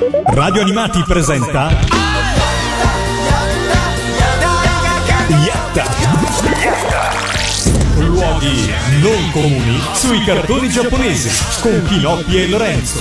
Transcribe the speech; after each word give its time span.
Radio 0.00 0.62
Animati 0.62 1.02
presenta 1.06 1.68
Yatta 5.44 5.84
Luoghi 7.96 8.72
non 9.02 9.30
comuni 9.30 9.78
sui 9.92 10.24
cartoni 10.24 10.70
giapponesi 10.70 11.28
con 11.60 11.82
Pinocchio 11.86 12.38
e 12.38 12.48
Lorenzo 12.48 13.00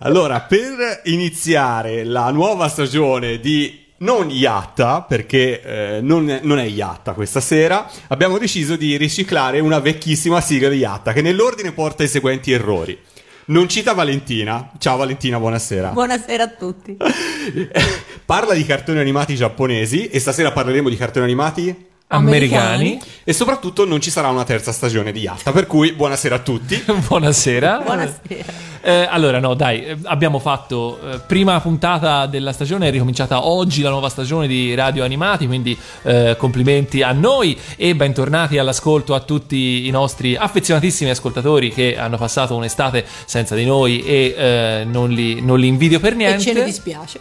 Allora, 0.00 0.40
per 0.40 1.00
iniziare 1.04 2.04
la 2.04 2.30
nuova 2.30 2.68
stagione 2.68 3.40
di 3.40 3.78
non 4.00 4.30
Yatta, 4.30 5.02
perché 5.02 5.62
eh, 5.62 6.00
non, 6.02 6.40
non 6.42 6.58
è 6.58 6.64
Yatta 6.64 7.14
questa 7.14 7.40
sera, 7.40 7.90
abbiamo 8.08 8.36
deciso 8.36 8.76
di 8.76 8.98
riciclare 8.98 9.58
una 9.60 9.78
vecchissima 9.78 10.42
sigla 10.42 10.68
di 10.68 10.76
Yatta 10.76 11.14
che 11.14 11.22
nell'ordine 11.22 11.72
porta 11.72 12.02
i 12.02 12.08
seguenti 12.08 12.52
errori. 12.52 13.08
Non 13.50 13.68
cita 13.68 13.94
Valentina. 13.94 14.70
Ciao 14.78 14.96
Valentina, 14.96 15.36
buonasera. 15.40 15.90
Buonasera 15.90 16.44
a 16.44 16.48
tutti. 16.48 16.96
Parla 18.24 18.54
di 18.54 18.64
cartoni 18.64 19.00
animati 19.00 19.34
giapponesi 19.34 20.06
e 20.06 20.20
stasera 20.20 20.52
parleremo 20.52 20.88
di 20.88 20.96
cartoni 20.96 21.24
animati 21.24 21.88
americani. 22.10 23.00
e 23.24 23.32
soprattutto 23.32 23.84
non 23.84 24.00
ci 24.00 24.10
sarà 24.10 24.28
una 24.28 24.44
terza 24.44 24.72
stagione 24.72 25.12
di 25.12 25.20
Yatta, 25.20 25.52
per 25.52 25.66
cui 25.66 25.92
buonasera 25.92 26.36
a 26.36 26.38
tutti. 26.38 26.82
Buonasera. 27.08 27.82
Buonasera. 27.84 28.68
Eh, 28.82 29.06
allora, 29.08 29.38
no, 29.38 29.54
dai, 29.54 29.84
eh, 29.84 29.96
abbiamo 30.04 30.38
fatto 30.38 30.98
eh, 31.02 31.20
prima 31.26 31.60
puntata 31.60 32.26
della 32.26 32.52
stagione, 32.52 32.88
è 32.88 32.90
ricominciata 32.90 33.46
oggi 33.46 33.82
la 33.82 33.90
nuova 33.90 34.08
stagione 34.08 34.46
di 34.46 34.74
Radio 34.74 35.04
Animati, 35.04 35.46
quindi 35.46 35.76
eh, 36.02 36.34
complimenti 36.38 37.02
a 37.02 37.12
noi 37.12 37.58
e 37.76 37.94
bentornati 37.94 38.58
all'ascolto 38.58 39.14
a 39.14 39.20
tutti 39.20 39.86
i 39.86 39.90
nostri 39.90 40.34
affezionatissimi 40.34 41.10
ascoltatori 41.10 41.70
che 41.70 41.98
hanno 41.98 42.16
passato 42.16 42.56
un'estate 42.56 43.04
senza 43.26 43.54
di 43.54 43.66
noi 43.66 44.02
e 44.02 44.34
eh, 44.36 44.84
non, 44.84 45.10
li, 45.10 45.40
non 45.42 45.58
li 45.58 45.66
invidio 45.66 46.00
per 46.00 46.14
niente. 46.14 46.36
E 46.36 46.40
ce 46.40 46.52
ne 46.52 46.64
dispiace. 46.64 47.20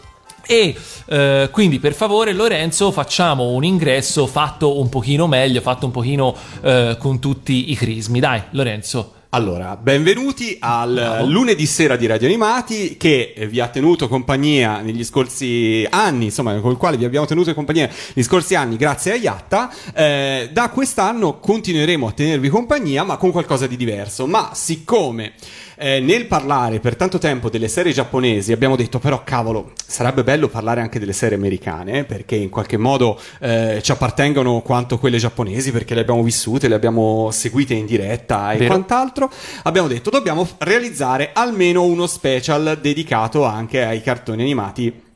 E 0.51 0.75
eh, 1.05 1.49
quindi 1.51 1.77
per 1.77 1.93
favore 1.93 2.33
Lorenzo 2.33 2.91
facciamo 2.91 3.49
un 3.49 3.63
ingresso 3.63 4.25
fatto 4.25 4.79
un 4.79 4.89
pochino 4.89 5.27
meglio, 5.27 5.61
fatto 5.61 5.85
un 5.85 5.91
pochino 5.91 6.35
eh, 6.63 6.97
con 6.97 7.19
tutti 7.19 7.69
i 7.69 7.75
crismi. 7.75 8.19
Dai 8.19 8.41
Lorenzo. 8.53 9.13
Allora, 9.31 9.77
benvenuti 9.77 10.57
al 10.59 11.25
lunedì 11.27 11.67
sera 11.67 11.95
di 11.95 12.07
Radio 12.07 12.25
Animati 12.25 12.97
che 12.97 13.35
vi 13.47 13.59
ha 13.59 13.67
tenuto 13.67 14.07
compagnia 14.07 14.81
negli 14.81 15.03
scorsi 15.03 15.85
anni, 15.87 16.25
insomma, 16.25 16.59
con 16.59 16.71
il 16.71 16.77
quale 16.77 16.97
vi 16.97 17.05
abbiamo 17.05 17.27
tenuto 17.27 17.53
compagnia 17.53 17.87
negli 18.15 18.25
scorsi 18.25 18.55
anni 18.55 18.75
grazie 18.75 19.11
a 19.11 19.15
Yatta. 19.17 19.71
Eh, 19.93 20.49
da 20.51 20.69
quest'anno 20.69 21.37
continueremo 21.37 22.07
a 22.07 22.11
tenervi 22.11 22.49
compagnia, 22.49 23.03
ma 23.03 23.17
con 23.17 23.29
qualcosa 23.29 23.67
di 23.67 23.77
diverso. 23.77 24.25
Ma 24.25 24.49
siccome 24.55 25.33
eh, 25.79 26.01
nel 26.01 26.25
parlare 26.25 26.79
per 26.79 26.97
tanto 26.97 27.17
tempo 27.19 27.49
delle 27.49 27.69
serie 27.69 27.93
giapponesi 27.93 28.51
abbiamo 28.51 28.75
detto 28.75 28.99
però 28.99 29.23
cavolo, 29.23 29.71
sarebbe 29.85 30.23
bello 30.23 30.49
parlare 30.49 30.81
anche 30.81 30.99
delle 30.99 31.13
serie 31.13 31.37
americane, 31.37 31.99
eh, 31.99 32.03
perché 32.03 32.35
in 32.35 32.49
qualche 32.49 32.75
modo 32.75 33.17
eh, 33.39 33.79
ci 33.81 33.91
appartengono 33.91 34.59
quanto 34.59 34.97
quelle 34.99 35.17
giapponesi, 35.17 35.71
perché 35.71 35.95
le 35.95 36.01
abbiamo 36.01 36.21
vissute, 36.21 36.67
le 36.67 36.75
abbiamo 36.75 37.29
seguite 37.31 37.73
in 37.73 37.85
diretta 37.85 38.51
e 38.51 38.57
Vero. 38.57 38.71
quant'altro. 38.71 39.31
Abbiamo 39.63 39.87
detto 39.87 40.09
dobbiamo 40.09 40.45
realizzare 40.57 41.31
almeno 41.33 41.83
uno 41.83 42.07
special 42.07 42.77
dedicato 42.81 43.45
anche 43.45 43.85
ai 43.85 44.01
cartoni 44.01 44.41
animati 44.41 45.07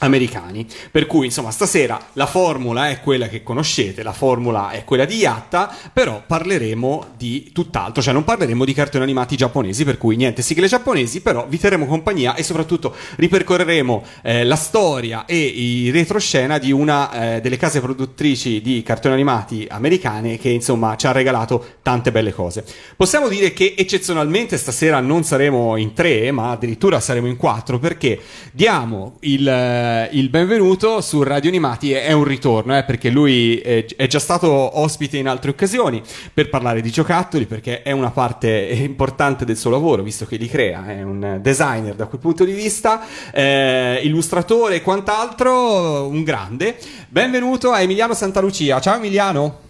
americani. 0.00 0.66
Per 0.90 1.06
cui, 1.06 1.26
insomma, 1.26 1.50
stasera 1.50 1.98
la 2.14 2.26
formula 2.26 2.90
è 2.90 3.00
quella 3.00 3.28
che 3.28 3.42
conoscete, 3.42 4.02
la 4.02 4.12
formula 4.12 4.70
è 4.70 4.84
quella 4.84 5.04
di 5.04 5.16
Yatta, 5.16 5.74
però 5.92 6.22
parleremo 6.26 7.12
di 7.16 7.50
tutt'altro, 7.52 8.02
cioè 8.02 8.12
non 8.12 8.24
parleremo 8.24 8.64
di 8.64 8.74
cartoni 8.74 9.04
animati 9.04 9.36
giapponesi, 9.36 9.84
per 9.84 9.96
cui 9.96 10.16
niente 10.16 10.42
sigle 10.42 10.66
giapponesi, 10.66 11.20
però 11.20 11.46
vi 11.48 11.58
terremo 11.58 11.86
compagnia 11.86 12.34
e 12.34 12.42
soprattutto 12.42 12.94
ripercorreremo 13.16 14.04
eh, 14.22 14.44
la 14.44 14.56
storia 14.56 15.24
e 15.26 15.36
i 15.38 15.90
retroscena 15.90 16.58
di 16.58 16.72
una 16.72 17.36
eh, 17.36 17.40
delle 17.40 17.56
case 17.56 17.80
produttrici 17.80 18.60
di 18.60 18.82
cartoni 18.82 19.14
animati 19.14 19.66
americane 19.70 20.38
che, 20.38 20.48
insomma, 20.48 20.96
ci 20.96 21.06
ha 21.06 21.12
regalato 21.12 21.64
tante 21.82 22.10
belle 22.10 22.32
cose. 22.32 22.64
Possiamo 22.96 23.28
dire 23.28 23.52
che 23.52 23.74
eccezionalmente 23.76 24.58
stasera 24.58 25.00
non 25.00 25.22
saremo 25.22 25.76
in 25.76 25.92
tre, 25.94 26.30
ma 26.32 26.50
addirittura 26.50 27.00
saremo 27.00 27.28
in 27.28 27.36
quattro, 27.36 27.78
perché 27.78 28.20
diamo 28.52 29.16
il, 29.20 29.48
eh, 29.84 30.08
il 30.12 30.30
benvenuto 30.30 31.00
su 31.00 31.22
Radio 31.22 31.50
Animati, 31.50 31.92
è, 31.92 32.12
un 32.12 32.24
ritorno, 32.24 32.76
eh, 32.76 32.84
perché 32.84 33.10
lui 33.10 33.58
eh, 33.58 33.86
è 33.96 34.06
già 34.06 34.18
stato 34.18 34.48
ospite 34.80 35.18
in 35.18 35.28
altre 35.28 35.50
occasioni 35.50 36.02
per 36.32 36.48
parlare 36.48 36.80
di 36.80 36.90
giocattoli, 36.90 37.44
perché 37.44 37.82
è 37.82 37.92
una 37.92 38.10
parte 38.10 38.48
importante 38.48 39.44
del 39.44 39.56
suo 39.56 39.70
lavoro, 39.70 40.02
visto 40.02 40.24
che 40.24 40.36
li 40.36 40.48
crea, 40.48 40.86
è 40.88 41.02
un 41.02 41.38
designer 41.40 41.94
da 41.94 42.06
quel 42.06 42.20
punto 42.20 42.44
di 42.44 42.52
vista, 42.52 43.02
eh, 43.32 44.00
illustratore 44.02 44.76
e 44.76 44.82
quant'altro, 44.82 46.06
un 46.06 46.22
grande. 46.22 46.76
Benvenuto 47.08 47.70
a 47.70 47.80
Emiliano 47.80 48.14
Santalucia. 48.14 48.80
Ciao 48.80 48.96
Emiliano! 48.96 49.60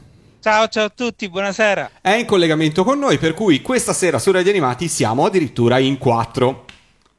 Ciao 0.40 0.68
ciao 0.68 0.84
a 0.84 0.92
tutti, 0.94 1.28
buonasera. 1.30 1.90
È 2.02 2.10
in 2.10 2.26
collegamento 2.26 2.84
con 2.84 2.98
noi, 2.98 3.16
per 3.16 3.32
cui 3.32 3.62
questa 3.62 3.94
sera 3.94 4.18
su 4.18 4.30
Radio 4.30 4.50
Animati 4.50 4.88
siamo 4.88 5.24
addirittura 5.24 5.78
in 5.78 5.96
quattro. 5.96 6.63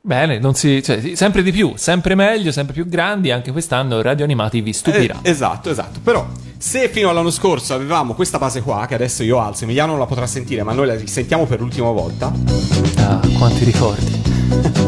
Bene, 0.05 0.37
non 0.37 0.53
si, 0.53 0.83
cioè, 0.83 1.15
sempre 1.15 1.41
di 1.41 1.51
più, 1.51 1.73
sempre 1.77 2.13
meglio, 2.13 2.51
sempre 2.51 2.75
più 2.75 2.87
grandi. 2.87 3.31
Anche 3.31 3.51
quest'anno 3.51 4.03
Radio 4.03 4.23
Animati 4.23 4.61
vi 4.61 4.71
stupirà. 4.71 5.17
Eh, 5.23 5.31
esatto, 5.31 5.71
esatto. 5.71 5.99
Però, 6.03 6.27
se 6.59 6.89
fino 6.89 7.09
all'anno 7.09 7.31
scorso 7.31 7.73
avevamo 7.73 8.13
questa 8.13 8.37
base 8.37 8.61
qua, 8.61 8.85
che 8.85 8.93
adesso 8.93 9.23
io 9.23 9.39
alzo, 9.39 9.63
Emiliano 9.63 9.93
non 9.93 9.99
la 9.99 10.05
potrà 10.05 10.27
sentire, 10.27 10.61
ma 10.61 10.73
noi 10.73 10.85
la 10.85 10.95
risentiamo 10.95 11.47
per 11.47 11.59
l'ultima 11.59 11.89
volta. 11.89 12.31
Ah, 12.97 13.19
quanti 13.35 13.63
ricordi. 13.63 14.21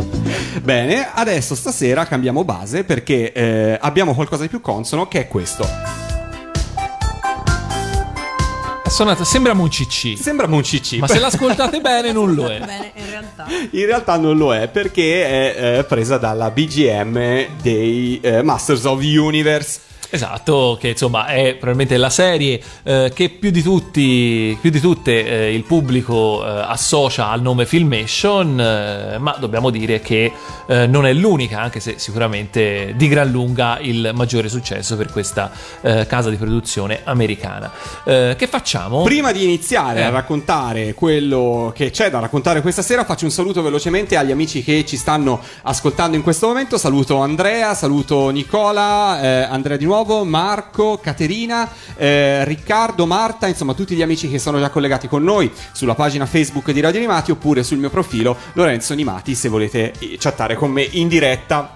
Bene, 0.61 1.09
adesso 1.11 1.55
stasera 1.55 2.05
cambiamo 2.05 2.44
base 2.44 2.84
perché 2.84 3.31
eh, 3.31 3.75
abbiamo 3.81 4.13
qualcosa 4.13 4.44
di 4.44 4.49
più 4.49 4.61
consono, 4.61 5.07
che 5.07 5.22
è 5.22 5.28
questo. 5.28 6.06
È 8.87 8.89
suonato, 8.89 9.25
sembra 9.25 9.51
un 9.51 9.67
CC. 9.67 10.17
Sembra 10.17 10.47
un 10.47 10.61
CC, 10.61 10.93
Ma 10.99 11.07
se 11.07 11.19
l'ascoltate 11.19 11.81
bene 11.81 12.13
non 12.13 12.33
lo 12.33 12.47
è. 12.47 12.57
Bene, 12.63 12.93
in 12.95 13.09
realtà. 13.09 13.45
in 13.71 13.85
realtà 13.85 14.15
non 14.15 14.37
lo 14.37 14.55
è 14.55 14.69
perché 14.69 15.25
è 15.25 15.79
eh, 15.79 15.83
presa 15.83 16.17
dalla 16.17 16.49
BGM 16.51 17.57
dei 17.61 18.17
eh, 18.21 18.41
Masters 18.43 18.85
of 18.85 19.01
the 19.01 19.17
Universe. 19.17 19.81
Esatto, 20.09 20.78
che 20.79 20.90
insomma 20.90 21.25
è 21.28 21.51
probabilmente 21.56 21.97
la 21.97 22.09
serie 22.09 22.62
eh, 22.84 23.12
che 23.13 23.28
più 23.28 23.51
di 23.51 23.62
tutti, 23.62 24.57
più 24.62 24.69
di 24.69 24.79
tutte 24.79 25.25
eh, 25.25 25.53
il 25.53 25.63
pubblico 25.63 26.45
eh, 26.45 26.63
associa 26.66 27.29
al 27.29 27.41
nome 27.41 27.66
Filmation, 27.66 28.59
eh, 28.59 29.17
ma 29.17 29.35
dobbiamo 29.38 29.69
dire 29.69 30.00
che 30.00 30.31
eh, 30.66 30.88
non 30.88 31.06
è 31.06 31.12
l'unica, 31.12 31.59
anche 31.59 31.81
se 31.81 31.96
sicuramente 31.97 32.94
di 32.96 33.07
gran 33.09 33.29
lunga 33.29 33.79
il 33.81 34.12
maggiore 34.13 34.47
successo 34.47 34.96
per 34.96 35.12
questa 35.12 35.51
eh, 35.81 36.06
casa 36.07 36.29
di 36.29 36.38
produzione 36.38 37.01
americana. 37.03 37.72
Che 38.07 38.47
facciamo? 38.50 39.03
Prima 39.03 39.31
di 39.31 39.44
iniziare 39.44 40.03
a 40.03 40.09
raccontare 40.09 40.94
quello 40.94 41.73
che 41.75 41.91
c'è 41.91 42.09
da 42.09 42.19
raccontare 42.19 42.62
questa 42.62 42.81
sera, 42.81 43.03
faccio 43.03 43.25
un 43.25 43.31
saluto 43.31 43.62
velocemente 43.62 44.16
agli 44.16 44.31
amici 44.31 44.63
che 44.63 44.85
ci 44.85 44.96
stanno 44.96 45.41
ascoltando 45.63 46.16
in 46.16 46.23
questo 46.23 46.47
momento. 46.47 46.78
Saluto 46.78 47.17
Andrea, 47.17 47.73
saluto 47.73 48.29
Nicola, 48.29 49.50
Andrea 49.50 49.78
di 49.78 49.85
nuovo, 49.85 49.97
Marco, 50.24 51.00
Caterina, 51.02 51.69
eh, 51.96 52.44
Riccardo, 52.46 53.06
Marta, 53.06 53.47
insomma 53.47 53.74
tutti 53.74 53.96
gli 53.96 54.02
amici 54.02 54.30
che 54.30 54.40
sono 54.40 54.59
già 54.59 54.69
collegati 54.69 55.08
con 55.08 55.24
noi 55.24 55.52
sulla 55.72 55.96
pagina 55.96 56.25
Facebook 56.25 56.72
di 56.72 56.81
Radio 56.81 57.00
Animati 57.00 57.31
oppure 57.31 57.63
sul 57.63 57.78
mio 57.78 57.90
profilo 57.90 58.35
Lorenzo 58.53 58.94
Animati 58.94 59.35
se 59.35 59.50
volete 59.50 59.94
eh, 60.00 60.18
chattare 60.19 60.56
con 60.56 60.72
me 60.72 60.84
in 60.84 61.08
diretta. 61.08 61.75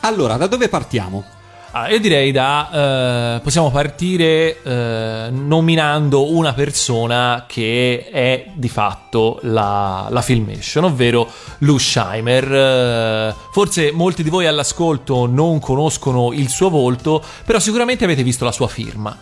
Allora, 0.00 0.36
da 0.36 0.46
dove 0.46 0.68
partiamo? 0.68 1.35
Ah, 1.78 1.90
io 1.90 2.00
direi 2.00 2.32
da. 2.32 3.36
eh, 3.36 3.40
possiamo 3.40 3.70
partire 3.70 4.62
eh, 4.62 5.28
nominando 5.30 6.32
una 6.32 6.54
persona 6.54 7.44
che 7.46 8.08
è 8.10 8.46
di 8.54 8.70
fatto 8.70 9.40
la, 9.42 10.06
la 10.08 10.22
Filmation, 10.22 10.84
ovvero 10.84 11.28
Lou 11.58 11.76
Scheimer. 11.76 12.54
Eh, 12.54 13.34
forse 13.52 13.92
molti 13.92 14.22
di 14.22 14.30
voi 14.30 14.46
all'ascolto 14.46 15.26
non 15.26 15.60
conoscono 15.60 16.32
il 16.32 16.48
suo 16.48 16.70
volto, 16.70 17.22
però 17.44 17.58
sicuramente 17.58 18.04
avete 18.04 18.22
visto 18.22 18.46
la 18.46 18.52
sua 18.52 18.68
firma, 18.68 19.14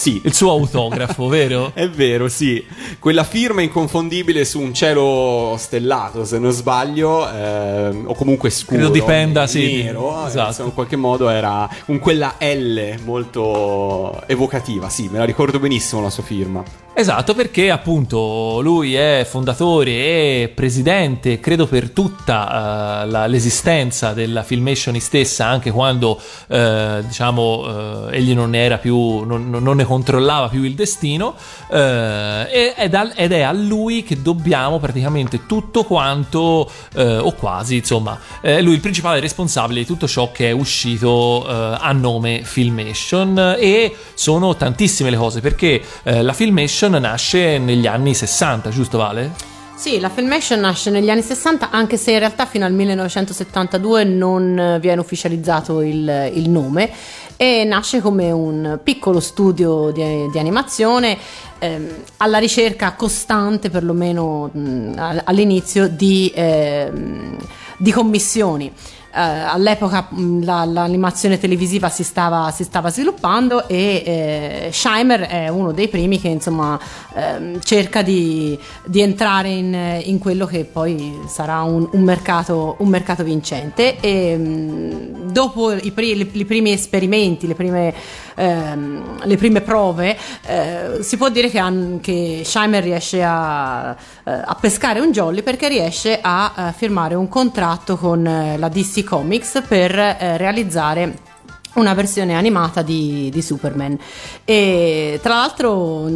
Sì, 0.00 0.18
il 0.24 0.32
suo 0.32 0.52
autografo, 0.52 1.28
vero? 1.28 1.72
È 1.74 1.86
vero, 1.90 2.26
sì. 2.28 2.64
Quella 2.98 3.22
firma 3.22 3.60
inconfondibile 3.60 4.46
su 4.46 4.58
un 4.58 4.72
cielo 4.72 5.56
stellato, 5.58 6.24
se 6.24 6.38
non 6.38 6.52
sbaglio, 6.52 7.30
ehm, 7.30 8.04
o 8.06 8.14
comunque 8.14 8.48
scuro. 8.48 8.78
Credo 8.78 8.92
dipenda, 8.94 9.46
sì, 9.46 9.82
Nero, 9.82 10.24
eh, 10.24 10.28
esatto. 10.28 10.64
in 10.64 10.72
qualche 10.72 10.96
modo 10.96 11.28
era 11.28 11.68
con 11.84 11.98
quella 11.98 12.36
L 12.38 12.94
molto 13.04 14.22
evocativa, 14.26 14.88
sì, 14.88 15.10
me 15.12 15.18
la 15.18 15.24
ricordo 15.24 15.58
benissimo 15.58 16.00
la 16.00 16.08
sua 16.08 16.22
firma. 16.22 16.62
Esatto, 16.92 17.34
perché 17.34 17.70
appunto 17.70 18.58
lui 18.60 18.94
è 18.94 19.24
fondatore 19.26 19.90
e 19.90 20.52
presidente, 20.52 21.38
credo 21.38 21.66
per 21.66 21.90
tutta 21.90 23.04
uh, 23.04 23.08
la, 23.08 23.26
l'esistenza 23.26 24.12
della 24.12 24.42
Filmation 24.42 24.98
stessa, 24.98 25.46
anche 25.46 25.70
quando 25.70 26.20
uh, 26.48 27.00
diciamo 27.02 27.42
uh, 27.42 28.08
egli 28.10 28.34
non 28.34 28.50
ne 28.50 28.64
era 28.64 28.78
più, 28.78 29.20
non, 29.20 29.48
non, 29.48 29.76
ne 29.76 29.84
controllava 29.84 30.48
più 30.48 30.62
il 30.64 30.74
destino, 30.74 31.36
ed, 31.70 33.12
ed, 33.14 33.32
è 33.32 33.40
a 33.40 33.52
lui 33.52 34.02
che 34.02 34.20
dobbiamo 34.20 34.78
praticamente 34.80 35.46
tutto 35.46 35.84
quanto, 35.84 36.70
o 36.96 37.32
quasi, 37.34 37.76
insomma, 37.76 38.18
è 38.40 38.60
lui 38.60 38.74
il 38.74 38.80
principale 38.80 39.20
responsabile 39.20 39.80
di 39.80 39.86
tutto 39.86 40.08
ciò 40.08 40.32
che 40.32 40.48
è 40.48 40.52
uscito 40.52 41.46
a 41.46 41.92
nome 41.92 42.42
Filmation 42.42 43.56
e 43.58 43.94
sono 44.14 44.56
tantissime 44.56 45.10
le 45.10 45.16
cose 45.16 45.40
perché 45.40 45.82
la 46.02 46.32
Filmation 46.32 46.79
nasce 46.88 47.58
negli 47.58 47.86
anni 47.86 48.14
60, 48.14 48.70
giusto 48.70 48.98
Vale? 48.98 49.48
Sì, 49.80 49.98
la 49.98 50.10
Filmation 50.10 50.60
nasce 50.60 50.90
negli 50.90 51.08
anni 51.08 51.22
60, 51.22 51.70
anche 51.70 51.96
se 51.96 52.12
in 52.12 52.18
realtà 52.18 52.44
fino 52.44 52.66
al 52.66 52.72
1972 52.74 54.04
non 54.04 54.76
viene 54.78 55.00
ufficializzato 55.00 55.80
il, 55.80 56.30
il 56.34 56.50
nome 56.50 56.90
e 57.38 57.64
nasce 57.64 58.02
come 58.02 58.30
un 58.30 58.78
piccolo 58.84 59.20
studio 59.20 59.90
di, 59.90 60.28
di 60.30 60.38
animazione 60.38 61.16
ehm, 61.58 61.88
alla 62.18 62.36
ricerca 62.36 62.92
costante, 62.92 63.70
perlomeno 63.70 64.50
mh, 64.52 65.22
all'inizio, 65.24 65.88
di, 65.88 66.30
ehm, 66.34 67.38
di 67.78 67.90
commissioni 67.90 68.70
eh, 69.12 69.20
all'epoca 69.20 70.06
mh, 70.08 70.44
la, 70.44 70.64
l'animazione 70.64 71.38
televisiva 71.38 71.88
si 71.88 72.04
stava, 72.04 72.50
si 72.52 72.62
stava 72.62 72.90
sviluppando 72.90 73.66
e 73.66 74.02
eh, 74.04 74.68
Scheimer 74.72 75.22
è 75.22 75.48
uno 75.48 75.72
dei 75.72 75.88
primi 75.88 76.20
che 76.20 76.28
insomma 76.28 76.78
eh, 77.14 77.58
cerca 77.64 78.02
di, 78.02 78.56
di 78.84 79.00
entrare 79.00 79.48
in, 79.48 80.00
in, 80.04 80.18
quello 80.18 80.46
che 80.46 80.64
poi 80.64 81.18
sarà 81.26 81.62
un, 81.62 81.88
un, 81.90 82.02
mercato, 82.02 82.76
un 82.78 82.88
mercato, 82.88 83.24
vincente. 83.24 83.98
E 84.00 84.36
mh, 84.36 85.32
dopo 85.32 85.72
i, 85.72 85.92
i, 85.94 86.30
i, 86.32 86.44
primi 86.44 86.70
esperimenti, 86.70 87.46
le 87.48 87.54
prime, 87.54 87.92
ehm, 88.36 89.24
le 89.24 89.36
prime 89.36 89.60
prove, 89.60 90.16
eh, 90.46 90.98
si 91.00 91.16
può 91.16 91.28
dire 91.30 91.50
che, 91.50 91.98
che 92.00 92.42
Scheimer 92.44 92.82
riesce 92.82 93.22
a, 93.24 93.90
eh, 94.24 94.30
a, 94.30 94.56
pescare 94.60 95.00
un 95.00 95.10
jolly 95.10 95.42
perché 95.42 95.68
riesce 95.68 96.18
a, 96.20 96.52
a 96.54 96.72
firmare 96.72 97.14
un 97.14 97.28
contratto 97.28 97.96
con 97.96 98.24
eh, 98.26 98.56
la 98.56 98.68
DC 98.68 98.99
Comics 99.04 99.62
per 99.66 99.98
eh, 99.98 100.36
realizzare 100.36 101.28
una 101.74 101.94
versione 101.94 102.34
animata 102.34 102.82
di, 102.82 103.30
di, 103.32 103.42
Superman. 103.42 103.96
E 104.44 105.20
tra 105.22 105.36
l'altro 105.36 106.08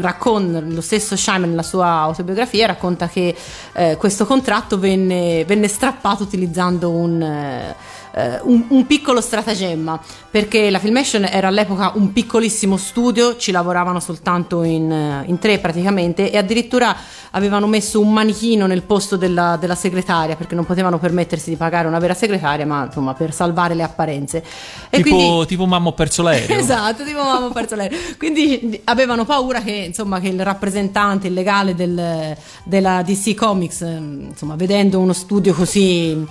racconta, 0.00 0.60
lo 0.60 0.80
stesso 0.80 1.16
Scheimer 1.16 1.48
nella 1.48 1.62
sua 1.62 1.88
autobiografia 1.88 2.66
racconta 2.66 3.08
che 3.08 3.34
eh, 3.74 3.96
questo 3.98 4.24
contratto 4.24 4.78
venne, 4.78 5.44
venne, 5.44 5.68
strappato 5.68 6.22
utilizzando 6.22 6.90
un 6.90 7.74
eh, 8.14 8.40
un, 8.42 8.64
un, 8.68 8.86
piccolo 8.86 9.20
stratagemma 9.20 10.00
perché 10.30 10.70
la 10.70 10.78
Filmation 10.78 11.24
era 11.24 11.48
all'epoca 11.48 11.92
un 11.94 12.12
piccolissimo 12.12 12.76
studio, 12.76 13.36
ci 13.36 13.50
lavoravano 13.50 14.00
soltanto 14.00 14.62
in, 14.62 14.90
eh, 14.90 15.24
in 15.26 15.38
tre 15.38 15.58
praticamente 15.58 16.30
e 16.30 16.36
addirittura 16.36 16.96
avevano 17.32 17.66
messo 17.66 18.00
un 18.00 18.12
manichino 18.12 18.66
nel 18.66 18.82
posto 18.82 19.16
della, 19.16 19.56
della, 19.60 19.74
segretaria 19.74 20.36
perché 20.36 20.54
non 20.54 20.64
potevano 20.64 20.98
permettersi 20.98 21.50
di 21.50 21.56
pagare 21.56 21.86
una 21.86 21.98
vera 21.98 22.14
segretaria 22.14 22.66
ma 22.66 22.86
insomma 22.86 23.14
per 23.14 23.32
salvare 23.32 23.74
le 23.74 23.82
apparenze. 23.82 24.42
E 24.90 25.02
tipo, 25.02 25.16
quindi... 25.16 25.46
tipo 25.46 25.66
mamma 25.66 25.88
ho 25.88 25.92
perso 25.92 26.22
l'aereo. 26.22 26.56
esatto, 26.58 27.04
tipo 27.04 27.22
mamma 27.22 27.46
ho 27.46 27.50
perso 27.50 27.74
l'aereo. 27.74 27.98
Quindi 28.16 28.80
avevano 28.84 29.24
paura 29.24 29.60
che, 29.60 29.72
insomma, 29.72 30.20
che 30.20 30.28
il 30.28 30.42
rappresentante, 30.42 31.26
il 31.26 31.34
legale 31.34 31.74
del, 31.74 32.36
della 32.64 33.02
DC 33.02 33.34
Comics, 33.34 33.80
insomma, 33.80 34.56
vedendo 34.56 34.98
uno 34.98 35.12
studio 35.12 35.54
così 35.54 36.26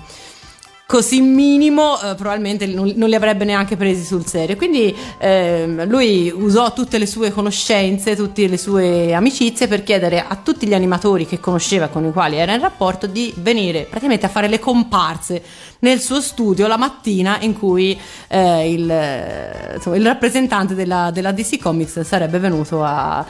così 0.87 1.19
minimo 1.19 2.01
eh, 2.01 2.15
probabilmente 2.15 2.65
non, 2.65 2.93
non, 2.95 3.09
li 3.09 3.15
avrebbe 3.15 3.43
neanche 3.43 3.75
presi 3.75 4.03
sul 4.03 4.25
serio. 4.25 4.55
Quindi 4.55 4.95
eh, 5.19 5.85
lui 5.85 6.31
usò 6.33 6.71
tutte 6.71 6.97
le 6.97 7.05
sue 7.05 7.31
conoscenze 7.31 8.15
tutte 8.15 8.47
le 8.47 8.57
sue 8.57 9.13
amicizie 9.13 9.67
per 9.67 9.83
chiedere 9.83 10.23
a 10.25 10.35
tutti 10.37 10.65
gli 10.65 10.73
animatori 10.73 11.27
che 11.27 11.41
conosceva 11.41 11.89
con 11.89 12.05
i 12.05 12.11
quali 12.13 12.37
era 12.37 12.53
in 12.53 12.61
rapporto 12.61 13.05
di 13.05 13.33
venire 13.35 13.81
praticamente 13.81 14.25
a 14.25 14.29
fare 14.29 14.47
le 14.47 14.59
comparse 14.59 15.43
nel 15.79 15.99
suo 15.99 16.21
studio 16.21 16.67
la 16.67 16.77
mattina 16.77 17.37
in 17.41 17.57
cui 17.57 17.99
eh, 18.27 18.71
il, 18.71 19.73
insomma, 19.75 19.95
il, 19.95 20.05
rappresentante 20.05 20.73
della, 20.73 21.11
della, 21.11 21.31
DC 21.31 21.59
Comics 21.59 22.01
sarebbe 22.01 22.39
venuto 22.39 22.83
a, 22.83 23.17
a, 23.17 23.25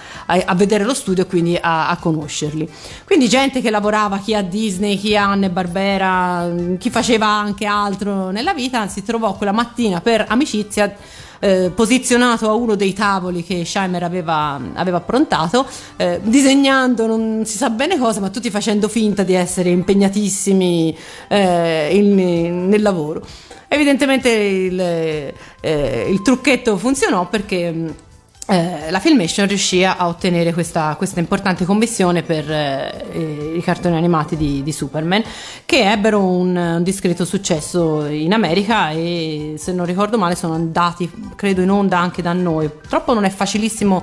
a 0.45 0.55
vedere 0.55 0.83
lo 0.83 0.93
studio 0.93 1.23
e 1.23 1.27
quindi 1.27 1.57
a, 1.59 1.89
a, 1.89 1.97
conoscerli. 1.97 2.69
Quindi 3.05 3.27
gente 3.27 3.61
che 3.61 3.69
lavorava, 3.69 4.19
chi 4.19 4.33
a 4.33 4.41
Disney, 4.41 4.97
chi 4.97 5.15
a 5.15 5.29
Anne 5.29 5.49
Barbera, 5.49 6.49
chi 6.77 6.89
faceva 6.89 7.27
anche 7.27 7.65
altro 7.65 8.29
nella 8.29 8.53
vita, 8.53 8.87
si 8.87 9.03
trovò 9.03 9.33
quella 9.35 9.51
mattina 9.51 10.01
per 10.01 10.25
amicizia 10.27 10.95
eh, 11.39 11.71
posizionato 11.73 12.49
a 12.49 12.53
uno 12.53 12.75
dei 12.75 12.93
tavoli 12.93 13.43
che 13.43 13.65
Scheimer 13.65 14.03
aveva, 14.03 14.59
aveva 14.73 14.97
approntato, 14.97 15.65
eh, 15.97 16.19
disegnando 16.23 17.05
non 17.07 17.43
si 17.45 17.57
sa 17.57 17.69
bene 17.69 17.97
cosa, 17.97 18.19
ma 18.19 18.29
tutti 18.29 18.49
facendo 18.49 18.87
finta 18.87 19.23
di 19.23 19.33
essere 19.33 19.69
impegnatissimi 19.69 20.97
eh, 21.27 21.95
in, 21.95 22.67
nel 22.67 22.81
lavoro. 22.81 23.21
Evidentemente 23.67 24.29
il, 24.29 24.79
eh, 24.79 26.07
il 26.09 26.21
trucchetto 26.21 26.77
funzionò 26.77 27.27
perché 27.27 28.05
eh, 28.49 28.89
la 28.91 28.99
Filmation 28.99 29.45
riuscì 29.45 29.83
a 29.83 30.07
ottenere 30.07 30.53
questa, 30.53 30.95
questa 30.95 31.19
importante 31.19 31.65
commissione 31.65 32.23
per 32.23 32.49
eh, 32.49 33.53
i 33.57 33.61
cartoni 33.61 33.97
animati 33.97 34.37
di, 34.37 34.63
di, 34.63 34.71
Superman 34.71 35.21
che 35.65 35.91
ebbero 35.91 36.23
un, 36.23 36.55
un, 36.55 36.83
discreto 36.83 37.25
successo 37.25 38.05
in 38.05 38.31
America 38.31 38.91
e 38.91 39.55
se 39.57 39.73
non 39.73 39.85
ricordo 39.85 40.17
male 40.17 40.35
sono 40.35 40.53
andati 40.53 41.11
credo 41.35 41.61
in 41.61 41.69
onda 41.69 41.99
anche 41.99 42.21
da 42.21 42.31
noi. 42.31 42.69
Purtroppo 42.69 43.13
non 43.13 43.25
è 43.25 43.29
facilissimo 43.29 44.01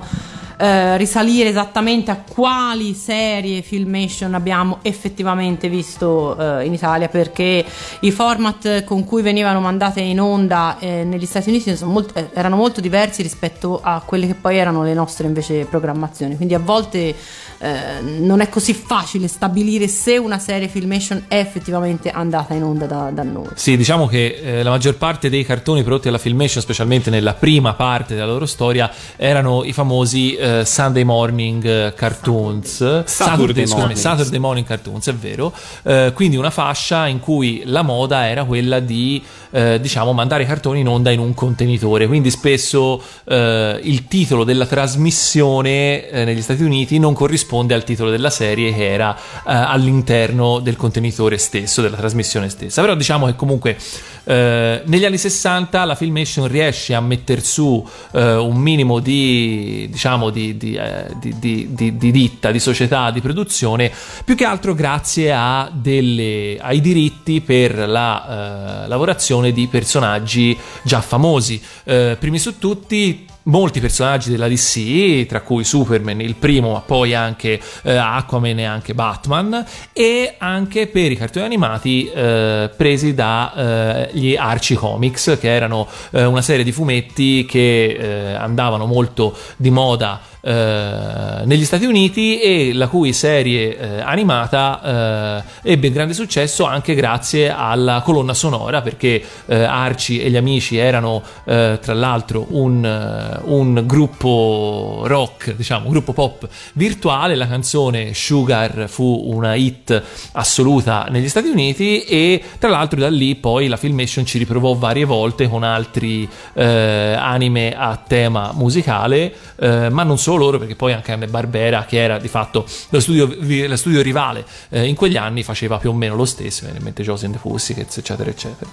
eh, 0.57 0.97
risalire 0.97 1.49
esattamente 1.49 2.11
a 2.11 2.17
quali 2.17 2.93
serie 2.93 3.61
Filmation 3.61 4.33
abbiamo 4.33 4.79
effettivamente 4.81 5.69
visto 5.69 6.37
eh, 6.37 6.65
in 6.65 6.73
Italia 6.73 7.07
perché 7.07 7.65
i 8.01 8.11
format 8.11 8.83
con 8.83 9.03
cui 9.03 9.21
venivano 9.21 9.59
mandate 9.59 10.01
in 10.01 10.19
onda 10.19 10.77
eh, 10.79 11.03
negli 11.03 11.25
Stati 11.25 11.49
Uniti 11.49 11.75
molto, 11.83 12.17
eh, 12.17 12.29
erano 12.33 12.55
molto 12.55 12.81
diversi 12.81 13.21
rispetto 13.21 13.79
a 13.81 14.01
quelle 14.05 14.27
che 14.27 14.35
poi 14.35 14.57
erano 14.57 14.83
le 14.83 14.93
nostre 14.93 15.27
invece 15.27 15.65
programmazioni. 15.65 16.35
Quindi 16.35 16.53
a 16.53 16.59
volte 16.59 17.13
eh, 17.57 18.01
non 18.01 18.41
è 18.41 18.49
così 18.49 18.73
facile 18.73 19.27
stabilire 19.27 19.87
se 19.87 20.17
una 20.17 20.39
serie 20.39 20.67
Filmation 20.67 21.25
è 21.27 21.37
effettivamente 21.37 22.11
andata 22.11 22.53
in 22.53 22.63
onda 22.63 22.85
da, 22.85 23.09
da 23.11 23.23
noi. 23.23 23.47
Sì, 23.55 23.77
diciamo 23.77 24.07
che 24.07 24.39
eh, 24.41 24.63
la 24.63 24.69
maggior 24.71 24.95
parte 24.95 25.29
dei 25.29 25.45
cartoni 25.45 25.81
prodotti 25.81 26.09
alla 26.09 26.17
Filmation, 26.17 26.61
specialmente 26.61 27.09
nella 27.09 27.33
prima 27.33 27.73
parte 27.73 28.13
della 28.13 28.25
loro 28.25 28.45
storia, 28.45 28.91
erano 29.15 29.63
i 29.63 29.73
famosi 29.73 30.35
eh, 30.35 30.63
Sunday 30.65 31.03
Morning 31.03 31.65
eh, 31.65 31.93
Cartoons. 31.95 33.03
Saturday, 33.05 33.05
Saturday, 33.05 33.65
morning. 33.67 33.97
Saturday 33.97 34.39
Morning 34.39 34.67
Cartoons, 34.67 35.07
è 35.07 35.13
vero. 35.13 35.53
Eh, 35.83 36.11
quindi 36.13 36.35
una 36.35 36.49
fascia 36.49 37.07
in 37.07 37.19
cui 37.19 37.63
la 37.65 37.81
moda 37.81 38.27
era 38.27 38.43
quella 38.43 38.79
di 38.79 39.23
diciamo 39.55 40.11
mandare 40.11 40.43
i 40.43 40.45
cartoni 40.45 40.81
in 40.81 40.87
onda 40.89 41.11
in 41.11 41.19
un 41.19 41.33
contenitore. 41.33 42.07
Quindi 42.07 42.29
spesso 42.29 43.01
il 43.25 44.05
titolo 44.09 44.43
della 44.43 44.65
trasmissione 44.65 46.09
negli 46.11 46.41
Stati 46.41 46.61
Uniti 46.61 46.99
non 46.99 47.13
corrisponde 47.13 47.44
corrisponde 47.45 47.75
al 47.75 47.83
titolo 47.83 48.09
della 48.09 48.31
serie 48.31 48.73
che 48.73 48.91
era 48.91 49.11
uh, 49.11 49.41
all'interno 49.43 50.59
del 50.59 50.75
contenitore 50.75 51.37
stesso, 51.37 51.81
della 51.81 51.95
trasmissione 51.95 52.49
stessa. 52.49 52.81
Però 52.81 52.95
diciamo 52.95 53.27
che 53.27 53.35
comunque 53.35 53.77
uh, 54.23 54.31
negli 54.31 55.05
anni 55.05 55.17
60 55.17 55.85
la 55.85 55.95
Filmation 55.95 56.47
riesce 56.47 56.95
a 56.95 56.99
mettere 56.99 57.41
su 57.41 57.65
uh, 58.11 58.19
un 58.19 58.57
minimo 58.57 58.99
di, 58.99 59.87
diciamo, 59.89 60.31
di, 60.31 60.57
di, 60.57 60.79
di, 61.19 61.97
di, 61.97 62.11
ditta, 62.11 62.51
di 62.51 62.59
società, 62.59 63.11
di 63.11 63.21
produzione, 63.21 63.91
più 64.25 64.35
che 64.35 64.45
altro 64.45 64.73
grazie 64.73 65.33
delle, 65.73 66.57
ai 66.59 66.81
diritti 66.81 67.41
per 67.41 67.87
la 67.87 68.85
lavorazione 68.87 69.51
di 69.51 69.67
personaggi 69.67 70.57
già 70.83 71.01
famosi. 71.01 71.61
primi 71.83 72.39
su 72.39 72.57
tutti 72.57 73.33
molti 73.45 73.79
personaggi 73.79 74.29
della 74.29 74.47
DC, 74.47 75.25
tra 75.25 75.41
cui 75.41 75.63
Superman, 75.63 76.21
il 76.21 76.35
primo, 76.35 76.71
ma 76.73 76.81
poi 76.81 77.13
anche 77.13 77.59
eh, 77.83 77.95
Aquaman 77.95 78.59
e 78.59 78.63
anche 78.63 78.93
Batman, 78.93 79.65
e 79.91 80.35
anche 80.37 80.87
per 80.87 81.11
i 81.11 81.15
cartoni 81.15 81.45
animati 81.45 82.09
eh, 82.09 82.69
presi 82.75 83.13
dagli 83.13 84.33
eh, 84.33 84.37
Archie 84.37 84.77
Comics, 84.77 85.37
che 85.39 85.53
erano 85.53 85.87
eh, 86.11 86.25
una 86.25 86.41
serie 86.41 86.63
di 86.63 86.71
fumetti 86.71 87.45
che 87.45 87.97
eh, 87.99 88.33
andavano 88.33 88.85
molto 88.85 89.35
di 89.57 89.69
moda 89.69 90.21
eh, 90.47 91.41
negli 91.43 91.65
Stati 91.65 91.85
Uniti 91.85 92.39
e 92.39 92.71
la 92.73 92.87
cui 92.87 93.13
serie 93.13 93.75
eh, 93.75 94.01
animata 94.01 95.41
eh, 95.63 95.71
ebbe 95.71 95.89
grande 95.89 96.13
successo 96.13 96.65
anche 96.65 96.93
grazie 96.93 97.49
alla 97.49 98.01
colonna 98.05 98.35
sonora 98.35 98.83
perché 98.83 99.23
eh, 99.47 99.63
Archie 99.63 100.21
e 100.21 100.29
gli 100.29 100.37
amici 100.37 100.77
erano 100.77 101.23
tra 101.45 101.93
l'altro 101.93 102.45
un 102.49 103.34
un 103.43 103.83
gruppo 103.85 105.03
rock, 105.05 105.55
diciamo, 105.55 105.85
un 105.85 105.91
gruppo 105.91 106.13
pop 106.13 106.47
virtuale. 106.73 107.35
La 107.35 107.47
canzone 107.47 108.13
Sugar 108.13 108.85
fu 108.87 109.23
una 109.25 109.55
hit 109.55 110.01
assoluta 110.33 111.07
negli 111.09 111.29
Stati 111.29 111.47
Uniti 111.47 112.01
e 112.01 112.41
tra 112.59 112.69
l'altro 112.69 112.99
da 112.99 113.09
lì 113.09 113.35
poi 113.35 113.67
la 113.67 113.77
Filmation 113.77 114.25
ci 114.25 114.37
riprovò 114.37 114.73
varie 114.73 115.05
volte 115.05 115.47
con 115.47 115.63
altri 115.63 116.27
eh, 116.53 117.15
anime 117.17 117.75
a 117.75 117.95
tema 117.97 118.51
musicale, 118.53 119.33
eh, 119.57 119.89
ma 119.89 120.03
non 120.03 120.17
solo 120.17 120.37
loro, 120.37 120.59
perché 120.59 120.75
poi 120.75 120.93
anche 120.93 121.11
Anne 121.11 121.27
Barbera, 121.27 121.85
che 121.85 122.01
era 122.01 122.17
di 122.17 122.27
fatto 122.27 122.65
lo 122.89 122.99
studio, 122.99 123.35
lo 123.67 123.75
studio 123.75 124.01
rivale 124.01 124.45
eh, 124.69 124.85
in 124.85 124.95
quegli 124.95 125.17
anni, 125.17 125.43
faceva 125.43 125.77
più 125.77 125.89
o 125.91 125.93
meno 125.93 126.15
lo 126.15 126.25
stesso, 126.25 126.65
in 126.65 126.77
mente 126.81 127.03
Josie 127.03 127.27
and 127.27 127.35
the 127.35 127.41
Pussycats, 127.41 127.97
eccetera, 127.97 128.29
eccetera. 128.29 128.69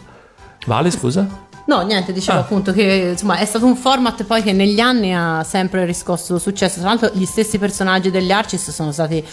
Vale, 0.67 0.91
scusa? 0.91 1.51
No, 1.65 1.83
niente, 1.83 2.13
dicevo 2.13 2.39
ah. 2.39 2.41
appunto 2.41 2.73
che 2.73 3.11
insomma 3.13 3.37
è 3.37 3.45
stato 3.45 3.67
un 3.67 3.77
format 3.77 4.25
poi 4.25 4.43
che 4.43 4.53
negli 4.53 4.81
anni 4.81 5.15
ha 5.15 5.45
sempre 5.45 5.85
riscosso 5.85 6.39
successo. 6.39 6.81
Tra 6.81 6.89
l'altro, 6.89 7.11
gli 7.13 7.25
stessi 7.25 7.59
personaggi 7.59 8.11
degli 8.11 8.33
Arcis 8.33 8.71
sono 8.71 8.91
stati 8.91 9.25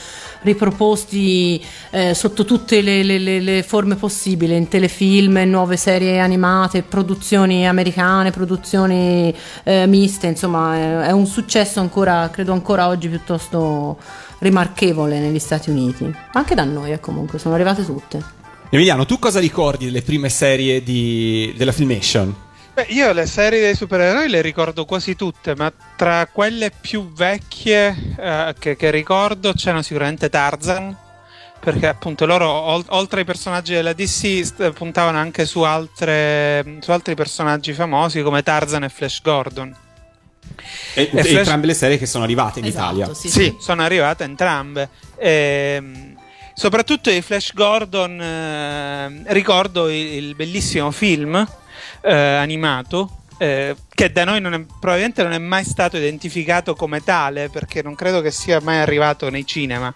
riproposti 0.41 1.63
eh, 1.89 2.13
sotto 2.13 2.45
tutte 2.45 2.81
le, 2.81 3.01
le, 3.01 3.17
le, 3.17 3.63
forme 3.63 3.95
possibili: 3.95 4.55
in 4.55 4.67
telefilm, 4.67 5.38
nuove 5.45 5.75
serie 5.75 6.19
animate, 6.19 6.83
produzioni 6.83 7.67
americane, 7.67 8.29
produzioni 8.29 9.33
eh, 9.63 9.88
miste. 9.88 10.27
Insomma, 10.27 10.75
è, 10.75 10.98
è 11.07 11.12
un 11.12 11.25
successo 11.25 11.79
ancora, 11.79 12.29
credo 12.29 12.53
ancora 12.53 12.88
oggi 12.88 13.09
piuttosto 13.09 13.98
rimarchevole 14.39 15.19
negli 15.19 15.39
Stati 15.39 15.71
Uniti. 15.71 16.15
Anche 16.33 16.53
da 16.53 16.63
noi, 16.63 16.91
eh, 16.91 17.00
comunque, 17.00 17.39
sono 17.39 17.55
arrivate 17.55 17.83
tutte. 17.83 18.38
Emiliano, 18.71 19.05
tu 19.05 19.17
cosa 19.17 19.39
ricordi 19.39 19.85
delle 19.85 20.03
prime 20.03 20.29
serie 20.29 20.83
di, 20.83 21.51
della 21.57 21.71
Filmation? 21.71 22.33
Beh, 22.75 22.85
io 22.89 23.11
le 23.13 23.25
serie 23.25 23.59
dei 23.59 23.75
supereroi 23.75 24.29
le 24.29 24.41
ricordo 24.41 24.85
quasi 24.85 25.15
tutte, 25.15 25.55
ma 25.55 25.73
tra 25.95 26.27
quelle 26.27 26.71
più 26.79 27.11
vecchie 27.11 28.15
eh, 28.15 28.55
che, 28.59 28.75
che, 28.75 28.91
ricordo 28.91 29.53
c'erano 29.53 29.81
sicuramente 29.81 30.29
Tarzan, 30.29 30.95
perché 31.59 31.88
appunto 31.88 32.27
loro, 32.27 32.47
ol- 32.47 32.85
oltre 32.89 33.21
ai 33.21 33.25
personaggi 33.25 33.73
della 33.73 33.93
DC, 33.93 34.45
st- 34.45 34.71
puntavano 34.71 35.17
anche 35.17 35.47
su, 35.47 35.61
altre, 35.61 36.77
su, 36.81 36.91
altri 36.91 37.15
personaggi 37.15 37.73
famosi 37.73 38.21
come 38.21 38.43
Tarzan 38.43 38.83
e 38.83 38.89
Flash 38.89 39.21
Gordon. 39.23 39.75
E, 40.93 41.01
e 41.01 41.07
Flash... 41.07 41.25
entrambe 41.31 41.65
le 41.65 41.73
serie 41.73 41.97
che 41.97 42.05
sono 42.05 42.23
arrivate 42.23 42.59
in 42.59 42.65
esatto, 42.65 42.95
Italia. 42.95 43.13
Sì, 43.15 43.29
sì, 43.29 43.55
sono 43.59 43.81
arrivate 43.81 44.23
entrambe. 44.25 44.89
E, 45.17 45.73
ehm, 45.75 46.17
soprattutto 46.59 47.09
di 47.09 47.21
Flash 47.21 47.53
Gordon 47.53 48.21
eh, 48.21 49.23
ricordo 49.27 49.87
il, 49.87 49.95
il, 49.95 50.35
bellissimo 50.35 50.91
film 50.91 51.47
eh, 52.01 52.13
animato 52.13 53.21
eh, 53.37 53.77
che 53.89 54.11
da 54.11 54.25
noi 54.25 54.41
non 54.41 54.53
è, 54.53 54.65
probabilmente 54.77 55.23
non 55.23 55.31
è 55.31 55.37
mai 55.37 55.63
stato 55.63 55.95
identificato 55.95 56.75
come 56.75 57.01
tale 57.01 57.47
perché 57.47 57.81
non 57.81 57.95
credo 57.95 58.19
che 58.19 58.31
sia 58.31 58.59
mai 58.59 58.79
arrivato 58.79 59.29
nei 59.29 59.45
cinema 59.45 59.93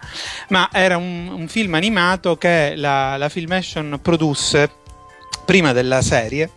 ma 0.50 0.70
era 0.72 0.96
un, 0.96 1.28
un 1.34 1.50
film 1.50 1.74
animato 1.74 2.38
che 2.38 2.76
la, 2.78 3.18
la 3.18 3.28
Filmation 3.28 4.00
produsse 4.02 4.72
prima 5.44 5.74
della 5.74 6.02
serie 6.02 6.50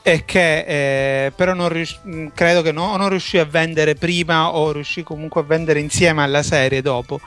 e 0.00 0.24
che 0.24 1.26
eh, 1.26 1.32
però 1.32 1.52
non 1.52 1.68
rius- 1.68 2.00
credo 2.34 2.62
che 2.62 2.72
no, 2.72 2.96
non 2.96 3.10
riuscì 3.10 3.36
a 3.36 3.44
vendere 3.44 3.96
prima 3.96 4.54
o 4.54 4.72
riuscì 4.72 5.02
comunque 5.02 5.42
a 5.42 5.44
vendere 5.44 5.78
insieme 5.78 6.22
alla 6.22 6.42
serie 6.42 6.82
dopo. 6.82 7.20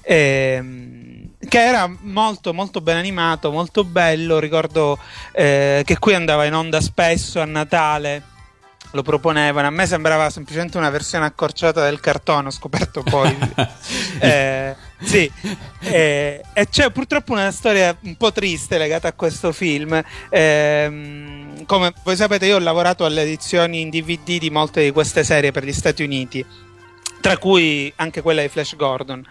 Eh, 0.00 1.13
che 1.48 1.64
era 1.64 1.90
molto 2.02 2.52
molto 2.52 2.80
ben 2.80 2.96
animato, 2.96 3.50
molto 3.50 3.84
bello, 3.84 4.38
ricordo 4.38 4.98
eh, 5.32 5.82
che 5.84 5.98
qui 5.98 6.14
andava 6.14 6.44
in 6.44 6.54
onda 6.54 6.80
spesso 6.80 7.40
a 7.40 7.44
Natale 7.44 8.32
lo 8.94 9.02
proponevano. 9.02 9.66
A 9.66 9.70
me 9.70 9.86
sembrava 9.86 10.30
semplicemente 10.30 10.78
una 10.78 10.90
versione 10.90 11.26
accorciata 11.26 11.84
del 11.84 12.00
cartone, 12.00 12.48
ho 12.48 12.50
scoperto 12.50 13.02
poi. 13.02 13.36
eh, 14.20 14.74
sì, 15.02 15.30
eh, 15.80 16.42
e 16.52 16.68
c'è 16.68 16.90
purtroppo 16.90 17.32
una 17.32 17.50
storia 17.50 17.96
un 18.02 18.16
po' 18.16 18.32
triste 18.32 18.78
legata 18.78 19.08
a 19.08 19.12
questo 19.12 19.52
film. 19.52 20.00
Eh, 20.28 21.62
come 21.66 21.92
voi 22.02 22.16
sapete, 22.16 22.46
io 22.46 22.56
ho 22.56 22.60
lavorato 22.60 23.04
alle 23.04 23.22
edizioni 23.22 23.80
in 23.80 23.90
DVD 23.90 24.38
di 24.38 24.50
molte 24.50 24.82
di 24.82 24.90
queste 24.92 25.24
serie 25.24 25.50
per 25.50 25.64
gli 25.64 25.72
Stati 25.72 26.02
Uniti 26.02 26.44
tra 27.24 27.38
cui 27.38 27.90
anche 27.96 28.20
quella 28.20 28.42
di 28.42 28.48
Flash 28.48 28.76
Gordon. 28.76 29.26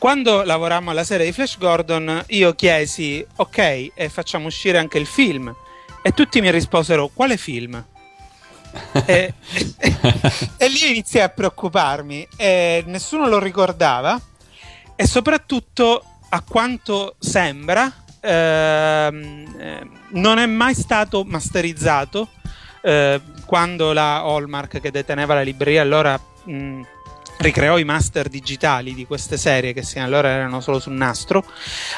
Quando 0.00 0.42
lavorammo 0.42 0.90
alla 0.90 1.04
serie 1.04 1.26
di 1.26 1.30
Flash 1.30 1.58
Gordon, 1.58 2.24
io 2.30 2.56
chiesi, 2.56 3.24
ok, 3.36 3.92
e 3.94 4.08
facciamo 4.08 4.48
uscire 4.48 4.78
anche 4.78 4.98
il 4.98 5.06
film. 5.06 5.54
E 6.02 6.10
tutti 6.10 6.40
mi 6.40 6.50
risposero, 6.50 7.08
quale 7.14 7.36
film? 7.36 7.84
e, 9.06 9.32
e, 9.78 9.96
e, 10.58 10.68
lì 10.68 10.90
iniziai 10.90 11.22
a 11.22 11.28
preoccuparmi 11.28 12.26
e 12.36 12.82
nessuno 12.88 13.28
lo 13.28 13.38
ricordava 13.38 14.20
e 14.96 15.06
soprattutto 15.06 16.02
a 16.28 16.42
quanto 16.42 17.14
sembra 17.20 17.90
ehm, 18.20 19.56
eh, 19.56 19.88
non 20.10 20.38
è 20.38 20.46
mai 20.46 20.74
stato 20.74 21.22
masterizzato 21.22 22.28
eh, 22.82 23.20
quando 23.46 23.92
la 23.92 24.16
Hallmark 24.16 24.80
che 24.80 24.90
deteneva 24.90 25.34
la 25.34 25.42
libreria 25.42 25.80
allora 25.80 26.20
mh, 26.44 26.82
ricreò 27.38 27.78
i 27.78 27.84
master 27.84 28.28
digitali 28.28 28.94
di 28.94 29.06
queste 29.06 29.36
serie 29.36 29.72
che 29.72 29.82
sino 29.82 30.04
allora 30.04 30.28
erano 30.28 30.60
solo 30.60 30.78
sul 30.78 30.94
nastro, 30.94 31.44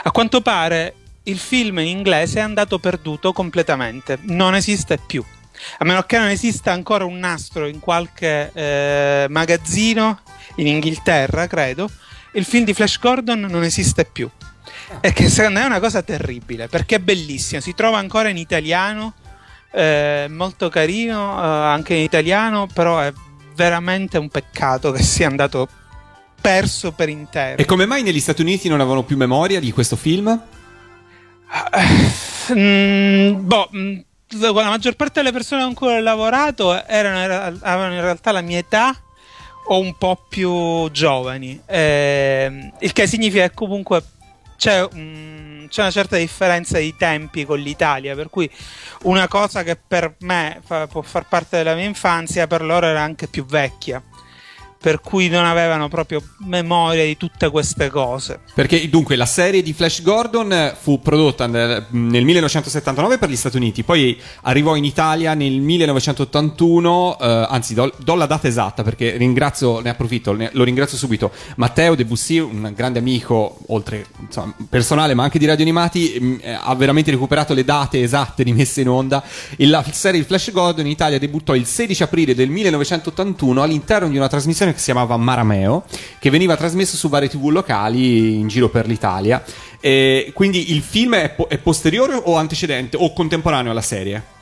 a 0.02 0.10
quanto 0.10 0.40
pare 0.40 0.94
il 1.24 1.38
film 1.38 1.78
in 1.78 1.86
inglese 1.86 2.38
è 2.38 2.42
andato 2.42 2.78
perduto 2.78 3.32
completamente, 3.32 4.18
non 4.22 4.54
esiste 4.54 4.98
più. 4.98 5.24
A 5.78 5.84
meno 5.84 6.02
che 6.04 6.18
non 6.18 6.28
esista 6.28 6.72
ancora 6.72 7.04
un 7.04 7.18
nastro 7.18 7.66
in 7.66 7.80
qualche 7.80 8.50
eh, 8.52 9.26
magazzino 9.28 10.20
in 10.56 10.66
Inghilterra, 10.68 11.46
credo, 11.46 11.90
il 12.34 12.44
film 12.44 12.64
di 12.64 12.72
Flash 12.74 12.98
Gordon 12.98 13.40
non 13.40 13.64
esiste 13.64 14.04
più. 14.04 14.30
E 15.00 15.12
che 15.12 15.28
secondo 15.28 15.58
me 15.58 15.64
è 15.64 15.68
una 15.68 15.80
cosa 15.80 16.02
terribile, 16.02 16.68
perché 16.68 16.96
è 16.96 16.98
bellissimo, 17.00 17.60
si 17.60 17.74
trova 17.74 17.98
ancora 17.98 18.28
in 18.28 18.38
italiano, 18.38 19.14
eh, 19.72 20.26
molto 20.30 20.68
carino, 20.70 21.36
eh, 21.36 21.46
anche 21.46 21.94
in 21.94 22.02
italiano, 22.02 22.66
però 22.72 23.00
è 23.00 23.12
veramente 23.58 24.18
un 24.18 24.28
peccato 24.28 24.92
che 24.92 25.02
sia 25.02 25.26
andato 25.26 25.68
perso 26.40 26.92
per 26.92 27.08
intero. 27.08 27.60
E 27.60 27.64
come 27.64 27.86
mai 27.86 28.04
negli 28.04 28.20
Stati 28.20 28.40
Uniti 28.40 28.68
non 28.68 28.78
avevano 28.78 29.02
più 29.02 29.16
memoria 29.16 29.58
di 29.58 29.72
questo 29.72 29.96
film? 29.96 30.28
Uh, 32.48 32.54
mm, 32.56 33.46
boh, 33.46 33.68
mm, 33.74 33.98
la 34.38 34.52
maggior 34.68 34.94
parte 34.94 35.20
delle 35.20 35.32
persone 35.32 35.64
con 35.64 35.74
cui 35.74 35.88
ho 35.88 36.00
lavorato 36.00 36.86
erano, 36.86 37.58
avevano 37.62 37.94
in 37.94 38.00
realtà 38.00 38.30
la 38.30 38.42
mia 38.42 38.58
età 38.58 38.96
o 39.70 39.80
un 39.80 39.96
po' 39.98 40.24
più 40.28 40.88
giovani, 40.92 41.60
eh, 41.66 42.72
il 42.78 42.92
che 42.92 43.06
significa 43.08 43.48
che 43.48 43.54
comunque 43.54 44.02
c'è, 44.56 44.86
um, 44.92 45.57
c'è, 45.68 45.82
una 45.82 45.90
certa 45.90 46.16
differenza 46.16 46.78
di 46.78 46.94
tempi 46.96 47.44
con 47.44 47.58
l'Italia, 47.58 48.14
per 48.14 48.28
cui 48.30 48.50
una 49.02 49.28
cosa 49.28 49.62
che 49.62 49.76
per 49.76 50.16
me 50.20 50.60
fa, 50.64 50.86
può 50.86 51.02
far 51.02 51.26
parte 51.28 51.58
della 51.58 51.74
mia 51.74 51.84
infanzia, 51.84 52.46
per 52.46 52.62
loro 52.62 52.86
era 52.86 53.00
anche 53.00 53.28
più 53.28 53.44
vecchia 53.44 54.02
per 54.80 55.00
cui 55.00 55.28
non 55.28 55.44
avevano 55.44 55.88
proprio 55.88 56.22
memoria 56.38 57.04
di 57.04 57.16
tutte 57.16 57.50
queste 57.50 57.90
cose. 57.90 58.40
Perché 58.54 58.88
dunque 58.88 59.16
la 59.16 59.26
serie 59.26 59.62
di 59.62 59.72
Flash 59.72 60.02
Gordon 60.02 60.74
fu 60.78 61.00
prodotta 61.02 61.46
nel, 61.46 61.86
nel 61.90 62.24
1979 62.24 63.18
per 63.18 63.28
gli 63.28 63.36
Stati 63.36 63.56
Uniti, 63.56 63.82
poi 63.82 64.18
arrivò 64.42 64.76
in 64.76 64.84
Italia 64.84 65.34
nel 65.34 65.60
1981, 65.60 67.18
eh, 67.20 67.46
anzi 67.48 67.74
do, 67.74 67.92
do, 67.98 68.14
la 68.14 68.26
data 68.26 68.46
esatta 68.46 68.82
perché 68.82 69.16
ringrazio, 69.16 69.80
ne 69.80 69.90
approfitto, 69.90 70.32
ne, 70.32 70.50
lo 70.52 70.62
ringrazio 70.62 70.96
subito, 70.96 71.32
Matteo 71.56 71.94
Debussy, 71.96 72.38
un 72.38 72.72
grande 72.74 73.00
amico, 73.00 73.58
oltre 73.68 74.06
insomma, 74.20 74.54
personale 74.68 75.14
ma 75.14 75.24
anche 75.24 75.38
di 75.38 75.46
Radio 75.46 75.64
Animati, 75.64 76.18
mm, 76.20 76.34
eh, 76.40 76.58
ha 76.60 76.74
veramente 76.76 77.10
recuperato 77.10 77.52
le 77.52 77.64
date 77.64 78.00
esatte 78.00 78.44
di 78.44 78.52
messa 78.52 78.80
in 78.80 78.88
onda. 78.88 79.22
E 79.56 79.66
la 79.66 79.84
serie 79.90 80.20
di 80.20 80.26
Flash 80.26 80.52
Gordon 80.52 80.86
in 80.86 80.92
Italia 80.92 81.18
debuttò 81.18 81.54
il 81.54 81.66
16 81.66 82.02
aprile 82.04 82.34
del 82.34 82.48
1981 82.48 83.62
all'interno 83.62 84.08
di 84.08 84.16
una 84.16 84.28
trasmissione 84.28 84.67
che 84.72 84.78
si 84.78 84.86
chiamava 84.86 85.16
Marameo, 85.16 85.84
che 86.18 86.30
veniva 86.30 86.56
trasmesso 86.56 86.96
su 86.96 87.08
varie 87.08 87.28
tv 87.28 87.48
locali 87.48 88.34
in 88.34 88.48
giro 88.48 88.68
per 88.68 88.86
l'Italia. 88.86 89.42
E 89.80 90.32
quindi 90.34 90.72
il 90.72 90.82
film 90.82 91.14
è, 91.14 91.30
po- 91.30 91.46
è 91.48 91.58
posteriore 91.58 92.14
o 92.14 92.36
antecedente 92.36 92.96
o 92.96 93.12
contemporaneo 93.12 93.70
alla 93.70 93.80
serie? 93.80 94.36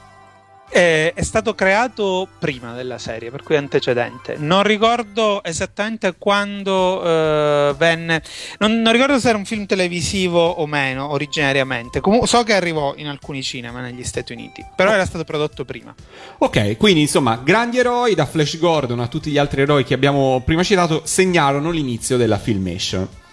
È, 0.68 1.12
è, 1.14 1.22
stato 1.22 1.54
creato 1.54 2.28
prima 2.38 2.74
della 2.74 2.98
serie, 2.98 3.30
per 3.30 3.42
cui 3.42 3.56
antecedente. 3.56 4.36
Non 4.38 4.62
ricordo 4.62 5.42
esattamente 5.44 6.14
quando 6.18 7.00
uh, 7.00 7.76
venne. 7.76 8.22
Non, 8.58 8.80
non, 8.82 8.92
ricordo 8.92 9.18
se 9.18 9.28
era 9.28 9.38
un 9.38 9.44
film 9.44 9.66
televisivo 9.66 10.44
o 10.44 10.66
meno 10.66 11.10
originariamente. 11.10 12.00
Comunque, 12.00 12.28
so 12.28 12.42
che 12.42 12.54
arrivò 12.54 12.94
in 12.96 13.06
alcuni 13.06 13.42
cinema 13.42 13.80
negli 13.80 14.04
Stati 14.04 14.32
Uniti, 14.32 14.64
però 14.74 14.92
era 14.92 15.06
stato 15.06 15.24
prodotto 15.24 15.64
prima. 15.64 15.94
Ok, 16.38 16.76
quindi 16.76 17.02
insomma, 17.02 17.40
grandi 17.42 17.78
eroi 17.78 18.14
da 18.14 18.26
Flash 18.26 18.58
Gordon 18.58 19.00
a 19.00 19.08
tutti 19.08 19.30
gli 19.30 19.38
altri 19.38 19.62
eroi 19.62 19.84
che 19.84 19.94
abbiamo 19.94 20.42
prima 20.44 20.62
citato 20.62 21.02
segnarono 21.04 21.70
l'inizio 21.70 22.16
della 22.16 22.38
Filmation. 22.38 23.24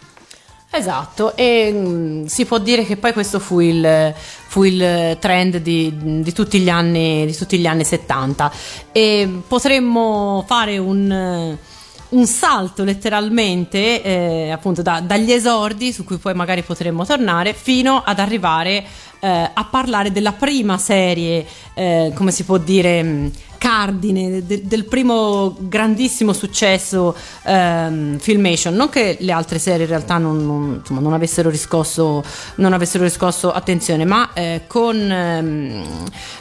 Esatto, 0.75 1.35
e 1.35 1.71
mh, 1.71 2.25
si 2.25 2.45
può 2.45 2.57
dire 2.57 2.83
che 2.83 2.97
poi 2.97 3.13
questo 3.13 3.37
fu 3.37 3.59
il, 3.59 4.11
fu 4.47 4.63
il 4.63 5.17
trend 5.19 5.57
di, 5.57 5.93
di 6.23 6.33
tutti 6.33 6.57
gli 6.59 6.69
anni, 6.69 7.27
di 7.27 7.35
tutti 7.35 7.59
gli 7.59 7.67
anni 7.67 7.83
70 7.83 8.51
e 8.91 9.41
potremmo 9.47 10.43
fare 10.47 10.79
un, 10.79 11.55
un 12.09 12.25
salto 12.25 12.83
letteralmente 12.83 14.01
eh, 14.01 14.49
appunto 14.49 14.81
da- 14.81 14.99
dagli 14.99 15.31
esordi 15.31 15.93
su 15.93 16.03
cui 16.03 16.17
poi 16.17 16.33
magari 16.33 16.63
potremmo 16.63 17.05
tornare 17.05 17.53
fino 17.53 18.01
ad 18.03 18.17
arrivare 18.17 18.83
eh, 19.19 19.51
a 19.53 19.67
parlare 19.69 20.11
della 20.11 20.33
prima 20.33 20.79
serie, 20.79 21.45
eh, 21.75 22.11
come 22.15 22.31
si 22.31 22.43
può 22.45 22.57
dire, 22.57 23.03
mh, 23.03 23.31
cardine 23.63 24.45
de- 24.45 24.63
del 24.65 24.83
primo 24.83 25.55
grandissimo 25.57 26.33
successo 26.33 27.15
ehm, 27.43 28.19
Filmation. 28.19 28.73
Non 28.73 28.89
che 28.89 29.15
le 29.21 29.31
altre 29.31 29.57
serie 29.57 29.83
in 29.83 29.89
realtà 29.89 30.17
non, 30.17 30.45
non- 30.45 30.75
insomma, 30.79 30.99
non 30.99 31.13
avessero, 31.13 31.49
riscosso, 31.49 32.21
non 32.55 32.73
avessero 32.73 33.05
riscosso 33.05 33.53
attenzione, 33.53 34.03
ma 34.03 34.31
eh, 34.33 34.63
con, 34.67 35.09
ehm, 35.09 35.83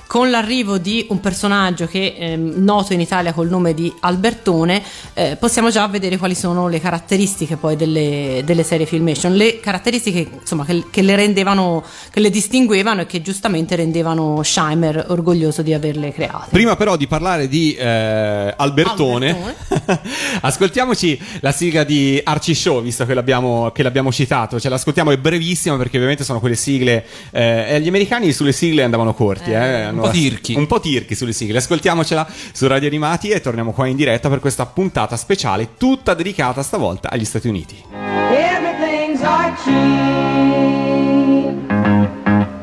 con 0.09 0.31
l'arrivo 0.31 0.79
di 0.79 1.07
un 1.11 1.21
personaggio 1.21 1.87
che 1.87 2.17
è 2.17 2.35
noto 2.35 2.93
in 2.93 3.01
Italia 3.01 3.33
col 3.33 3.49
nome 3.49 3.73
di 3.73 3.93
Albertone, 4.01 4.83
eh, 5.15 5.37
possiamo 5.39 5.71
già 5.71 5.87
vedere 5.87 6.17
quali 6.17 6.35
sono 6.35 6.67
le 6.67 6.81
caratteristiche 6.81 7.57
poi 7.57 7.77
delle, 7.77 8.43
delle 8.45 8.65
serie 8.65 8.85
Filmation, 8.85 9.33
le 9.33 9.61
caratteristiche 9.61 10.29
insomma, 10.41 10.65
che, 10.65 10.87
che 10.91 11.03
le 11.03 11.15
rendevano, 11.15 11.85
che 12.11 12.19
le 12.19 12.31
distinguevano 12.31 13.03
e 13.03 13.07
che 13.07 13.23
giustamente 13.23 13.77
rendevano 13.77 14.43
Scheimer 14.43 15.07
orgoglioso 15.11 15.63
di 15.63 15.73
averle 15.73 16.13
create. 16.13 16.49
Prima 16.51 16.75
però 16.75 16.97
di 16.97 17.11
parlare 17.13 17.47
di 17.47 17.75
eh, 17.75 18.55
Albertone, 18.57 19.55
ascoltiamoci 20.41 21.21
la 21.41 21.53
sigla 21.53 21.85
di 21.85 22.19
Archie 22.25 22.55
Show, 22.55 22.81
visto 22.81 23.05
che 23.05 23.13
l'abbiamo, 23.13 23.71
che 23.71 23.83
l'abbiamo 23.83 24.11
citato. 24.11 24.59
Ce 24.59 24.71
l'ascoltiamo, 24.71 25.11
è 25.11 25.19
brevissima 25.19 25.77
perché 25.77 25.97
ovviamente 25.99 26.25
sono 26.25 26.41
quelle 26.41 26.55
sigle. 26.55 27.05
Eh, 27.31 27.75
e 27.75 27.81
gli 27.83 27.89
americani 27.89 28.33
sulle 28.33 28.53
sigle 28.53 28.83
andavano 28.83 29.13
corti, 29.13 29.51
eh, 29.51 29.57
hanno- 29.57 30.01
po' 30.01 30.09
tirchi. 30.09 30.55
Un 30.55 30.67
po' 30.67 30.81
tirchi 30.81 31.15
sulle 31.15 31.35
sigle. 31.35 31.59
Ascoltiamocela 31.59 32.27
su 32.51 32.67
Radio 32.67 32.89
Animati 32.89 33.29
e 33.29 33.43
torniamo 33.43 33.73
qua 33.73 33.87
in 33.87 33.97
diretta 33.97 34.31
per 34.31 34.41
questa 34.41 34.65
puntata 34.65 35.15
speciale, 35.19 35.75
tutta 35.77 36.15
dedicata 36.15 36.63
stavolta 36.63 37.11
agli 37.11 37.27
Stati 37.27 37.47
Uniti. 37.47 37.77
Everything's 37.93 39.21
Archie. 39.23 39.83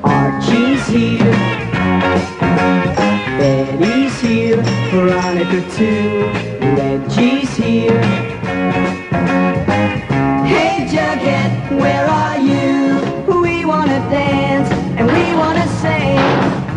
Archie's 0.01 0.87
here. 0.87 1.57
Betty's 3.39 3.98
here. 4.29 4.61
Veronica 4.91 5.59
too. 5.75 6.29
Reggie's 6.77 7.55
here. 7.55 8.01
Hey 10.45 10.85
Jughead, 10.91 11.51
where 11.81 12.05
are 12.05 12.37
you? 12.37 12.99
We 13.41 13.65
wanna 13.65 13.99
dance 14.11 14.69
and 14.97 15.07
we 15.07 15.25
wanna 15.41 15.67
sing. 15.81 16.19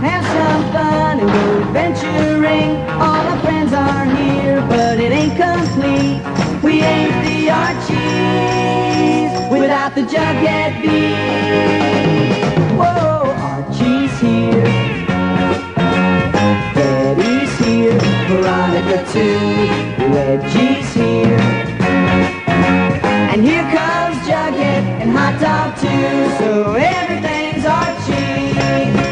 Have 0.09 0.25
some 0.37 0.63
fun 0.73 1.21
and 1.21 1.31
go 1.37 1.45
adventuring. 1.63 2.71
All 3.05 3.23
our 3.33 3.41
friends 3.41 3.73
are 3.75 4.07
here, 4.17 4.61
but 4.71 4.99
it 4.99 5.13
ain't 5.13 5.37
complete. 5.37 6.23
We 6.65 6.81
ain't 6.81 7.17
the 7.27 7.51
Archies 7.67 9.33
without 9.51 9.95
the 9.95 10.05
Jughead 10.13 10.73
beat. 10.81 12.33
Whoa, 12.81 13.31
Archie's 13.53 14.19
here. 14.21 14.82
Too. 19.13 19.19
Reggie's 20.09 20.95
here. 20.95 21.39
And 23.31 23.43
here 23.45 23.63
comes 23.65 24.17
Jughead 24.27 24.85
and 25.03 25.11
Hot 25.11 25.39
Dog 25.39 25.77
too. 25.77 26.37
So 26.39 26.73
everything's 26.73 27.67
Archie. 27.67 28.55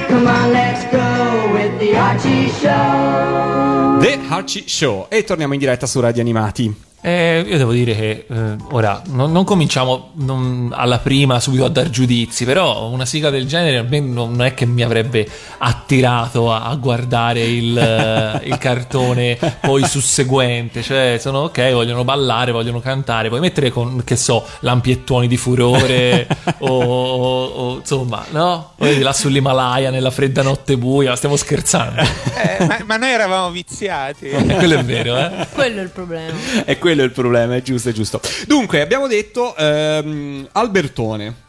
Come 0.09 0.27
on, 0.27 0.53
let's 0.53 0.85
go 0.91 1.53
with 1.53 1.79
the 1.79 1.97
Archie 1.97 2.49
Show. 2.49 3.99
The 4.01 4.19
Archie 4.31 4.67
Show. 4.67 5.07
E 5.11 5.23
torniamo 5.23 5.53
in 5.53 5.59
diretta 5.59 5.87
su 5.87 6.01
Radio 6.01 6.23
Animati. 6.23 6.90
Eh, 7.03 7.45
io 7.47 7.57
devo 7.57 7.73
dire 7.73 7.95
che 7.95 8.27
eh, 8.29 8.57
ora 8.73 9.01
non, 9.07 9.33
non 9.33 9.45
cominciamo 9.45 10.11
non 10.17 10.71
alla 10.75 10.99
prima 10.99 11.41
subito 11.41 11.65
a 11.65 11.71
dar 11.71 11.89
giudizi, 11.89 12.45
però 12.45 12.89
una 12.89 13.07
sigla 13.07 13.31
del 13.31 13.47
genere 13.47 13.79
a 13.79 13.83
me 13.83 14.01
non 14.01 14.43
è 14.43 14.53
che 14.53 14.67
mi 14.67 14.83
avrebbe 14.83 15.27
attirato 15.59 16.53
a, 16.53 16.65
a 16.65 16.75
guardare 16.75 17.41
il, 17.41 17.77
eh, 17.77 18.47
il 18.47 18.59
cartone 18.59 19.39
poi 19.61 19.87
susseguente. 19.87 20.83
Cioè, 20.83 21.17
sono 21.19 21.45
ok, 21.45 21.73
vogliono 21.73 22.05
ballare, 22.05 22.53
vogliono 22.53 22.81
cantare, 22.81 23.29
puoi 23.29 23.41
mettere 23.41 23.71
con 23.71 24.03
che 24.05 24.17
so, 24.17 24.47
lampiettoni 24.61 25.27
di 25.27 25.39
furore 25.39 26.27
o, 26.59 26.69
o- 26.69 27.45
o, 27.45 27.77
insomma, 27.77 28.25
no? 28.31 28.73
Poi 28.77 28.97
di 28.97 29.03
là 29.03 29.13
sull'Himalaya 29.15 29.91
nella 29.91 30.11
fredda 30.11 30.43
notte 30.43 30.77
buia, 30.77 31.17
stiamo 31.17 31.37
scherzando. 31.37 32.03
Eh, 32.03 32.65
ma, 32.67 32.79
ma 32.85 32.97
noi 32.99 33.11
eravamo 33.11 33.51
viziati. 33.51 34.27
Eh, 34.27 34.45
quello 34.57 34.79
è 34.79 34.85
vero, 34.85 35.17
eh? 35.17 35.47
Quello 35.53 35.81
è 35.81 35.83
il 35.83 35.91
problema. 35.91 36.37
È 36.65 36.79
quello 36.91 37.05
il 37.05 37.13
problema, 37.13 37.55
è 37.55 37.63
giusto, 37.63 37.91
è 37.91 37.93
giusto. 37.93 38.21
Dunque, 38.47 38.81
abbiamo 38.81 39.07
detto 39.07 39.55
ehm, 39.57 40.49
Albertone. 40.53 41.49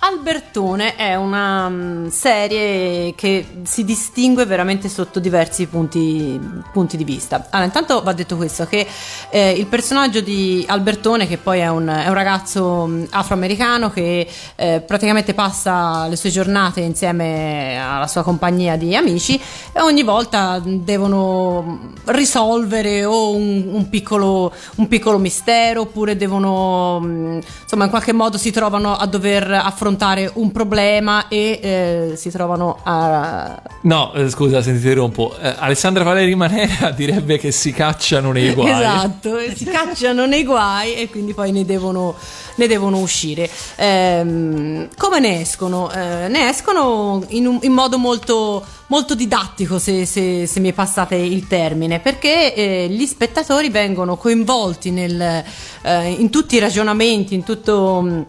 Albertone 0.00 0.94
è 0.94 1.16
una 1.16 1.68
mm, 1.68 2.06
serie 2.06 3.16
che 3.16 3.44
si 3.64 3.84
distingue 3.84 4.46
veramente 4.46 4.88
sotto 4.88 5.18
diversi 5.18 5.66
punti, 5.66 6.40
punti 6.72 6.96
di 6.96 7.02
vista. 7.02 7.48
Allora, 7.50 7.64
intanto 7.64 8.00
va 8.02 8.12
detto 8.12 8.36
questo, 8.36 8.64
che 8.66 8.86
eh, 9.30 9.50
il 9.50 9.66
personaggio 9.66 10.20
di 10.20 10.64
Albertone, 10.68 11.26
che 11.26 11.36
poi 11.36 11.58
è 11.58 11.66
un, 11.66 11.88
è 11.88 12.06
un 12.06 12.14
ragazzo 12.14 12.86
mm, 12.86 13.04
afroamericano 13.10 13.90
che 13.90 14.28
eh, 14.54 14.84
praticamente 14.86 15.34
passa 15.34 16.06
le 16.06 16.14
sue 16.14 16.30
giornate 16.30 16.78
insieme 16.78 17.76
alla 17.76 18.06
sua 18.06 18.22
compagnia 18.22 18.76
di 18.76 18.94
amici 18.94 19.34
e 19.72 19.80
ogni 19.80 20.04
volta 20.04 20.62
devono 20.64 21.94
risolvere 22.04 23.04
o 23.04 23.34
un, 23.34 23.68
un 23.72 23.88
piccolo, 23.88 24.52
un 24.76 24.86
piccolo 24.86 25.18
mistero 25.18 25.80
oppure 25.80 26.16
devono, 26.16 27.00
mm, 27.00 27.40
insomma, 27.62 27.82
in 27.82 27.90
qualche 27.90 28.12
modo 28.12 28.38
si 28.38 28.52
trovano 28.52 28.94
a 28.94 29.04
dover 29.04 29.50
affrontare 29.50 29.86
un 30.34 30.52
problema 30.52 31.28
e 31.28 31.60
eh, 31.62 32.12
si 32.16 32.30
trovano 32.30 32.78
a... 32.82 33.60
No, 33.82 34.12
eh, 34.14 34.28
scusa 34.28 34.60
se 34.60 34.70
ti 34.72 34.76
interrompo. 34.76 35.36
Eh, 35.40 35.54
Alessandra 35.58 36.04
Valeri 36.04 36.34
Manera 36.34 36.90
direbbe 36.96 37.38
che 37.38 37.50
si 37.52 37.72
cacciano 37.72 38.32
nei 38.32 38.52
guai. 38.52 38.70
Esatto, 38.70 39.38
e 39.38 39.54
si 39.54 39.64
cacciano 39.64 40.26
nei 40.26 40.44
guai 40.44 40.94
e 40.94 41.08
quindi 41.08 41.32
poi 41.34 41.52
ne 41.52 41.64
devono, 41.64 42.14
ne 42.56 42.66
devono 42.66 42.98
uscire. 42.98 43.48
Ehm, 43.76 44.88
come 44.96 45.20
ne 45.20 45.40
escono? 45.40 45.90
Eh, 45.90 46.28
ne 46.28 46.48
escono 46.48 47.24
in, 47.28 47.46
un- 47.46 47.58
in 47.62 47.72
modo 47.72 47.98
molto, 47.98 48.64
molto 48.88 49.14
didattico, 49.14 49.78
se, 49.78 50.04
se- 50.06 50.46
se 50.46 50.60
mi 50.60 50.72
passate 50.72 51.14
il 51.16 51.46
termine, 51.46 52.00
perché 52.00 52.54
eh, 52.54 52.86
gli 52.88 53.06
spettatori 53.06 53.68
vengono 53.70 54.16
coinvolti 54.16 54.90
nel, 54.90 55.44
eh, 55.82 56.08
in 56.10 56.30
tutti 56.30 56.56
i 56.56 56.58
ragionamenti, 56.58 57.34
in 57.34 57.44
tutto 57.44 58.26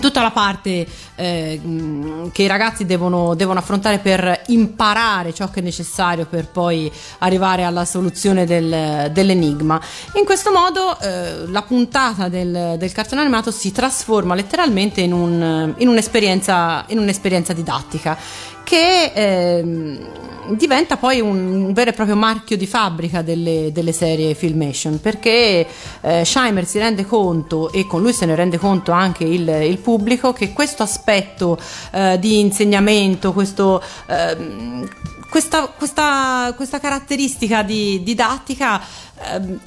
tutta 0.00 0.22
la 0.22 0.30
parte 0.30 0.86
eh, 1.16 1.60
che 2.32 2.42
i 2.42 2.46
ragazzi 2.46 2.84
devono, 2.84 3.34
devono 3.34 3.58
affrontare 3.58 3.98
per 3.98 4.42
imparare 4.46 5.32
ciò 5.32 5.50
che 5.50 5.60
è 5.60 5.62
necessario 5.62 6.26
per 6.26 6.48
poi 6.48 6.90
arrivare 7.18 7.64
alla 7.64 7.84
soluzione 7.84 8.44
del- 8.46 9.10
dell'enigma. 9.12 9.80
In 10.14 10.24
questo 10.24 10.50
modo 10.50 10.98
eh, 11.00 11.46
la 11.48 11.62
puntata 11.62 12.28
del, 12.28 12.76
del 12.78 12.92
cartone 12.92 13.20
animato 13.20 13.50
si 13.50 13.72
trasforma 13.72 14.34
letteralmente 14.34 15.00
in, 15.00 15.12
un- 15.12 15.74
in 15.78 15.88
un'esperienza, 15.88 16.84
in 16.88 16.98
un'esperienza 16.98 17.52
didattica 17.52 18.16
che 18.64 19.12
ehm, 19.14 20.56
diventa 20.56 20.96
poi 20.96 21.20
un, 21.20 21.72
vero 21.72 21.90
e 21.90 21.92
proprio 21.92 22.16
marchio 22.16 22.56
di 22.56 22.66
fabbrica 22.66 23.22
delle, 23.22 23.70
delle 23.72 23.92
serie 23.92 24.34
Filmation 24.34 25.00
perché 25.00 25.66
eh, 26.00 26.24
Scheimer 26.24 26.66
si 26.66 26.78
rende 26.78 27.04
conto 27.06 27.72
e 27.72 27.86
con 27.86 28.02
lui 28.02 28.12
se 28.12 28.26
ne 28.26 28.34
rende 28.34 28.58
conto 28.58 28.92
anche 28.92 29.24
il, 29.24 29.48
il 29.48 29.78
pubblico 29.78 30.32
che 30.32 30.52
questo 30.52 30.82
aspetto 30.82 31.58
eh, 31.92 32.18
di 32.18 32.40
insegnamento, 32.40 33.32
questo, 33.32 33.82
ehm, 34.06 34.88
questa, 35.30 35.66
questa- 35.66 36.52
questa 36.56 36.78
caratteristica 36.78 37.62
di 37.62 38.02
didattica 38.02 38.80
ehm, 39.32 39.60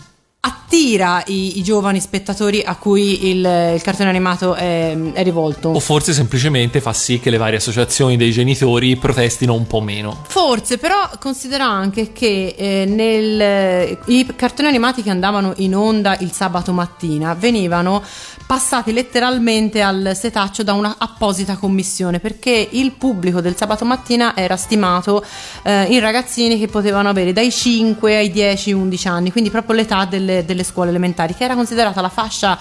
attira 0.48 1.24
i, 1.28 1.58
i 1.60 1.64
giovani 1.64 2.00
spettatori 2.00 2.62
a 2.64 2.76
cui 2.76 3.30
il, 3.30 3.74
il 3.76 3.82
cartone 3.82 4.10
animato 4.10 4.54
è, 4.54 4.96
è 5.14 5.24
rivolto. 5.24 5.70
O 5.70 5.80
forse 5.80 6.14
semplicemente 6.14 6.82
fa 6.82 6.94
sì 6.94 7.20
che 7.20 7.30
le 7.30 7.38
varie 7.38 7.58
associazioni 7.58 8.18
dei 8.18 8.32
genitori 8.32 8.96
protestino 8.96 9.54
un 9.54 9.68
po' 9.68 9.82
meno. 9.82 10.24
Forse, 10.28 10.78
però 10.78 11.10
considera 11.20 11.66
anche 11.66 12.12
che 12.14 12.56
eh, 12.58 12.86
nel- 12.86 13.98
i 14.06 14.26
cartoni 14.36 14.68
animati 14.68 15.04
che 15.04 15.10
andavano 15.10 15.54
in 15.58 15.76
onda 15.76 16.18
il 16.20 16.32
sabato 16.32 16.72
mattina 16.72 17.34
venivano 17.34 18.04
passati 18.48 18.94
letteralmente 18.94 19.82
al 19.82 20.14
setaccio 20.16 20.64
da 20.64 20.72
una 20.72 20.96
apposita 20.98 21.58
commissione 21.58 22.20
perché 22.22 22.70
il 22.72 22.94
pubblico 22.94 23.42
del 23.42 23.58
sabato 23.58 23.84
mattina 23.84 24.36
era 24.38 24.56
stimato 24.56 25.24
eh, 25.64 25.84
in 25.90 26.00
ragazzini 26.00 26.58
che 26.58 26.70
potevano 26.70 27.10
avere 27.10 27.34
dai 27.34 27.52
5 27.52 28.16
ai 28.16 28.32
10-11 28.32 29.08
anni, 29.10 29.32
quindi 29.32 29.50
proprio 29.50 29.76
l'età 29.76 30.06
delle, 30.06 30.46
delle 30.46 30.64
scuole 30.64 30.90
elementari, 30.90 31.36
che 31.36 31.44
era 31.44 31.56
considerata 31.56 32.00
la 32.00 32.10
fascia 32.10 32.58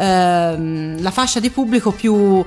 ehm, 0.00 1.02
la 1.02 1.10
fascia 1.10 1.40
di 1.40 1.50
pubblico 1.50 1.90
più 1.92 2.44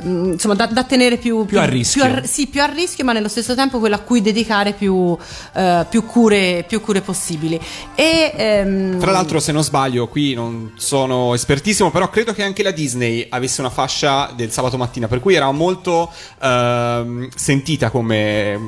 ehm, 0.00 0.32
insomma 0.32 0.54
da, 0.54 0.66
da 0.66 0.84
tenere 0.84 1.16
più, 1.18 1.44
Più 1.44 1.58
a 1.60 1.64
rischio. 1.64 2.04
più 2.04 2.12
a- 2.14 2.22
sì, 2.24 2.46
più 2.46 2.62
a 2.62 2.66
rischio, 2.66 3.04
ma 3.04 3.12
nello 3.12 3.28
stesso 3.28 3.54
tempo 3.54 3.78
quella 3.78 3.96
a 3.96 4.00
cui 4.00 4.22
dedicare 4.22 4.72
più, 4.72 5.16
eh, 5.54 5.86
più 5.88 6.04
cure, 6.06 6.64
più 6.66 6.80
cure 6.80 7.00
possibili. 7.00 7.60
E, 7.94 8.32
ehm, 8.36 8.98
Tra 8.98 9.10
l'altro, 9.12 9.40
se 9.40 9.52
non 9.52 9.62
sbaglio, 9.62 10.08
qui 10.08 10.34
non 10.34 10.72
sono 10.76 11.34
espertissimo, 11.34 11.90
però 11.90 12.08
credo 12.10 12.32
che 12.32 12.42
anche 12.42 12.62
la 12.62 12.70
Disney 12.70 13.26
avesse 13.28 13.60
una 13.60 13.70
fascia 13.70 14.32
del 14.34 14.50
sabato 14.50 14.76
mattina, 14.76 15.08
per 15.08 15.20
cui 15.20 15.34
era 15.34 15.50
molto 15.52 16.10
ehm, 16.42 17.28
sentita 17.34 17.90
come. 17.90 18.58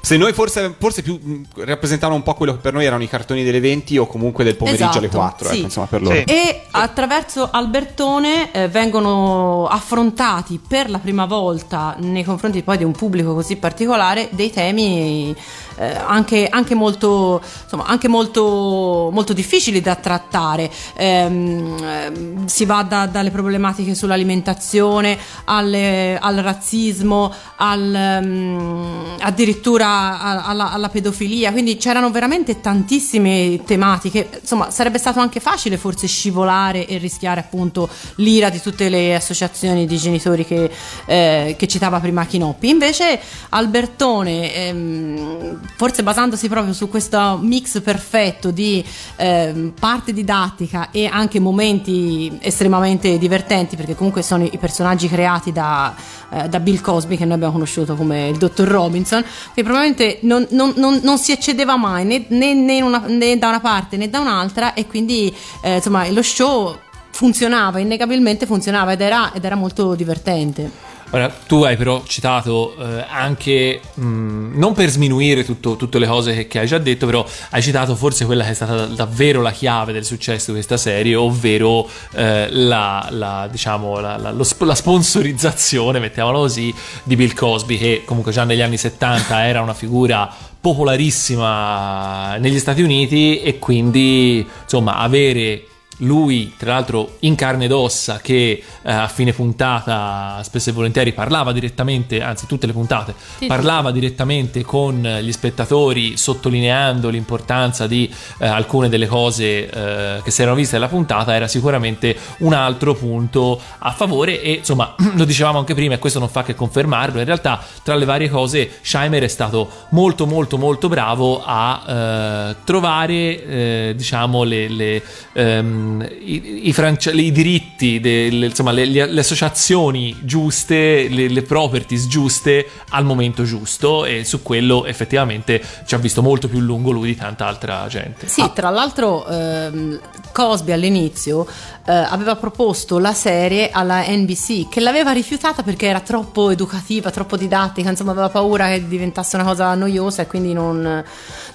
Se 0.00 0.16
noi 0.16 0.32
forse, 0.32 0.74
forse 0.78 1.02
più 1.02 1.18
mh, 1.22 1.42
rappresentavano 1.64 2.16
un 2.16 2.22
po' 2.24 2.34
quello 2.34 2.52
che 2.52 2.58
per 2.58 2.72
noi 2.72 2.84
erano 2.84 3.02
i 3.02 3.08
cartoni 3.08 3.44
delle 3.44 3.60
20 3.60 3.98
o 3.98 4.06
comunque 4.06 4.44
del 4.44 4.56
pomeriggio 4.56 4.98
alle 4.98 5.06
Esatto, 5.08 5.18
4, 5.18 5.48
sì. 5.48 5.54
ecco, 5.56 5.64
insomma, 5.64 5.86
per 5.86 6.02
loro. 6.02 6.14
Sì. 6.16 6.22
E 6.24 6.62
attraverso 6.70 7.48
Albertone 7.68 8.50
eh, 8.50 8.66
vengono 8.68 9.66
affrontati 9.66 10.58
per 10.66 10.88
la 10.88 10.98
prima 10.98 11.26
volta 11.26 11.94
nei 11.98 12.24
confronti 12.24 12.62
poi 12.62 12.78
di 12.78 12.84
un 12.84 12.92
pubblico 12.92 13.34
così 13.34 13.56
particolare 13.56 14.30
dei 14.32 14.50
temi 14.50 15.36
eh, 15.78 15.94
anche, 15.94 16.48
anche 16.50 16.74
molto 16.74 17.40
insomma 17.62 17.84
anche 17.86 18.08
molto, 18.08 19.10
molto 19.12 19.32
difficili 19.32 19.80
da 19.80 19.94
trattare. 19.94 20.70
Ehm, 20.96 21.76
ehm, 21.82 22.46
si 22.46 22.64
va 22.64 22.82
da- 22.82 23.06
dalle 23.06 23.30
problematiche 23.30 23.94
sull'alimentazione 23.94 25.16
alle- 25.44 26.18
al 26.18 26.36
razzismo 26.36 27.32
al, 27.56 27.94
ehm, 27.94 29.16
addirittura 29.20 30.44
alla, 30.44 30.72
alla 30.72 30.88
pedofilia. 30.88 31.52
Quindi 31.52 31.76
c'erano 31.76 32.10
veramente 32.10 32.60
tantissime 32.60 33.60
tematiche. 33.64 34.28
Insomma 34.40 34.70
sarebbe 34.70 34.98
stato 34.98 35.20
anche 35.20 35.40
facile 35.40 35.76
forse 35.76 36.06
scivolare 36.06 36.86
e 36.86 36.98
rischiare 36.98 37.40
appunto 37.40 37.88
l'ira 38.16 38.48
di 38.50 38.60
tutte 38.60 38.88
le 38.88 39.14
associazioni 39.14 39.86
di 39.86 39.96
genitori 39.96 40.44
che, 40.44 40.70
eh, 41.06 41.54
che 41.58 41.68
citava 41.68 42.00
prima 42.00 42.24
Chinoppi 42.26 42.68
invece 42.68 43.20
Albertone 43.50 44.54
ehm, 44.54 45.60
forse 45.76 46.02
basandosi 46.02 46.48
proprio 46.48 46.72
su 46.72 46.88
questo 46.88 47.38
mix 47.40 47.80
perfetto 47.80 48.50
di 48.50 48.84
ehm, 49.16 49.72
parte 49.78 50.12
didattica 50.12 50.90
e 50.90 51.06
anche 51.06 51.38
momenti 51.38 52.36
estremamente 52.40 53.16
divertenti 53.18 53.76
perché 53.76 53.94
comunque 53.94 54.22
sono 54.22 54.44
i 54.44 54.58
personaggi 54.58 55.08
creati 55.08 55.52
da, 55.52 55.94
eh, 56.30 56.48
da 56.48 56.58
Bill 56.60 56.80
Cosby 56.80 57.16
che 57.16 57.24
noi 57.24 57.34
abbiamo 57.34 57.52
conosciuto 57.52 57.94
come 57.94 58.28
il 58.28 58.36
dottor 58.38 58.66
Robinson 58.66 59.24
che 59.54 59.62
probabilmente 59.62 60.18
non, 60.22 60.46
non- 60.50 60.72
non- 60.76 61.00
non 61.02 61.18
si 61.18 61.30
eccedeva 61.32 61.76
mai 61.76 62.04
né, 62.04 62.24
né- 62.28 62.54
né 62.54 62.82
una- 62.82 63.04
né 63.06 63.38
da 63.38 63.48
una 63.48 63.60
parte 63.60 63.96
né 63.96 64.10
da 64.10 64.18
un'altra 64.20 64.74
e 64.74 64.86
quindi 64.86 65.32
eh, 65.62 65.76
insomma 65.76 66.08
lo 66.10 66.22
show 66.22 66.76
funzionava 67.10 67.78
innegabilmente 67.78 68.46
funzionava 68.46 68.92
ed 68.92 69.00
era, 69.00 69.32
ed 69.32 69.44
era 69.44 69.54
molto 69.56 69.94
divertente 69.94 70.70
Ora, 71.10 71.28
tu 71.46 71.62
hai 71.64 71.78
però 71.78 72.02
citato 72.06 72.76
eh, 72.78 73.02
anche, 73.08 73.80
mh, 73.94 74.58
non 74.58 74.74
per 74.74 74.90
sminuire 74.90 75.42
tutto- 75.42 75.76
tutte 75.76 75.98
le 75.98 76.06
cose 76.06 76.34
che, 76.34 76.46
che 76.46 76.58
hai 76.58 76.66
già 76.66 76.76
detto, 76.76 77.06
però 77.06 77.24
hai 77.50 77.62
citato 77.62 77.94
forse 77.94 78.26
quella 78.26 78.44
che 78.44 78.50
è 78.50 78.54
stata 78.54 78.84
davvero 78.84 79.40
la 79.40 79.50
chiave 79.50 79.94
del 79.94 80.04
successo 80.04 80.46
di 80.48 80.52
questa 80.52 80.76
serie, 80.76 81.14
ovvero 81.14 81.88
eh, 82.12 82.48
la, 82.50 83.08
la, 83.10 83.48
diciamo, 83.50 83.98
la, 84.00 84.34
sp- 84.42 84.62
la 84.64 84.74
sponsorizzazione, 84.74 85.98
mettiamola 85.98 86.38
così, 86.38 86.74
di 87.04 87.16
Bill 87.16 87.32
Cosby, 87.32 87.78
che 87.78 88.02
comunque 88.04 88.30
già 88.30 88.44
negli 88.44 88.60
anni 88.60 88.76
70 88.76 89.46
era 89.46 89.62
una 89.62 89.74
figura 89.74 90.30
popolarissima 90.60 92.36
negli 92.36 92.58
Stati 92.58 92.82
Uniti 92.82 93.40
e 93.40 93.58
quindi 93.58 94.46
insomma 94.62 94.96
avere 94.96 95.62
lui, 95.98 96.54
tra 96.56 96.74
l'altro, 96.74 97.16
in 97.20 97.34
carne 97.34 97.64
ed 97.64 97.72
ossa, 97.72 98.18
che 98.22 98.62
eh, 98.82 98.92
a 98.92 99.08
fine 99.08 99.32
puntata 99.32 100.40
spesso 100.42 100.70
e 100.70 100.72
volentieri 100.72 101.12
parlava 101.12 101.52
direttamente, 101.52 102.22
anzi, 102.22 102.46
tutte 102.46 102.66
le 102.66 102.72
puntate, 102.72 103.14
Sì, 103.38 103.46
parlava 103.46 103.90
direttamente 103.90 104.62
con 104.62 105.02
gli 105.20 105.32
spettatori, 105.32 106.16
sottolineando 106.16 107.08
l'importanza 107.08 107.86
di 107.86 108.12
eh, 108.38 108.46
alcune 108.46 108.88
delle 108.88 109.06
cose 109.06 109.68
eh, 109.68 110.20
che 110.22 110.30
si 110.30 110.42
erano 110.42 110.56
viste 110.56 110.76
nella 110.76 110.88
puntata, 110.88 111.34
era 111.34 111.48
sicuramente 111.48 112.16
un 112.38 112.52
altro 112.52 112.94
punto 112.94 113.60
a 113.78 113.90
favore. 113.90 114.40
E 114.40 114.52
insomma, 114.52 114.94
lo 115.14 115.24
dicevamo 115.24 115.58
anche 115.58 115.74
prima, 115.74 115.94
e 115.94 115.98
questo 115.98 116.18
non 116.18 116.28
fa 116.28 116.42
che 116.42 116.54
confermarlo. 116.54 117.18
In 117.18 117.26
realtà, 117.26 117.60
tra 117.82 117.94
le 117.94 118.04
varie 118.04 118.28
cose, 118.28 118.70
Scheimer 118.80 119.22
è 119.22 119.28
stato 119.28 119.68
molto, 119.90 120.26
molto, 120.26 120.58
molto 120.58 120.88
bravo 120.88 121.42
a 121.44 121.82
eh, 121.86 122.56
trovare, 122.64 123.44
eh, 123.44 123.92
diciamo, 123.96 124.42
le, 124.44 124.68
le, 124.68 125.02
ehm, 125.32 125.87
i, 126.20 126.68
i 126.68 126.72
franci- 126.72 127.10
i 127.14 127.32
diritti, 127.32 128.00
delle- 128.00 128.46
insomma, 128.46 128.70
le, 128.72 128.84
le- 128.84 129.06
le 129.06 129.20
associazioni 129.20 130.16
giuste, 130.22 131.08
le, 131.08 131.28
le 131.28 131.42
properties 131.42 132.06
giuste 132.06 132.66
al 132.90 133.04
momento 133.04 133.44
giusto. 133.44 134.04
E 134.04 134.24
su 134.24 134.42
quello 134.42 134.84
effettivamente 134.86 135.62
ci 135.86 135.94
ha 135.94 135.98
visto 135.98 136.22
molto 136.22 136.48
più 136.48 136.60
lungo 136.60 136.90
lui 136.90 137.08
di 137.08 137.16
tanta 137.16 137.46
altra 137.46 137.86
gente. 137.88 138.26
Sì, 138.28 138.42
tra 138.54 138.70
l'altro 138.70 139.26
ehm, 139.26 140.00
Cosby 140.32 140.72
all'inizio 140.72 141.46
eh, 141.86 141.92
aveva 141.92 142.36
proposto 142.36 142.98
la 142.98 143.12
serie 143.12 143.70
alla 143.70 144.04
NBC 144.06 144.68
che 144.68 144.80
l'aveva 144.80 145.12
rifiutata 145.12 145.62
perché 145.62 145.86
era 145.86 146.00
troppo 146.00 146.50
educativa, 146.50 147.10
troppo 147.10 147.36
didattica, 147.36 147.90
insomma 147.90 148.10
aveva 148.12 148.28
paura 148.28 148.68
che 148.68 148.86
diventasse 148.86 149.36
una 149.36 149.44
cosa 149.44 149.74
noiosa 149.74 150.22
e 150.22 150.26
quindi 150.26 150.52
non, 150.52 151.04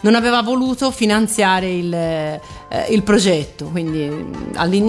non 0.02 0.16
aveva 0.16 0.42
voluto 0.42 0.92
finanziare 0.92 1.72
il, 1.72 1.94
eh, 1.94 2.40
il 2.90 3.04
progetto. 3.04 3.66
Quindi 3.66 4.23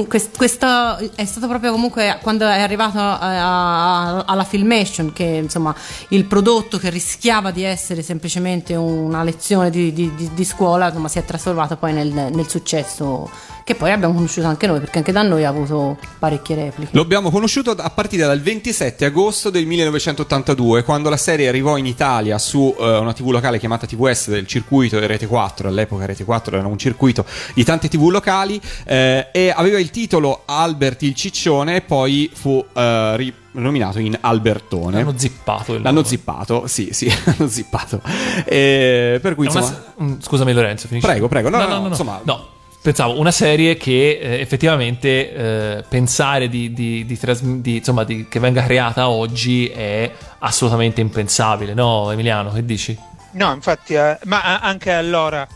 quest- 0.07 0.37
questo 0.37 0.67
è 1.15 1.25
stato 1.25 1.49
proprio 1.49 1.73
comunque 1.73 2.19
quando 2.23 2.47
è 2.47 2.61
arrivato 2.61 2.99
a- 2.99 3.19
a- 3.19 4.25
alla 4.27 4.45
Filmation 4.45 5.13
che 5.13 5.25
insomma 5.25 5.75
il 6.09 6.25
prodotto 6.27 6.79
che 6.79 6.91
rischiava 6.91 7.51
di 7.51 7.63
essere 7.63 8.03
semplicemente 8.03 8.75
una 8.75 9.23
lezione 9.23 9.71
di, 9.71 9.93
di- 9.93 10.15
di- 10.15 10.31
di 10.35 10.45
scuola 10.45 10.89
insomma, 10.89 11.09
si 11.09 11.19
è 11.19 11.25
trasformato 11.25 11.77
poi 11.77 11.93
nel, 11.93 12.09
nel 12.09 12.49
successo 12.49 13.31
che 13.65 13.75
poi 13.75 13.91
abbiamo 13.91 14.13
conosciuto 14.15 14.47
anche 14.47 14.67
noi 14.67 14.79
perché 14.79 14.99
anche 14.99 15.11
da 15.11 15.23
noi 15.23 15.45
ha 15.45 15.49
avuto 15.49 15.97
parecchie 16.19 16.55
repliche. 16.55 16.91
Lo 16.93 17.01
abbiamo 17.01 17.31
conosciuto 17.31 17.71
a 17.71 17.91
partire 17.91 18.27
dal 18.27 18.41
27 18.41 19.07
agosto 19.07 19.49
del 19.49 19.65
1982, 19.67 20.83
quando 20.85 21.09
la 21.09 21.17
serie 21.17 21.49
arrivò 21.49 21.77
in 21.79 21.87
Italia 21.87 22.39
su 22.39 22.75
eh, 22.79 22.97
una 22.99 23.13
TV 23.15 23.31
locale 23.31 23.59
chiamata 23.59 23.87
TVS 23.87 24.29
del 24.29 24.47
circuito 24.47 24.99
di 25.01 25.07
Rete 25.07 25.27
4. 25.27 25.69
All'epoca 25.69 26.05
Rete 26.05 26.25
4 26.25 26.59
era 26.59 26.67
un 26.67 26.77
circuito 26.79 27.25
di 27.55 27.65
tante 27.65 27.89
TV 27.89 28.09
locali 28.11 28.61
eh, 28.85 29.29
e 29.33 29.51
aveva 29.55 29.79
il 29.79 29.91
titolo 29.91 30.43
Albert 30.45 31.03
il 31.03 31.15
Ciccione 31.15 31.77
e 31.77 31.81
poi 31.81 32.31
fu 32.35 32.63
eh, 32.73 33.17
ri- 33.17 33.35
nominato 33.53 33.99
in 33.99 34.15
Albertone. 34.21 34.99
L'hanno 34.99 35.15
zippato. 35.17 35.73
il 35.75 35.81
L'hanno 35.83 35.95
nome. 35.97 36.07
zippato, 36.09 36.67
sì, 36.67 36.89
sì, 36.93 37.11
l'hanno 37.25 37.49
zippato. 37.49 38.01
E 38.45 39.19
per 39.23 39.35
cui 39.35 39.47
una 39.47 39.59
insomma. 39.59 39.83
se- 39.97 40.03
mm, 40.03 40.21
Scusami 40.21 40.53
Lorenzo, 40.53 40.87
finisci. 40.87 41.07
Prego, 41.09 41.29
prego. 41.29 41.49
No, 41.49 41.65
no, 41.67 41.79
no, 41.81 41.87
insomma- 41.89 42.21
No, 42.25 42.49
pensavo 42.85 43.19
una 43.19 43.31
serie 43.31 43.79
che 43.79 44.19
eh, 44.21 44.41
effettivamente 44.41 45.33
eh, 45.79 45.85
pensare 45.89 46.51
di, 46.51 46.71
di- 46.75 47.07
di 47.07 47.19
di- 47.63 47.77
insomma, 47.77 48.05
che 48.05 48.39
venga 48.39 48.63
creata 48.63 49.09
oggi 49.09 49.69
è 49.69 50.13
assolutamente 50.41 51.01
impensabile, 51.01 51.73
no 51.73 52.11
Emiliano? 52.11 52.53
Che 52.53 52.63
dici? 52.63 52.95
No, 53.33 53.55
infatti, 53.55 53.95
eh, 53.95 54.19
ma 54.25 54.61
anche 54.61 54.93
allora, 54.93 55.49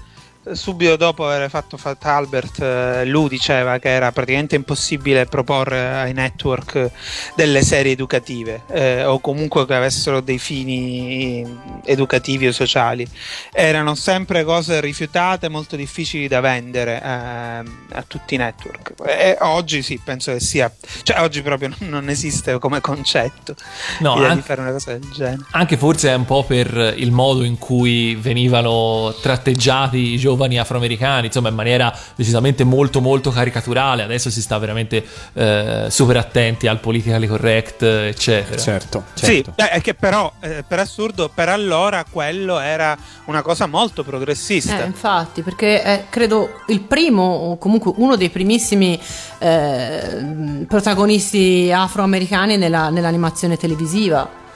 subito 0.55 0.97
dopo 0.97 1.29
aver 1.29 1.49
fatto 1.51 1.77
Fat 1.77 2.05
Albert, 2.05 2.61
eh, 2.61 3.05
lui 3.05 3.29
diceva 3.29 3.79
che 3.79 3.89
era 3.91 4.11
praticamente 4.13 4.57
impossibile 4.57 5.27
proporre 5.27 5.89
ai 5.95 6.13
network 6.13 6.75
eh, 6.77 6.91
delle 7.35 7.63
serie 7.63 7.93
educative 7.93 8.63
eh, 8.71 9.05
o 9.05 9.19
comunque 9.21 9.67
che 9.67 9.75
avessero 9.75 10.21
dei 10.21 10.39
fini 10.39 11.45
educativi 11.85 12.47
o 12.47 12.53
sociali. 12.53 13.07
Erano 13.53 13.95
sempre 13.95 14.45
cose 14.45 14.81
rifiutate, 14.81 15.49
molto 15.49 15.77
difficili 15.77 16.29
da 16.29 16.41
vendere 16.41 17.01
ehm, 17.03 17.79
a 17.93 18.05
tutti 18.07 18.35
i 18.35 18.39
network. 18.39 18.95
E 19.07 19.37
oggi 19.41 19.83
sì, 19.83 20.01
penso 20.03 20.33
che 20.33 20.41
sia, 20.41 20.73
cioè 21.03 21.21
oggi 21.21 21.43
proprio 21.43 21.71
non- 21.81 22.09
esiste 22.09 22.59
come 22.59 22.81
concetto 22.81 23.55
No, 24.01 24.15
l'idea 24.15 24.29
di 24.29 24.33
anche- 24.37 24.47
fare 24.47 24.61
una 24.63 24.73
cosa 24.73 24.93
del 24.93 25.09
genere. 25.13 25.43
Anche 25.51 25.77
forse 25.77 26.09
è 26.09 26.15
un 26.15 26.25
po' 26.25 26.43
per 26.45 26.95
il 26.97 27.13
modo 27.13 27.45
in 27.45 27.59
cui 27.59 28.15
venivano 28.15 29.15
tratteggiati 29.21 29.99
i 29.99 30.17
giovani 30.17 30.37
afroamericani, 30.47 31.27
insomma 31.27 31.49
in 31.49 31.55
maniera 31.55 31.93
decisamente 32.15 32.65
molto 32.65 33.01
molto 33.01 33.31
caricaturale, 33.31 34.03
adesso 34.05 34.31
si 34.31 34.41
sta 34.41 34.59
veramente 34.59 35.05
eh, 35.33 35.87
super 35.89 36.17
attenti 36.17 36.67
al 36.67 36.79
politically 36.79 37.27
correct, 37.27 37.83
eccetera. 37.83 38.61
Certo, 38.61 39.05
Sì, 39.15 39.27
certo. 39.27 39.53
eh, 39.57 39.69
è 39.71 39.81
che 39.81 39.95
però, 39.95 40.33
eh, 40.41 40.65
per 40.67 40.79
assurdo, 40.79 41.31
per 41.35 41.49
allora 41.49 42.05
quello 42.11 42.59
era 42.59 42.97
una 43.27 43.43
cosa 43.43 43.67
molto 43.67 44.05
progressista. 44.05 44.83
Eh, 44.83 44.87
infatti, 44.87 45.43
perché 45.43 45.83
è 45.83 46.05
credo 46.09 46.61
il 46.69 46.81
primo, 46.81 47.23
o 47.23 47.59
comunque 47.59 47.93
uno 47.97 48.17
dei 48.17 48.31
primissimi 48.31 48.99
eh, 49.39 50.65
protagonisti 50.67 51.71
afroamericani 51.73 52.57
nella- 52.57 52.89
nell'animazione 52.91 53.57
televisiva. 53.57 54.47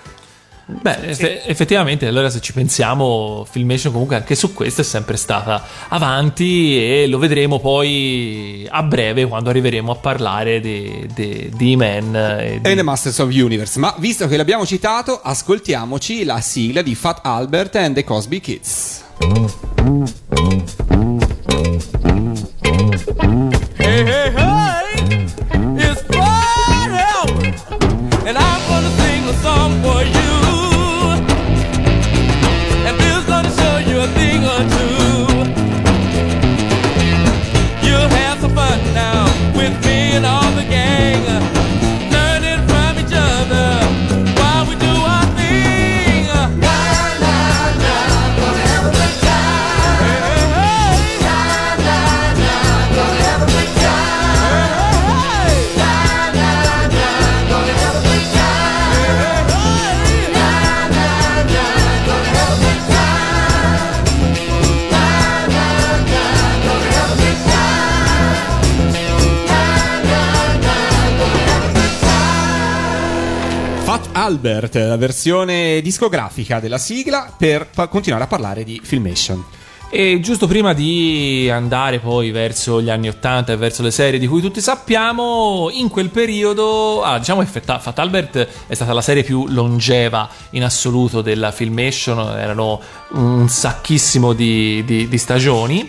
Beh, 0.64 1.08
eff- 1.08 1.42
effettivamente, 1.46 2.06
allora 2.06 2.30
se 2.30 2.40
ci 2.40 2.52
pensiamo, 2.52 3.46
Filmation 3.48 3.92
comunque 3.92 4.16
anche 4.16 4.34
su 4.34 4.52
questo 4.54 4.80
è 4.80 4.84
sempre 4.84 5.16
stata 5.16 5.62
avanti 5.88 6.76
e 6.78 7.06
lo 7.08 7.18
vedremo 7.18 7.58
poi 7.58 8.66
a 8.70 8.82
breve 8.82 9.26
quando 9.26 9.50
arriveremo 9.50 9.92
a 9.92 9.96
parlare 9.96 10.60
di, 10.60 11.06
di, 11.12 11.50
di 11.54 11.76
Man 11.76 12.14
e 12.14 12.60
di... 12.62 12.70
E 12.70 12.74
The 12.74 12.82
Masters 12.82 13.18
of 13.18 13.32
Universe. 13.32 13.78
Ma 13.78 13.94
visto 13.98 14.26
che 14.28 14.36
l'abbiamo 14.36 14.64
citato, 14.64 15.20
ascoltiamoci 15.22 16.24
la 16.24 16.40
sigla 16.40 16.80
di 16.80 16.94
Fat 16.94 17.20
Albert 17.22 17.76
and 17.76 17.94
the 17.94 18.04
Cosby 18.04 18.40
Kids. 18.40 19.02
Hey, 23.78 24.04
hey, 24.04 24.34
hey! 24.34 24.41
Albert, 74.22 74.76
la 74.76 74.96
versione 74.96 75.80
discografica 75.80 76.60
della 76.60 76.78
sigla, 76.78 77.34
per 77.36 77.66
fa- 77.68 77.88
continuare 77.88 78.22
a 78.22 78.28
parlare 78.28 78.62
di 78.62 78.80
Filmation. 78.80 79.44
E 79.90 80.20
giusto 80.20 80.46
prima 80.46 80.72
di 80.74 81.50
andare 81.50 81.98
poi 81.98 82.30
verso 82.30 82.80
gli 82.80 82.88
anni 82.88 83.08
80 83.08 83.52
e 83.52 83.56
verso 83.56 83.82
le 83.82 83.90
serie 83.90 84.20
di 84.20 84.28
cui 84.28 84.40
tutti 84.40 84.60
sappiamo, 84.60 85.70
in 85.72 85.88
quel 85.88 86.10
periodo, 86.10 87.02
ah, 87.02 87.18
diciamo 87.18 87.40
che 87.40 87.48
Fat 87.48 87.98
Albert 87.98 88.46
è 88.68 88.74
stata 88.74 88.92
la 88.92 89.02
serie 89.02 89.24
più 89.24 89.48
longeva 89.48 90.28
in 90.50 90.62
assoluto 90.62 91.20
della 91.20 91.50
Filmation, 91.50 92.38
erano 92.38 92.80
un 93.14 93.48
sacchissimo 93.48 94.34
di, 94.34 94.84
di- 94.84 95.08
di 95.08 95.18
stagioni. 95.18 95.84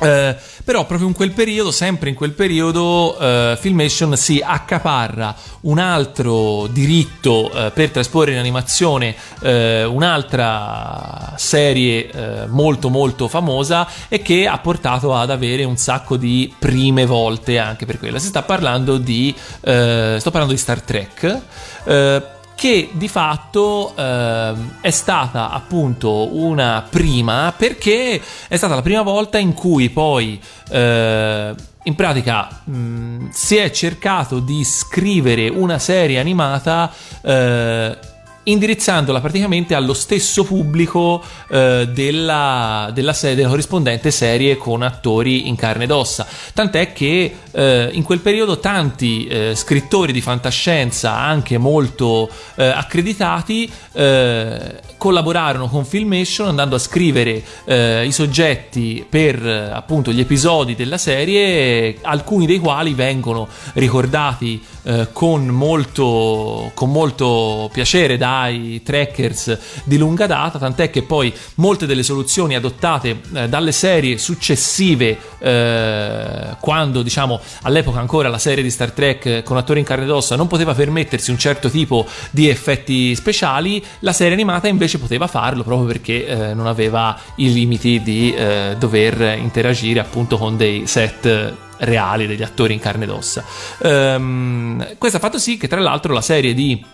Eh, 0.00 0.36
però 0.64 0.86
proprio 0.86 1.08
in 1.08 1.14
quel 1.14 1.30
periodo, 1.30 1.70
sempre 1.70 2.08
in 2.08 2.14
quel 2.14 2.32
periodo, 2.32 3.16
eh, 3.18 3.56
Filmation 3.58 4.16
si 4.16 4.42
accaparra 4.44 5.34
un 5.62 5.78
altro 5.78 6.66
diritto 6.66 7.50
eh, 7.50 7.70
per 7.70 7.90
trasporre 7.90 8.32
in 8.32 8.38
animazione 8.38 9.14
eh, 9.40 9.84
un'altra 9.84 11.34
serie 11.36 12.10
eh, 12.10 12.46
molto 12.48 12.90
molto 12.90 13.28
famosa 13.28 13.86
e 14.08 14.20
che 14.20 14.46
ha 14.46 14.58
portato 14.58 15.14
ad 15.14 15.30
avere 15.30 15.64
un 15.64 15.76
sacco 15.76 16.16
di 16.16 16.52
prime 16.58 17.06
volte 17.06 17.58
anche 17.58 17.86
per 17.86 17.98
quella. 17.98 18.18
Si 18.18 18.26
sta 18.26 18.42
parlando 18.42 18.98
di, 18.98 19.34
eh, 19.60 20.16
sto 20.18 20.30
parlando 20.30 20.54
di 20.54 20.60
Star 20.60 20.80
Trek. 20.80 22.32
Eh, 22.54 22.60
che 22.64 22.90
di 22.92 23.08
fatto 23.08 23.92
ehm, 23.96 24.78
è 24.80 24.90
stata 24.90 25.50
appunto 25.50 26.34
una 26.36 26.84
prima 26.88 27.52
perché 27.56 28.20
è 28.48 28.56
stata 28.56 28.74
la 28.74 28.82
prima 28.82 29.02
volta 29.02 29.38
in 29.38 29.52
cui 29.52 29.90
poi 29.90 30.40
eh, 30.70 31.54
in 31.82 31.94
pratica 31.94 32.62
mh, 32.64 33.28
si 33.30 33.56
è 33.56 33.70
cercato 33.70 34.40
di 34.40 34.64
scrivere 34.64 35.48
una 35.48 35.78
serie 35.78 36.18
animata 36.18 36.90
eh, 37.22 37.98
indirizzandola 38.44 39.20
praticamente 39.20 39.74
allo 39.74 39.94
stesso 39.94 40.44
pubblico 40.44 41.22
eh, 41.48 41.88
della, 41.92 42.90
della, 42.92 43.12
se- 43.12 43.34
della 43.34 43.48
corrispondente 43.48 44.10
serie 44.10 44.56
con 44.56 44.82
attori 44.82 45.48
in 45.48 45.56
carne 45.56 45.84
ed 45.84 45.90
ossa. 45.90 46.26
Tant'è 46.52 46.92
che 46.92 47.34
eh, 47.50 47.88
in 47.92 48.02
quel 48.02 48.20
periodo 48.20 48.58
tanti 48.58 49.26
eh, 49.26 49.54
scrittori 49.54 50.12
di 50.12 50.20
fantascienza, 50.20 51.16
anche 51.16 51.58
molto 51.58 52.28
eh, 52.56 52.64
accreditati, 52.64 53.70
eh, 53.92 54.80
collaborarono 54.96 55.68
con 55.68 55.84
Filmation 55.84 56.48
andando 56.48 56.76
a 56.76 56.78
scrivere 56.78 57.42
eh, 57.64 58.06
i 58.06 58.12
soggetti 58.12 59.04
per 59.08 59.44
appunto 59.44 60.12
gli 60.12 60.20
episodi 60.20 60.74
della 60.74 60.98
serie, 60.98 61.98
alcuni 62.02 62.46
dei 62.46 62.58
quali 62.58 62.94
vengono 62.94 63.48
ricordati 63.74 64.62
eh, 64.86 65.08
con, 65.12 65.46
molto, 65.46 66.70
con 66.74 66.90
molto 66.90 67.70
piacere 67.72 68.18
dai 68.18 68.82
trackers 68.84 69.58
di 69.84 69.96
lunga 69.96 70.26
data, 70.26 70.58
tant'è 70.58 70.90
che 70.90 71.02
poi 71.02 71.32
molte 71.54 71.86
delle 71.86 72.02
soluzioni 72.02 72.54
adottate 72.54 73.20
eh, 73.32 73.48
dalle 73.48 73.72
serie 73.72 74.18
successive, 74.18 75.18
eh, 75.38 76.56
quando 76.60 77.00
diciamo 77.00 77.40
all'epoca 77.62 77.98
ancora 77.98 78.28
la 78.28 78.36
serie 78.36 78.62
di 78.62 78.70
Star 78.70 78.92
Trek 78.92 79.26
eh, 79.26 79.42
con 79.42 79.56
attori 79.56 79.78
in 79.78 79.86
carne 79.86 80.04
ed 80.04 80.10
ossa 80.10 80.36
non 80.36 80.48
poteva 80.48 80.74
permettersi 80.74 81.30
un 81.30 81.38
certo 81.38 81.70
tipo 81.70 82.06
di 82.30 82.50
effetti 82.50 83.14
speciali, 83.14 83.82
la 84.00 84.12
serie 84.12 84.34
animata 84.34 84.68
invece 84.68 84.98
poteva 84.98 85.26
farlo 85.26 85.62
proprio 85.62 85.86
perché 85.86 86.26
eh, 86.26 86.54
non 86.54 86.66
aveva 86.66 87.18
i 87.36 87.52
limiti 87.52 88.02
di 88.02 88.34
dover 88.78 89.38
interagire 89.38 90.00
appunto 90.00 90.36
con 90.36 90.56
dei 90.56 90.86
set 90.86 91.62
reali 91.78 92.26
degli 92.26 92.42
attori 92.42 92.72
in 92.72 92.80
carne 92.80 93.04
ed 93.04 93.10
ossa. 93.10 93.44
Ehm, 93.82 94.96
questo 94.98 95.18
ha 95.18 95.20
fatto 95.20 95.38
sì 95.38 95.56
che 95.56 95.68
tra 95.68 95.80
l'altro 95.80 96.12
la 96.12 96.20
serie 96.20 96.54
di 96.54 96.84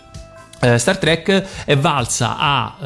Star 0.77 0.97
Trek 0.97 1.43
è 1.65 1.75
valsa 1.77 2.35
a, 2.37 2.75
eh, 2.81 2.85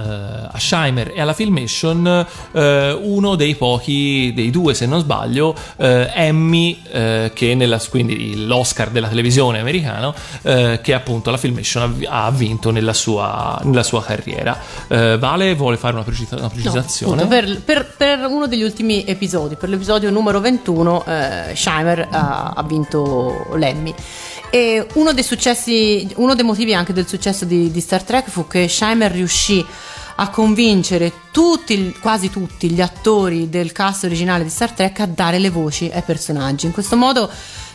a 0.52 0.58
Shimer 0.58 1.12
e 1.14 1.20
alla 1.22 1.34
Filmation 1.34 2.26
eh, 2.54 2.92
uno 3.02 3.36
dei 3.36 3.56
pochi, 3.56 4.32
dei 4.34 4.50
due 4.50 4.74
se 4.74 4.86
non 4.86 5.00
sbaglio, 5.02 5.54
eh, 5.78 6.10
Emmy 6.14 6.82
eh, 6.92 7.32
che 7.34 7.54
nella, 7.56 7.80
quindi 7.90 8.46
l'Oscar 8.46 8.90
della 8.90 9.08
televisione 9.10 9.60
americano 9.60 10.14
eh, 10.44 10.80
che 10.82 10.94
appunto 10.94 11.32
la 11.32 11.38
Filmation 11.38 11.98
ha, 12.08 12.26
ha 12.26 12.32
vinto 12.32 12.72
nella 12.72 12.94
sua, 12.94 13.60
nella 13.64 13.84
sua 13.84 14.02
carriera. 14.04 14.58
Eh, 14.88 15.18
vale 15.18 15.54
vuole 15.56 15.78
fare 15.78 15.96
una, 15.96 16.04
precisa- 16.04 16.36
una 16.36 16.44
No, 16.46 16.50
precisazione? 16.50 17.24
appunto, 17.24 17.36
per, 17.36 17.62
per- 17.62 17.94
per 17.98 18.20
uno 18.30 18.48
degli 18.48 18.64
ultimi 18.64 19.04
episodi, 19.06 19.56
per 19.56 19.70
l'episodio 19.70 20.10
numero 20.12 20.40
21, 20.40 21.04
eh, 21.06 21.56
Shimer 21.56 22.08
ha, 22.12 22.54
ha 22.56 22.64
vinto 22.64 23.48
l'Emmy. 23.56 23.94
E 24.56 24.88
uno 24.94 25.12
dei 25.12 25.22
successi, 25.26 26.08
uno 26.16 26.34
dei 26.34 26.46
motivi 26.46 26.74
anche 26.74 26.94
del 26.94 27.06
successo 27.06 27.44
di, 27.44 27.70
di 27.72 27.82
Star 27.82 28.04
Trek 28.04 28.30
fu 28.30 28.48
che 28.48 28.70
Shimer 28.70 29.12
riuscì 29.12 29.66
a 30.16 30.30
convincere 30.30 31.12
tutti, 31.32 31.94
quasi 32.00 32.30
tutti 32.30 32.72
gli 32.72 32.80
attori 32.80 33.50
del 33.50 33.74
cast 33.74 34.06
originale 34.06 34.46
di 34.46 34.50
Star 34.50 34.72
Trek 34.72 35.02
a 35.02 35.08
dare 35.08 35.40
le 35.40 35.50
voci 35.50 35.92
ai 35.94 36.04
personaggi. 36.04 36.68
In 36.68 36.72
questo 36.72 36.96
modo, 36.96 37.30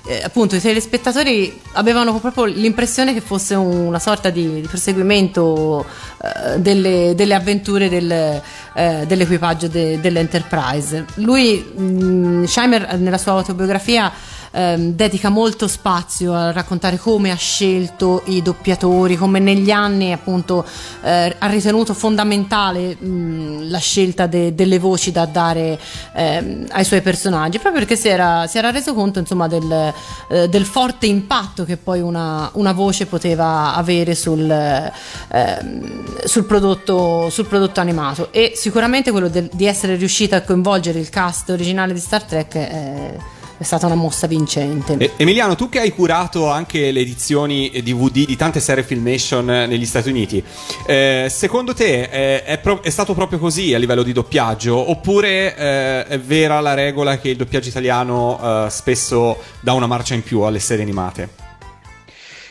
eh, 0.06 0.22
appunto, 0.22 0.56
i 0.56 0.60
telespettatori 0.60 1.60
avevano 1.72 2.18
proprio 2.18 2.46
l'impressione 2.46 3.12
che 3.12 3.20
fosse 3.20 3.54
una 3.54 3.98
sorta 3.98 4.30
di, 4.30 4.66
perseguimento 4.66 5.84
eh, 5.84 6.60
delle, 6.60 7.12
delle 7.14 7.34
avventure 7.34 7.90
del, 7.90 8.10
eh, 8.10 9.04
dell'equipaggio 9.06 9.68
de- 9.68 10.00
dell'Enterprise. 10.00 11.04
Lui, 11.16 11.58
mh, 11.58 12.44
Scheimer, 12.44 12.96
nella 12.96 13.18
sua 13.18 13.32
autobiografia, 13.32 14.10
ehm, 14.50 14.92
dedica 14.92 15.28
molto 15.28 15.68
spazio 15.68 16.32
a 16.34 16.52
raccontare 16.52 16.98
come 16.98 17.30
ha 17.30 17.36
scelto 17.36 18.22
i 18.26 18.42
doppiatori, 18.42 19.16
come 19.16 19.38
negli 19.38 19.70
anni 19.70 20.12
appunto 20.12 20.64
eh, 21.02 21.34
ha 21.38 21.46
ritenuto 21.46 21.94
fondamentale 21.94 22.96
mh, 22.96 23.68
la 23.68 23.78
scelta 23.78 24.26
de- 24.26 24.54
delle 24.54 24.78
voci 24.78 25.12
da 25.12 25.26
dare 25.26 25.78
ehm, 26.14 26.66
ai 26.70 26.84
suoi 26.84 27.00
personaggi, 27.00 27.58
proprio 27.58 27.80
perché 27.80 27.96
si 27.96 28.08
era, 28.08 28.46
si 28.46 28.58
era 28.58 28.70
reso 28.70 28.94
conto 28.94 29.18
insomma 29.18 29.46
del, 29.48 29.92
eh, 30.28 30.48
del 30.48 30.64
forte 30.64 31.06
impatto 31.06 31.64
che 31.64 31.76
poi 31.76 32.00
una, 32.00 32.50
una 32.54 32.72
voce 32.72 33.06
poteva 33.06 33.74
avere 33.74 34.14
sul, 34.14 34.50
ehm, 34.50 36.24
sul, 36.24 36.44
prodotto, 36.44 37.28
sul 37.30 37.46
prodotto 37.46 37.80
animato. 37.80 38.32
E 38.32 38.52
sicuramente 38.54 39.10
quello 39.10 39.28
del- 39.28 39.48
di 39.52 39.66
essere 39.66 39.96
riuscita 39.96 40.36
a 40.36 40.42
coinvolgere 40.42 40.98
il 40.98 41.08
cast 41.08 41.50
originale 41.50 41.92
di 41.92 42.00
Star 42.00 42.22
Trek 42.24 42.54
è, 42.54 43.16
è 43.60 43.64
stata 43.64 43.84
una 43.84 43.94
mossa 43.94 44.26
vincente. 44.26 44.96
E- 44.96 45.12
Emiliano, 45.18 45.54
tu 45.54 45.68
che 45.68 45.80
hai 45.80 45.92
curato 45.92 46.48
anche 46.50 46.90
le 46.90 47.00
edizioni 47.00 47.70
DVD 47.70 48.24
di 48.24 48.34
tante 48.34 48.58
serie 48.58 48.82
Filmation 48.82 49.50
eh, 49.50 49.66
negli 49.66 49.84
Stati 49.84 50.08
Uniti, 50.08 50.42
eh, 50.86 51.26
secondo 51.28 51.74
te 51.74 52.04
eh, 52.04 52.42
è, 52.42 52.56
pro- 52.56 52.82
è 52.82 52.88
stato 52.88 53.12
proprio 53.12 53.38
così 53.38 53.74
a 53.74 53.78
livello 53.78 54.02
di 54.02 54.14
doppiaggio? 54.14 54.74
Oppure 54.90 55.54
eh, 55.54 56.06
è 56.06 56.18
vera 56.18 56.58
la 56.60 56.72
regola 56.72 57.18
che 57.18 57.28
il 57.28 57.36
doppiaggio 57.36 57.68
italiano 57.68 58.64
eh, 58.64 58.70
spesso 58.70 59.36
dà 59.60 59.74
una 59.74 59.86
marcia 59.86 60.14
in 60.14 60.22
più 60.22 60.40
alle 60.40 60.58
serie 60.58 60.82
animate? 60.82 61.28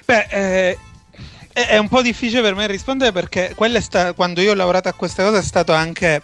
Beh, 0.05 0.27
eh, 0.29 0.77
è 1.51 1.65
è 1.69 1.77
un 1.77 1.87
po' 1.87 2.03
difficile 2.03 2.41
per 2.41 2.53
me 2.53 2.67
rispondere 2.67 3.11
perché 3.11 3.53
quella 3.55 3.79
è 3.79 3.81
sta- 3.81 4.13
quando 4.13 4.41
io 4.41 4.51
ho 4.51 4.55
lavorato 4.55 4.89
a 4.89 4.93
questa 4.93 5.23
cosa 5.23 5.39
è 5.39 5.43
stato 5.43 5.73
anche 5.73 6.21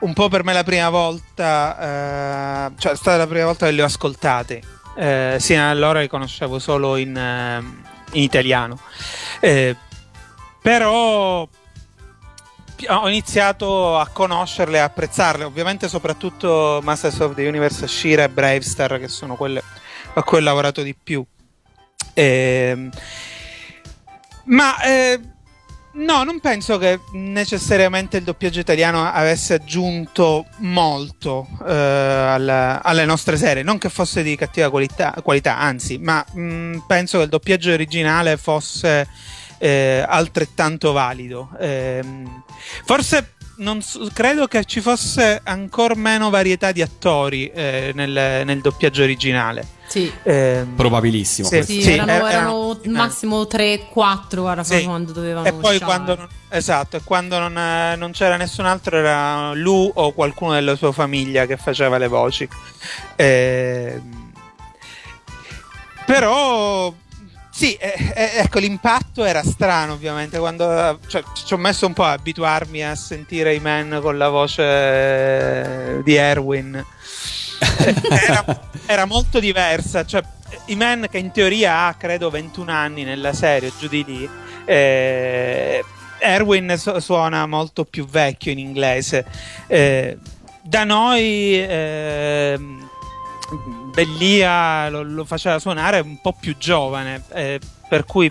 un 0.00 0.12
po' 0.12 0.28
per 0.28 0.44
me 0.44 0.52
la 0.52 0.64
prima 0.64 0.90
volta, 0.90 2.68
eh, 2.68 2.72
cioè 2.78 2.92
è 2.92 2.96
stata 2.96 3.16
la 3.16 3.26
prima 3.26 3.46
volta 3.46 3.66
che 3.66 3.72
le 3.72 3.82
ho 3.82 3.86
ascoltate. 3.86 4.62
Eh, 4.96 5.36
sì, 5.38 5.54
allora 5.54 6.00
le 6.00 6.08
conoscevo 6.08 6.58
solo 6.58 6.96
in, 6.96 7.16
eh, 7.16 7.58
in 8.12 8.22
italiano. 8.22 8.78
Eh, 9.40 9.76
però 10.60 11.48
ho 12.86 13.08
iniziato 13.08 13.98
a 13.98 14.06
conoscerle 14.06 14.78
e 14.78 14.80
apprezzarle, 14.80 15.44
ovviamente 15.44 15.88
soprattutto 15.88 16.80
Masters 16.82 17.18
of 17.20 17.34
the 17.34 17.46
Universe 17.46 17.86
Shira 17.88 18.24
e 18.24 18.28
Bravestar, 18.28 18.98
che 18.98 19.08
sono 19.08 19.34
quelle 19.34 19.62
a 20.14 20.22
cui 20.22 20.38
ho 20.38 20.42
lavorato 20.42 20.82
di 20.82 20.94
più. 20.94 21.24
Ehm, 22.14 22.90
ma 24.44 24.80
eh, 24.82 25.20
no, 25.98 26.24
non 26.24 26.40
penso 26.40 26.78
che 26.78 27.00
necessariamente 27.12 28.16
il 28.16 28.24
doppiaggio 28.24 28.60
italiano 28.60 29.04
avesse 29.04 29.54
aggiunto 29.54 30.46
molto 30.58 31.46
eh, 31.66 31.72
alla- 31.72 32.82
alle 32.82 33.04
nostre 33.04 33.36
serie. 33.36 33.62
Non 33.62 33.78
che 33.78 33.88
fosse 33.88 34.22
di 34.22 34.36
cattiva 34.36 34.70
qualità, 34.70 35.14
qualità, 35.22 35.58
anzi, 35.58 35.98
ma 35.98 36.24
mh, 36.32 36.84
penso 36.86 37.18
che 37.18 37.24
il 37.24 37.30
doppiaggio 37.30 37.72
originale 37.72 38.36
fosse 38.36 39.06
eh, 39.58 40.04
altrettanto 40.06 40.92
valido. 40.92 41.50
Ehm, 41.60 42.44
forse 42.84 43.34
non 43.56 43.82
so- 43.82 44.08
credo 44.12 44.46
che 44.46 44.64
ci 44.64 44.80
fosse 44.80 45.40
ancora 45.42 45.94
meno 45.96 46.30
varietà 46.30 46.70
di 46.72 46.80
attori 46.82 47.48
eh, 47.50 47.90
nel, 47.94 48.44
nel 48.44 48.60
doppiaggio 48.60 49.02
originale. 49.02 49.76
Sì. 49.88 50.12
Ehm, 50.22 50.74
Probabilissimo. 50.76 51.48
Sì. 51.48 51.62
Sì, 51.62 51.82
Sì, 51.82 51.92
erano, 51.94 52.12
er- 52.12 52.16
erano 52.32 52.78
erano- 52.80 52.80
massimo 52.96 53.46
3-4 53.46 54.40
guarda 54.42 54.62
Sì. 54.62 54.84
quando 54.84 55.12
dovevano 55.12 55.46
E 55.48 55.52
poi 55.54 55.80
quando 55.80 56.14
non, 56.14 56.28
esatto, 56.50 56.96
e 56.98 57.00
quando 57.02 57.38
non, 57.38 57.56
eh, 57.56 57.96
non 57.96 58.12
c'era 58.12 58.36
nessun 58.36 58.66
altro 58.66 58.98
era 58.98 59.52
Lu 59.54 59.90
o 59.94 60.12
qualcuno 60.12 60.52
della 60.52 60.76
sua 60.76 60.92
famiglia 60.92 61.46
che 61.46 61.56
faceva 61.56 61.96
le 61.98 62.06
voci. 62.08 62.46
Ehm, 63.16 64.32
però 66.06 66.92
sì, 67.50 67.74
eh, 67.74 68.12
eh, 68.14 68.30
ecco, 68.36 68.58
l'impatto 68.60 69.24
era 69.24 69.42
strano 69.42 69.94
ovviamente 69.94 70.38
quando 70.38 70.98
cioè, 71.06 71.22
ci 71.44 71.52
ho 71.52 71.56
messo 71.56 71.86
un 71.86 71.92
po' 71.92 72.04
a 72.04 72.12
abituarmi 72.12 72.84
a 72.84 72.94
sentire 72.94 73.54
i 73.54 73.58
man 73.58 73.98
con 74.00 74.16
la 74.16 74.28
voce 74.28 74.62
eh, 74.62 76.02
di 76.04 76.14
Erwin. 76.14 76.84
Eh, 77.60 77.94
era, 78.26 78.44
era 78.86 79.04
molto 79.04 79.40
diversa, 79.40 80.04
cioè 80.04 80.22
i 80.66 80.76
man 80.76 81.06
che 81.10 81.18
in 81.18 81.30
teoria 81.30 81.86
ha 81.86 81.94
credo 81.94 82.30
21 82.30 82.70
anni 82.72 83.04
nella 83.04 83.32
serie, 83.32 83.72
giù 83.78 83.88
di 83.88 84.04
lì. 84.04 84.28
eh, 84.64 85.84
Erwin 86.20 86.74
su- 86.76 86.98
suona 86.98 87.46
molto 87.46 87.84
più 87.84 88.06
vecchio 88.06 88.50
in 88.52 88.58
inglese. 88.58 89.24
Eh, 89.66 90.18
da 90.62 90.84
noi 90.84 91.64
ehm, 91.66 92.88
Bellia 93.92 94.88
lo, 94.90 95.02
lo 95.02 95.24
faceva 95.24 95.58
suonare 95.58 96.00
un 96.00 96.20
po' 96.20 96.34
più 96.38 96.56
giovane, 96.58 97.22
eh, 97.32 97.60
per 97.88 98.04
cui 98.04 98.30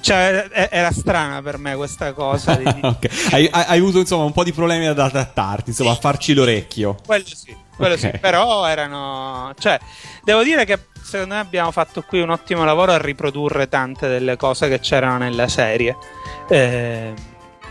cioè, 0.00 0.48
era 0.70 0.90
strana 0.92 1.42
per 1.42 1.58
me 1.58 1.74
questa 1.76 2.12
cosa. 2.12 2.54
di- 2.56 2.64
di- 2.64 2.80
Ok. 2.86 3.28
Hai, 3.32 3.48
hai- 3.52 3.78
avuto 3.78 3.98
insomma 3.98 4.24
un 4.24 4.32
po' 4.32 4.44
di 4.44 4.52
problemi 4.52 4.86
ad 4.86 4.98
adattarti, 4.98 5.70
insomma, 5.70 5.90
a 5.92 5.96
farci 5.96 6.34
l'orecchio. 6.34 6.96
Quello 7.04 7.24
sì, 7.26 7.54
quello 7.76 7.94
Ok. 7.94 8.00
sì, 8.00 8.10
però 8.20 8.66
erano... 8.66 9.52
Cioè, 9.58 9.78
devo 10.24 10.42
dire 10.42 10.64
che 10.64 10.78
secondo 11.02 11.34
me 11.34 11.40
abbiamo 11.40 11.70
fatto 11.72 12.02
qui 12.02 12.20
un 12.20 12.30
ottimo 12.30 12.64
lavoro 12.64 12.92
a 12.92 12.98
riprodurre 12.98 13.68
tante 13.68 14.08
delle 14.08 14.36
cose 14.36 14.68
che 14.68 14.80
c'erano 14.80 15.18
nella 15.18 15.48
serie. 15.48 15.96
Eh, 16.48 17.12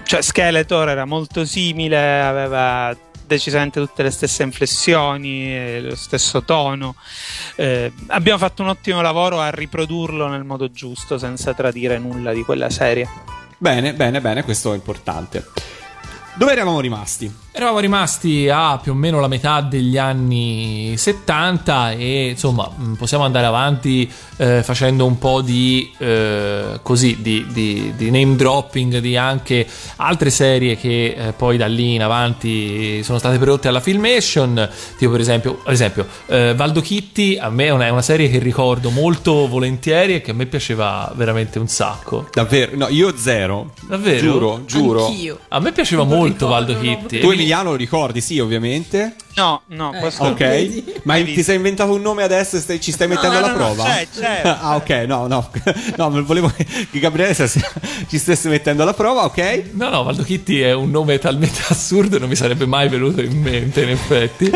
cioè, 0.04 0.22
Skeletor 0.22 0.90
era 0.90 1.06
molto 1.06 1.46
simile, 1.46 2.22
aveva 2.22 2.96
decisamente 3.36 3.80
tutte 3.80 4.04
le 4.04 4.12
stesse 4.12 4.44
inflessioni, 4.44 5.56
eh, 5.56 5.82
lo 5.82 5.96
stesso 5.96 6.44
tono. 6.44 6.96
Eh, 7.56 7.92
abbiamo 8.08 8.38
fatto 8.38 8.62
un 8.62 8.70
ottimo 8.70 9.02
lavoro 9.02 9.40
a 9.40 9.50
riprodurlo 9.50 10.28
nel 10.28 10.44
modo 10.44 10.70
giusto, 10.72 11.18
senza 11.18 11.54
tradire 11.54 11.98
nulla 11.98 12.34
di 12.34 12.44
quella 12.44 12.70
serie. 12.70 13.08
Bene, 13.58 13.94
bene, 13.94 14.20
bene, 14.20 14.44
questo 14.44 14.74
è 14.74 14.76
importante. 14.76 15.46
Dove 16.34 16.52
eravamo 16.52 16.80
rimasti? 16.80 17.34
Eravamo 17.54 17.80
rimasti 17.80 18.48
a 18.50 18.80
più 18.82 18.94
o 18.94 18.96
meno 18.96 19.20
la 19.20 19.28
metà 19.28 19.60
degli 19.60 19.98
anni 19.98 20.94
70 20.96 21.92
e 21.92 22.30
insomma 22.30 22.70
mh, 22.74 22.94
possiamo 22.94 23.26
andare 23.26 23.46
avanti 23.46 24.10
eh, 24.38 24.64
facendo 24.64 25.06
un 25.06 25.18
po' 25.18 25.42
di 25.42 25.92
eh, 25.98 26.80
così 26.82 27.18
di, 27.22 27.46
di- 27.52 27.92
di 27.98 28.10
name 28.10 28.38
dropping 28.38 29.00
di 29.00 29.18
anche 29.18 29.68
altre 29.98 30.30
serie 30.30 30.78
che 30.78 31.14
eh, 31.18 31.34
poi 31.34 31.58
da 31.58 31.68
lì 31.68 31.96
in 31.96 32.04
avanti 32.04 33.04
sono 33.04 33.20
state 33.20 33.38
prodotte 33.38 33.68
alla 33.68 33.82
Filmation 33.82 34.70
tipo 34.98 35.12
per 35.12 35.20
esempio, 35.20 35.56
per 35.56 35.74
esempio 35.74 36.08
eh, 36.28 36.54
Valdo 36.56 36.80
Kitty 36.80 37.38
a 37.38 37.50
me 37.50 37.66
è 37.66 37.70
una, 37.72 37.86
è 37.86 37.90
una 37.90 38.02
serie 38.02 38.30
che 38.30 38.40
ricordo 38.40 38.92
molto 38.92 39.50
volentieri 39.50 40.16
e 40.16 40.22
che 40.22 40.32
a 40.32 40.34
me 40.34 40.46
piaceva 40.46 41.12
veramente 41.16 41.60
un 41.60 41.68
sacco 41.68 42.30
Davvero? 42.34 42.78
No, 42.78 42.88
io 42.88 43.14
zero. 43.18 43.74
Davvero? 43.82 44.20
Giuro, 44.22 44.62
giuro. 44.66 45.06
Anch'io. 45.08 45.40
a 45.50 45.60
me 45.60 45.74
piaceva 45.74 46.04
Non 46.06 46.18
molto 46.18 46.46
ricordo, 46.48 46.74
Valdo 46.74 46.80
Kitty 46.80 47.20
Emiliano 47.42 47.70
lo 47.72 47.76
ricordi? 47.76 48.22
Sì, 48.22 48.40
ovviamente. 48.40 49.16
No, 49.36 49.62
no, 49.68 49.94
Eh, 49.94 50.00
questo 50.00 50.24
Ok. 50.24 50.38
vedi? 50.40 50.94
Ma 51.04 51.14
Hai 51.14 51.22
ti 51.24 51.28
visto? 51.32 51.44
sei 51.44 51.56
inventato 51.56 51.94
un 51.94 52.02
nome 52.02 52.24
adesso 52.24 52.58
e 52.58 52.60
stai- 52.60 52.82
ci 52.82 52.92
stai 52.92 53.08
mettendo 53.08 53.40
no, 53.40 53.46
alla 53.46 53.54
no, 53.54 53.58
no, 53.58 53.74
prova? 53.74 53.84
c'è, 53.90 54.08
c'è. 54.14 54.42
ah, 54.60 54.76
ok, 54.76 54.90
no, 55.08 55.28
no. 55.28 55.50
No, 55.98 56.10
volevo 56.24 56.52
che 56.56 56.66
Gabriele 57.00 57.34
stesse- 57.34 57.66
ci 58.10 58.18
stesse 58.18 58.50
mettendo 58.50 58.84
alla 58.84 58.94
prova, 58.94 59.24
ok? 59.26 59.64
No, 59.74 59.90
no, 59.90 60.04
Valdo 60.04 60.24
Kitty 60.24 60.60
è 60.60 60.74
un 60.74 60.90
nome 60.92 61.18
talmente 61.20 61.62
assurdo 61.70 62.18
non 62.20 62.28
mi 62.30 62.36
sarebbe 62.36 62.66
mai 62.66 62.90
venuto 62.90 63.22
in 63.22 63.40
mente, 63.40 63.82
in 63.82 63.90
effetti. 63.90 64.52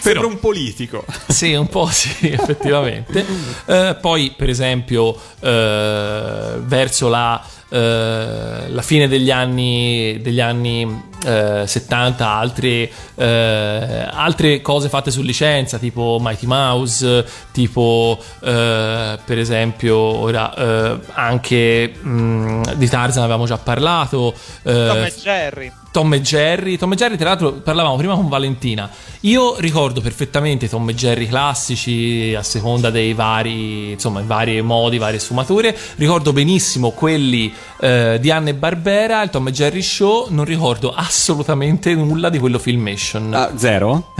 Sembra 0.00 0.26
un 0.26 0.38
politico. 0.38 1.04
Sì, 1.26 1.52
un 1.54 1.66
po' 1.68 1.86
sì, 1.88 2.30
effettivamente. 2.30 3.24
Eh, 3.66 3.96
poi, 4.00 4.32
per 4.36 4.48
esempio, 4.48 5.14
eh, 5.40 6.52
verso 6.60 7.08
la, 7.08 7.44
la 7.70 8.82
fine 8.82 9.08
degli 9.08 9.30
anni, 9.30 10.18
degli 10.22 10.40
anni 10.40 11.06
eh, 11.24 11.64
70, 11.66 12.26
altri, 12.26 12.90
eh, 13.16 14.08
altre 14.10 14.62
cose 14.62 14.88
fatte 14.88 15.10
su 15.10 15.22
licenza, 15.22 15.78
tipo 15.78 16.18
Mighty 16.20 16.46
Mouse, 16.46 17.24
tipo 17.52 18.18
eh, 18.42 19.18
per 19.24 19.38
esempio 19.38 19.96
ora 19.96 20.54
eh, 20.54 20.98
anche 21.12 21.92
mh, 22.00 22.74
di 22.74 22.88
Tarzan 22.88 23.22
avevamo 23.24 23.46
già 23.46 23.58
parlato. 23.58 24.32
eh, 24.62 24.86
Tom 24.86 25.04
e 25.04 25.14
Jerry. 25.20 25.72
Tom 25.98 26.14
e 26.14 26.20
Jerry. 26.20 26.76
Tom 26.76 26.92
e 26.92 26.94
Jerry, 26.94 27.16
tra 27.16 27.30
l'altro, 27.30 27.54
parlavamo 27.54 27.96
prima 27.96 28.14
con 28.14 28.28
Valentina. 28.28 28.88
Io 29.22 29.56
ricordo 29.58 30.00
perfettamente 30.00 30.66
i 30.66 30.68
Tom 30.68 30.88
e 30.88 30.94
Jerry 30.94 31.26
classici 31.26 32.32
a 32.38 32.42
seconda 32.44 32.90
dei 32.90 33.14
vari, 33.14 33.90
insomma, 33.90 34.20
in 34.20 34.28
vari 34.28 34.62
modi, 34.62 34.96
varie 34.98 35.18
sfumature. 35.18 35.76
Ricordo 35.96 36.32
benissimo 36.32 36.92
quelli 36.92 37.52
eh, 37.80 38.18
di 38.20 38.30
Anne 38.30 38.54
Barbera, 38.54 39.22
il 39.22 39.30
Tom 39.30 39.48
e 39.48 39.50
Jerry 39.50 39.82
Show. 39.82 40.28
Non 40.30 40.44
ricordo 40.44 40.94
assolutamente 40.94 41.92
nulla 41.96 42.28
di 42.28 42.38
quello 42.38 42.60
Filmation. 42.60 43.34
Ah, 43.34 43.50
zero? 43.56 44.14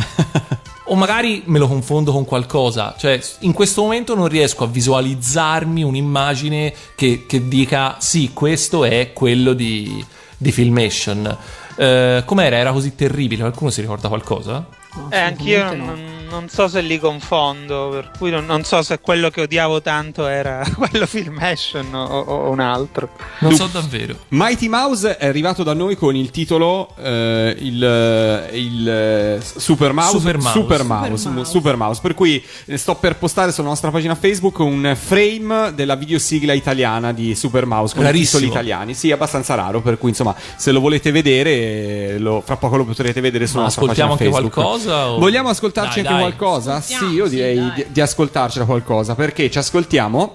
O 0.90 0.96
magari 0.96 1.42
me 1.44 1.60
lo 1.60 1.68
confondo 1.68 2.10
con 2.10 2.24
qualcosa. 2.24 2.96
Cioè, 2.98 3.20
in 3.40 3.52
questo 3.52 3.82
momento 3.82 4.16
non 4.16 4.26
riesco 4.26 4.64
a 4.64 4.66
visualizzarmi 4.66 5.84
un'immagine 5.84 6.74
che, 6.96 7.24
che 7.28 7.46
dica 7.46 7.98
sì, 8.00 8.32
questo 8.32 8.84
è 8.84 9.12
quello 9.12 9.52
di, 9.52 10.04
di 10.36 10.50
Filmation. 10.50 11.36
Eh, 11.78 12.22
com'era? 12.24 12.56
Era 12.56 12.72
così 12.72 12.94
terribile? 12.94 13.42
Qualcuno 13.42 13.70
si 13.70 13.80
ricorda 13.80 14.08
qualcosa? 14.08 14.66
No, 14.94 15.08
Eh, 15.10 15.18
anch'io 15.18 15.72
non, 15.74 16.17
non 16.30 16.48
so 16.48 16.68
se 16.68 16.80
li 16.80 16.98
confondo, 16.98 17.88
per 17.90 18.10
cui 18.18 18.30
non, 18.30 18.44
non 18.46 18.64
so 18.64 18.82
se 18.82 18.98
quello 19.00 19.30
che 19.30 19.42
odiavo 19.42 19.80
tanto 19.82 20.26
era 20.26 20.62
quello 20.76 21.06
Filmation 21.06 21.92
o, 21.94 22.04
o 22.04 22.50
un 22.50 22.60
altro. 22.60 23.08
Non 23.40 23.54
so 23.54 23.66
davvero. 23.72 24.16
Mighty 24.28 24.68
Mouse 24.68 25.16
è 25.16 25.26
arrivato 25.26 25.62
da 25.62 25.72
noi 25.74 25.96
con 25.96 26.14
il 26.16 26.30
titolo 26.30 26.94
eh, 26.98 27.56
il, 27.58 28.48
il, 28.52 28.88
eh, 28.88 29.40
Super 29.40 29.92
Mouse 29.92 30.18
Super 30.18 30.38
Mouse. 30.38 30.52
Super 30.58 30.84
Mouse, 30.84 31.16
Super 31.16 31.32
Mouse. 31.34 31.50
Super 31.50 31.76
Mouse. 31.76 32.00
Per 32.02 32.14
cui 32.14 32.44
eh, 32.66 32.76
sto 32.76 32.94
per 32.96 33.16
postare 33.16 33.52
sulla 33.52 33.68
nostra 33.68 33.90
pagina 33.90 34.14
Facebook 34.14 34.58
un 34.58 34.96
frame 34.98 35.72
della 35.74 35.94
videosigla 35.94 36.52
italiana 36.52 37.12
di 37.12 37.34
Super 37.34 37.66
Mouse 37.66 37.94
con 37.94 38.04
Rarissimo. 38.04 38.40
i 38.42 38.46
titoli 38.46 38.46
italiani. 38.66 38.94
Sì, 38.94 39.10
abbastanza 39.12 39.54
raro, 39.54 39.80
per 39.80 39.98
cui 39.98 40.10
insomma, 40.10 40.34
se 40.56 40.70
lo 40.72 40.80
volete 40.80 41.10
vedere, 41.10 41.50
eh, 41.50 42.16
lo- 42.18 42.42
fra 42.44 42.56
poco 42.56 42.76
lo 42.76 42.84
potrete 42.84 43.20
vedere 43.20 43.46
sulla 43.46 43.60
Ma 43.60 43.64
nostra 43.66 43.82
ascoltiamo 43.82 44.16
pagina 44.16 44.30
anche 44.36 44.46
Facebook. 44.48 44.78
qualcosa 44.78 45.10
o- 45.10 45.18
Vogliamo 45.18 45.48
ascoltarci 45.48 46.02
Dai, 46.02 46.06
anche 46.12 46.12
dai. 46.12 46.17
Qualcosa? 46.20 46.80
Sì, 46.80 47.06
io 47.06 47.26
direi 47.26 47.72
di, 47.74 47.86
di 47.88 48.00
ascoltarcela 48.00 48.64
qualcosa, 48.64 49.14
perché 49.14 49.50
ci 49.50 49.58
ascoltiamo 49.58 50.34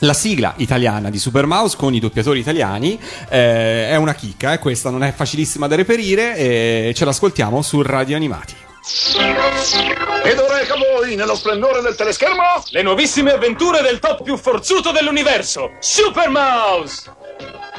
la 0.00 0.12
sigla 0.12 0.54
italiana 0.56 1.08
di 1.08 1.18
Super 1.18 1.46
Mouse 1.46 1.76
con 1.76 1.94
i 1.94 2.00
doppiatori 2.00 2.40
italiani 2.40 2.98
eh, 3.28 3.88
è 3.88 3.96
una 3.96 4.14
chicca, 4.14 4.52
eh, 4.52 4.58
questa 4.58 4.90
non 4.90 5.02
è 5.02 5.12
facilissima 5.12 5.66
da 5.66 5.76
reperire 5.76 6.36
e 6.36 6.92
ce 6.94 7.04
l'ascoltiamo 7.04 7.62
su 7.62 7.80
Radio 7.82 8.16
Animati. 8.16 8.54
Ed 10.24 10.38
ora 10.38 10.60
ecco 10.60 10.74
a 10.74 10.76
voi, 10.76 11.14
nello 11.14 11.34
splendore 11.34 11.80
del 11.80 11.94
teleschermo, 11.94 12.42
Le 12.70 12.82
nuovissime 12.82 13.32
avventure 13.32 13.80
del 13.82 13.98
top 13.98 14.22
più 14.22 14.36
forzuto 14.36 14.90
dell'universo, 14.90 15.72
Super 15.78 16.28
Mouse! 16.28 17.23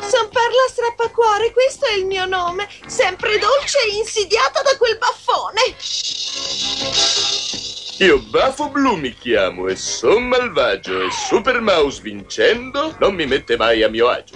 Son 0.02 0.30
Perla 0.30 0.66
Strappacuore, 0.70 1.52
questo 1.52 1.86
è 1.86 1.94
il 1.94 2.06
mio 2.06 2.26
nome. 2.26 2.68
Sempre 2.86 3.38
dolce 3.38 3.78
e 3.80 3.98
insidiata 3.98 4.62
da 4.62 4.78
quel 4.78 4.98
baffone. 4.98 5.62
Io 8.00 8.20
Bafo 8.20 8.70
Blu 8.70 8.98
mi 8.98 9.14
chiamo 9.14 9.68
e 9.68 9.76
son 9.78 10.28
malvagio 10.28 11.02
e 11.02 11.12
Super 11.12 11.62
Mouse 11.62 12.02
vincendo 12.02 12.94
non 13.00 13.16
mi 13.16 13.26
mette 13.26 13.56
mai 13.56 13.84
a 13.84 13.90
mio 13.90 14.10
agio. 14.10 14.36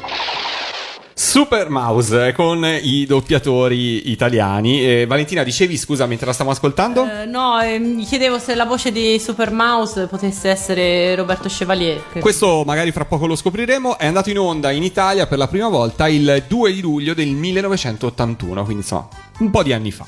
Super 1.22 1.70
Mouse 1.70 2.32
con 2.32 2.64
i 2.82 3.06
doppiatori 3.06 4.10
italiani. 4.10 4.82
Eh, 4.82 5.06
Valentina, 5.06 5.44
dicevi 5.44 5.76
scusa 5.76 6.06
mentre 6.06 6.26
la 6.28 6.32
stiamo 6.32 6.52
ascoltando? 6.52 7.06
Eh, 7.06 7.26
no, 7.26 7.60
eh, 7.60 7.78
mi 7.78 8.06
chiedevo 8.06 8.40
se 8.40 8.56
la 8.56 8.64
voce 8.64 8.90
di 8.94 9.20
Super 9.20 9.52
Mouse 9.52 10.08
potesse 10.08 10.48
essere 10.50 11.14
Roberto 11.16 11.50
Chevalier. 11.50 12.02
che- 12.14 12.22
Questo 12.22 12.64
magari 12.66 12.94
fra 12.94 13.04
poco 13.04 13.28
lo 13.28 13.36
scopriremo. 13.36 13.98
È 13.98 14.06
andato 14.06 14.30
in 14.30 14.40
onda 14.40 14.72
in 14.72 14.84
Italia 14.84 15.28
per 15.28 15.38
la 15.40 15.50
prima 15.50 15.68
volta 15.68 16.08
il 16.08 16.46
2 16.48 16.72
di 16.72 16.80
luglio 16.80 17.14
del 17.14 17.28
1981, 17.28 18.64
quindi 18.64 18.84
insomma 18.84 19.10
un 19.40 19.50
po' 19.52 19.62
di 19.62 19.74
anni 19.74 19.92
fa. 19.92 20.06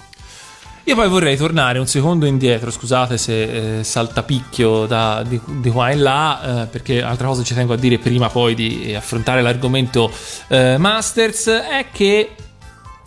Io 0.86 0.96
poi 0.96 1.08
vorrei 1.08 1.38
tornare 1.38 1.78
un 1.78 1.86
secondo 1.86 2.26
indietro, 2.26 2.72
scusate 2.72 3.16
se 3.16 3.80
eh, 3.80 3.84
saltapicchio 3.84 4.88
da, 4.88 5.24
di, 5.26 5.40
di 5.46 5.70
qua 5.70 5.92
in 5.92 6.02
là, 6.02 6.64
eh, 6.64 6.66
perché 6.66 7.04
altra 7.04 7.28
cosa 7.28 7.44
ci 7.44 7.54
tengo 7.54 7.74
a 7.74 7.78
dire 7.78 8.00
prima 8.00 8.30
poi 8.30 8.56
di 8.56 8.94
affrontare 8.96 9.44
l'argomento 9.44 10.12
eh, 10.48 10.78
Masters, 10.78 11.48
è 11.50 11.86
che 11.92 12.32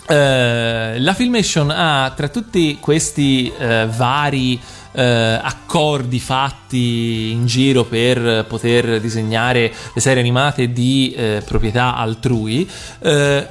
eh, 0.06 1.00
la 1.00 1.14
Filmation 1.14 1.70
ha 1.70 2.12
tra 2.14 2.28
tutti 2.28 2.78
questi 2.78 3.52
eh, 3.58 3.88
vari 3.90 4.60
eh, 4.92 5.02
accordi 5.42 6.20
fatti 6.20 7.30
in 7.32 7.44
giro 7.46 7.82
per 7.82 8.44
poter 8.46 9.00
disegnare 9.00 9.72
le 9.92 10.00
serie 10.00 10.20
animate 10.20 10.72
di 10.72 11.12
eh, 11.16 11.42
proprietà 11.44 11.96
altrui, 11.96 12.70
eh, 13.00 13.48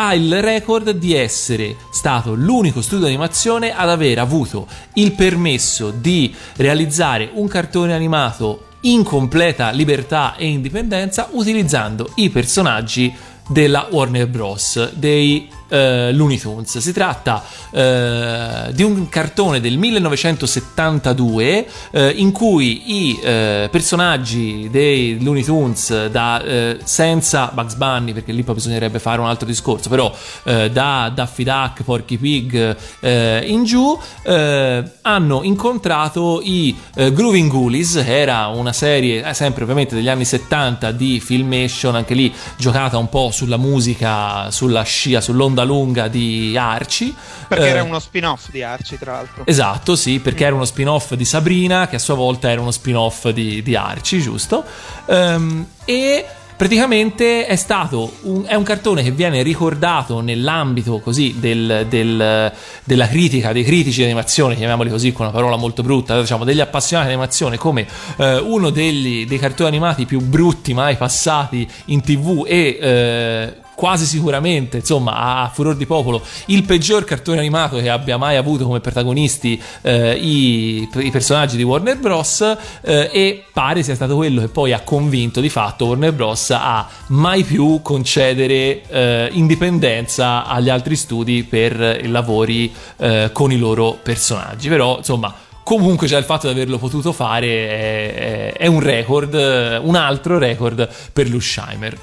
ha 0.00 0.14
il 0.14 0.40
record 0.40 0.90
di 0.90 1.12
essere 1.12 1.74
stato 1.90 2.32
l'unico 2.32 2.80
studio 2.82 3.06
di 3.06 3.14
animazione 3.14 3.74
ad 3.74 3.90
aver 3.90 4.20
avuto 4.20 4.68
il 4.94 5.10
permesso 5.10 5.90
di 5.90 6.32
realizzare 6.54 7.30
un 7.32 7.48
cartone 7.48 7.92
animato 7.92 8.66
in 8.82 9.02
completa 9.02 9.70
libertà 9.70 10.36
e 10.36 10.46
indipendenza 10.46 11.30
utilizzando 11.32 12.12
i 12.14 12.30
personaggi 12.30 13.12
della 13.48 13.88
Warner 13.90 14.28
Bros. 14.28 14.92
dei 14.92 15.48
eh, 15.68 16.12
Looney 16.12 16.38
Tunes. 16.38 16.78
Si 16.78 16.92
tratta 16.92 17.42
eh, 17.70 18.70
di 18.72 18.82
un 18.82 19.08
cartone 19.08 19.60
del 19.60 19.78
1972 19.78 21.66
eh, 21.90 22.08
in 22.16 22.32
cui 22.32 23.10
i 23.10 23.18
eh, 23.22 23.68
personaggi 23.70 24.68
dei 24.70 25.22
Looney 25.22 25.44
Tunes 25.44 26.06
da, 26.08 26.42
eh, 26.42 26.78
senza 26.82 27.50
Bugs 27.52 27.74
Bunny 27.74 28.12
perché 28.12 28.32
lì 28.32 28.42
poi 28.42 28.54
bisognerebbe 28.54 28.98
fare 28.98 29.20
un 29.20 29.26
altro 29.26 29.46
discorso 29.46 29.88
però 29.88 30.12
eh, 30.44 30.70
da 30.70 31.10
Daffy 31.14 31.44
Duck, 31.44 31.82
Porky 31.82 32.16
Pig 32.16 32.76
eh, 33.00 33.44
in 33.46 33.64
giù 33.64 33.98
eh, 34.22 34.82
hanno 35.02 35.42
incontrato 35.42 36.40
i 36.42 36.76
eh, 36.94 37.12
Grooving 37.12 37.50
Ghoulies 37.50 37.96
era 37.96 38.46
una 38.46 38.72
serie 38.72 39.24
eh, 39.24 39.34
sempre 39.34 39.62
ovviamente 39.62 39.94
degli 39.94 40.08
anni 40.08 40.24
70 40.24 40.92
di 40.92 41.20
Filmation 41.20 41.94
anche 41.94 42.14
lì 42.14 42.32
giocata 42.56 42.98
un 42.98 43.08
po' 43.08 43.30
sulla 43.30 43.56
musica 43.56 44.50
sulla 44.50 44.82
scia, 44.82 45.20
sull'onda 45.20 45.57
lunga 45.64 46.08
di 46.08 46.56
Archie 46.56 47.12
Perché 47.48 47.64
Eh, 47.66 47.68
era 47.68 47.82
uno 47.82 47.98
spin-off 47.98 48.50
di 48.50 48.62
Archie, 48.62 48.98
tra 48.98 49.12
l'altro. 49.12 49.46
Esatto, 49.46 49.96
sì, 49.96 50.18
perché 50.20 50.44
era 50.44 50.54
uno 50.54 50.64
spin-off 50.66 51.14
di 51.14 51.24
Sabrina, 51.24 51.88
che 51.88 51.96
a 51.96 51.98
sua 51.98 52.14
volta 52.14 52.50
era 52.50 52.60
uno 52.60 52.70
spin-off 52.70 53.28
di, 53.28 53.62
di 53.62 53.74
Archie, 53.74 54.20
giusto? 54.20 54.64
Ehm, 55.06 55.66
e 55.84 56.24
praticamente 56.58 57.46
è 57.46 57.54
stato 57.56 58.12
un, 58.22 58.44
è 58.44 58.54
un 58.54 58.64
cartone 58.64 59.02
che 59.04 59.12
viene 59.12 59.42
ricordato 59.42 60.20
nell'ambito 60.20 60.98
così 60.98 61.36
del- 61.38 61.86
del- 61.88 62.52
della 62.84 63.06
critica, 63.08 63.52
dei 63.52 63.62
critici 63.64 63.98
di 64.00 64.04
animazione, 64.06 64.56
chiamiamoli 64.56 64.90
così 64.90 65.12
con 65.12 65.26
una 65.26 65.34
parola 65.34 65.56
molto 65.56 65.82
brutta, 65.82 66.20
diciamo 66.20 66.44
degli 66.44 66.60
appassionati 66.60 67.08
di 67.08 67.14
animazione, 67.14 67.56
come 67.56 67.86
eh, 68.16 68.38
uno 68.38 68.70
degli, 68.70 69.24
dei 69.24 69.38
cartoni 69.38 69.68
animati 69.68 70.04
più 70.04 70.20
brutti 70.20 70.74
mai 70.74 70.96
passati 70.96 71.66
in 71.86 72.00
tv 72.02 72.44
e 72.46 72.78
eh, 72.80 73.54
quasi 73.78 74.06
sicuramente, 74.06 74.78
insomma, 74.78 75.42
a 75.42 75.50
furor 75.54 75.76
di 75.76 75.86
popolo, 75.86 76.20
il 76.46 76.64
peggior 76.64 77.04
cartone 77.04 77.38
animato 77.38 77.76
che 77.76 77.88
abbia 77.88 78.16
mai 78.16 78.34
avuto 78.34 78.64
come 78.64 78.80
protagonisti 78.80 79.62
eh, 79.82 80.14
i, 80.16 80.88
i 80.96 81.10
personaggi 81.12 81.56
di 81.56 81.62
Warner 81.62 81.96
Bros. 81.96 82.40
eh, 82.40 83.08
e 83.12 83.44
pare 83.52 83.84
sia 83.84 83.94
stato 83.94 84.16
quello 84.16 84.40
che 84.40 84.48
poi 84.48 84.72
ha 84.72 84.80
convinto 84.80 85.40
di 85.40 85.48
fatto 85.48 85.86
Warner 85.86 86.12
Bros. 86.12 86.50
a 86.50 86.88
mai 87.10 87.44
più 87.44 87.80
concedere 87.80 88.82
eh, 88.88 89.28
indipendenza 89.30 90.44
agli 90.44 90.70
altri 90.70 90.96
studi 90.96 91.44
per 91.44 92.00
i 92.02 92.08
lavori 92.08 92.74
eh, 92.96 93.30
con 93.32 93.52
i 93.52 93.58
loro 93.58 93.96
personaggi. 94.02 94.68
Però, 94.68 94.96
insomma. 94.96 95.32
Comunque, 95.62 96.06
già 96.06 96.16
il 96.16 96.24
fatto 96.24 96.46
di 96.46 96.54
averlo 96.54 96.78
potuto 96.78 97.12
fare 97.12 97.46
è, 97.46 98.14
è- 98.14 98.52
è 98.54 98.66
un 98.66 98.80
record, 98.80 99.34
un 99.34 99.94
altro 99.94 100.38
record 100.38 100.88
per 101.12 101.28
Lusheimer. 101.28 101.98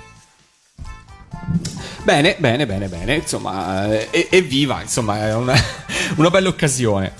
Bene, 2.03 2.35
bene, 2.37 2.65
bene, 2.65 2.87
bene. 2.87 3.15
Insomma, 3.15 3.91
eh, 3.91 4.27
evviva, 4.29 4.81
insomma, 4.81 5.27
è 5.27 5.33
una, 5.33 5.55
una 6.17 6.29
bella 6.29 6.49
occasione. 6.49 7.13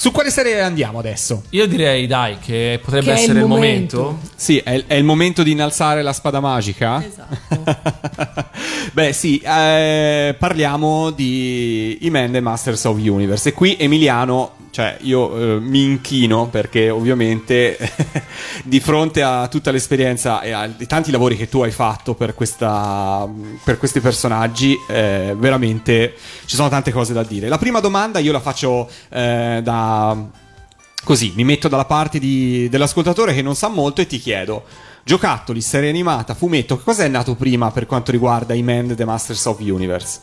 Su 0.00 0.12
quale 0.12 0.30
serie 0.30 0.62
andiamo 0.62 0.98
adesso? 0.98 1.42
Io 1.50 1.66
direi, 1.66 2.06
dai, 2.06 2.38
che 2.38 2.80
potrebbe 2.82 3.04
Che 3.04 3.10
è 3.10 3.14
essere 3.16 3.40
il 3.40 3.44
il 3.44 3.50
momento. 3.50 4.18
Sì, 4.34 4.56
è, 4.56 4.84
è 4.86 4.94
il 4.94 5.04
momento 5.04 5.42
di 5.42 5.50
innalzare 5.50 6.00
la 6.00 6.14
spada 6.14 6.40
magica. 6.40 7.04
Esatto. 7.04 8.48
Beh, 8.94 9.12
sì, 9.12 9.36
eh, 9.40 10.34
parliamo 10.38 11.10
di 11.10 11.98
I-Man 12.00 12.32
The 12.32 12.40
Masters 12.40 12.82
of 12.84 12.96
Universe. 12.96 13.50
E 13.50 13.52
qui 13.52 13.76
Emiliano, 13.78 14.52
cioè 14.70 14.96
io 15.02 15.36
eh, 15.36 15.60
mi 15.60 15.82
inchino 15.82 16.48
perché 16.48 16.88
ovviamente 16.88 17.76
di 18.64 18.80
fronte 18.80 19.22
a 19.22 19.48
tutta 19.48 19.70
l'esperienza 19.70 20.40
e 20.40 20.52
ai 20.52 20.86
tanti 20.86 21.10
lavori 21.10 21.36
che 21.36 21.48
tu 21.50 21.60
hai 21.60 21.72
fatto 21.72 22.14
per, 22.14 22.34
questa, 22.34 23.28
per 23.62 23.76
questi 23.76 24.00
personaggi, 24.00 24.74
eh, 24.88 25.34
veramente 25.36 26.14
ci 26.46 26.56
sono 26.56 26.70
tante 26.70 26.90
cose 26.90 27.12
da 27.12 27.22
dire. 27.22 27.48
La 27.48 27.58
prima 27.58 27.80
domanda 27.80 28.18
io 28.18 28.32
la 28.32 28.40
faccio 28.40 28.88
eh, 29.10 29.60
da 29.62 29.89
Così 31.02 31.32
mi 31.34 31.44
metto 31.44 31.68
dalla 31.68 31.86
parte 31.86 32.18
di- 32.18 32.68
dell'ascoltatore 32.68 33.34
che 33.34 33.42
non 33.42 33.54
sa 33.54 33.68
molto 33.68 34.00
e 34.00 34.06
ti 34.06 34.18
chiedo: 34.18 34.64
giocattoli, 35.02 35.60
serie 35.60 35.88
animata, 35.88 36.34
fumetto, 36.34 36.76
che 36.76 36.84
cosa 36.84 37.04
è 37.04 37.08
nato 37.08 37.34
prima 37.34 37.70
per 37.70 37.86
quanto 37.86 38.10
riguarda 38.10 38.52
i 38.54 38.62
Man 38.62 38.94
The 38.94 39.04
Masters 39.04 39.44
of 39.46 39.60
Universe? 39.60 40.20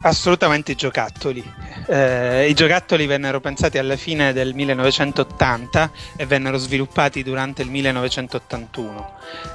Assolutamente 0.00 0.72
i 0.72 0.74
giocattoli. 0.76 1.44
Eh, 1.88 2.48
I 2.48 2.54
giocattoli 2.54 3.06
vennero 3.06 3.40
pensati 3.40 3.78
alla 3.78 3.96
fine 3.96 4.32
del 4.32 4.54
1980 4.54 5.90
e 6.16 6.24
vennero 6.24 6.56
sviluppati 6.56 7.24
durante 7.24 7.62
il 7.62 7.70
1981. 7.70 9.10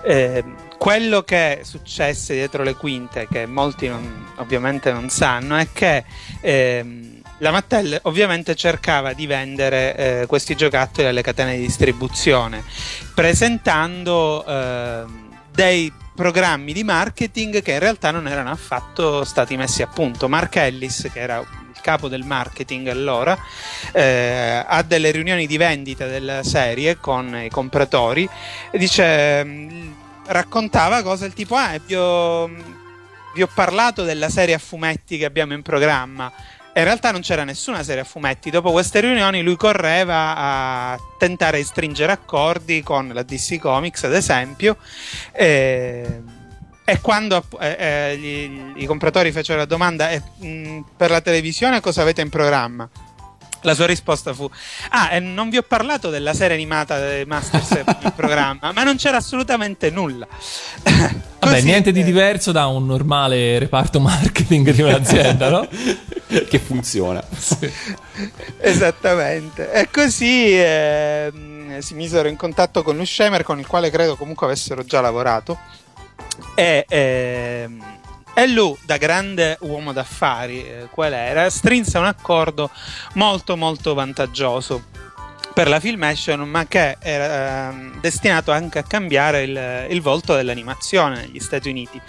Eh, 0.05 0.43
quello 0.77 1.21
che 1.21 1.61
successe 1.63 2.33
dietro 2.33 2.63
le 2.63 2.75
quinte, 2.75 3.25
che 3.31 3.45
molti 3.45 3.87
non- 3.87 4.25
ovviamente 4.35 4.91
non 4.91 5.07
sanno, 5.09 5.55
è 5.55 5.69
che 5.71 6.03
ehm, 6.41 7.12
la 7.43 7.51
Mattel 7.51 7.99
ovviamente 8.03 8.55
cercava 8.55 9.11
di 9.11 9.27
vendere 9.27 9.95
eh, 9.95 10.25
questi 10.27 10.55
giocattoli 10.55 11.07
alle 11.07 11.21
catene 11.21 11.57
di 11.57 11.61
distribuzione, 11.61 12.63
presentando 13.13 14.45
ehm, 14.47 15.39
dei 15.51 15.91
programmi 16.15 16.71
di 16.71 16.85
marketing 16.85 17.61
che 17.61 17.73
in 17.73 17.79
realtà 17.79 18.11
non 18.11 18.29
erano 18.29 18.49
affatto 18.49 19.25
stati 19.25 19.57
messi 19.57 19.81
a 19.81 19.87
punto. 19.87 20.29
Mark 20.29 20.55
Ellis, 20.55 21.09
che 21.11 21.19
era 21.19 21.39
il 21.39 21.81
capo 21.81 22.07
del 22.07 22.23
marketing 22.23 22.87
allora, 22.87 23.37
eh, 23.91 24.63
ha 24.65 24.81
delle 24.83 25.11
riunioni 25.11 25.45
di 25.45 25.57
vendita 25.57 26.07
della 26.07 26.43
serie 26.43 26.95
con 26.95 27.35
i 27.43 27.49
compratori 27.49 28.27
e 28.71 28.77
dice, 28.77 29.43
mh, 29.43 29.95
raccontava 30.27 31.03
cose 31.03 31.23
del 31.23 31.33
tipo, 31.33 31.55
ah, 31.55 31.77
vi 31.85 31.95
ho, 31.95 32.47
vi 32.47 33.41
ho 33.41 33.49
parlato 33.53 34.03
della 34.03 34.29
serie 34.29 34.55
a 34.55 34.59
fumetti 34.59 35.17
che 35.17 35.25
abbiamo 35.25 35.51
in 35.51 35.61
programma. 35.61 36.31
In 36.75 36.83
realtà 36.83 37.11
non 37.11 37.21
c'era 37.21 37.43
nessuna 37.43 37.83
serie 37.83 38.01
a 38.01 38.05
fumetti. 38.05 38.49
Dopo 38.49 38.71
queste 38.71 38.99
riunioni 38.99 39.43
lui 39.43 39.55
correva 39.55 40.35
a 40.35 40.99
tentare 41.19 41.57
di 41.57 41.63
stringere 41.63 42.11
accordi 42.11 42.81
con 42.81 43.11
la 43.13 43.21
DC 43.21 43.59
Comics, 43.59 44.03
ad 44.05 44.13
esempio. 44.15 44.77
E, 45.31 46.21
e 46.83 46.99
quando 46.99 47.43
eh, 47.59 47.75
eh, 47.77 48.17
gli- 48.17 48.81
i 48.81 48.85
compratori 48.87 49.31
fecero 49.31 49.59
la 49.59 49.65
domanda 49.65 50.09
"Eh, 50.09 50.21
mh, 50.39 50.85
per 50.97 51.11
la 51.11 51.21
televisione 51.21 51.79
cosa 51.79 52.01
avete 52.01 52.21
in 52.21 52.29
programma? 52.29 52.89
La 53.61 53.75
sua 53.75 53.85
risposta 53.85 54.33
fu: 54.33 54.49
Ah, 54.89 55.11
e 55.13 55.19
non 55.19 55.49
vi 55.49 55.57
ho 55.57 55.61
parlato 55.61 56.09
della 56.09 56.33
serie 56.33 56.55
animata 56.55 56.99
dei 56.99 57.23
Masters 57.25 57.69
in 57.69 58.11
programma, 58.15 58.71
ma 58.73 58.83
non 58.83 58.97
c'era 58.97 59.17
assolutamente 59.17 59.89
nulla. 59.91 60.27
Vabbè, 61.39 61.61
niente 61.61 61.91
di 61.91 62.01
eh, 62.01 62.03
diverso 62.03 62.51
da 62.51 62.65
un 62.65 62.85
normale 62.85 63.59
reparto 63.59 63.99
marketing 63.99 64.71
di 64.71 64.81
un'azienda, 64.81 65.49
no? 65.49 65.67
che 66.49 66.59
funziona. 66.59 67.23
Esattamente. 68.59 69.71
E 69.71 69.89
così 69.91 70.51
ehm, 70.53 71.79
si 71.79 71.93
misero 71.93 72.27
in 72.27 72.35
contatto 72.35 72.83
con 72.83 72.97
Luschemer, 72.97 73.43
con 73.43 73.59
il 73.59 73.67
quale 73.67 73.89
credo 73.89 74.15
comunque 74.15 74.45
avessero 74.47 74.83
già 74.83 75.01
lavorato. 75.01 75.57
e, 76.55 76.85
ehm, 76.87 77.91
e 78.35 78.47
lui, 78.47 78.75
da 78.83 78.97
grande 78.97 79.57
uomo 79.61 79.93
d'affari, 79.93 80.65
eh, 80.65 80.87
qual 80.89 81.13
era, 81.13 81.49
strinse 81.51 81.99
un 81.99 82.05
accordo 82.05 82.71
molto 83.13 83.55
molto 83.55 83.93
vantaggioso 83.93 84.85
per 85.53 85.67
la 85.67 85.79
Filmation, 85.79 86.41
ma 86.49 86.65
che 86.65 86.97
era 86.99 87.69
ehm, 87.69 87.99
destinato 88.01 88.51
anche 88.51 88.79
a 88.79 88.83
cambiare 88.83 89.43
il, 89.43 89.87
il 89.89 90.01
volto 90.01 90.35
dell'animazione 90.35 91.21
negli 91.21 91.39
Stati 91.39 91.69
Uniti. 91.69 92.01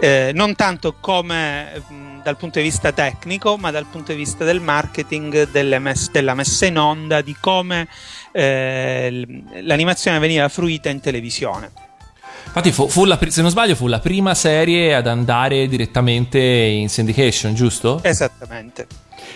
Eh, 0.00 0.32
non 0.34 0.56
tanto 0.56 0.96
come 0.98 1.82
mh, 1.86 2.22
dal 2.22 2.36
punto 2.36 2.58
di 2.58 2.64
vista 2.64 2.92
tecnico, 2.92 3.56
ma 3.56 3.70
dal 3.70 3.86
punto 3.86 4.12
di 4.12 4.18
vista 4.18 4.44
del 4.44 4.60
marketing, 4.60 5.48
mess- 5.78 6.10
della 6.10 6.34
messa 6.34 6.66
in 6.66 6.78
onda, 6.78 7.20
di 7.20 7.36
come 7.38 7.88
eh, 8.32 9.26
l'animazione 9.62 10.18
veniva 10.18 10.48
fruita 10.48 10.88
in 10.88 11.00
televisione. 11.00 11.70
Infatti, 12.46 12.72
fu, 12.72 12.88
fu 12.88 13.04
la 13.04 13.16
se 13.28 13.42
non 13.42 13.50
sbaglio, 13.50 13.76
fu 13.76 13.86
la 13.86 14.00
prima 14.00 14.34
serie 14.34 14.94
ad 14.96 15.06
andare 15.06 15.68
direttamente 15.68 16.40
in 16.40 16.88
syndication, 16.88 17.54
giusto? 17.54 18.00
Esattamente. 18.02 18.88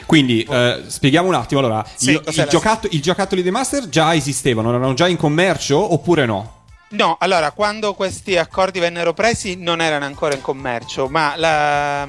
Quindi 0.06 0.42
eh, 0.42 0.82
spieghiamo 0.86 1.28
un 1.28 1.34
attimo. 1.34 1.60
Allora, 1.60 1.84
Sì, 1.94 2.10
il, 2.10 2.22
il 2.26 2.46
giocattolo, 2.48 2.92
i 2.94 3.00
giocattoli 3.00 3.42
dei 3.42 3.50
Master 3.50 3.88
già 3.88 4.14
esistevano, 4.14 4.68
erano 4.70 4.94
già 4.94 5.08
in 5.08 5.16
commercio 5.16 5.92
oppure 5.92 6.26
no? 6.26 6.52
No, 6.90 7.16
allora, 7.18 7.50
quando 7.50 7.94
questi 7.94 8.36
accordi 8.36 8.78
vennero 8.78 9.12
presi 9.14 9.56
non 9.56 9.80
erano 9.80 10.04
ancora 10.04 10.34
in 10.34 10.40
commercio, 10.40 11.08
ma, 11.08 11.34
la- 11.36 12.06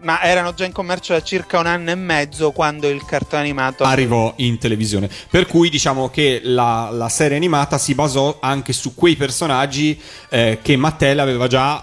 ma 0.00 0.22
erano 0.22 0.54
già 0.54 0.64
in 0.64 0.72
commercio 0.72 1.12
da 1.12 1.22
circa 1.22 1.58
un 1.58 1.66
anno 1.66 1.90
e 1.90 1.94
mezzo 1.94 2.50
quando 2.52 2.88
il 2.88 3.04
cartone 3.04 3.42
animato 3.42 3.84
Arrivò 3.84 4.32
in 4.36 4.58
televisione. 4.58 5.10
Per 5.30 5.46
cui 5.46 5.68
diciamo 5.68 6.08
che 6.08 6.40
la, 6.44 6.88
la 6.92 7.08
serie 7.10 7.36
animata 7.36 7.76
si 7.76 7.94
basò 7.94 8.38
anche 8.40 8.72
su 8.72 8.94
quei 8.94 9.16
personaggi 9.16 10.00
eh, 10.30 10.60
che 10.62 10.76
Mattel 10.76 11.18
aveva 11.18 11.46
già 11.46 11.82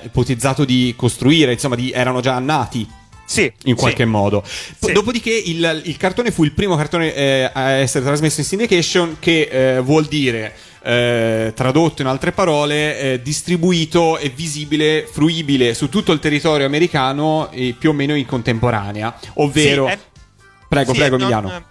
eh, 0.00 0.02
ipotizzato 0.06 0.64
di 0.64 0.94
costruire, 0.96 1.52
insomma, 1.52 1.74
di- 1.76 1.90
erano 1.92 2.20
già 2.20 2.38
nati. 2.38 2.88
Sì, 3.32 3.52
in 3.64 3.74
qualche 3.76 4.02
sì. 4.04 4.08
modo. 4.08 4.42
Sì. 4.44 4.92
Dopodiché 4.92 5.30
il, 5.30 5.82
il 5.84 5.96
cartone 5.96 6.30
fu 6.30 6.44
il 6.44 6.52
primo 6.52 6.76
cartone 6.76 7.14
eh, 7.14 7.50
a 7.52 7.70
essere 7.70 8.04
trasmesso 8.04 8.40
in 8.40 8.46
syndication, 8.46 9.16
che 9.18 9.48
eh, 9.76 9.80
vuol 9.80 10.04
dire. 10.06 10.54
eh, 10.84 11.52
tradotto 11.54 12.02
in 12.02 12.08
altre 12.08 12.32
parole, 12.32 12.98
eh, 12.98 13.22
distribuito 13.22 14.18
e 14.18 14.30
visibile, 14.30 15.06
fruibile 15.10 15.74
su 15.74 15.88
tutto 15.88 16.10
il 16.10 16.18
territorio 16.18 16.66
americano 16.66 17.50
e 17.52 17.74
più 17.78 17.90
o 17.90 17.92
meno 17.92 18.16
in 18.16 18.26
contemporanea. 18.26 19.16
Ovvero, 19.34 19.86
Sì, 19.86 19.92
eh, 19.92 19.98
prego, 20.68 20.92
sì, 20.92 20.98
prego, 20.98 21.14
e 21.14 21.18
non- 21.18 21.30
Emiliano. 21.32 21.64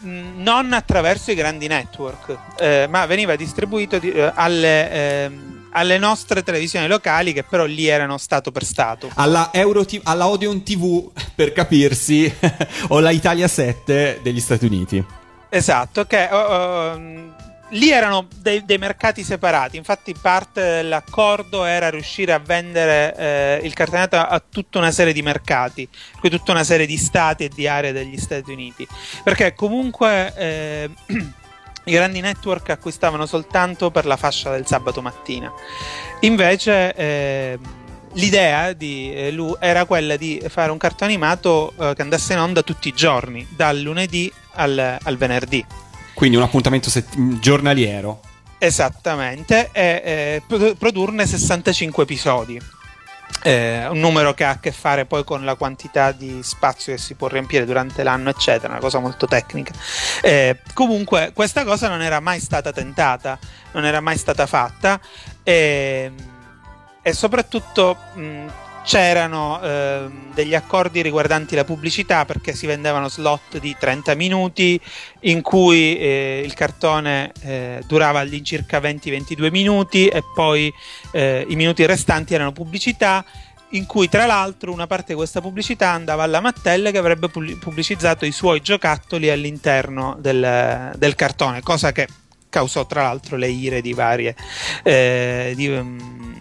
mh, 0.00 0.42
Non 0.42 0.72
attraverso 0.74 1.30
i 1.30 1.34
grandi 1.34 1.68
network, 1.68 2.36
eh, 2.60 2.86
ma 2.90 3.06
veniva 3.06 3.34
distribuito 3.34 3.98
di- 3.98 4.12
eh, 4.12 4.30
alle, 4.34 4.90
ehm, 5.24 5.59
alle 5.72 5.98
nostre 5.98 6.42
televisioni 6.42 6.86
locali 6.86 7.32
che 7.32 7.42
però 7.42 7.64
lì 7.64 7.86
erano 7.86 8.18
stato 8.18 8.50
per 8.50 8.64
stato. 8.64 9.10
Alla, 9.14 9.50
Euro 9.52 9.84
T- 9.84 10.00
alla 10.04 10.28
Odeon 10.28 10.62
TV, 10.62 11.10
per 11.34 11.52
capirsi, 11.52 12.32
o 12.88 13.00
la 13.00 13.10
Italia 13.10 13.48
7 13.48 14.20
degli 14.22 14.40
Stati 14.40 14.66
Uniti. 14.66 15.04
Esatto, 15.48 16.04
che 16.06 16.28
oh, 16.30 16.38
oh, 16.38 17.00
lì 17.70 17.90
erano 17.90 18.26
dei, 18.36 18.64
dei 18.64 18.78
mercati 18.78 19.22
separati. 19.24 19.76
Infatti, 19.76 20.14
parte 20.20 20.60
dell'accordo 20.62 21.64
era 21.64 21.90
riuscire 21.90 22.32
a 22.32 22.38
vendere 22.38 23.14
eh, 23.16 23.60
il 23.64 23.74
cartonato 23.74 24.16
a, 24.16 24.40
tutta 24.40 24.78
una 24.78 24.92
serie 24.92 25.12
di 25.12 25.22
mercati, 25.22 25.88
cui 26.18 26.30
tutta 26.30 26.52
una 26.52 26.64
serie 26.64 26.86
di 26.86 26.96
stati 26.96 27.44
e 27.44 27.48
di 27.48 27.66
aree 27.66 27.92
degli 27.92 28.18
Stati 28.18 28.50
Uniti. 28.50 28.86
Perché 29.22 29.54
comunque. 29.54 30.98
I 31.84 31.92
grandi 31.92 32.20
network 32.20 32.70
acquistavano 32.70 33.26
soltanto 33.26 33.90
per 33.90 34.06
la 34.06 34.16
fascia 34.16 34.50
del 34.50 34.66
sabato 34.66 35.00
mattina. 35.00 35.52
Invece, 36.20 36.94
eh, 36.94 37.58
l'idea 38.14 38.72
di 38.72 39.12
eh, 39.12 39.30
Lu 39.30 39.56
era 39.58 39.84
quella 39.84 40.16
di 40.16 40.42
fare 40.48 40.70
un 40.70 40.78
cartone 40.78 41.12
animato 41.12 41.72
eh, 41.78 41.94
che 41.94 42.02
andasse 42.02 42.34
in 42.34 42.40
onda 42.40 42.62
tutti 42.62 42.88
i 42.88 42.92
giorni, 42.92 43.46
dal 43.50 43.78
lunedì 43.78 44.30
al, 44.54 44.98
al 45.02 45.16
venerdì. 45.16 45.64
Quindi 46.14 46.36
un 46.36 46.42
appuntamento 46.42 46.90
sett- 46.90 47.14
giornaliero. 47.38 48.20
Esattamente, 48.58 49.70
e 49.72 50.02
eh, 50.04 50.42
produ- 50.46 50.76
produrne 50.76 51.26
65 51.26 52.02
episodi. 52.02 52.60
Eh, 53.42 53.86
un 53.88 53.98
numero 53.98 54.34
che 54.34 54.44
ha 54.44 54.50
a 54.50 54.58
che 54.58 54.70
fare 54.70 55.06
poi 55.06 55.24
con 55.24 55.44
la 55.44 55.54
quantità 55.54 56.12
di 56.12 56.40
spazio 56.42 56.92
che 56.92 56.98
si 56.98 57.14
può 57.14 57.26
riempire 57.26 57.64
durante 57.64 58.02
l'anno, 58.02 58.28
eccetera, 58.28 58.72
una 58.72 58.80
cosa 58.80 58.98
molto 58.98 59.26
tecnica. 59.26 59.72
Eh, 60.22 60.60
comunque, 60.74 61.32
questa 61.34 61.64
cosa 61.64 61.88
non 61.88 62.02
era 62.02 62.20
mai 62.20 62.38
stata 62.38 62.70
tentata, 62.70 63.38
non 63.72 63.84
era 63.86 64.00
mai 64.00 64.18
stata 64.18 64.46
fatta, 64.46 65.00
e, 65.42 66.12
e 67.00 67.12
soprattutto 67.14 67.96
mh, 68.12 68.46
c'erano 68.84 69.60
ehm, 69.62 70.32
degli 70.34 70.54
accordi 70.54 71.02
riguardanti 71.02 71.54
la 71.54 71.64
pubblicità 71.64 72.24
perché 72.24 72.54
si 72.54 72.66
vendevano 72.66 73.08
slot 73.08 73.58
di 73.58 73.76
30 73.78 74.14
minuti 74.14 74.80
in 75.20 75.42
cui 75.42 75.98
eh, 75.98 76.42
il 76.44 76.54
cartone 76.54 77.32
eh, 77.42 77.82
durava 77.86 78.20
all'incirca 78.20 78.78
20-22 78.78 79.50
minuti 79.50 80.08
e 80.08 80.22
poi 80.34 80.72
eh, 81.12 81.44
i 81.48 81.56
minuti 81.56 81.84
restanti 81.86 82.34
erano 82.34 82.52
pubblicità 82.52 83.24
in 83.70 83.86
cui 83.86 84.08
tra 84.08 84.26
l'altro 84.26 84.72
una 84.72 84.86
parte 84.86 85.08
di 85.08 85.14
questa 85.14 85.40
pubblicità 85.40 85.90
andava 85.90 86.22
alla 86.22 86.40
Mattel 86.40 86.90
che 86.90 86.98
avrebbe 86.98 87.28
pu- 87.28 87.58
pubblicizzato 87.58 88.24
i 88.24 88.32
suoi 88.32 88.60
giocattoli 88.60 89.30
all'interno 89.30 90.16
del, 90.18 90.92
del 90.96 91.14
cartone, 91.14 91.62
cosa 91.62 91.92
che 91.92 92.08
causò 92.48 92.84
tra 92.84 93.02
l'altro 93.02 93.36
le 93.36 93.48
ire 93.48 93.80
di 93.80 93.92
varie, 93.92 94.34
eh, 94.82 95.52
di, 95.54 95.68
mm, 95.68 96.32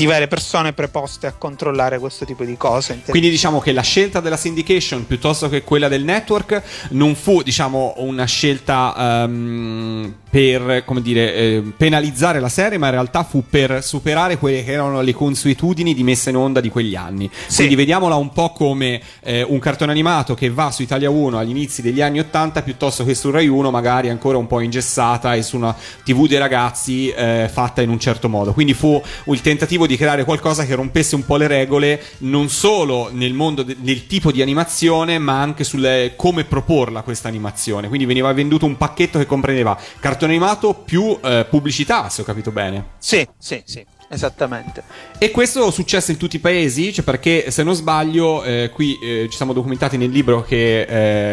di 0.00 0.06
varie 0.06 0.28
persone 0.28 0.72
preposte 0.72 1.26
a 1.26 1.34
controllare 1.36 1.98
questo 1.98 2.24
tipo 2.24 2.42
di 2.44 2.56
cose. 2.56 3.02
Quindi 3.06 3.28
diciamo 3.28 3.60
che 3.60 3.72
la 3.72 3.82
scelta 3.82 4.20
della 4.20 4.38
syndication 4.38 5.06
piuttosto 5.06 5.50
che 5.50 5.62
quella 5.62 5.88
del 5.88 6.04
network 6.04 6.62
non 6.92 7.14
fu 7.14 7.42
diciamo 7.42 7.92
una 7.98 8.24
scelta 8.24 8.94
ehm, 8.96 10.14
per 10.30 10.84
come 10.86 11.02
dire 11.02 11.34
eh, 11.34 11.62
penalizzare 11.76 12.40
la 12.40 12.48
serie 12.48 12.78
ma 12.78 12.86
in 12.86 12.92
realtà 12.92 13.24
fu 13.24 13.44
per 13.46 13.84
superare 13.84 14.38
quelle 14.38 14.64
che 14.64 14.72
erano 14.72 15.02
le 15.02 15.12
consuetudini 15.12 15.92
di 15.92 16.02
messa 16.02 16.30
in 16.30 16.36
onda 16.36 16.60
di 16.60 16.70
quegli 16.70 16.94
anni. 16.96 17.28
Quindi 17.54 17.74
vediamola 17.74 18.14
un 18.14 18.30
po' 18.30 18.52
come 18.52 19.02
eh, 19.22 19.42
un 19.42 19.58
cartone 19.58 19.90
animato 19.90 20.32
che 20.32 20.48
va 20.48 20.70
su 20.70 20.80
Italia 20.80 21.10
1 21.10 21.36
agli 21.36 21.50
inizi 21.50 21.82
degli 21.82 22.00
anni 22.00 22.20
80 22.20 22.62
piuttosto 22.62 23.04
che 23.04 23.14
su 23.14 23.30
Rai 23.30 23.48
1 23.48 23.70
magari 23.70 24.08
ancora 24.08 24.38
un 24.38 24.46
po' 24.46 24.60
ingessata 24.60 25.34
e 25.34 25.42
su 25.42 25.56
una 25.56 25.76
TV 26.04 26.26
dei 26.26 26.38
ragazzi 26.38 27.10
eh, 27.10 27.50
fatta 27.52 27.82
in 27.82 27.90
un 27.90 28.00
certo 28.00 28.30
modo. 28.30 28.54
Quindi 28.54 28.72
fu 28.72 28.98
il 29.26 29.40
tentativo 29.42 29.88
di 29.89 29.89
creare 29.96 30.24
qualcosa 30.24 30.64
che 30.64 30.74
rompesse 30.74 31.14
un 31.14 31.24
po' 31.24 31.36
le 31.36 31.46
regole 31.46 32.02
non 32.18 32.48
solo 32.48 33.10
nel 33.12 33.32
mondo 33.32 33.62
de- 33.62 33.76
del 33.78 34.06
tipo 34.06 34.32
di 34.32 34.42
animazione 34.42 35.18
ma 35.18 35.40
anche 35.40 35.64
sulle 35.64 36.14
come 36.16 36.44
proporla 36.44 37.02
questa 37.02 37.28
animazione. 37.28 37.88
Quindi 37.88 38.06
veniva 38.06 38.32
venduto 38.32 38.66
un 38.66 38.76
pacchetto 38.76 39.18
che 39.18 39.26
comprendeva 39.26 39.78
cartone 39.98 40.32
animato 40.32 40.74
più 40.74 41.18
eh, 41.22 41.46
pubblicità, 41.48 42.08
se 42.08 42.22
ho 42.22 42.24
capito 42.24 42.50
bene. 42.50 42.90
Sì, 42.98 43.26
sì, 43.38 43.62
sì, 43.64 43.84
esattamente. 44.10 44.82
E 45.18 45.30
questo 45.30 45.70
successe 45.70 46.12
in 46.12 46.18
tutti 46.18 46.36
i 46.36 46.40
paesi, 46.40 46.92
cioè 46.92 47.04
perché 47.04 47.50
se 47.50 47.62
non 47.62 47.74
sbaglio, 47.74 48.42
eh, 48.42 48.70
qui 48.72 48.98
eh, 49.00 49.28
ci 49.30 49.36
siamo 49.36 49.52
documentati 49.52 49.96
nel 49.96 50.10
libro 50.10 50.42
che 50.42 50.82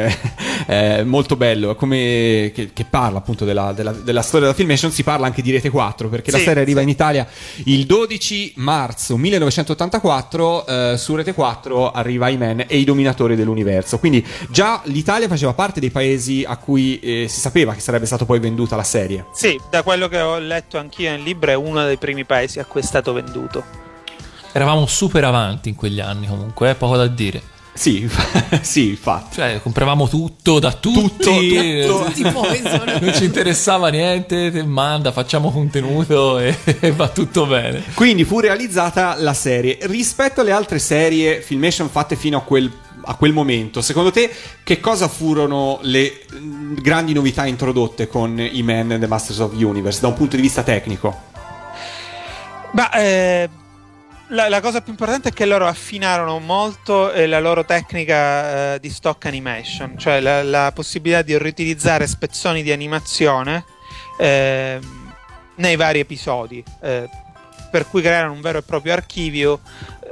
eh, 0.05 0.17
è 0.67 1.03
molto 1.03 1.35
bello, 1.35 1.75
come, 1.75 2.51
che, 2.53 2.69
che 2.73 2.85
parla 2.85 3.17
appunto 3.17 3.45
della, 3.45 3.73
della- 3.73 3.91
della 3.91 4.21
storia 4.21 4.47
della 4.47 4.57
Filmation, 4.57 4.91
si 4.91 5.03
parla 5.03 5.25
anche 5.25 5.41
di 5.41 5.51
Rete 5.51 5.69
4, 5.69 6.07
perché 6.07 6.29
la 6.31 6.37
Sì, 6.37 6.43
serie 6.43 6.61
arriva 6.61 6.81
in 6.81 6.89
Italia 6.89 7.27
il 7.65 7.85
12 7.85 8.53
marzo 8.57 9.17
1984, 9.17 10.67
eh, 10.67 10.97
su 10.97 11.15
Rete 11.15 11.33
4 11.33 11.91
arriva 11.91 12.29
I-Man 12.29 12.65
e 12.67 12.77
i 12.77 12.83
dominatori 12.83 13.35
dell'universo. 13.35 13.97
Quindi 13.97 14.25
già 14.49 14.81
l'Italia 14.85 15.27
faceva 15.27 15.53
parte 15.53 15.79
dei 15.79 15.89
paesi 15.89 16.43
a 16.47 16.57
cui 16.57 16.99
eh, 16.99 17.25
si 17.27 17.39
sapeva 17.39 17.73
che 17.73 17.79
sarebbe 17.79 18.05
stata 18.05 18.25
poi 18.25 18.39
venduta 18.39 18.75
la 18.75 18.83
serie. 18.83 19.25
Sì, 19.33 19.59
da 19.69 19.81
quello 19.83 20.07
che 20.07 20.19
ho 20.19 20.37
letto 20.37 20.77
anch'io 20.77 21.09
nel 21.09 21.21
libro 21.23 21.49
è 21.51 21.55
uno 21.55 21.83
dei 21.85 21.97
primi 21.97 22.23
paesi 22.25 22.59
a 22.59 22.65
cui 22.67 22.81
è 22.81 22.83
stato 22.83 23.13
venduto. 23.13 23.63
Eravamo 24.51 24.85
super 24.87 25.23
avanti 25.23 25.69
in 25.69 25.75
quegli 25.75 25.99
anni 25.99 26.27
comunque, 26.27 26.71
eh, 26.71 26.75
poco 26.75 26.97
da 26.97 27.07
dire. 27.07 27.55
Sì, 27.77 28.09
sì, 28.61 28.89
infatti. 28.89 29.35
Cioè, 29.35 29.59
compravamo 29.61 30.07
tutto 30.09 30.57
da 30.57 30.73
tutti. 30.73 30.99
Tutto, 30.99 31.39
eh, 31.39 31.85
tutto. 31.87 32.85
Non 32.99 33.13
ci 33.13 33.25
interessava 33.25 33.89
niente, 33.89 34.51
te 34.51 34.63
manda, 34.63 35.11
facciamo 35.11 35.51
contenuto 35.51 36.39
e, 36.39 36.57
e 36.79 36.91
va 36.91 37.07
tutto 37.09 37.45
bene. 37.45 37.83
Quindi 37.93 38.23
fu 38.23 38.39
realizzata 38.39 39.15
la 39.19 39.35
serie. 39.35 39.77
Rispetto 39.81 40.41
alle 40.41 40.51
altre 40.51 40.79
serie 40.79 41.41
Filmation 41.41 41.87
fatte 41.87 42.15
fino 42.15 42.37
a 42.39 42.41
quel, 42.41 42.69
a 43.03 43.13
quel 43.13 43.31
momento, 43.31 43.81
secondo 43.81 44.09
te 44.09 44.29
che 44.63 44.79
cosa 44.79 45.07
furono 45.07 45.77
le 45.83 46.25
mm, 46.33 46.77
grandi 46.81 47.13
novità 47.13 47.45
introdotte 47.45 48.07
con 48.07 48.39
i 48.39 48.63
Men 48.63 48.93
and 48.93 49.01
the 49.01 49.07
Masters 49.07 49.37
of 49.37 49.55
the 49.55 49.63
Universe 49.63 50.01
da 50.01 50.07
un 50.07 50.15
punto 50.15 50.35
di 50.35 50.41
vista 50.41 50.63
tecnico? 50.63 51.35
Ma 52.71 52.91
eh, 52.91 53.49
la, 54.29 54.49
la 54.49 54.59
cosa 54.59 54.81
più 54.81 54.91
importante 54.91 55.29
è 55.29 55.33
che 55.33 55.45
loro 55.45 55.67
affinarono 55.67 56.39
molto 56.39 57.11
eh, 57.11 57.27
la 57.27 57.39
loro 57.39 57.63
tecnica 57.63 58.73
eh, 58.73 58.79
di 58.79 58.89
stock 58.89 59.25
animation, 59.25 59.97
cioè 59.97 60.19
la, 60.19 60.43
la 60.43 60.71
possibilità 60.73 61.21
di 61.21 61.37
riutilizzare 61.37 62.05
spezzoni 62.07 62.61
di 62.61 62.71
animazione 62.71 63.63
eh, 64.17 64.79
nei 65.55 65.75
vari 65.75 65.99
episodi. 65.99 66.63
Eh, 66.81 67.09
per 67.69 67.87
cui 67.87 68.01
crearono 68.01 68.33
un 68.33 68.41
vero 68.41 68.59
e 68.59 68.63
proprio 68.63 68.93
archivio 68.93 69.59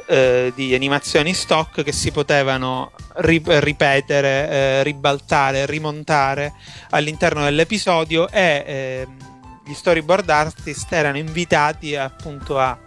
eh, 0.07 0.51
di 0.55 0.73
animazioni 0.75 1.33
stock 1.33 1.83
che 1.83 1.91
si 1.91 2.11
potevano 2.11 2.91
ri- 3.15 3.41
ripetere, 3.45 4.49
eh, 4.49 4.83
ribaltare, 4.83 5.65
rimontare 5.65 6.53
all'interno 6.91 7.43
dell'episodio 7.43 8.29
e 8.29 8.63
ehm, 8.65 9.34
gli 9.65 9.73
storyboard 9.73 10.29
artist 10.29 10.91
erano 10.91 11.17
invitati 11.17 11.95
appunto 11.95 12.59
a 12.59 12.77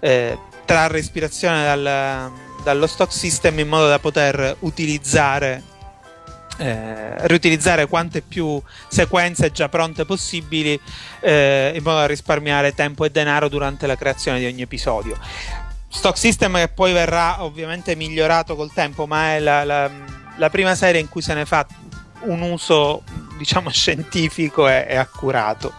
eh, 0.00 0.38
trarre 0.64 0.98
ispirazione 0.98 1.64
dal- 1.64 2.32
dallo 2.62 2.86
stock 2.86 3.12
system 3.12 3.58
in 3.58 3.68
modo 3.68 3.88
da 3.88 3.98
poter 3.98 4.56
utilizzare 4.60 5.62
eh, 6.58 7.26
riutilizzare 7.26 7.86
quante 7.86 8.22
più 8.22 8.60
sequenze 8.88 9.52
già 9.52 9.68
pronte 9.68 10.06
possibili 10.06 10.78
eh, 11.20 11.72
in 11.74 11.82
modo 11.82 11.98
da 11.98 12.06
risparmiare 12.06 12.74
tempo 12.74 13.04
e 13.04 13.10
denaro 13.10 13.48
durante 13.48 13.86
la 13.86 13.96
creazione 13.96 14.38
di 14.38 14.46
ogni 14.46 14.62
episodio. 14.62 15.18
Stock 15.88 16.16
System 16.16 16.56
che 16.56 16.68
poi 16.68 16.92
verrà 16.92 17.42
ovviamente 17.42 17.94
migliorato 17.94 18.56
col 18.56 18.72
tempo, 18.72 19.06
ma 19.06 19.34
è 19.34 19.38
la, 19.38 19.64
la- 19.64 19.90
la 20.38 20.50
prima 20.50 20.74
serie 20.74 21.00
in 21.00 21.08
cui 21.08 21.22
se 21.22 21.34
ne 21.34 21.44
fa 21.44 21.66
un 22.22 22.40
uso 22.42 23.02
diciamo 23.36 23.68
scientifico 23.70 24.68
e, 24.68 24.86
e 24.88 24.96
accurato. 24.96 25.72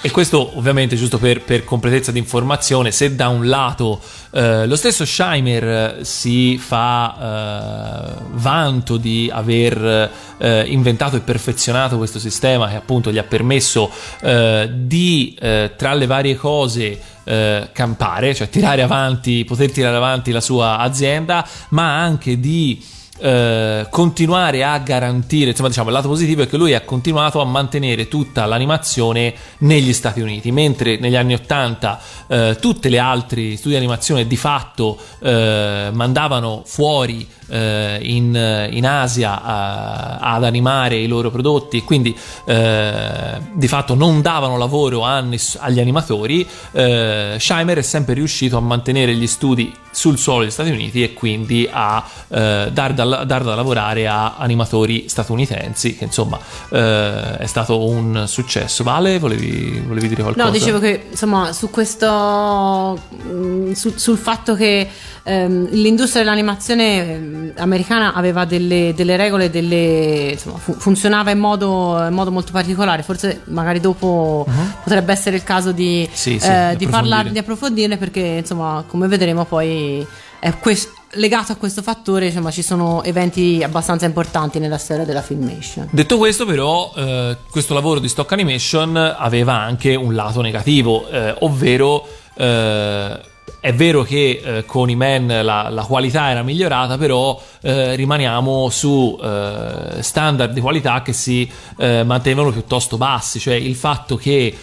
E 0.00 0.12
questo 0.12 0.56
ovviamente 0.56 0.94
giusto 0.94 1.18
per, 1.18 1.42
per 1.42 1.64
completezza 1.64 2.12
di 2.12 2.20
informazione, 2.20 2.92
se 2.92 3.16
da 3.16 3.28
un 3.28 3.48
lato 3.48 4.00
eh, 4.30 4.64
lo 4.64 4.76
stesso 4.76 5.04
Scheimer 5.04 6.06
si 6.06 6.56
fa 6.56 7.16
eh, 7.18 8.22
vanto 8.30 8.96
di 8.96 9.28
aver 9.32 10.10
eh, 10.38 10.64
inventato 10.68 11.16
e 11.16 11.20
perfezionato 11.20 11.96
questo 11.96 12.20
sistema 12.20 12.68
che 12.68 12.76
appunto 12.76 13.10
gli 13.10 13.18
ha 13.18 13.24
permesso 13.24 13.90
eh, 14.20 14.70
di 14.72 15.36
eh, 15.36 15.72
tra 15.76 15.94
le 15.94 16.06
varie 16.06 16.36
cose 16.36 17.00
eh, 17.24 17.68
campare, 17.72 18.36
cioè 18.36 18.48
tirare 18.48 18.82
avanti, 18.82 19.44
poter 19.44 19.72
tirare 19.72 19.96
avanti 19.96 20.30
la 20.30 20.40
sua 20.40 20.78
azienda, 20.78 21.44
ma 21.70 22.00
anche 22.00 22.38
di 22.38 22.80
eh, 23.18 23.86
continuare 23.90 24.64
a 24.64 24.78
garantire, 24.78 25.50
insomma, 25.50 25.68
diciamo, 25.68 25.88
il 25.88 25.94
lato 25.94 26.08
positivo 26.08 26.42
è 26.42 26.48
che 26.48 26.56
lui 26.56 26.74
ha 26.74 26.82
continuato 26.82 27.40
a 27.40 27.44
mantenere 27.44 28.08
tutta 28.08 28.46
l'animazione 28.46 29.34
negli 29.58 29.92
Stati 29.92 30.20
Uniti, 30.20 30.50
mentre 30.52 30.98
negli 30.98 31.16
anni 31.16 31.34
80 31.34 32.00
eh, 32.28 32.56
tutte 32.60 32.88
le 32.88 32.98
altri 32.98 33.56
studi 33.56 33.74
di 33.74 33.80
animazione 33.80 34.26
di 34.26 34.36
fatto 34.36 34.98
eh, 35.20 35.90
mandavano 35.92 36.62
fuori 36.64 37.26
eh, 37.48 37.98
in, 38.02 38.68
in 38.70 38.86
Asia 38.86 39.42
a- 39.42 40.16
ad 40.18 40.44
animare 40.44 40.96
i 40.96 41.06
loro 41.06 41.30
prodotti 41.30 41.78
e 41.78 41.84
quindi 41.84 42.16
eh, 42.44 43.40
di 43.52 43.68
fatto 43.68 43.94
non 43.94 44.20
davano 44.20 44.56
lavoro 44.56 45.04
a 45.04 45.16
agli 45.18 45.80
animatori, 45.80 46.46
eh, 46.72 47.36
Scheimer 47.38 47.78
è 47.78 47.82
sempre 47.82 48.14
riuscito 48.14 48.56
a 48.56 48.60
mantenere 48.60 49.14
gli 49.14 49.26
studi 49.26 49.74
sul 49.90 50.18
suolo 50.18 50.40
degli 50.40 50.50
Stati 50.50 50.70
Uniti 50.70 51.02
e 51.02 51.12
quindi 51.12 51.68
a 51.70 52.04
eh, 52.28 52.68
dar, 52.72 52.92
da, 53.08 53.24
dar 53.24 53.42
da 53.42 53.54
lavorare 53.54 54.06
a 54.06 54.36
animatori 54.36 55.08
statunitensi, 55.08 55.96
che 55.96 56.04
insomma 56.04 56.38
eh, 56.70 57.36
è 57.38 57.46
stato 57.46 57.86
un 57.86 58.24
successo. 58.26 58.84
Vale, 58.84 59.18
volevi, 59.18 59.82
volevi 59.86 60.08
dire 60.08 60.22
qualcosa? 60.22 60.46
No, 60.46 60.52
dicevo 60.52 60.78
che 60.78 61.06
insomma 61.10 61.52
su 61.52 61.70
questo 61.70 62.98
mm, 63.24 63.72
su- 63.72 63.94
sul 63.96 64.16
fatto 64.18 64.54
che 64.54 64.88
ehm, 65.22 65.68
l'industria 65.70 66.22
dell'animazione 66.22 67.12
ehm, 67.14 67.52
americana 67.58 68.14
aveva 68.14 68.44
delle, 68.44 68.92
delle 68.94 69.16
regole, 69.16 69.50
delle, 69.50 70.30
insomma, 70.32 70.58
fu- 70.58 70.74
funzionava 70.74 71.30
in 71.30 71.38
modo, 71.38 71.96
in 72.06 72.14
modo 72.14 72.30
molto 72.30 72.52
particolare. 72.52 73.02
Forse 73.02 73.42
magari 73.44 73.80
dopo 73.80 74.46
potrebbe 74.82 75.12
essere 75.12 75.36
il 75.36 75.42
caso 75.44 75.72
di, 75.72 75.86
Uh-huh. 76.08 76.14
Sì, 76.14 76.38
sì, 76.38 76.46
eh, 76.48 76.74
di 76.76 76.84
approfondire. 76.84 77.32
di 77.32 77.38
approfondirne, 77.38 77.96
perché 77.96 78.20
insomma, 78.20 78.84
come 78.86 79.08
vedremo, 79.08 79.44
poi 79.44 80.06
è 80.38 80.52
quest- 80.58 80.92
legato 81.12 81.52
a 81.52 81.56
questo 81.56 81.82
fattore, 81.82 82.26
insomma, 82.26 82.50
ci 82.50 82.62
sono 82.62 83.02
eventi 83.02 83.62
abbastanza 83.62 84.04
importanti 84.04 84.58
nella 84.58 84.78
storia 84.78 85.04
della 85.04 85.22
filmation. 85.22 85.88
Detto 85.90 86.18
questo, 86.18 86.44
però, 86.44 86.92
eh, 86.96 87.36
questo 87.50 87.74
lavoro 87.74 88.00
di 88.00 88.08
stock 88.08 88.30
animation 88.32 88.96
aveva 88.96 89.54
anche 89.54 89.94
un 89.94 90.14
lato 90.14 90.40
negativo, 90.40 91.08
eh, 91.08 91.34
ovvero 91.40 92.06
eh, 92.34 93.20
è 93.60 93.74
vero 93.74 94.02
che 94.02 94.40
eh, 94.44 94.64
con 94.66 94.90
i 94.90 94.96
men 94.96 95.26
la, 95.26 95.68
la 95.70 95.82
qualità 95.82 96.30
era 96.30 96.42
migliorata, 96.42 96.98
però 96.98 97.40
eh, 97.62 97.96
rimaniamo 97.96 98.68
su 98.68 99.18
eh, 99.20 100.02
standard 100.02 100.52
di 100.52 100.60
qualità 100.60 101.02
che 101.02 101.12
si 101.12 101.50
mantenevano 101.78 102.50
piuttosto 102.50 102.96
bassi, 102.96 103.38
cioè 103.38 103.54
il 103.54 103.74
fatto 103.74 104.16
che 104.16 104.54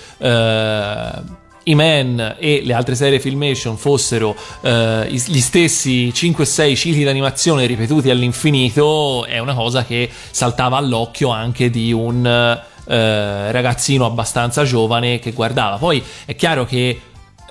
i 1.65 1.75
Men 1.75 2.35
e 2.39 2.61
le 2.63 2.73
altre 2.73 2.95
serie 2.95 3.19
Filmation 3.19 3.77
fossero 3.77 4.35
eh, 4.61 5.07
gli 5.09 5.39
stessi 5.39 6.11
5-6 6.13 6.75
cicli 6.75 7.03
d'animazione 7.03 7.65
ripetuti 7.65 8.09
all'infinito 8.09 9.25
è 9.25 9.39
una 9.39 9.53
cosa 9.53 9.83
che 9.83 10.09
saltava 10.31 10.77
all'occhio 10.77 11.29
anche 11.29 11.69
di 11.69 11.91
un 11.91 12.25
eh, 12.25 13.51
ragazzino 13.51 14.05
abbastanza 14.05 14.63
giovane 14.63 15.19
che 15.19 15.31
guardava. 15.31 15.77
Poi 15.77 16.03
è 16.25 16.35
chiaro 16.35 16.65
che 16.65 16.99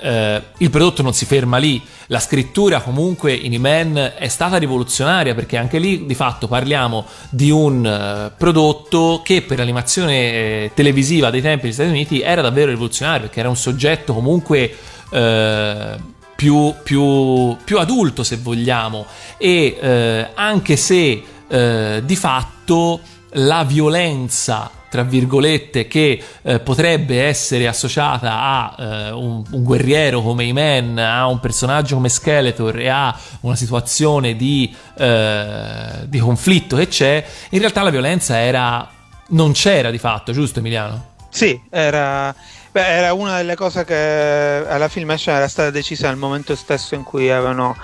eh, 0.00 0.42
il 0.58 0.70
prodotto 0.70 1.02
non 1.02 1.14
si 1.14 1.24
ferma 1.24 1.56
lì. 1.58 1.82
La 2.06 2.18
scrittura 2.18 2.80
comunque 2.80 3.32
in 3.32 3.54
E-Man 3.54 4.12
è 4.16 4.28
stata 4.28 4.56
rivoluzionaria 4.56 5.34
perché 5.34 5.56
anche 5.56 5.78
lì 5.78 6.06
di 6.06 6.14
fatto 6.14 6.46
parliamo 6.46 7.06
di 7.30 7.50
un 7.50 7.86
eh, 7.86 8.32
prodotto 8.36 9.22
che 9.24 9.42
per 9.42 9.58
l'animazione 9.58 10.14
eh, 10.14 10.70
televisiva 10.74 11.30
dei 11.30 11.40
tempi 11.40 11.64
degli 11.64 11.72
Stati 11.72 11.88
Uniti 11.88 12.20
era 12.20 12.42
davvero 12.42 12.70
rivoluzionario 12.70 13.22
perché 13.22 13.40
era 13.40 13.48
un 13.48 13.56
soggetto 13.56 14.12
comunque 14.12 14.76
eh, 15.10 15.96
più, 16.36 16.74
più- 16.82 17.56
più 17.64 17.78
adulto 17.78 18.22
se 18.22 18.36
vogliamo 18.36 19.06
e 19.38 19.78
eh, 19.80 20.28
anche 20.34 20.76
se 20.76 21.22
eh, 21.48 22.02
di 22.04 22.16
fatto 22.16 23.00
la 23.36 23.64
violenza 23.64 24.70
tra 24.94 25.02
virgolette 25.02 25.88
che 25.88 26.22
eh, 26.42 26.60
potrebbe 26.60 27.24
essere 27.24 27.66
associata 27.66 28.40
a 28.40 28.76
eh, 28.78 29.10
un, 29.10 29.42
un 29.50 29.62
guerriero 29.64 30.22
come 30.22 30.44
Iman, 30.44 30.96
a 30.98 31.26
un 31.26 31.40
personaggio 31.40 31.96
come 31.96 32.08
Skeletor 32.08 32.78
e 32.78 32.88
a 32.88 33.18
una 33.40 33.56
situazione 33.56 34.36
di, 34.36 34.72
eh, 34.96 35.88
di 36.04 36.18
conflitto 36.20 36.76
che 36.76 36.86
c'è, 36.86 37.24
in 37.50 37.58
realtà 37.58 37.82
la 37.82 37.90
violenza 37.90 38.38
era 38.38 38.88
non 39.30 39.50
c'era 39.50 39.90
di 39.90 39.98
fatto, 39.98 40.30
giusto 40.30 40.60
Emiliano? 40.60 41.14
Sì, 41.28 41.60
era, 41.70 42.32
beh, 42.70 42.86
era 42.86 43.14
una 43.14 43.38
delle 43.38 43.56
cose 43.56 43.84
che 43.84 44.64
alla 44.64 44.86
Filmation 44.86 45.34
era 45.34 45.48
stata 45.48 45.70
decisa 45.70 46.06
nel 46.06 46.18
momento 46.18 46.54
stesso 46.54 46.94
in 46.94 47.02
cui 47.02 47.32
avevano 47.32 47.76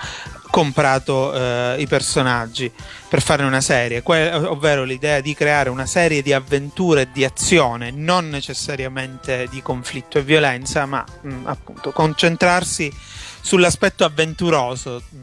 comprato 0.51 1.33
eh, 1.33 1.77
i 1.79 1.87
personaggi 1.87 2.71
per 3.09 3.23
fare 3.23 3.45
una 3.45 3.61
serie, 3.61 4.03
que- 4.03 4.33
ovvero 4.33 4.85
l'idea 4.85 5.21
di 5.21 5.35
creare 5.35 5.71
una 5.71 5.87
serie 5.87 6.23
di 6.23 6.33
avventure 6.33 7.03
e 7.03 7.09
di 7.13 7.25
azione, 7.25 7.91
non 7.91 8.29
necessariamente 8.29 9.47
di 9.51 9.63
conflitto 9.63 10.19
e 10.19 10.23
violenza, 10.23 10.87
ma 10.87 11.05
mh, 11.23 11.43
appunto 11.45 11.93
concentrarsi 11.93 12.93
sull'aspetto 13.41 14.05
avventuroso. 14.05 15.03
mh, 15.09 15.19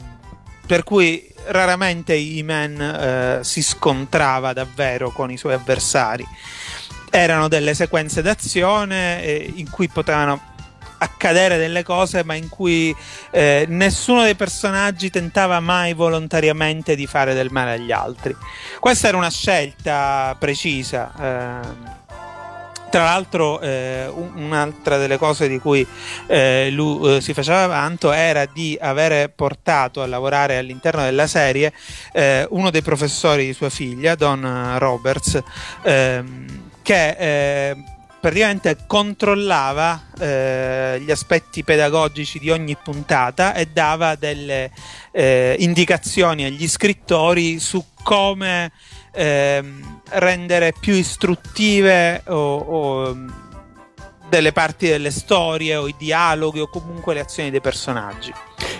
Per 0.66 0.82
cui 0.84 1.26
raramente 1.46 2.14
I-Man 2.14 2.80
eh, 2.80 3.38
si 3.42 3.62
scontrava 3.62 4.52
davvero 4.52 5.10
con 5.10 5.30
i 5.30 5.36
suoi 5.38 5.54
avversari 5.54 6.26
erano 7.10 7.48
delle 7.48 7.72
sequenze 7.72 8.20
d'azione 8.20 9.22
eh, 9.22 9.52
in 9.54 9.70
cui 9.70 9.88
potevano 9.88 10.47
accadere 10.98 11.56
delle 11.58 11.82
cose 11.82 12.24
ma 12.24 12.34
in 12.34 12.48
cui 12.48 12.94
eh, 13.30 13.64
nessuno 13.68 14.22
dei 14.22 14.34
personaggi 14.34 15.10
tentava 15.10 15.60
mai 15.60 15.94
volontariamente 15.94 16.94
di 16.94 17.06
fare 17.06 17.34
del 17.34 17.50
male 17.50 17.72
agli 17.72 17.92
altri 17.92 18.36
questa 18.80 19.08
era 19.08 19.16
una 19.16 19.30
scelta 19.30 20.36
precisa 20.38 21.12
ehm. 21.18 21.96
tra 22.90 23.04
l'altro 23.04 23.60
eh, 23.60 24.06
un- 24.12 24.32
un'altra 24.36 24.96
delle 24.96 25.18
cose 25.18 25.48
di 25.48 25.58
cui 25.58 25.86
eh, 26.26 26.68
lui 26.70 27.16
eh, 27.16 27.20
si 27.20 27.32
faceva 27.34 27.66
vanto 27.66 28.12
era 28.12 28.46
di 28.46 28.76
avere 28.80 29.28
portato 29.28 30.02
a 30.02 30.06
lavorare 30.06 30.56
all'interno 30.58 31.02
della 31.02 31.26
serie 31.26 31.72
eh, 32.12 32.46
uno 32.50 32.70
dei 32.70 32.82
professori 32.82 33.46
di 33.46 33.52
sua 33.52 33.70
figlia, 33.70 34.14
Don 34.14 34.76
Roberts, 34.78 35.40
ehm, 35.82 36.46
che 36.82 37.16
eh, 37.18 37.76
praticamente 38.20 38.76
controllava 38.86 40.06
eh, 40.18 41.00
gli 41.00 41.10
aspetti 41.10 41.62
pedagogici 41.62 42.38
di 42.38 42.50
ogni 42.50 42.76
puntata 42.76 43.54
e 43.54 43.66
dava 43.66 44.16
delle 44.16 44.70
eh, 45.12 45.56
indicazioni 45.60 46.44
agli 46.44 46.66
scrittori 46.66 47.58
su 47.60 47.84
come 48.02 48.72
ehm, 49.12 50.00
rendere 50.10 50.72
più 50.78 50.94
istruttive 50.94 52.22
o, 52.26 52.56
o, 52.56 53.16
delle 54.28 54.52
parti 54.52 54.88
delle 54.88 55.10
storie 55.10 55.76
o 55.76 55.88
i 55.88 55.94
dialoghi 55.96 56.60
o 56.60 56.68
comunque 56.68 57.14
le 57.14 57.20
azioni 57.20 57.50
dei 57.50 57.60
personaggi. 57.60 58.32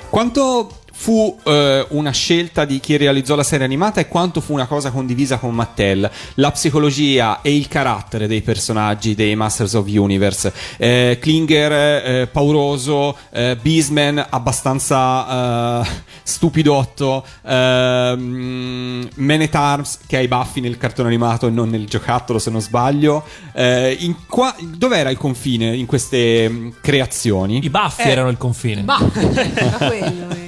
Quanto 0.08 0.80
fu 1.00 1.38
eh, 1.44 1.86
una 1.90 2.10
scelta 2.10 2.64
di 2.64 2.80
chi 2.80 2.96
realizzò 2.96 3.36
la 3.36 3.44
serie 3.44 3.64
animata 3.64 4.00
e 4.00 4.08
quanto 4.08 4.40
fu 4.40 4.52
una 4.52 4.66
cosa 4.66 4.90
condivisa 4.90 5.38
con 5.38 5.54
Mattel. 5.54 6.10
La 6.34 6.50
psicologia 6.50 7.40
e 7.40 7.54
il 7.54 7.68
carattere 7.68 8.26
dei 8.26 8.42
personaggi 8.42 9.14
dei 9.14 9.36
Masters 9.36 9.74
of 9.74 9.86
Universe. 9.86 10.52
Eh, 10.76 11.18
Klinger 11.20 11.72
eh, 11.72 12.26
pauroso, 12.26 13.16
eh, 13.30 13.56
Beastman 13.62 14.26
abbastanza 14.28 15.82
eh, 15.82 15.88
stupidotto, 16.24 17.24
ehm, 17.44 19.08
Man 19.14 19.40
at 19.40 19.54
Arms 19.54 19.98
che 20.04 20.16
ha 20.16 20.20
i 20.20 20.26
baffi 20.28 20.60
nel 20.60 20.78
cartone 20.78 21.06
animato 21.08 21.46
e 21.46 21.50
non 21.50 21.68
nel 21.70 21.86
giocattolo 21.86 22.40
se 22.40 22.50
non 22.50 22.60
sbaglio. 22.60 23.24
Eh, 23.54 23.96
in 24.00 24.16
qua- 24.26 24.54
dov'era 24.60 25.10
il 25.10 25.16
confine 25.16 25.76
in 25.76 25.86
queste 25.86 26.48
mm, 26.48 26.68
creazioni? 26.80 27.60
I 27.64 27.70
baffi 27.70 28.02
Eh. 28.02 28.10
erano 28.10 28.30
il 28.30 28.36
confine. 28.36 28.82
Bah, 28.82 28.98
era 29.14 29.86
quello. 29.86 30.30
eh. 30.30 30.47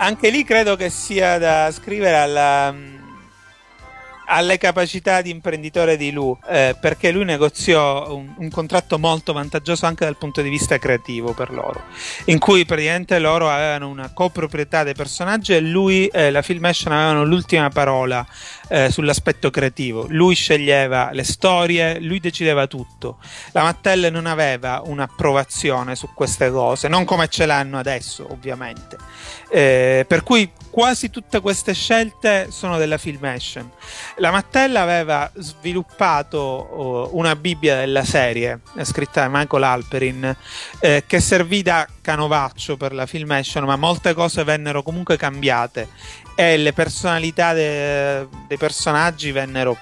Anche 0.00 0.30
lì 0.30 0.44
credo 0.44 0.76
che 0.76 0.90
sia 0.90 1.38
da 1.38 1.72
scrivere 1.72 2.16
alla, 2.16 2.72
alle 4.26 4.56
capacità 4.56 5.22
di 5.22 5.30
imprenditore 5.30 5.96
di 5.96 6.12
Lu, 6.12 6.38
eh, 6.48 6.76
perché 6.80 7.10
lui 7.10 7.24
negoziò 7.24 8.14
un, 8.14 8.32
un 8.36 8.48
contratto 8.48 8.98
molto 8.98 9.32
vantaggioso 9.32 9.86
anche 9.86 10.04
dal 10.04 10.16
punto 10.16 10.40
di 10.40 10.50
vista 10.50 10.78
creativo 10.78 11.32
per 11.32 11.50
loro, 11.50 11.82
in 12.26 12.38
cui 12.38 12.64
praticamente 12.64 13.18
loro 13.18 13.50
avevano 13.50 13.88
una 13.88 14.12
coproprietà 14.12 14.84
dei 14.84 14.94
personaggi 14.94 15.52
e 15.52 15.60
lui 15.60 16.06
e 16.06 16.30
la 16.30 16.42
Filmation 16.42 16.92
avevano 16.92 17.24
l'ultima 17.24 17.68
parola 17.70 18.24
eh, 18.68 18.90
sull'aspetto 18.90 19.50
creativo. 19.50 20.06
Lui 20.08 20.34
sceglieva 20.34 21.10
le 21.12 21.24
storie, 21.24 21.98
lui 21.98 22.20
decideva 22.20 22.66
tutto. 22.66 23.18
La 23.52 23.62
Mattel 23.62 24.12
non 24.12 24.26
aveva 24.26 24.82
un'approvazione 24.84 25.96
su 25.96 26.10
queste 26.14 26.50
cose, 26.50 26.86
non 26.86 27.04
come 27.04 27.28
ce 27.28 27.46
l'hanno 27.46 27.78
adesso, 27.78 28.26
ovviamente. 28.30 28.96
Eh, 29.50 30.04
per 30.06 30.22
cui 30.22 30.50
quasi 30.70 31.10
tutte 31.10 31.40
queste 31.40 31.72
scelte 31.74 32.48
sono 32.50 32.78
della 32.78 32.98
Filmation. 32.98 33.68
La 34.16 34.30
Mattel 34.30 34.76
aveva 34.76 35.30
sviluppato 35.34 36.38
oh, 36.38 37.10
una 37.16 37.34
Bibbia 37.34 37.76
della 37.76 38.04
serie, 38.04 38.60
eh, 38.76 38.84
scritta 38.84 39.22
da 39.22 39.28
Michael 39.28 39.62
Alperin, 39.64 40.36
eh, 40.78 41.04
che 41.06 41.20
servì 41.20 41.62
da 41.62 41.86
canovaccio 42.00 42.76
per 42.76 42.92
la 42.92 43.06
Filmation, 43.06 43.64
ma 43.64 43.76
molte 43.76 44.14
cose 44.14 44.44
vennero 44.44 44.82
comunque 44.82 45.16
cambiate 45.16 45.88
e 46.36 46.56
le 46.56 46.72
personalità 46.72 47.52
de- 47.52 48.28
dei 48.46 48.56
personaggi 48.56 49.32
vennero 49.32 49.76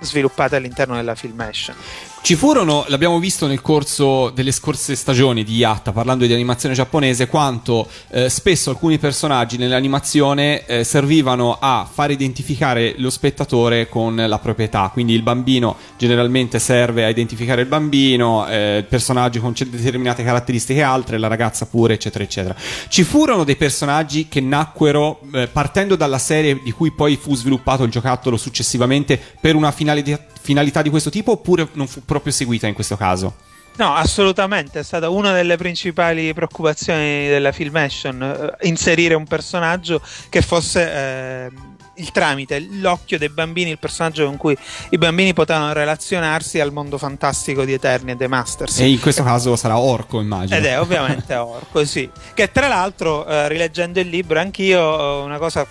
sviluppate 0.00 0.56
all'interno 0.56 0.94
della 0.94 1.14
Filmation. 1.14 1.76
Ci 2.22 2.36
furono, 2.36 2.84
l'abbiamo 2.88 3.18
visto 3.18 3.46
nel 3.46 3.62
corso 3.62 4.28
delle 4.30 4.52
scorse 4.52 4.94
stagioni 4.94 5.42
di 5.42 5.56
Yatta, 5.56 5.90
parlando 5.90 6.26
di 6.26 6.32
animazione 6.32 6.74
giapponese, 6.74 7.26
quanto 7.26 7.88
eh, 8.10 8.28
spesso 8.28 8.70
alcuni 8.70 8.98
personaggi 8.98 9.56
nell'animazione 9.56 10.64
eh, 10.66 10.84
servivano 10.84 11.56
a 11.58 11.88
far 11.90 12.10
identificare 12.10 12.94
lo 12.98 13.08
spettatore 13.08 13.88
con 13.88 14.14
la 14.14 14.38
proprietà. 14.38 14.90
Quindi 14.92 15.14
il 15.14 15.22
bambino 15.22 15.76
generalmente 15.96 16.58
serve 16.58 17.04
a 17.04 17.08
identificare 17.08 17.62
il 17.62 17.68
bambino, 17.68 18.46
eh, 18.46 18.84
personaggi 18.86 19.40
con 19.40 19.54
c- 19.54 19.66
determinate 19.66 20.22
caratteristiche 20.22 20.82
altre, 20.82 21.18
la 21.18 21.26
ragazza 21.26 21.66
pure, 21.66 21.94
eccetera, 21.94 22.22
eccetera. 22.22 22.54
Ci 22.88 23.02
furono 23.02 23.44
dei 23.44 23.56
personaggi 23.56 24.28
che 24.28 24.40
nacquero 24.40 25.20
eh, 25.32 25.48
partendo 25.48 25.96
dalla 25.96 26.18
serie 26.18 26.60
di 26.62 26.70
cui 26.70 26.92
poi 26.92 27.16
fu 27.16 27.34
sviluppato 27.34 27.82
il 27.82 27.90
giocattolo 27.90 28.36
successivamente 28.36 29.18
per 29.40 29.56
una 29.56 29.72
finalità, 29.72 30.20
finalità 30.40 30.82
di 30.82 30.90
questo 30.90 31.10
tipo, 31.10 31.32
oppure 31.32 31.68
non 31.72 31.86
fu 31.86 32.04
proprio 32.04 32.32
seguita 32.32 32.66
in 32.66 32.74
questo 32.74 32.96
caso? 32.96 33.34
No, 33.76 33.94
assolutamente, 33.94 34.80
è 34.80 34.82
stata 34.82 35.08
una 35.08 35.32
delle 35.32 35.56
principali 35.56 36.34
preoccupazioni 36.34 37.28
della 37.28 37.52
Filmation, 37.52 38.22
eh, 38.22 38.66
inserire 38.66 39.14
un 39.14 39.24
personaggio 39.24 40.02
che 40.28 40.42
fosse 40.42 40.92
eh, 40.92 41.50
il 41.94 42.10
tramite, 42.10 42.60
l'occhio 42.60 43.16
dei 43.16 43.30
bambini, 43.30 43.70
il 43.70 43.78
personaggio 43.78 44.26
con 44.26 44.36
cui 44.36 44.56
i 44.90 44.98
bambini 44.98 45.32
potevano 45.32 45.72
relazionarsi 45.72 46.60
al 46.60 46.72
mondo 46.72 46.98
fantastico 46.98 47.64
di 47.64 47.72
Eterni 47.72 48.10
e 48.10 48.16
dei 48.16 48.28
Masters. 48.28 48.80
E 48.80 48.88
in 48.88 49.00
questo 49.00 49.22
caso 49.22 49.56
sarà 49.56 49.78
Orco, 49.78 50.20
immagino. 50.20 50.58
Ed 50.58 50.64
è 50.66 50.78
ovviamente 50.78 51.34
Orco, 51.36 51.84
sì. 51.84 52.10
Che 52.34 52.50
tra 52.50 52.68
l'altro, 52.68 53.26
eh, 53.26 53.48
rileggendo 53.48 54.00
il 54.00 54.08
libro, 54.08 54.40
anch'io 54.40 55.22
una 55.22 55.38
cosa 55.38 55.66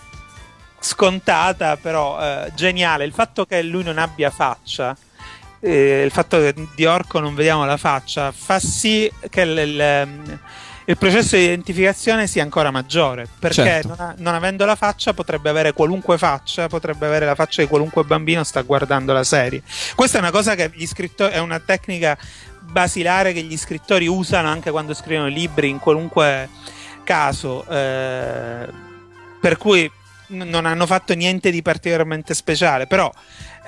scontata, 0.79 1.77
però 1.77 2.19
eh, 2.19 2.51
geniale. 2.55 3.05
Il 3.05 3.13
fatto 3.13 3.45
che 3.45 3.61
lui 3.61 3.83
non 3.83 3.97
abbia 3.97 4.29
faccia, 4.29 4.95
eh, 5.59 6.01
il 6.03 6.11
fatto 6.11 6.37
che 6.39 6.53
di 6.75 6.85
Orco 6.85 7.19
non 7.19 7.35
vediamo 7.35 7.65
la 7.65 7.77
faccia, 7.77 8.31
fa 8.31 8.59
sì 8.59 9.11
che 9.29 9.41
il, 9.41 9.57
il- 9.57 10.39
il 10.89 10.97
processo 10.97 11.35
di 11.35 11.43
identificazione 11.43 12.25
sia 12.25 12.41
ancora 12.41 12.71
maggiore. 12.71 13.27
Perché 13.37 13.53
Certo. 13.63 13.87
non, 13.89 13.99
ha- 13.99 14.15
non 14.17 14.33
avendo 14.33 14.65
la 14.65 14.75
faccia, 14.75 15.13
potrebbe 15.13 15.47
avere 15.49 15.71
qualunque 15.71 16.17
faccia, 16.17 16.67
potrebbe 16.67 17.05
avere 17.05 17.27
la 17.27 17.35
faccia 17.35 17.61
di 17.61 17.67
qualunque 17.67 18.03
bambino 18.03 18.43
sta 18.43 18.61
guardando 18.63 19.13
la 19.13 19.23
serie. 19.23 19.61
Questa 19.93 20.17
è 20.17 20.21
una 20.21 20.31
cosa 20.31 20.55
che 20.55 20.71
gli 20.73 20.87
scrittori, 20.87 21.31
è 21.33 21.37
una 21.37 21.59
tecnica 21.59 22.17
basilare 22.61 23.33
che 23.33 23.41
gli 23.43 23.55
scrittori 23.55 24.07
usano 24.07 24.47
anche 24.49 24.71
quando 24.71 24.95
scrivono 24.95 25.27
libri 25.27 25.69
in 25.69 25.77
qualunque 25.77 26.49
caso. 27.03 27.63
eh, 27.69 28.67
per 29.39 29.57
cui 29.57 29.89
non 30.29 30.65
hanno 30.65 30.85
fatto 30.85 31.13
niente 31.13 31.51
di 31.51 31.61
particolarmente 31.61 32.33
speciale, 32.33 32.87
però 32.87 33.11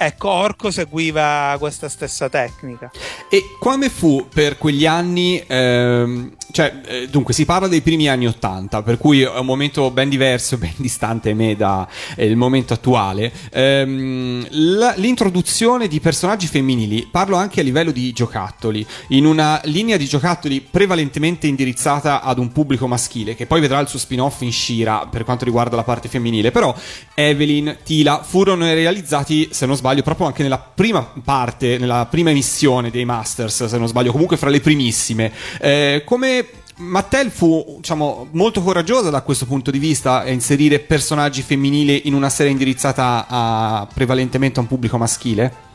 ecco, 0.06 0.30
Orco 0.30 0.72
seguiva 0.72 1.56
questa 1.60 1.88
stessa 1.90 2.30
tecnica. 2.30 2.92
E 3.30 3.56
come 3.60 3.90
fu 3.90 4.28
per 4.34 4.58
quegli 4.58 4.86
anni? 4.86 5.44
ehm, 5.46 6.32
cioè, 6.52 6.82
eh, 6.86 7.08
dunque, 7.08 7.34
si 7.34 7.46
parla 7.46 7.68
dei 7.68 7.82
primi 7.82 8.10
anni 8.10 8.28
Ottanta, 8.28 8.82
per 8.84 8.98
cui 8.98 9.22
è 9.22 9.40
un 9.40 9.46
momento 9.46 9.90
ben 9.92 10.10
diverso, 10.10 10.58
ben 10.60 10.74
distante 10.78 11.34
me 11.34 11.56
dal 11.56 11.88
momento 12.36 12.74
attuale. 12.74 13.32
Ehm, 13.52 14.46
la- 14.50 14.94
l'introduzione 14.98 15.88
di 15.88 16.00
personaggi 16.00 16.48
femminili, 16.48 17.08
parlo 17.10 17.36
anche 17.36 17.62
a 17.62 17.64
livello 17.64 17.92
di 17.92 18.12
giocattoli, 18.12 18.86
in 19.10 19.26
una 19.26 19.62
linea 19.66 19.98
di 19.98 20.06
giocattoli 20.06 20.62
prevalentemente 20.62 21.48
indirizzata 21.48 22.22
ad 22.22 22.38
un 22.38 22.52
pubblico 22.52 22.88
maschile, 22.88 23.36
che 23.36 23.46
poi 23.46 23.62
vedrà 23.62 23.80
il 23.80 23.88
suo 23.88 24.00
spin-off 24.00 24.42
in 24.42 24.52
Shira 24.52 25.08
per 25.10 25.24
quanto 25.24 25.46
riguarda 25.46 25.76
la 25.76 25.84
parte 25.84 26.10
femminile. 26.10 26.52
Però 26.52 26.76
Evelyn, 27.14 27.78
Tila 27.84 28.24
furono 28.24 28.66
realizzati, 28.66 29.50
se 29.52 29.66
non 29.66 29.76
sbaglio, 29.76 29.91
proprio 30.02 30.28
anche 30.28 30.44
nella 30.44 30.58
prima 30.60 31.06
parte, 31.24 31.78
nella 31.78 32.08
prima 32.10 32.30
emissione 32.30 32.90
dei 32.90 33.06
Masters, 33.06 33.66
se 33.66 33.78
non 33.78 33.88
sbaglio, 33.88 34.12
comunque 34.12 34.38
fra 34.38 34.50
le 34.50 34.62
primissime. 34.62 35.32
Eh, 35.60 36.04
come 36.06 36.46
Mattel 36.78 37.30
fu, 37.30 37.76
diciamo, 37.78 38.28
molto 38.32 38.62
coraggiosa 38.62 39.10
da 39.10 39.22
questo 39.22 39.46
punto 39.46 39.70
di 39.70 39.80
vista 39.80 40.22
a 40.22 40.30
inserire 40.30 40.80
personaggi 40.80 41.42
femminili 41.42 42.08
in 42.08 42.14
una 42.14 42.30
serie 42.30 42.52
indirizzata 42.52 43.26
a 43.28 43.88
prevalentemente 43.94 44.60
a 44.60 44.62
un 44.62 44.68
pubblico 44.68 44.98
maschile? 44.98 45.70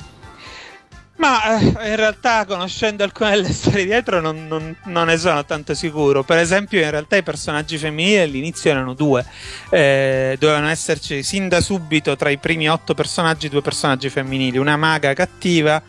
Ma 1.16 1.58
eh, 1.58 1.88
in 1.90 1.96
realtà, 1.96 2.44
conoscendo 2.44 3.02
alcune 3.02 3.30
delle 3.30 3.52
storie 3.52 3.84
dietro, 3.84 4.20
non, 4.20 4.46
non- 4.46 4.76
non 4.84 5.06
ne 5.06 5.16
sono 5.16 5.44
tanto 5.44 5.74
sicuro. 5.74 6.22
Per 6.22 6.36
esempio, 6.38 6.82
in 6.82 6.90
realtà 6.90 7.16
i 7.16 7.22
personaggi 7.22 7.78
femminili 7.78 8.18
all'inizio 8.18 8.70
erano 8.70 8.92
due. 8.92 9.24
Eh, 9.70 10.36
dovevano 10.38 10.68
esserci 10.68 11.22
sin 11.22 11.48
da 11.48 11.60
subito 11.60 12.16
tra 12.16 12.28
i 12.28 12.38
primi 12.38 12.68
otto 12.68 12.94
personaggi 12.94 13.48
due 13.48 13.62
personaggi 13.62 14.10
femminili: 14.10 14.58
una 14.58 14.76
maga 14.76 15.14
cattiva, 15.14 15.82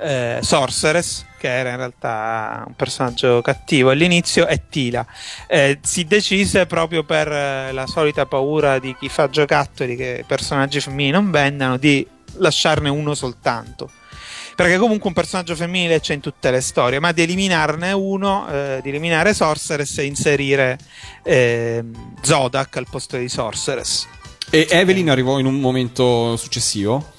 eh, 0.00 0.38
Sorceress, 0.42 1.24
che 1.38 1.48
era 1.48 1.70
in 1.70 1.76
realtà 1.76 2.62
un 2.64 2.74
personaggio 2.74 3.42
cattivo 3.42 3.90
all'inizio, 3.90 4.46
e 4.46 4.62
Tila. 4.68 5.04
Eh, 5.48 5.80
si 5.82 6.04
decise 6.04 6.66
proprio 6.66 7.02
per 7.02 7.26
eh, 7.26 7.72
la 7.72 7.86
solita 7.88 8.26
paura 8.26 8.78
di 8.78 8.94
chi 8.96 9.08
fa 9.08 9.28
giocattoli 9.28 9.96
che 9.96 10.18
i 10.20 10.24
personaggi 10.24 10.80
femminili 10.80 11.10
non 11.10 11.32
vendano 11.32 11.76
di 11.78 12.06
lasciarne 12.34 12.88
uno 12.88 13.14
soltanto 13.14 13.90
perché 14.58 14.76
comunque 14.76 15.06
un 15.06 15.14
personaggio 15.14 15.54
femminile 15.54 16.00
c'è 16.00 16.14
in 16.14 16.20
tutte 16.20 16.50
le 16.50 16.60
storie, 16.60 16.98
ma 16.98 17.12
di 17.12 17.22
eliminarne 17.22 17.92
uno, 17.92 18.48
eh, 18.50 18.80
di 18.82 18.88
eliminare 18.88 19.32
Sorceress 19.32 19.98
e 19.98 20.04
inserire 20.04 20.76
ehm, 21.22 22.16
Zodak 22.22 22.76
al 22.76 22.88
posto 22.90 23.16
di 23.16 23.28
Sorceress. 23.28 24.08
E 24.50 24.66
Evelyn 24.68 25.10
arrivò 25.10 25.38
in 25.38 25.46
un 25.46 25.60
momento 25.60 26.36
successivo? 26.36 27.12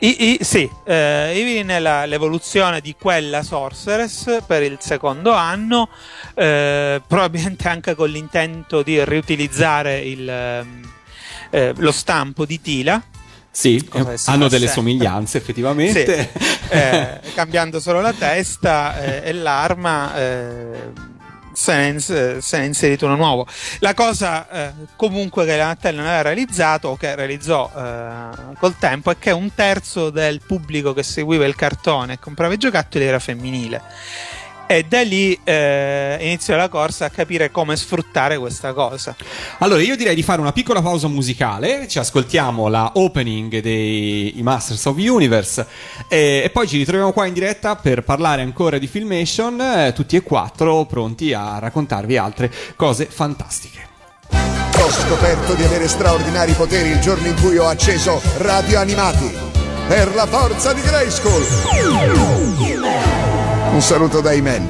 I- 0.00 0.32
i- 0.38 0.44
sì, 0.44 0.68
eh, 0.84 1.32
Evelyn 1.34 1.68
è 1.68 1.78
la- 1.78 2.04
l'evoluzione 2.04 2.82
di 2.82 2.94
quella 3.00 3.42
Sorceress 3.42 4.42
per 4.46 4.62
il 4.62 4.76
secondo 4.80 5.32
anno, 5.32 5.88
eh, 6.34 7.00
probabilmente 7.06 7.68
anche 7.68 7.94
con 7.94 8.10
l'intento 8.10 8.82
di 8.82 9.02
riutilizzare 9.02 10.00
il, 10.00 10.28
ehm, 10.28 10.92
eh, 11.48 11.72
lo 11.74 11.90
stampo 11.90 12.44
di 12.44 12.60
Tila. 12.60 13.02
Sì, 13.54 13.76
eh, 13.76 13.98
hanno 13.98 14.16
fa 14.16 14.24
delle 14.24 14.48
sempre. 14.48 14.68
somiglianze 14.68 15.38
effettivamente. 15.38 16.30
Sì, 16.32 16.48
eh, 16.74 17.20
cambiando 17.34 17.78
solo 17.78 18.00
la 18.00 18.12
testa 18.12 19.00
eh, 19.00 19.28
e 19.28 19.32
l'arma. 19.32 20.16
eh, 20.16 21.12
se 21.52 21.72
ne, 21.72 21.84
è 21.84 21.90
ins- 21.92 22.38
se 22.38 22.56
ne 22.58 22.64
è 22.64 22.66
inserito 22.66 23.06
uno 23.06 23.14
nuovo. 23.14 23.46
La 23.78 23.94
cosa 23.94 24.50
eh, 24.50 24.72
comunque 24.96 25.44
che 25.46 25.56
la 25.56 25.66
Mattel 25.66 25.94
non 25.94 26.04
aveva 26.04 26.22
realizzato 26.22 26.88
o 26.88 26.96
che 26.96 27.14
realizzò 27.14 27.70
eh, 27.74 28.54
col 28.58 28.76
tempo 28.76 29.12
è 29.12 29.18
che 29.18 29.30
un 29.30 29.54
terzo 29.54 30.10
del 30.10 30.40
pubblico 30.44 30.92
che 30.92 31.04
seguiva 31.04 31.46
il 31.46 31.54
cartone 31.54 32.14
e 32.14 32.18
comprava 32.18 32.54
i 32.54 32.58
giocattoli 32.58 33.04
era 33.04 33.20
femminile. 33.20 33.80
E 34.66 34.84
da 34.84 35.02
lì 35.02 35.38
eh, 35.44 36.16
inizio 36.20 36.56
la 36.56 36.68
corsa 36.68 37.04
a 37.06 37.10
capire 37.10 37.50
come 37.50 37.76
sfruttare 37.76 38.38
questa 38.38 38.72
cosa. 38.72 39.14
Allora, 39.58 39.82
io 39.82 39.96
direi 39.96 40.14
di 40.14 40.22
fare 40.22 40.40
una 40.40 40.52
piccola 40.52 40.80
pausa 40.80 41.06
musicale. 41.08 41.86
Ci 41.86 41.98
ascoltiamo 41.98 42.68
la 42.68 42.92
opening 42.94 43.60
dei 43.60 44.38
i 44.38 44.42
Masters 44.42 44.84
of 44.86 44.96
Universe. 44.96 45.66
E, 46.08 46.42
e 46.44 46.50
poi 46.50 46.66
ci 46.66 46.78
ritroviamo 46.78 47.12
qua 47.12 47.26
in 47.26 47.34
diretta 47.34 47.76
per 47.76 48.02
parlare 48.02 48.42
ancora 48.42 48.78
di 48.78 48.86
Filmation. 48.86 49.60
eh, 49.60 49.92
tutti 49.94 50.16
e 50.16 50.22
quattro 50.22 50.84
pronti 50.86 51.32
a 51.32 51.58
raccontarvi 51.58 52.16
altre 52.16 52.50
cose 52.76 53.06
fantastiche. 53.06 53.92
Ho 54.30 54.90
scoperto 54.90 55.54
di 55.54 55.62
avere 55.62 55.88
straordinari 55.88 56.52
poteri 56.52 56.90
il 56.90 57.00
giorno 57.00 57.26
in 57.26 57.40
cui 57.40 57.56
ho 57.58 57.66
acceso 57.66 58.20
Radio 58.38 58.80
Animati. 58.80 59.32
Per 59.86 60.14
la 60.14 60.26
forza 60.26 60.72
di 60.72 60.80
Grayskull! 60.80 61.44
Un 63.74 63.82
saluto 63.82 64.22
da 64.22 64.32
Iman, 64.32 64.62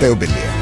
Teo 0.00 0.16
Bellier. 0.16 0.57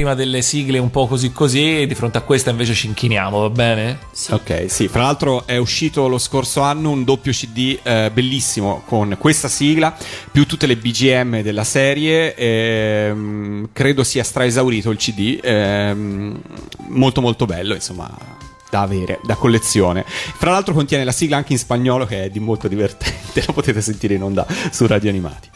Prima 0.00 0.14
delle 0.14 0.40
sigle 0.40 0.78
un 0.78 0.90
po' 0.90 1.06
così 1.06 1.30
così, 1.30 1.84
di 1.86 1.94
fronte 1.94 2.16
a 2.16 2.22
questa 2.22 2.48
invece 2.48 2.72
ci 2.72 2.86
inchiniamo, 2.86 3.40
va 3.40 3.50
bene? 3.50 3.98
Ok, 4.30 4.64
sì, 4.68 4.88
fra 4.88 5.02
l'altro 5.02 5.46
è 5.46 5.58
uscito 5.58 6.08
lo 6.08 6.16
scorso 6.16 6.62
anno 6.62 6.88
un 6.88 7.04
doppio 7.04 7.32
CD 7.32 7.78
eh, 7.82 8.10
bellissimo 8.10 8.82
con 8.86 9.14
questa 9.18 9.48
sigla, 9.48 9.94
più 10.32 10.46
tutte 10.46 10.66
le 10.66 10.78
BGM 10.78 11.42
della 11.42 11.64
serie, 11.64 12.34
ehm, 12.34 13.68
credo 13.74 14.02
sia 14.02 14.24
straesaurito 14.24 14.88
il 14.88 14.96
CD, 14.96 15.38
ehm, 15.42 16.40
molto 16.88 17.20
molto 17.20 17.44
bello, 17.44 17.74
insomma, 17.74 18.10
da 18.70 18.80
avere, 18.80 19.20
da 19.22 19.34
collezione. 19.34 20.02
Fra 20.06 20.50
l'altro 20.50 20.72
contiene 20.72 21.04
la 21.04 21.12
sigla 21.12 21.36
anche 21.36 21.52
in 21.52 21.58
spagnolo 21.58 22.06
che 22.06 22.24
è 22.24 22.30
di 22.30 22.40
molto 22.40 22.68
divertente, 22.68 23.42
la 23.46 23.52
potete 23.52 23.82
sentire 23.82 24.14
in 24.14 24.22
onda 24.22 24.46
su 24.70 24.86
Radio 24.86 25.10
Animati. 25.10 25.50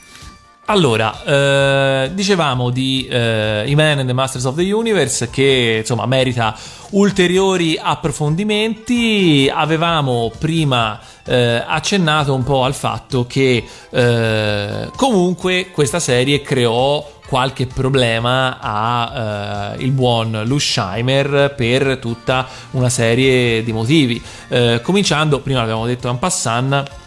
Allora, 0.67 1.23
eh, 1.25 2.11
dicevamo 2.15 2.71
di 2.71 3.07
eh, 3.07 3.65
He-Man 3.67 3.99
and 3.99 4.07
the 4.07 4.15
Masters 4.15 4.45
of 4.45 4.57
the 4.57 4.73
Universe 4.73 5.29
che 5.29 5.77
insomma 5.81 6.07
merita 6.07 6.57
ulteriori 6.91 7.79
approfondimenti. 7.79 9.51
Avevamo 9.53 10.33
prima 10.39 10.99
eh, 11.27 11.63
accennato 11.67 12.33
un 12.33 12.45
po' 12.45 12.65
al 12.65 12.73
fatto 12.73 13.27
che 13.27 13.63
eh, 13.91 14.91
comunque 14.97 15.71
questa 15.71 16.01
serie 16.01 16.41
creò 16.41 17.13
qualche 17.27 17.67
problema 17.67 18.59
a 18.59 19.75
eh, 19.77 19.85
il 19.85 19.91
buon 19.91 20.45
Lusheimer 20.47 21.53
per 21.55 21.99
tutta 21.99 22.47
una 22.71 22.89
serie 22.89 23.63
di 23.63 23.73
motivi. 23.73 24.23
Eh, 24.49 24.81
cominciando, 24.83 25.41
prima 25.41 25.61
l'abbiamo 25.61 25.85
detto 25.85 26.09
en 26.09 26.19
passant, 26.19 27.03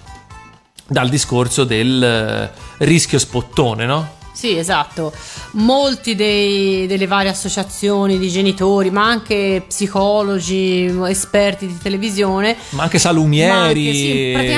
dal 0.88 1.10
discorso 1.10 1.64
del 1.64 2.02
eh, 2.04 2.86
rischio 2.86 3.20
spottone, 3.20 3.86
no? 3.86 4.16
Sì, 4.38 4.56
esatto. 4.56 5.12
Molti 5.54 6.14
dei- 6.14 6.86
delle 6.86 7.08
varie 7.08 7.32
associazioni 7.32 8.20
di 8.20 8.30
genitori, 8.30 8.92
ma 8.92 9.04
anche 9.04 9.64
psicologi, 9.68 10.86
esperti 11.08 11.66
di 11.66 11.76
televisione, 11.82 12.56
Ma 12.70 12.84
anche 12.84 13.00
salumieri, 13.00 13.52
Ma 13.52 13.62
anche, 13.64 13.94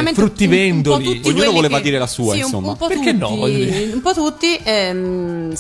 sì, 0.09 0.13
fruttivendoli. 0.15 1.21
Ognuno 1.23 1.51
voleva 1.51 1.77
che- 1.77 1.83
dire 1.83 1.97
la 1.97 2.07
sua, 2.07 2.33
sì, 2.33 2.39
insomma. 2.39 2.71
Un, 2.71 2.77
po' 2.77 2.87
Perché 2.87 3.13
no, 3.13 3.29
tutti, 3.29 3.55
dire. 3.55 3.89
un 3.93 4.01
po' 4.01 4.13
tutti, 4.13 4.59
ehm, 4.61 5.53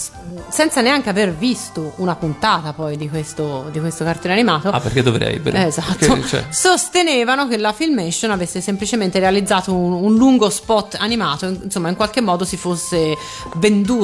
senza 0.49 0.81
neanche 0.81 1.07
aver 1.09 1.33
visto 1.33 1.93
una 1.97 2.15
puntata 2.15 2.73
poi 2.73 2.97
di 2.97 3.07
questo, 3.07 3.69
di 3.71 3.79
questo 3.79 4.03
cartone 4.03 4.33
animato. 4.33 4.67
Ah, 4.69 4.81
perché 4.81 5.01
dovrei? 5.01 5.39
Per- 5.39 5.55
Esatto. 5.55 5.95
perché, 5.97 6.27
cioè, 6.27 6.45
Sostenevano 6.49 7.47
che 7.47 7.55
la 7.57 7.71
Filmation 7.71 8.31
avesse 8.31 8.59
semplicemente 8.59 9.17
realizzato 9.19 9.73
un, 9.73 9.93
un 9.93 10.15
lungo 10.17 10.49
spot 10.49 10.97
animato, 10.99 11.45
in- 11.45 11.59
insomma, 11.63 11.87
in 11.89 11.95
qualche 11.95 12.19
modo 12.21 12.43
si 12.43 12.57
fosse 12.57 13.15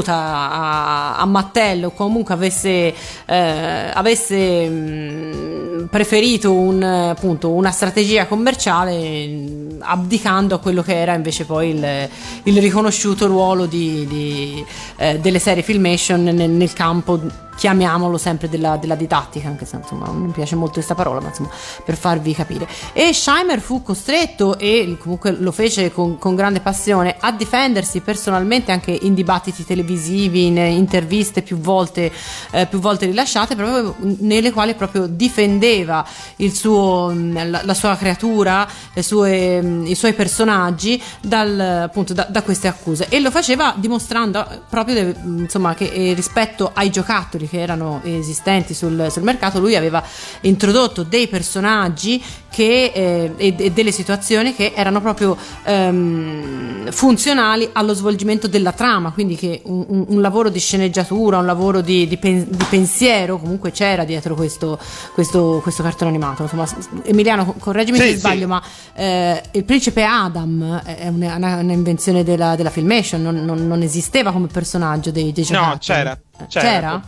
venduta 0.06 0.14
a, 0.14 1.18
a 1.18 1.26
Mattel 1.26 1.86
o 1.86 1.92
comunque 1.92 2.34
avesse, 2.34 2.94
eh, 3.26 3.92
avesse 3.94 5.88
preferito 5.90 6.54
un, 6.54 6.82
appunto, 6.84 7.52
una 7.52 7.72
strategia 7.72 8.28
commerciale 8.28 9.78
abdicando 9.80 10.56
a 10.56 10.60
quello 10.60 10.82
che 10.82 10.96
era 10.96 11.14
invece 11.14 11.46
poi 11.46 11.70
il, 11.70 12.10
il 12.44 12.62
riconosciuto 12.62 13.28
ruolo 13.28 13.66
di, 13.66 14.06
di, 14.08 14.66
eh, 14.98 15.20
delle 15.20 15.40
serie 15.40 15.64
Filmation 15.64 16.24
nel, 16.24 16.50
nel 16.50 16.74
campo 16.74 17.20
chiamiamolo 17.56 18.18
sempre 18.18 18.50
della, 18.50 18.78
della 18.78 18.96
didattica, 18.96 19.48
anche 19.48 19.66
se 19.66 19.78
insomma 19.78 20.06
non 20.08 20.18
mi 20.18 20.32
piace 20.32 20.56
molto 20.56 20.74
questa 20.76 20.96
parola, 20.96 21.20
ma 21.22 21.28
insomma 21.30 21.50
per 21.84 21.96
farvi 21.96 22.34
capire. 22.34 22.68
E 22.94 23.14
Scheimer 23.14 23.60
fu 23.60 23.82
costretto, 23.82 24.58
e 24.58 24.98
comunque 25.00 25.32
lo 25.32 25.52
fece 25.52 25.92
con, 25.92 26.18
con 26.18 26.36
grande 26.36 26.60
passione, 26.60 27.16
a 27.20 27.32
difendersi 27.32 28.02
personalmente 28.02 28.72
anche 28.72 28.92
in 28.92 29.14
dibattiti 29.14 29.66
televisivi, 29.66 30.48
in 30.48 30.58
interviste 30.58 31.42
più 31.42 31.58
volte, 31.58 32.12
eh, 32.52 32.66
più 32.66 32.80
volte 32.80 33.06
rilasciate, 33.06 33.56
proprio 33.56 33.96
nelle 34.20 34.52
quali 34.52 34.76
proprio 34.76 35.08
difendeva 35.08 36.06
suo, 36.52 37.12
mh, 37.14 37.50
la, 37.50 37.62
la 37.64 37.74
sua 37.74 37.96
creatura, 37.96 38.68
sue, 39.00 39.62
mh, 39.62 39.86
i 39.88 39.96
suoi 39.96 40.14
personaggi 40.14 41.02
dal, 41.22 41.60
appunto, 41.60 42.14
da, 42.14 42.28
da 42.30 42.42
queste 42.44 42.68
accuse 42.68 43.08
e 43.10 43.20
lo 43.20 43.32
faceva 43.32 43.74
dimostrando 43.78 44.64
proprio 44.70 45.14
mh, 45.16 45.40
insomma, 45.40 45.74
che 45.74 45.86
eh, 45.86 46.14
rispetto 46.14 46.72
ai 46.74 46.90
giocattoli 46.90 47.45
che 47.48 47.60
erano 47.60 48.02
esistenti 48.04 48.74
sul, 48.74 49.08
sul 49.10 49.24
mercato 49.24 49.60
lui 49.60 49.76
aveva 49.76 50.04
introdotto 50.42 51.04
dei 51.04 51.28
personaggi 51.28 52.24
che, 52.56 52.92
eh, 52.96 53.34
e, 53.36 53.54
e 53.58 53.72
delle 53.72 53.92
situazioni 53.92 54.56
che 54.56 54.72
erano 54.74 55.02
proprio 55.02 55.36
ehm, 55.64 56.90
funzionali 56.92 57.70
allo 57.74 57.94
svolgimento 57.94 58.48
della 58.48 58.72
trama 58.72 59.12
quindi 59.12 59.36
che 59.36 59.62
un, 59.66 59.84
un- 59.88 60.06
un 60.08 60.22
lavoro 60.22 60.48
di 60.50 60.60
sceneggiatura 60.60 61.38
un 61.38 61.46
lavoro 61.46 61.82
di, 61.82 62.08
di 62.08 62.18
pen- 62.18 62.46
di 62.48 62.66
pensiero 62.70 63.38
comunque 63.38 63.72
c'era 63.72 64.06
dietro 64.06 64.36
questo, 64.36 64.80
questo, 65.14 65.60
questo 65.62 65.84
cartone 65.84 66.12
animato 66.12 66.44
insomma 66.44 66.66
Emiliano 67.04 67.54
correggimi 67.60 67.98
Sì, 67.98 68.04
se 68.06 68.12
sì. 68.14 68.18
sbaglio 68.20 68.48
ma 68.48 68.62
eh, 68.94 69.44
il 69.52 69.66
principe 69.66 70.04
Adam 70.04 70.80
è 70.86 71.08
una- 71.10 71.36
una- 71.36 71.56
un'invenzione 71.58 72.24
della, 72.24 72.56
della 72.56 72.70
Filmation 72.70 73.22
non, 73.22 73.36
non- 73.44 73.68
non 73.68 73.82
esisteva 73.82 74.32
come 74.32 74.48
personaggio 74.48 75.12
dei, 75.12 75.34
dei 75.34 75.46
No, 75.50 75.76
c'era. 75.80 76.18
C'era? 76.48 76.62
c'era? 76.70 77.02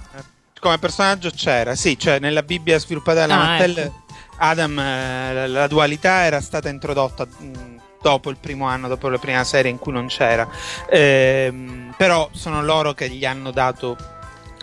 Come 0.59 0.79
personaggio 0.79 1.29
c'era, 1.29 1.75
sì, 1.75 1.97
cioè 1.99 2.17
nella 2.19 2.41
Bibbia 2.41 2.79
sviluppata 2.79 3.19
dalla 3.21 3.35
Ah, 3.35 3.37
Mattel, 3.45 3.77
ecco. 3.77 3.93
Adam, 4.37 4.79
eh, 4.79 5.47
la, 5.47 5.67
dualità 5.67 6.23
era 6.23 6.41
stata 6.41 6.69
introdotta 6.69 7.25
mh, 7.25 7.79
dopo 8.01 8.29
il 8.29 8.37
primo 8.39 8.65
anno, 8.65 8.87
dopo 8.87 9.09
la 9.09 9.17
prima 9.17 9.43
serie 9.43 9.71
in 9.71 9.79
cui 9.79 9.91
non 9.91 10.07
c'era. 10.07 10.47
Ehm, 10.89 11.93
però 11.97 12.29
sono 12.31 12.63
loro 12.63 12.93
che 12.93 13.09
gli 13.09 13.25
hanno 13.25 13.51
dato 13.51 13.97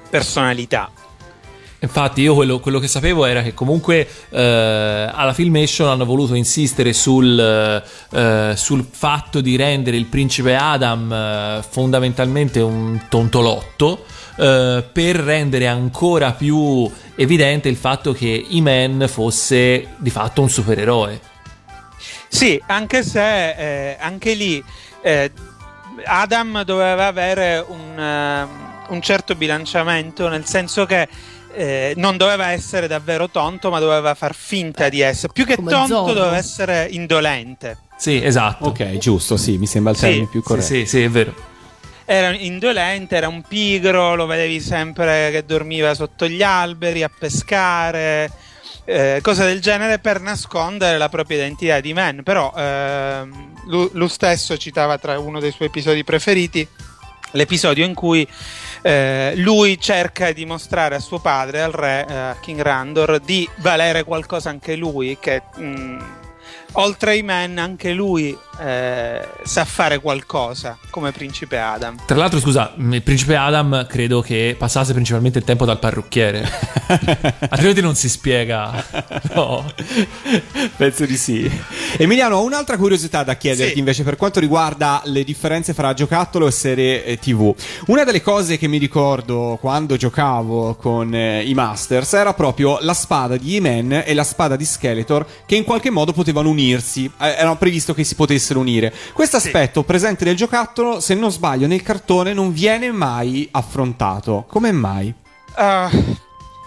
personalità. 0.09 0.91
Infatti, 1.85 2.23
io 2.23 2.35
quello, 2.35 2.61
quello 2.61 2.79
che 2.79 2.89
sapevo 2.89 3.27
era 3.27 3.43
che 3.43 3.53
comunque 3.53 4.09
eh, 4.31 5.11
alla 5.13 5.35
Filmation 5.35 5.89
hanno 5.89 6.05
voluto 6.05 6.35
insistere 6.35 6.93
sul, 6.93 7.39
eh, 8.11 8.53
sul 8.57 8.87
fatto 8.91 9.41
di 9.41 9.55
rendere 9.57 9.97
il 9.97 10.07
principe 10.07 10.57
Adam 10.57 11.13
eh, 11.13 11.63
fondamentalmente 11.69 12.61
un 12.61 13.01
tontolotto. 13.09 14.05
eh, 14.37 14.85
per 14.93 15.17
rendere 15.17 15.67
ancora 15.67 16.33
più 16.33 16.91
evidente 17.15 17.69
il 17.69 17.77
fatto 17.77 18.13
che 18.13 18.47
E-Man 18.51 19.07
fosse 19.09 19.95
di 19.97 20.11
fatto 20.11 20.43
un 20.43 20.51
supereroe. 20.51 21.21
Sì, 22.29 22.61
anche 22.67 23.03
se 23.05 23.51
eh, 23.51 23.97
anche 24.01 24.35
lì 24.35 24.63
eh, 25.03 25.31
Adam 26.05 26.65
doveva 26.65 27.07
avere 27.07 27.65
un, 27.67 28.49
un 28.89 29.03
certo 29.03 29.37
bilanciamento, 29.37 30.29
nel 30.29 30.45
senso 30.45 30.85
che 30.85 31.09
eh, 31.55 31.93
non 31.97 32.17
doveva 32.17 32.51
essere 32.51 32.87
davvero 32.87 33.29
tonto, 33.31 33.71
ma 33.71 33.79
doveva 33.79 34.15
far 34.15 34.35
finta 34.35 34.89
di 34.89 35.01
essere. 35.01 35.33
Più 35.33 35.45
che 35.47 35.57
Come 35.57 35.71
tonto, 35.71 35.95
Zorro. 35.95 36.13
doveva 36.13 36.37
essere 36.37 36.87
indolente. 36.91 37.79
Sì, 37.97 38.23
esatto. 38.23 38.67
Ok, 38.67 38.99
giusto, 38.99 39.37
sì, 39.37 39.57
mi 39.59 39.67
sembra 39.67 39.93
il 39.93 39.99
Sì, 39.99 40.05
termine 40.05 40.27
più 40.27 40.41
Sì, 40.41 40.47
corretto. 40.47 40.67
sì, 40.67 40.87
sì, 40.87 41.03
è 41.03 41.09
vero. 41.09 41.35
Era 42.07 42.35
indolente, 42.35 43.17
era 43.17 43.29
un 43.29 43.43
pigro, 43.43 44.15
lo 44.15 44.27
vedevi 44.27 44.61
sempre 44.61 45.31
che 45.31 45.45
dormiva 45.47 45.95
sotto 45.95 46.27
gli 46.29 46.43
alberi 46.43 47.03
a 47.03 47.11
pescare, 47.19 48.31
eh, 48.85 49.21
cose 49.23 49.47
del 49.47 49.61
genere 49.63 49.99
per 49.99 50.21
nascondere 50.21 50.99
la 50.99 51.09
propria 51.09 51.39
identità 51.39 51.81
di 51.81 51.95
Man. 51.95 52.23
Però 52.23 52.53
ehm, 52.55 53.53
lui, 53.69 53.89
lui 53.93 54.09
stesso 54.11 54.57
citava 54.59 54.99
tra 54.99 55.19
uno 55.19 55.41
dei 55.41 55.51
suoi 55.53 55.69
episodi 55.69 56.05
preferiti 56.05 56.69
l'episodio 57.31 57.85
in 57.87 57.95
cui 57.95 58.29
eh, 58.87 59.33
lui 59.37 59.81
cerca 59.81 60.27
di 60.27 60.35
dimostrare 60.45 60.97
a 60.97 61.01
suo 61.01 61.19
padre, 61.19 61.63
al 61.63 61.73
re, 61.73 62.07
eh, 62.07 62.35
King 62.43 62.61
Randor, 62.61 63.19
di 63.19 63.49
valere 63.57 64.05
qualcosa 64.05 64.51
anche 64.51 64.77
lui, 64.77 65.17
che 65.19 65.41
mh, 65.57 65.97
oltre 66.75 67.13
ai 67.13 67.23
men 67.23 67.59
anche 67.59 67.93
lui 67.93 68.37
eh, 68.61 69.27
sa 69.43 69.65
fare 69.65 69.99
qualcosa 69.99 70.79
come 70.91 71.11
principe 71.13 71.59
Adam. 71.59 71.97
Tra 72.07 72.17
l'altro, 72.17 72.39
scusa, 72.39 72.73
il 72.77 73.03
principe 73.03 73.35
Adam 73.37 73.87
credo 73.89 74.21
che 74.21 74.55
passasse 74.57 74.93
principalmente 74.93 75.39
il 75.39 75.45
tempo 75.45 75.65
dal 75.65 75.79
parrucchiere. 75.81 76.49
Altrimenti 77.49 77.81
non 77.81 77.95
si 77.95 78.09
spiega. 78.09 79.23
No. 79.35 79.65
Penso 80.77 81.07
di 81.07 81.17
sì. 81.17 81.51
Emiliano, 81.97 82.37
ho 82.37 82.45
un'altra 82.45 82.77
curiosità 82.77 83.25
da 83.25 83.37
chiederti 83.37 83.73
Sì. 83.73 83.79
invece 83.79 84.03
per 84.05 84.17
quanto 84.17 84.39
riguarda 84.39 85.03
le 85.07 85.25
differenze 85.25 85.75
fra 85.75 85.93
giocattolo 85.93 86.47
e 86.47 86.51
serie 86.53 87.05
eh, 87.05 87.19
TV. 87.19 87.53
Una 87.87 88.05
delle 88.05 88.23
cose 88.23 88.57
che 88.59 88.69
mi 88.69 88.79
ricordo 88.79 89.59
quando 89.61 89.97
giocavo 89.97 90.75
con 90.77 91.13
eh, 91.15 91.43
i 91.43 91.53
Masters 91.55 92.13
era 92.13 92.33
proprio 92.35 92.79
la 92.81 92.95
spada 92.95 93.37
di 93.37 93.57
E-Man 93.57 94.03
e 94.05 94.15
la 94.15 94.25
spada 94.25 94.55
di 94.57 94.65
Skeletor 94.65 95.27
che 95.47 95.57
in 95.57 95.65
qualche 95.65 95.91
modo 95.91 96.13
potevano 96.13 96.49
unirsi. 96.65 97.11
Eh, 97.21 97.35
era 97.37 97.55
previsto 97.57 97.95
che 97.95 98.05
si 98.05 98.15
potessero 98.15 98.61
unire. 98.61 98.93
Questo 99.13 99.37
aspetto 99.37 99.83
presente 99.83 100.25
nel 100.25 100.37
giocattolo, 100.37 101.01
se 101.01 101.15
non 101.15 101.31
sbaglio, 101.31 101.67
nel 101.67 101.83
cartone 101.83 102.33
non 102.33 102.53
viene 102.53 102.91
mai 102.91 103.47
affrontato. 103.51 104.45
Come 104.49 104.73
mai? 104.73 105.13
Ah, 105.55 105.91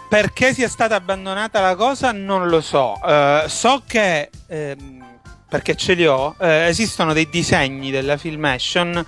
perché 0.08 0.54
sia 0.54 0.70
stata 0.70 0.95
abbandonata 0.95 1.60
la 1.60 1.76
cosa 1.76 2.12
non 2.12 2.48
lo 2.48 2.62
so. 2.62 2.95
Eh, 3.04 3.45
so 3.48 3.82
che, 3.86 4.30
ehm, 4.48 5.06
perché 5.50 5.76
ce 5.76 5.93
li 5.93 6.06
ho, 6.06 6.36
eh, 6.39 6.68
esistono 6.68 7.14
dei 7.14 7.28
disegni 7.30 7.89
della 7.91 8.18
Filmation 8.18 9.04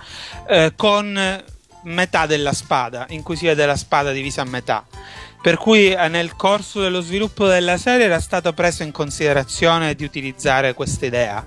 eh, 0.48 0.72
con 0.76 1.44
metà 1.82 2.26
della 2.26 2.52
spada, 2.52 3.06
in 3.10 3.22
cui 3.22 3.36
si 3.36 3.46
vede 3.46 3.64
la 3.64 3.76
spada 3.76 4.10
divisa 4.10 4.42
a 4.42 4.44
metà. 4.44 4.84
Per 5.42 5.56
cui 5.56 5.90
eh, 5.90 6.08
nel 6.08 6.36
corso 6.36 6.80
dello 6.80 7.00
sviluppo 7.00 7.46
della 7.46 7.78
serie 7.78 8.04
era 8.04 8.20
stato 8.20 8.52
preso 8.52 8.82
in 8.82 8.92
considerazione 8.92 9.94
di 9.94 10.04
utilizzare 10.04 10.74
questa 10.74 11.06
idea. 11.06 11.46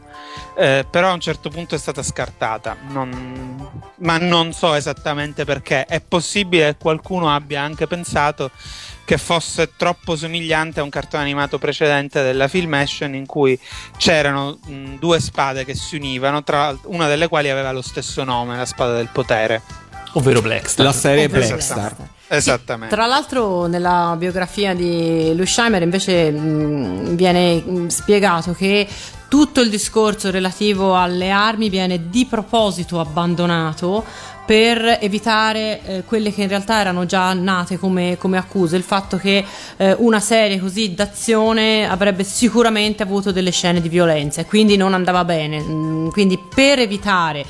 Eh, 0.57 0.85
però 0.89 1.09
a 1.09 1.13
un 1.13 1.19
certo 1.19 1.49
punto 1.49 1.75
è 1.75 1.77
stata 1.77 2.01
scartata, 2.01 2.75
Non- 2.89 3.69
ma 3.97 4.17
non 4.17 4.51
so 4.51 4.73
esattamente 4.73 5.45
perché. 5.45 5.85
È 5.85 6.01
possibile 6.01 6.71
che 6.71 6.77
qualcuno 6.79 7.33
abbia 7.33 7.61
anche 7.61 7.85
pensato 7.85 8.49
che 9.05 9.17
fosse 9.17 9.75
troppo 9.75 10.15
somigliante 10.15 10.79
a 10.79 10.83
un 10.83 10.89
cartone 10.89 11.23
animato 11.23 11.59
precedente 11.59 12.23
della 12.23 12.47
Filmation 12.47 13.13
in 13.13 13.25
cui 13.25 13.59
c'erano 13.97 14.57
mh, 14.65 14.95
due 14.95 15.19
spade 15.19 15.65
che 15.65 15.75
si 15.75 15.97
univano, 15.97 16.43
tra, 16.43 16.75
una 16.85 17.07
delle 17.07 17.27
quali 17.27 17.49
aveva 17.49 17.71
lo 17.71 17.81
stesso 17.81 18.23
nome, 18.23 18.55
la 18.55 18.65
spada 18.65 18.95
del 18.95 19.09
potere. 19.11 19.82
Ovvero 20.13 20.41
Blackstar. 20.41 20.85
La 20.85 20.91
serie 20.91 21.25
Ovvero 21.25 21.45
Black 21.47 21.61
Star. 21.61 21.77
Blackstar. 21.95 22.07
Esattamente. 22.27 22.95
Tra 22.95 23.05
l'altro 23.05 23.67
nella 23.67 24.15
biografia 24.17 24.73
di 24.73 25.33
Lusheimer 25.35 25.81
invece 25.81 26.31
mh, 26.31 27.15
viene 27.15 27.55
mh, 27.55 27.87
spiegato 27.87 28.53
che 28.53 28.87
tutto 29.27 29.61
il 29.61 29.69
discorso 29.69 30.29
relativo 30.31 30.95
alle 30.95 31.31
armi 31.31 31.69
viene 31.69 32.09
di 32.09 32.25
proposito 32.25 32.99
abbandonato 32.99 34.03
per 34.45 34.97
evitare 35.01 35.81
eh, 35.85 36.03
quelle 36.03 36.33
che 36.33 36.43
in 36.43 36.49
realtà 36.49 36.79
erano 36.79 37.05
già 37.05 37.33
nate 37.33 37.77
come, 37.77 38.17
come 38.17 38.37
accuse, 38.37 38.75
il 38.75 38.83
fatto 38.83 39.17
che 39.17 39.43
eh, 39.77 39.95
una 39.99 40.19
serie 40.19 40.59
così 40.59 40.93
d'azione 40.93 41.89
avrebbe 41.89 42.23
sicuramente 42.23 43.03
avuto 43.03 43.31
delle 43.31 43.51
scene 43.51 43.79
di 43.79 43.89
violenza 43.89 44.41
e 44.41 44.45
quindi 44.45 44.75
non 44.75 44.93
andava 44.93 45.23
bene. 45.23 45.59
Mm, 45.61 46.09
Quindi 46.09 46.37
per 46.53 46.79
evitare 46.79 47.45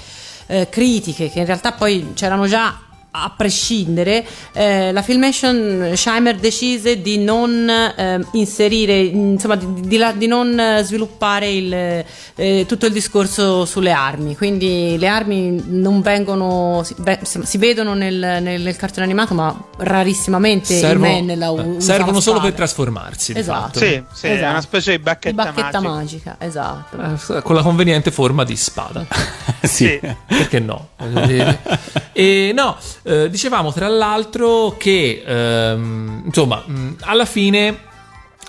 eh, 0.54 0.70
critiche 0.70 1.30
che 1.30 1.40
in 1.40 1.46
realtà 1.46 1.72
poi 1.72 2.12
c'erano 2.14 2.46
già 2.46 2.80
a 3.16 3.32
prescindere, 3.38 4.26
eh, 4.54 4.92
la 4.92 5.02
Filmation 5.04 5.92
Scheimer 5.96 6.36
decise 6.38 7.00
di 7.02 7.20
non 7.20 7.70
eh, 7.70 8.20
inserire, 8.34 8.98
insomma, 9.02 9.56
di, 9.56 9.68
di 9.88 9.98
la- 9.98 10.14
di 10.14 10.26
non 10.26 10.60
eh, 10.60 10.82
sviluppare 10.84 11.52
il, 11.52 12.04
eh, 12.36 12.66
tutto 12.68 12.88
il 12.88 12.92
discorso 12.92 13.66
sulle 13.66 13.92
armi. 13.92 14.36
Quindi 14.36 14.96
le 14.98 15.08
armi 15.08 15.64
non 15.68 16.02
vengono, 16.02 16.82
si, 16.84 16.96
beh, 16.98 17.20
si- 17.22 17.42
si 17.44 17.58
vedono 17.60 17.94
nel, 17.94 18.16
nel- 18.42 18.62
nel 18.62 18.76
cartone 18.76 19.06
animato, 19.06 19.36
ma 19.36 19.56
rarissimamente 19.78 20.74
Servono, 20.78 21.12
man 21.24 21.38
la 21.38 21.50
u- 21.52 21.76
eh, 21.78 21.82
servono 21.82 22.20
solo 22.20 22.40
per 22.40 22.54
trasformarsi. 22.54 23.34
di 23.34 23.40
Esatto. 23.40 23.62
fatto. 23.62 23.80
Sì, 23.80 24.04
sì, 24.14 24.26
è 24.28 24.32
Esatto. 24.32 24.50
una 24.50 24.62
specie 24.62 24.92
di 24.92 24.98
Di 24.98 25.04
bacchetta, 25.04 25.36
bacchetta 25.44 25.80
magica. 25.82 25.90
magica, 25.92 26.36
esatto. 26.40 27.36
Eh, 27.38 27.42
Con 27.44 27.56
la 27.56 27.62
conveniente 27.62 28.10
forma 28.12 28.44
di 28.44 28.56
spada. 28.56 29.06
sì. 29.62 30.00
Perché 30.28 30.60
no? 30.60 30.90
Dire. 31.26 31.60
E 32.12 32.52
no, 32.56 32.76
eh, 33.04 33.30
dicevamo 33.30 33.72
tra 33.72 33.88
l'altro 33.88 34.76
che 34.78 35.24
ehm, 35.26 36.24
insomma, 36.26 36.64
mh, 36.66 36.96
alla 37.02 37.26
fine 37.26 37.92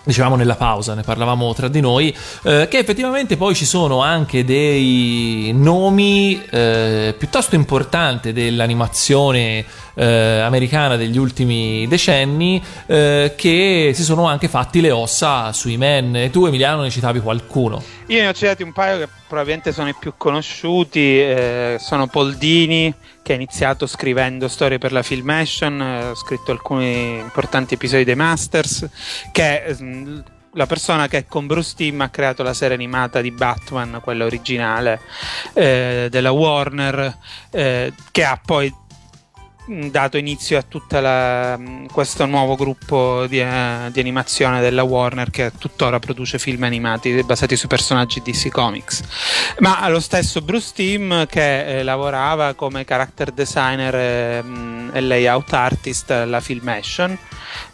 dicevamo 0.05 0.37
nella 0.37 0.55
pausa, 0.55 0.95
ne 0.95 1.03
parlavamo 1.03 1.55
tra 1.55 1.69
di 1.69 1.81
noi, 1.81 2.15
eh, 2.43 2.69
che 2.71 2.79
effettivamente 2.79 3.37
poi 3.37 3.55
ci 3.55 3.65
sono 3.65 4.03
anche 4.03 4.45
dei 4.45 5.51
nomi 5.55 6.43
eh, 6.51 7.15
piuttosto 7.17 7.55
importanti 7.55 8.33
dell'animazione 8.33 9.65
eh, 9.95 10.41
americana 10.41 10.97
degli 10.97 11.17
ultimi 11.17 11.87
decenni 11.89 12.63
eh, 12.87 13.33
che 13.37 13.93
si 13.95 14.03
sono 14.03 14.27
anche 14.27 14.49
fatti 14.49 14.81
le 14.81 14.91
ossa 14.91 15.53
sui 15.53 15.77
men. 15.79 16.15
E 16.17 16.31
tu 16.31 16.45
Emiliano 16.45 16.83
ne 16.83 16.91
citavi 16.91 17.21
qualcuno. 17.21 17.83
Io 18.09 18.21
ne 18.21 18.29
ho 18.29 18.33
citati 18.35 18.63
un 18.63 18.73
paio 18.73 18.99
che 18.99 19.09
probabilmente 19.27 19.73
sono 19.73 19.89
i 19.89 19.95
più 19.99 20.13
conosciuti, 20.19 21.19
eh, 21.21 21.77
sono 21.81 22.07
Paul 22.09 22.35
Dini 22.35 22.93
che 23.25 23.33
ha 23.33 23.37
iniziato 23.37 23.87
scrivendo 23.87 24.49
storie 24.49 24.77
per 24.77 24.93
la 24.93 25.03
Filmation, 25.03 25.81
ha 25.81 26.15
scritto 26.15 26.53
alcuni 26.53 27.19
importanti 27.19 27.73
episodi 27.73 28.05
dei 28.05 28.15
Masters, 28.15 28.87
che 29.33 29.65
è 29.65 29.75
mm, 29.83 30.19
la 30.53 30.67
persona 30.67 31.09
che 31.09 31.27
con 31.27 31.47
Bruce 31.47 31.73
Timm 31.75 32.03
ha 32.03 32.11
creato 32.11 32.43
la 32.43 32.53
serie 32.53 32.77
animata 32.77 33.23
di 33.23 33.31
Batman, 33.31 34.01
quella 34.03 34.27
originale 34.27 35.01
eh, 35.55 36.09
della 36.11 36.33
Warner, 36.33 37.17
eh, 37.51 37.93
che 38.11 38.25
ha 38.25 38.39
poi 38.45 38.73
dato 39.67 40.19
inizio 40.19 40.59
a 40.59 40.63
tutto 40.63 41.01
questo 41.91 42.27
nuovo 42.27 42.55
gruppo 42.55 43.27
di, 43.27 43.41
eh, 43.41 43.89
di 43.91 44.01
animazione 44.01 44.61
della 44.61 44.83
Warner 44.83 45.31
che 45.31 45.53
tuttora 45.59 45.99
produce 45.99 46.39
film 46.39 46.65
animati 46.65 47.23
basati 47.23 47.57
su 47.57 47.67
personaggi 47.67 48.21
DC 48.21 48.51
Comics. 48.51 49.03
Ma 49.61 49.89
lo 49.89 50.01
stesso 50.01 50.43
Bruce 50.43 50.73
Timm 50.75 51.25
che 51.25 51.79
eh, 51.79 51.83
lavorava 51.83 52.55
come 52.55 52.85
character 52.85 53.31
designer 53.31 53.95
eh, 53.95 54.45
e 54.93 55.01
layout 55.01 55.53
artist 55.53 56.11
alla 56.11 56.41
Filmation 56.41 57.17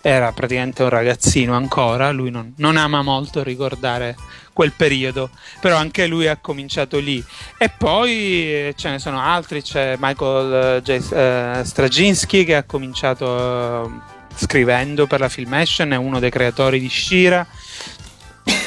era 0.02 0.32
praticamente 0.32 0.82
un 0.82 0.88
ragazzino 0.88 1.54
ancora 1.54 2.10
lui 2.10 2.30
non, 2.30 2.54
non 2.56 2.76
ama 2.76 3.02
molto 3.02 3.42
ricordare 3.42 4.16
quel 4.52 4.72
periodo, 4.72 5.30
però 5.60 5.76
anche 5.76 6.06
lui 6.06 6.26
ha 6.26 6.36
cominciato 6.36 6.98
lì. 6.98 7.24
E 7.56 7.70
poi 7.70 8.10
eh, 8.12 8.74
ce 8.76 8.90
ne 8.90 8.98
sono 8.98 9.20
altri, 9.20 9.62
c'è 9.62 9.96
Michael 9.98 10.76
eh, 10.76 10.82
J. 10.82 11.12
eh, 11.12 11.62
Straczynski 11.64 12.44
che 12.44 12.56
ha 12.56 12.64
cominciato 12.64 14.18
scrivendo 14.34 15.06
per 15.06 15.20
la 15.20 15.28
Filmation, 15.28 15.92
è 15.92 15.96
uno 15.96 16.18
dei 16.18 16.30
creatori 16.30 16.78
di 16.78 16.88
Shira. 16.88 17.46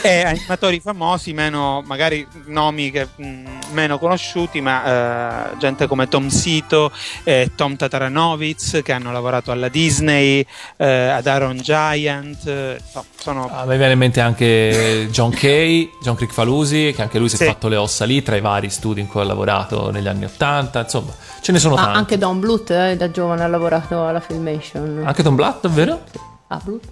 E 0.05 0.21
animatori 0.21 0.81
famosi, 0.81 1.31
meno 1.31 1.81
magari 1.85 2.27
nomi 2.47 2.91
che, 2.91 3.07
mh, 3.15 3.23
meno 3.71 3.97
conosciuti, 3.97 4.59
ma 4.59 5.53
eh, 5.53 5.57
gente 5.59 5.87
come 5.87 6.09
Tom 6.09 6.27
Sito 6.27 6.91
e 7.23 7.51
Tom 7.55 7.77
Tataranovitz 7.77 8.81
che 8.83 8.91
hanno 8.91 9.13
lavorato 9.13 9.51
alla 9.51 9.69
Disney, 9.69 10.45
eh, 10.75 11.07
ad 11.07 11.25
Aaron 11.25 11.55
Giant, 11.57 12.45
eh, 12.45 12.81
no, 12.93 13.05
sono 13.15 13.49
A 13.49 13.63
me 13.63 13.77
viene 13.77 13.93
in 13.93 13.97
mente 13.99 14.19
anche 14.19 15.07
John 15.09 15.31
Kay, 15.31 15.89
John 16.01 16.15
Crickfalusi, 16.15 16.91
che 16.93 17.01
anche 17.01 17.17
lui 17.17 17.29
si 17.29 17.37
Sì. 17.37 17.43
è 17.43 17.47
fatto 17.47 17.69
le 17.69 17.77
ossa 17.77 18.03
lì 18.03 18.21
tra 18.21 18.35
i 18.35 18.41
vari 18.41 18.69
studi 18.69 18.99
in 18.99 19.07
cui 19.07 19.21
ha 19.21 19.25
lavorato 19.25 19.89
negli 19.89 20.07
anni 20.09 20.25
Ottanta, 20.25 20.81
insomma, 20.81 21.13
ce 21.41 21.53
ne 21.53 21.59
sono 21.59 21.75
Ma 21.75 21.81
tanti. 21.83 21.97
anche 21.99 22.17
Don 22.17 22.41
Bluth 22.41 22.69
eh, 22.71 22.97
da 22.97 23.09
giovane 23.09 23.43
ha 23.43 23.47
lavorato 23.47 24.05
alla 24.05 24.19
Filmation. 24.19 25.03
Anche 25.05 25.23
Tom 25.23 25.35
Blatt, 25.35 25.61
davvero? 25.61 26.01
Ah, 26.47 26.59
Bluth? 26.61 26.83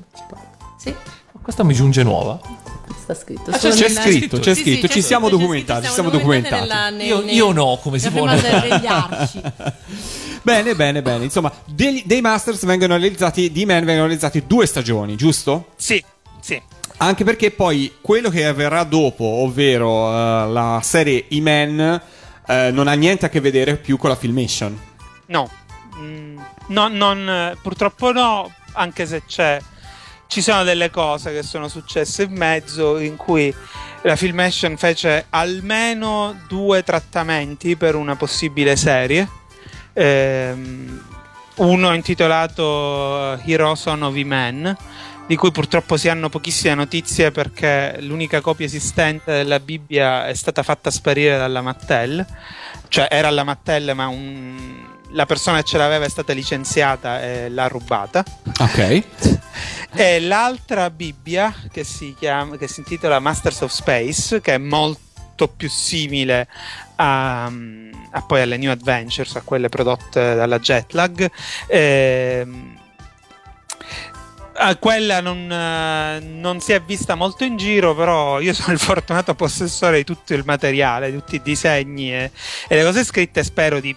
Sì, 0.77 0.95
Questa 1.41 1.63
mi 1.63 1.73
giunge 1.73 2.03
nuova. 2.03 2.39
Sta 2.99 3.13
scritto. 3.13 3.51
Ah, 3.51 3.57
c'è, 3.57 3.69
c'è 3.71 3.89
scritto, 3.89 4.39
c'è 4.39 4.53
Sì, 4.53 4.63
sì, 4.63 4.69
scritto, 4.71 4.87
c'è 4.87 4.93
ci 4.93 5.01
siamo 5.01 5.29
documentati, 5.29 5.85
ci 5.87 5.91
siamo 5.93 6.09
documentati 6.09 6.61
nella- 6.61 6.89
Io- 7.03 7.21
nei- 7.21 7.35
io 7.35 7.51
no, 7.51 7.77
come 7.81 7.99
si 7.99 8.09
può- 8.09 8.25
arci. 8.27 9.41
Bene, 10.43 10.75
bene, 10.75 11.01
bene. 11.01 11.23
Insomma, 11.23 11.51
dei, 11.65 12.03
dei 12.05 12.21
Masters 12.21 12.65
vengono 12.65 12.97
realizzati, 12.97 13.51
di 13.51 13.65
Men 13.65 13.85
vengono 13.85 14.07
realizzati 14.07 14.43
due 14.47 14.65
stagioni, 14.65 15.15
giusto? 15.15 15.67
Sì, 15.77 16.03
sì. 16.39 16.59
Anche 16.97 17.23
perché 17.23 17.51
poi 17.51 17.93
quello 18.01 18.29
che 18.29 18.45
avverrà 18.45 18.83
dopo, 18.83 19.23
ovvero 19.23 20.07
eh, 20.09 20.47
la 20.49 20.79
serie 20.83 21.25
I-Men, 21.29 22.01
eh, 22.47 22.69
non 22.71 22.87
ha 22.87 22.93
niente 22.93 23.25
a 23.25 23.29
che 23.29 23.39
vedere 23.39 23.75
più 23.77 23.97
con 23.97 24.09
la 24.09 24.15
Filmation. 24.15 24.77
No, 25.27 25.49
Mm, 25.97 26.39
no, 26.67 26.87
non, 26.87 27.29
eh, 27.29 27.57
purtroppo 27.61 28.11
no, 28.11 28.51
anche 28.73 29.05
se 29.05 29.23
c'è, 29.27 29.59
ci 30.31 30.41
sono 30.41 30.63
delle 30.63 30.89
cose 30.89 31.33
che 31.33 31.43
sono 31.43 31.67
successe 31.67 32.23
in 32.23 32.31
mezzo 32.31 32.97
in 32.99 33.17
cui 33.17 33.53
la 34.03 34.15
Filmation 34.15 34.77
fece 34.77 35.25
almeno 35.29 36.39
due 36.47 36.83
trattamenti 36.83 37.75
per 37.75 37.95
una 37.95 38.15
possibile 38.15 38.77
serie. 38.77 39.27
Ehm, 39.91 41.03
uno 41.55 41.93
intitolato 41.93 43.37
Heroes 43.43 43.85
on 43.87 44.03
of 44.03 44.13
Men, 44.15 44.73
di 45.27 45.35
cui 45.35 45.51
purtroppo 45.51 45.97
si 45.97 46.07
hanno 46.07 46.29
pochissime 46.29 46.75
notizie 46.75 47.31
perché 47.31 47.97
l'unica 47.99 48.39
copia 48.39 48.65
esistente 48.65 49.33
della 49.33 49.59
Bibbia 49.59 50.27
è 50.27 50.33
stata 50.33 50.63
fatta 50.63 50.89
sparire 50.91 51.37
dalla 51.37 51.61
Mattel, 51.61 52.25
cioè 52.87 53.09
era 53.11 53.27
alla 53.27 53.43
Mattel 53.43 53.91
ma 53.95 54.07
un- 54.07 54.87
la 55.09 55.25
persona 55.25 55.57
che 55.57 55.63
ce 55.63 55.77
l'aveva 55.77 56.05
è 56.05 56.09
stata 56.09 56.31
licenziata 56.31 57.21
e 57.21 57.49
l'ha 57.49 57.67
rubata. 57.67 58.23
Ok. 58.59 59.03
E 59.93 60.21
l'altra 60.21 60.89
Bibbia 60.89 61.53
che 61.71 61.83
si, 61.83 62.15
chiama, 62.17 62.57
che 62.57 62.67
si 62.67 62.79
intitola 62.79 63.19
Masters 63.19 63.61
of 63.61 63.71
Space, 63.71 64.39
che 64.39 64.53
è 64.53 64.57
molto 64.57 65.47
più 65.49 65.69
simile 65.69 66.47
a, 66.95 67.45
a 67.45 68.21
poi 68.25 68.41
alle 68.41 68.57
New 68.57 68.71
Adventures, 68.71 69.35
a 69.35 69.41
quelle 69.41 69.69
prodotte 69.69 70.35
dalla 70.35 70.59
Jetlag. 70.59 71.29
a 74.53 74.75
quella 74.77 75.21
non, 75.21 75.51
eh, 75.51 76.19
non 76.19 76.59
si 76.59 76.71
è 76.71 76.81
vista 76.81 77.15
molto 77.15 77.43
in 77.43 77.57
giro, 77.57 77.95
però 77.95 78.39
io 78.39 78.53
sono 78.53 78.73
il 78.73 78.79
fortunato 78.79 79.33
possessore 79.33 79.97
di 79.97 80.03
tutto 80.03 80.33
il 80.33 80.43
materiale, 80.45 81.11
di 81.11 81.17
tutti 81.17 81.35
i 81.35 81.41
disegni 81.41 82.13
e, 82.13 82.31
e 82.67 82.75
le 82.75 82.83
cose 82.83 83.03
scritte 83.03 83.43
spero 83.43 83.79
di 83.79 83.95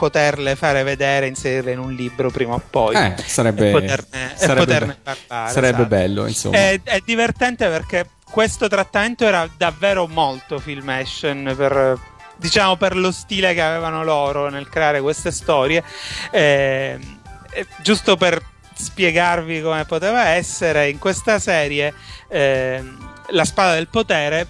poterle 0.00 0.56
fare 0.56 0.82
vedere, 0.82 1.26
inserirle 1.26 1.72
in 1.72 1.78
un 1.78 1.92
libro 1.92 2.30
prima 2.30 2.54
o 2.54 2.62
poi. 2.70 2.94
Eh, 2.94 3.14
sarebbe, 3.26 3.68
e 3.68 3.70
poterne, 3.70 4.32
e 4.32 4.36
sarebbe 4.36 4.64
poterne 4.64 4.98
be- 5.04 5.16
parlare. 5.26 5.52
sarebbe 5.52 5.74
esatto. 5.74 5.88
bello, 5.88 6.26
insomma. 6.26 6.56
È, 6.56 6.80
è 6.82 7.00
divertente 7.04 7.68
perché 7.68 8.08
questo 8.24 8.66
trattamento 8.66 9.26
era 9.26 9.46
davvero 9.58 10.06
molto 10.06 10.58
Filmation 10.58 11.52
per 11.54 11.98
diciamo 12.36 12.76
per 12.76 12.96
lo 12.96 13.12
stile 13.12 13.52
che 13.52 13.60
avevano 13.60 14.02
loro 14.02 14.48
nel 14.48 14.70
creare 14.70 15.02
queste 15.02 15.30
storie. 15.30 15.84
Eh, 16.30 16.98
eh, 17.50 17.66
giusto 17.82 18.16
per 18.16 18.42
spiegarvi 18.72 19.60
come 19.60 19.84
poteva 19.84 20.28
essere, 20.28 20.88
in 20.88 20.98
questa 20.98 21.38
serie 21.38 21.92
eh, 22.28 22.82
la 23.28 23.44
spada 23.44 23.74
del 23.74 23.88
potere 23.88 24.46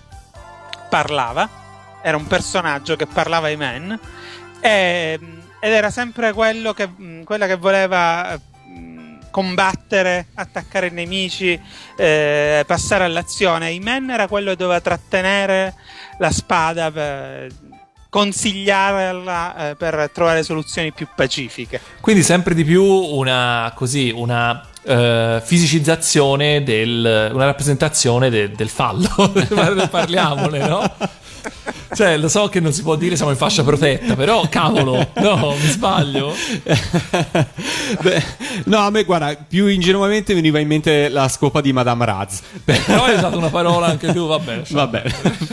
parlava, 0.88 1.48
era 2.02 2.16
un 2.16 2.28
personaggio 2.28 2.94
che 2.94 3.06
parlava 3.06 3.48
ai 3.48 3.56
men 3.56 3.98
e- 4.60 5.39
ed 5.60 5.72
era 5.72 5.90
sempre 5.90 6.32
quello 6.32 6.72
che, 6.72 6.86
mh, 6.86 7.24
quella 7.24 7.46
che 7.46 7.56
voleva 7.56 8.36
mh, 8.36 9.30
combattere, 9.30 10.28
attaccare 10.34 10.88
i 10.88 10.92
nemici, 10.92 11.60
eh, 11.96 12.64
passare 12.66 13.04
all'azione. 13.04 13.70
I 13.70 13.78
men 13.78 14.10
era 14.10 14.26
quello 14.26 14.50
che 14.50 14.56
doveva 14.56 14.80
trattenere 14.80 15.74
la 16.18 16.30
spada 16.30 16.90
per 16.90 17.48
consigliarla 18.10 19.70
eh, 19.70 19.76
per 19.76 20.10
trovare 20.12 20.42
soluzioni 20.42 20.92
più 20.92 21.06
pacifiche. 21.14 21.80
Quindi 22.00 22.22
sempre 22.22 22.54
di 22.54 22.64
più 22.64 22.82
una 22.82 23.72
così, 23.74 24.12
una 24.14 24.66
eh, 24.82 25.40
fisicizzazione 25.42 26.62
del, 26.62 27.30
una 27.32 27.44
rappresentazione 27.44 28.28
de- 28.28 28.50
del 28.50 28.68
fallo. 28.68 29.08
Parliamone, 29.88 30.58
no? 30.66 30.92
Cioè, 31.92 32.16
lo 32.18 32.28
so 32.28 32.46
che 32.48 32.60
non 32.60 32.72
si 32.72 32.82
può 32.82 32.94
dire 32.94 33.16
siamo 33.16 33.32
in 33.32 33.36
fascia 33.36 33.64
protetta, 33.64 34.14
però 34.14 34.46
cavolo, 34.48 35.10
no, 35.16 35.56
mi 35.60 35.68
sbaglio. 35.68 36.32
Beh, 38.00 38.22
no, 38.66 38.78
a 38.78 38.90
me 38.90 39.02
guarda, 39.04 39.34
più 39.48 39.66
ingenuamente 39.66 40.32
veniva 40.34 40.58
in 40.58 40.68
mente 40.68 41.08
la 41.08 41.28
scopa 41.28 41.60
di 41.60 41.72
Madame 41.72 42.04
Raz. 42.04 42.40
Però 42.64 43.04
hai 43.04 43.14
usato 43.16 43.38
una 43.38 43.48
parola 43.48 43.86
anche 43.86 44.12
tu, 44.12 44.26
vabbè. 44.26 44.62
Vabbè, 44.68 45.02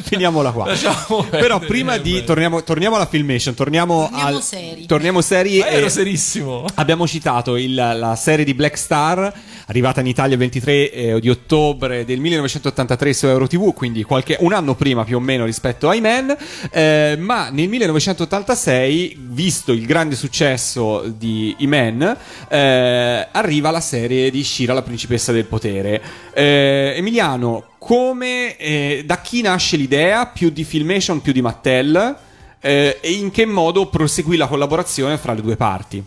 finiamola 0.04 0.52
qua. 0.52 0.68
Lasciamo 0.68 1.24
Però 1.30 1.60
prima 1.60 1.98
di 1.98 2.14
vabbè. 2.14 2.24
torniamo, 2.26 2.64
torniamo 2.64 2.96
alla 2.96 3.08
filmation, 3.08 3.54
torniamo, 3.56 4.08
Torniamo 4.10 4.28
al 4.38 4.44
seri. 4.44 4.86
torniamo 4.86 5.22
seri 5.22 5.60
Ma 5.60 5.68
ero 5.70 5.90
serissimo. 5.90 6.66
abbiamo 6.76 7.08
citato 7.08 7.56
il- 7.56 7.74
la 7.76 8.16
serie 8.16 8.46
di 8.46 8.54
Black 8.54 8.78
Star 8.78 9.34
arrivata 9.70 10.00
in 10.00 10.08
Italia 10.08 10.34
il 10.34 10.40
23 10.40 10.92
eh, 10.92 11.20
di 11.20 11.30
ottobre 11.30 12.06
del 12.06 12.20
1983 12.20 13.14
su 13.14 13.28
Euro 13.28 13.48
TV, 13.48 13.74
quindi 13.74 14.04
qualche, 14.04 14.38
un 14.40 14.54
anno 14.54 14.76
prima 14.76 15.04
più 15.04 15.18
o 15.18 15.20
meno 15.20 15.46
rispetto 15.46 15.77
ai 15.84 16.02
Men, 16.02 16.36
eh, 16.72 17.16
ma 17.20 17.50
nel 17.50 17.70
1986, 17.70 19.18
visto 19.30 19.72
il 19.72 19.86
grande 19.86 20.16
successo 20.16 21.04
di 21.06 21.56
Men, 21.60 22.18
eh, 22.50 23.28
arriva 23.32 23.70
la 23.72 23.80
serie 23.80 24.32
di 24.32 24.44
Shira, 24.44 24.74
la 24.74 24.82
principessa 24.82 25.32
del 25.32 25.46
potere. 25.46 26.02
Eh, 26.34 26.94
Emiliano, 26.98 27.76
come, 27.78 28.58
eh, 28.58 29.04
da 29.06 29.22
chi 29.22 29.42
nasce 29.42 29.78
l'idea, 29.78 30.26
più 30.26 30.50
di 30.50 30.64
Filmation, 30.64 31.22
più 31.22 31.32
di 31.32 31.42
Mattel, 31.42 32.18
eh, 32.60 32.98
e 33.00 33.12
in 33.12 33.32
che 33.32 33.46
modo 33.46 33.88
proseguì 33.88 34.38
la 34.38 34.48
collaborazione 34.48 35.18
fra 35.18 35.34
le 35.34 35.42
due 35.42 35.56
parti? 35.56 36.04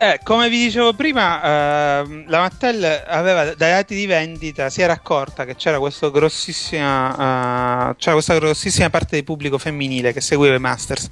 Eh, 0.00 0.20
come 0.22 0.48
vi 0.48 0.62
dicevo 0.66 0.92
prima, 0.92 2.02
ehm, 2.02 2.28
la 2.28 2.38
Mattel 2.38 3.02
aveva 3.04 3.46
dai 3.54 3.72
dati 3.72 3.96
di 3.96 4.06
vendita 4.06 4.70
si 4.70 4.80
era 4.80 4.92
accorta 4.92 5.44
che 5.44 5.56
c'era, 5.56 5.80
grossissima, 6.12 7.90
eh, 7.90 7.96
c'era 7.96 8.12
questa 8.12 8.34
grossissima 8.38 8.90
parte 8.90 9.16
del 9.16 9.24
pubblico 9.24 9.58
femminile 9.58 10.12
che 10.12 10.20
seguiva 10.20 10.54
i 10.54 10.60
Masters 10.60 11.08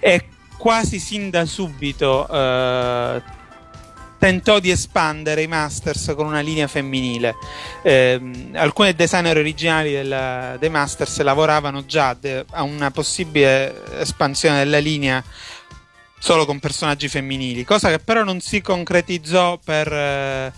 e 0.00 0.28
quasi 0.56 0.98
sin 0.98 1.28
da 1.28 1.44
subito 1.44 2.26
eh, 2.26 3.22
tentò 4.18 4.60
di 4.60 4.70
espandere 4.70 5.42
i 5.42 5.46
Masters 5.46 6.14
con 6.16 6.26
una 6.26 6.40
linea 6.40 6.68
femminile. 6.68 7.34
Ehm, 7.82 8.52
alcuni 8.54 8.94
designer 8.94 9.36
originali 9.36 9.92
del- 9.92 10.56
dei 10.58 10.70
Masters 10.70 11.20
lavoravano 11.20 11.84
già 11.84 12.14
de- 12.18 12.46
a 12.52 12.62
una 12.62 12.90
possibile 12.90 13.98
espansione 14.00 14.58
della 14.58 14.78
linea 14.78 15.22
solo 16.22 16.46
con 16.46 16.60
personaggi 16.60 17.08
femminili, 17.08 17.64
cosa 17.64 17.88
che 17.90 17.98
però 17.98 18.22
non 18.22 18.38
si 18.40 18.60
concretizzò 18.60 19.58
per, 19.58 19.92
eh, 19.92 20.52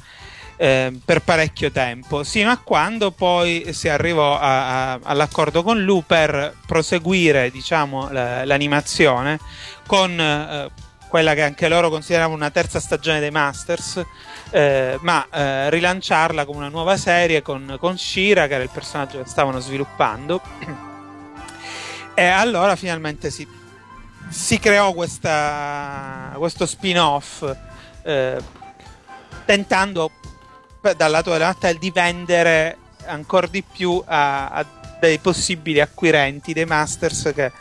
eh, 0.58 0.92
per 1.02 1.22
parecchio 1.22 1.70
tempo, 1.70 2.22
sino 2.22 2.50
a 2.50 2.58
quando 2.58 3.12
poi 3.12 3.72
si 3.72 3.88
arrivò 3.88 4.38
a- 4.38 4.92
a- 4.92 5.00
all'accordo 5.02 5.62
con 5.62 5.82
Lu 5.82 6.04
per 6.06 6.54
proseguire 6.66 7.50
diciamo, 7.50 8.10
la- 8.10 8.44
l'animazione 8.44 9.38
con 9.86 10.20
eh, 10.20 10.70
quella 11.08 11.32
che 11.32 11.42
anche 11.42 11.66
loro 11.68 11.88
consideravano 11.88 12.36
una 12.36 12.50
terza 12.50 12.78
stagione 12.78 13.20
dei 13.20 13.30
Masters, 13.30 14.04
eh, 14.50 14.98
ma 15.00 15.26
eh, 15.32 15.70
rilanciarla 15.70 16.44
come 16.44 16.58
una 16.58 16.68
nuova 16.68 16.98
serie 16.98 17.40
con, 17.40 17.76
con 17.80 17.96
Shira, 17.96 18.46
che 18.48 18.54
era 18.54 18.62
il 18.64 18.70
personaggio 18.70 19.22
che 19.22 19.28
stavano 19.28 19.60
sviluppando. 19.60 20.42
E 22.16 22.26
allora 22.26 22.76
finalmente 22.76 23.28
si, 23.32 23.44
si 24.28 24.58
creò 24.58 24.92
questa, 24.92 26.32
questo 26.36 26.66
spin-off 26.66 27.44
eh, 28.02 28.36
tentando 29.44 30.10
dal 30.96 31.10
lato 31.10 31.30
della 31.30 31.46
Mattel 31.46 31.78
di 31.78 31.90
vendere 31.90 32.76
ancora 33.06 33.46
di 33.46 33.62
più 33.62 34.02
a, 34.04 34.48
a 34.48 34.66
dei 35.00 35.18
possibili 35.18 35.80
acquirenti 35.80 36.52
dei 36.52 36.64
Masters 36.64 37.32
che- 37.34 37.52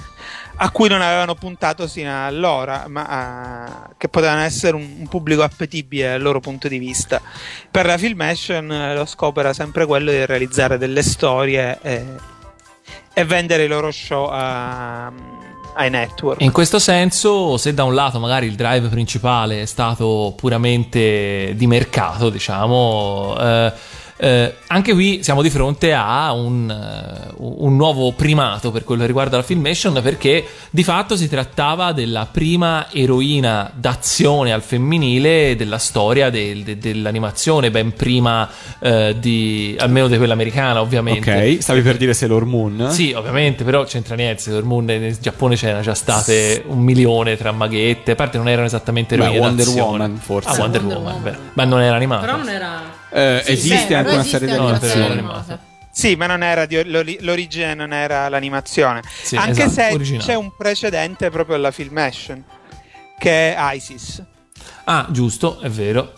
a 0.55 0.69
cui 0.69 0.87
non 0.87 1.01
avevano 1.01 1.33
puntato 1.33 1.87
sino 1.87 2.25
allora, 2.25 2.85
ma 2.87 3.05
ah, 3.05 3.89
che 3.97 4.07
potevano 4.07 4.41
essere 4.41 4.75
un, 4.75 4.97
un 4.99 5.07
pubblico 5.07 5.41
appetibile 5.41 6.09
dal 6.11 6.21
loro 6.21 6.39
punto 6.39 6.67
di 6.67 6.77
vista. 6.77 7.19
Per 7.71 7.85
la 7.85 7.97
Filmation 7.97 8.71
eh, 8.71 8.95
lo 8.95 9.05
scopo 9.05 9.39
era 9.39 9.51
sempre 9.51 9.85
quello 9.87 10.11
di 10.11 10.25
realizzare 10.25 10.77
delle 10.77 11.01
storie 11.01 11.79
e, 11.81 12.05
e 13.13 13.25
vendere 13.25 13.63
i 13.63 13.67
loro 13.67 13.91
show 13.91 14.27
a- 14.31 15.11
ai 15.73 15.89
network. 15.89 16.41
In 16.41 16.51
questo 16.51 16.79
senso, 16.79 17.57
se 17.57 17.73
da 17.73 17.83
un 17.83 17.93
lato 17.93 18.19
magari 18.19 18.47
il 18.47 18.55
drive 18.55 18.87
principale 18.87 19.61
è 19.61 19.65
stato 19.65 20.33
puramente 20.35 21.53
di 21.55 21.67
mercato, 21.67 22.29
diciamo, 22.29 23.35
eh, 23.39 23.73
eh, 24.17 24.55
anche 24.67 24.93
qui 24.93 25.19
siamo 25.23 25.41
di 25.41 25.49
fronte 25.49 25.93
a 25.93 26.31
un, 26.33 26.69
eh, 26.69 27.33
un 27.37 27.75
nuovo 27.75 28.11
primato 28.13 28.71
per 28.71 28.83
quello 28.83 29.01
che 29.01 29.07
riguarda 29.07 29.37
la 29.37 29.43
Filmation, 29.43 29.99
perché 30.01 30.45
di 30.69 30.83
fatto 30.83 31.15
si 31.15 31.27
trattava 31.29 31.91
della 31.91 32.27
prima 32.31 32.87
eroina 32.91 33.69
d'azione 33.73 34.51
al 34.53 34.61
femminile 34.61 35.55
della 35.55 35.77
storia 35.77 36.29
del- 36.29 36.63
de- 36.63 36.77
dell'animazione, 36.77 37.71
ben 37.71 37.93
prima 37.93 38.47
eh, 38.79 39.15
di, 39.19 39.75
almeno 39.79 40.07
di 40.07 40.17
quella 40.17 40.33
americana, 40.33 40.81
ovviamente. 40.81 41.53
Ok, 41.55 41.61
stavi 41.61 41.81
per 41.81 41.97
dire 41.97 42.13
Sailor 42.13 42.45
Moon? 42.45 42.87
Sì, 42.91 43.13
ovviamente, 43.13 43.63
però 43.63 43.83
c'entra 43.83 44.15
niente. 44.15 44.41
Sailor 44.43 44.63
Moon 44.63 44.85
nel 44.85 45.17
Giappone 45.19 45.55
c'erano 45.55 45.81
già 45.81 45.93
state 45.93 46.63
un 46.67 46.79
milione 46.79 47.35
tra 47.37 47.51
maghette. 47.51 48.11
A 48.11 48.15
parte 48.15 48.37
non 48.37 48.47
erano 48.47 48.65
esattamente 48.67 49.15
Beh, 49.15 49.23
eroine 49.23 49.39
Wonder 49.39 49.65
d'azione. 49.65 49.89
Woman, 49.89 50.17
forse. 50.17 50.49
Ah, 50.49 50.55
Wonder, 50.57 50.81
Wonder 50.81 50.97
Woman, 50.97 51.13
Woman. 51.15 51.31
beh. 51.33 51.37
ma 51.53 51.63
non 51.65 51.81
era 51.81 51.95
animata. 51.95 52.25
Però 52.25 52.37
non 52.37 52.49
era. 52.49 53.01
Eh, 53.13 53.41
Sì, 53.45 53.51
esiste 53.51 53.87
beh, 53.89 53.95
anche 53.95 54.13
una 54.13 54.23
serie 54.23 54.47
di 54.47 54.53
esiste 54.65 54.87
serie 54.87 55.11
animata. 55.11 55.59
Sì, 55.91 56.15
ma 56.15 56.25
non 56.25 56.41
era 56.41 56.65
di- 56.65 56.83
l'ori- 56.89 57.17
l'origine 57.21 57.75
non 57.75 57.93
era 57.93 58.27
l'animazione. 58.27 59.01
Sì, 59.21 59.35
Anche 59.35 59.63
esatto, 59.65 59.69
se 59.89 59.93
originale. 59.93 60.23
c'è 60.25 60.33
un 60.35 60.51
precedente 60.57 61.29
proprio 61.29 61.55
alla 61.55 61.69
Filmation, 61.71 62.43
che 63.19 63.53
è 63.55 63.73
ISIS, 63.75 64.23
Ah, 64.85 65.05
giusto, 65.11 65.59
è 65.59 65.69
vero. 65.69 66.13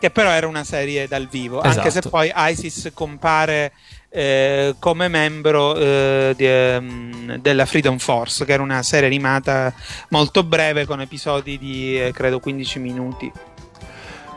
che 0.00 0.10
però 0.10 0.30
era 0.30 0.46
una 0.48 0.64
serie 0.64 1.06
dal 1.06 1.28
vivo, 1.28 1.60
anche 1.60 1.82
se 1.82 1.88
Esatto. 1.98 2.08
poi 2.08 2.32
ISIS 2.34 2.90
compare 2.92 3.72
eh, 4.12 4.74
come 4.80 5.06
membro 5.06 5.76
eh, 5.76 6.34
di, 6.36 6.44
ehm, 6.46 7.36
della 7.36 7.66
Freedom 7.66 7.98
Force, 7.98 8.44
che 8.44 8.52
era 8.54 8.62
una 8.62 8.82
serie 8.82 9.06
animata 9.06 9.72
molto 10.08 10.42
breve 10.42 10.84
con 10.86 11.00
episodi 11.00 11.56
di 11.58 12.00
eh, 12.00 12.10
credo 12.12 12.40
15 12.40 12.78
minuti. 12.80 13.30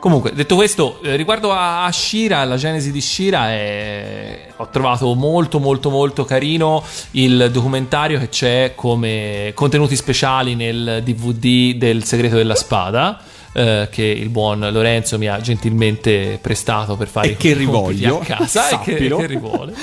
Comunque, 0.04 0.34
detto 0.34 0.56
questo, 0.56 1.00
eh, 1.02 1.16
riguardo 1.16 1.54
a, 1.54 1.90
Shira, 1.90 2.44
la 2.44 2.58
genesi 2.58 2.92
di 2.92 3.00
Shira, 3.00 3.52
è- 3.52 4.48
ho 4.58 4.68
trovato 4.68 5.14
molto 5.14 5.60
molto 5.60 5.90
molto 5.90 6.26
carino 6.26 6.84
il 7.12 7.48
documentario 7.50 8.20
che 8.20 8.28
c'è 8.28 8.74
come 8.76 9.54
contenuti 9.56 9.96
speciali 9.96 10.56
nel 10.56 11.00
DVD 11.06 11.76
del 11.78 12.04
segreto 12.04 12.36
della 12.36 12.56
spada. 12.56 13.18
Eh, 13.54 13.88
che 13.92 14.04
il 14.04 14.30
buon 14.30 14.68
Lorenzo 14.72 15.18
mi 15.18 15.28
ha 15.28 15.40
gentilmente 15.40 16.40
prestato 16.42 16.96
per 16.98 17.08
fare 17.08 17.30
E 17.30 17.38
che 17.38 17.54
rivoglio, 17.54 18.20
a 18.20 18.26
casa 18.26 18.70
e 18.70 18.80
che, 18.80 18.96
che 18.96 19.26
rivuole. 19.26 19.74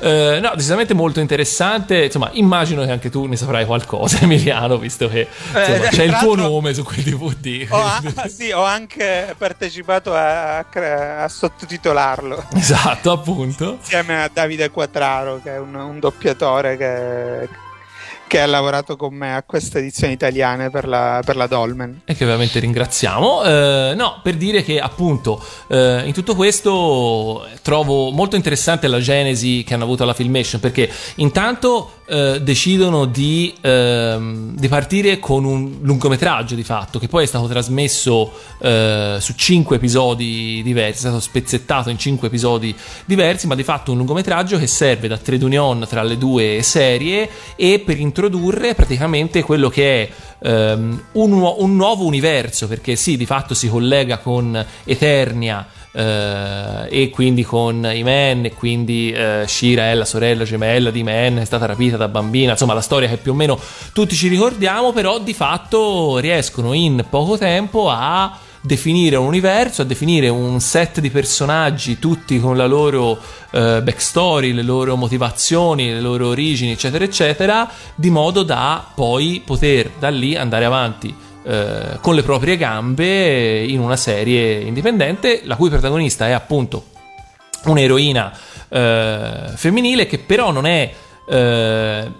Eh, 0.00 0.38
no, 0.40 0.52
decisamente 0.54 0.94
molto 0.94 1.20
interessante. 1.20 2.04
Insomma, 2.04 2.30
immagino 2.34 2.84
che 2.84 2.90
anche 2.90 3.10
tu 3.10 3.26
ne 3.26 3.36
saprai 3.36 3.64
qualcosa, 3.64 4.20
Emiliano, 4.22 4.78
visto 4.78 5.08
che 5.08 5.26
insomma, 5.46 5.86
Eh, 5.86 5.88
c'è 5.88 6.04
il 6.04 6.16
tuo 6.20 6.34
nome 6.36 6.72
su 6.74 6.84
quel 6.84 7.02
DVD. 7.02 7.66
Ho, 7.70 7.82
a- 7.82 8.28
sì, 8.28 8.50
ho 8.50 8.62
anche 8.62 9.34
partecipato 9.36 10.14
a, 10.14 10.58
a 10.58 11.28
sottotitolarlo. 11.28 12.44
Esatto, 12.54 13.10
appunto. 13.12 13.78
insieme 13.80 14.22
a 14.22 14.30
Davide 14.32 14.70
Quattraro, 14.70 15.40
che 15.42 15.54
è 15.54 15.58
un, 15.58 15.74
un 15.74 15.98
doppiatore 15.98 16.76
che, 16.76 17.48
che 18.28 18.40
ha 18.40 18.46
lavorato 18.46 18.96
con 18.96 19.12
me 19.12 19.34
a 19.34 19.42
queste 19.42 19.78
edizioni 19.78 20.12
italiane 20.12 20.70
per 20.70 20.86
la, 20.86 21.20
per 21.24 21.34
la 21.34 21.48
Dolmen. 21.48 22.02
E 22.04 22.14
che 22.14 22.22
ovviamente 22.22 22.60
ringraziamo. 22.60 23.42
Eh, 23.42 23.94
no, 23.96 24.20
per 24.22 24.36
dire 24.36 24.62
che 24.62 24.78
appunto 24.78 25.44
eh, 25.66 26.02
in 26.04 26.12
tutto 26.12 26.36
questo 26.36 27.44
trovo 27.62 28.10
molto 28.10 28.36
interessante 28.36 28.86
la 28.86 29.00
genesi 29.00 29.64
che 29.66 29.74
hanno 29.74 29.84
avuto 29.84 30.04
alla 30.04 30.14
Filmation 30.14 30.60
perché 30.60 30.88
intanto 31.16 31.97
eh, 32.10 32.40
decidono 32.40 33.04
di, 33.04 33.54
ehm, 33.60 34.54
di 34.56 34.68
partire 34.68 35.18
con 35.18 35.44
un 35.44 35.76
lungometraggio 35.82 36.54
di 36.54 36.62
fatto 36.62 36.98
che 36.98 37.06
poi 37.06 37.24
è 37.24 37.26
stato 37.26 37.46
trasmesso 37.46 38.32
eh, 38.60 39.18
su 39.20 39.34
cinque 39.34 39.76
episodi 39.76 40.62
diversi, 40.62 40.96
è 40.96 41.08
stato 41.08 41.20
spezzettato 41.20 41.90
in 41.90 41.98
cinque 41.98 42.28
episodi 42.28 42.74
diversi, 43.04 43.46
ma 43.46 43.54
di 43.54 43.62
fatto 43.62 43.92
un 43.92 43.98
lungometraggio 43.98 44.58
che 44.58 44.66
serve 44.66 45.06
da 45.06 45.18
trade 45.18 45.44
union 45.44 45.86
tra 45.86 46.02
le 46.02 46.16
due 46.16 46.62
serie 46.62 47.28
e 47.56 47.82
per 47.84 47.98
introdurre 47.98 48.74
praticamente 48.74 49.42
quello 49.42 49.68
che 49.68 50.02
è 50.02 50.10
ehm, 50.46 51.02
un, 51.12 51.32
un 51.58 51.76
nuovo 51.76 52.06
universo, 52.06 52.66
perché 52.68 52.96
sì, 52.96 53.18
di 53.18 53.26
fatto 53.26 53.52
si 53.52 53.68
collega 53.68 54.16
con 54.16 54.64
Eternia. 54.84 55.66
Eh, 55.92 56.86
e 56.88 57.10
quindi 57.10 57.42
con 57.42 57.88
Iman 57.92 58.44
e 58.44 58.54
quindi 58.54 59.10
eh, 59.10 59.44
Shira 59.46 59.90
è 59.90 59.94
la 59.94 60.04
sorella 60.04 60.44
gemella 60.44 60.90
di 60.90 61.00
Iman 61.00 61.38
è 61.38 61.44
stata 61.44 61.66
rapita 61.66 61.96
da 61.96 62.08
bambina. 62.08 62.52
Insomma 62.52 62.74
la 62.74 62.80
storia 62.80 63.08
che 63.08 63.16
più 63.16 63.32
o 63.32 63.34
meno 63.34 63.58
tutti 63.92 64.14
ci 64.14 64.28
ricordiamo 64.28 64.92
però 64.92 65.18
di 65.18 65.34
fatto 65.34 66.18
riescono 66.18 66.72
in 66.72 67.04
poco 67.08 67.36
tempo 67.38 67.88
a 67.90 68.38
definire 68.60 69.16
un 69.16 69.26
universo, 69.26 69.82
a 69.82 69.84
definire 69.84 70.28
un 70.28 70.60
set 70.60 71.00
di 71.00 71.10
personaggi, 71.10 71.98
tutti 71.98 72.40
con 72.40 72.56
la 72.56 72.66
loro 72.66 73.18
eh, 73.50 73.80
backstory, 73.82 74.52
le 74.52 74.62
loro 74.62 74.96
motivazioni, 74.96 75.92
le 75.92 76.00
loro 76.00 76.28
origini, 76.28 76.72
eccetera, 76.72 77.04
eccetera, 77.04 77.70
di 77.94 78.10
modo 78.10 78.42
da 78.42 78.84
poi 78.94 79.42
poter 79.44 79.92
da 79.98 80.08
lì 80.08 80.36
andare 80.36 80.64
avanti 80.64 81.26
eh, 81.48 81.98
con 82.02 82.14
le 82.14 82.22
proprie 82.22 82.58
gambe 82.58 83.64
in 83.64 83.80
una 83.80 83.96
serie 83.96 84.60
indipendente, 84.60 85.40
la 85.44 85.56
cui 85.56 85.70
protagonista 85.70 86.28
è 86.28 86.32
appunto 86.32 86.84
un'eroina 87.64 88.38
eh, 88.68 89.44
femminile 89.54 90.06
che 90.06 90.18
però 90.18 90.50
non 90.50 90.66
è 90.66 90.92
eh, 91.26 92.12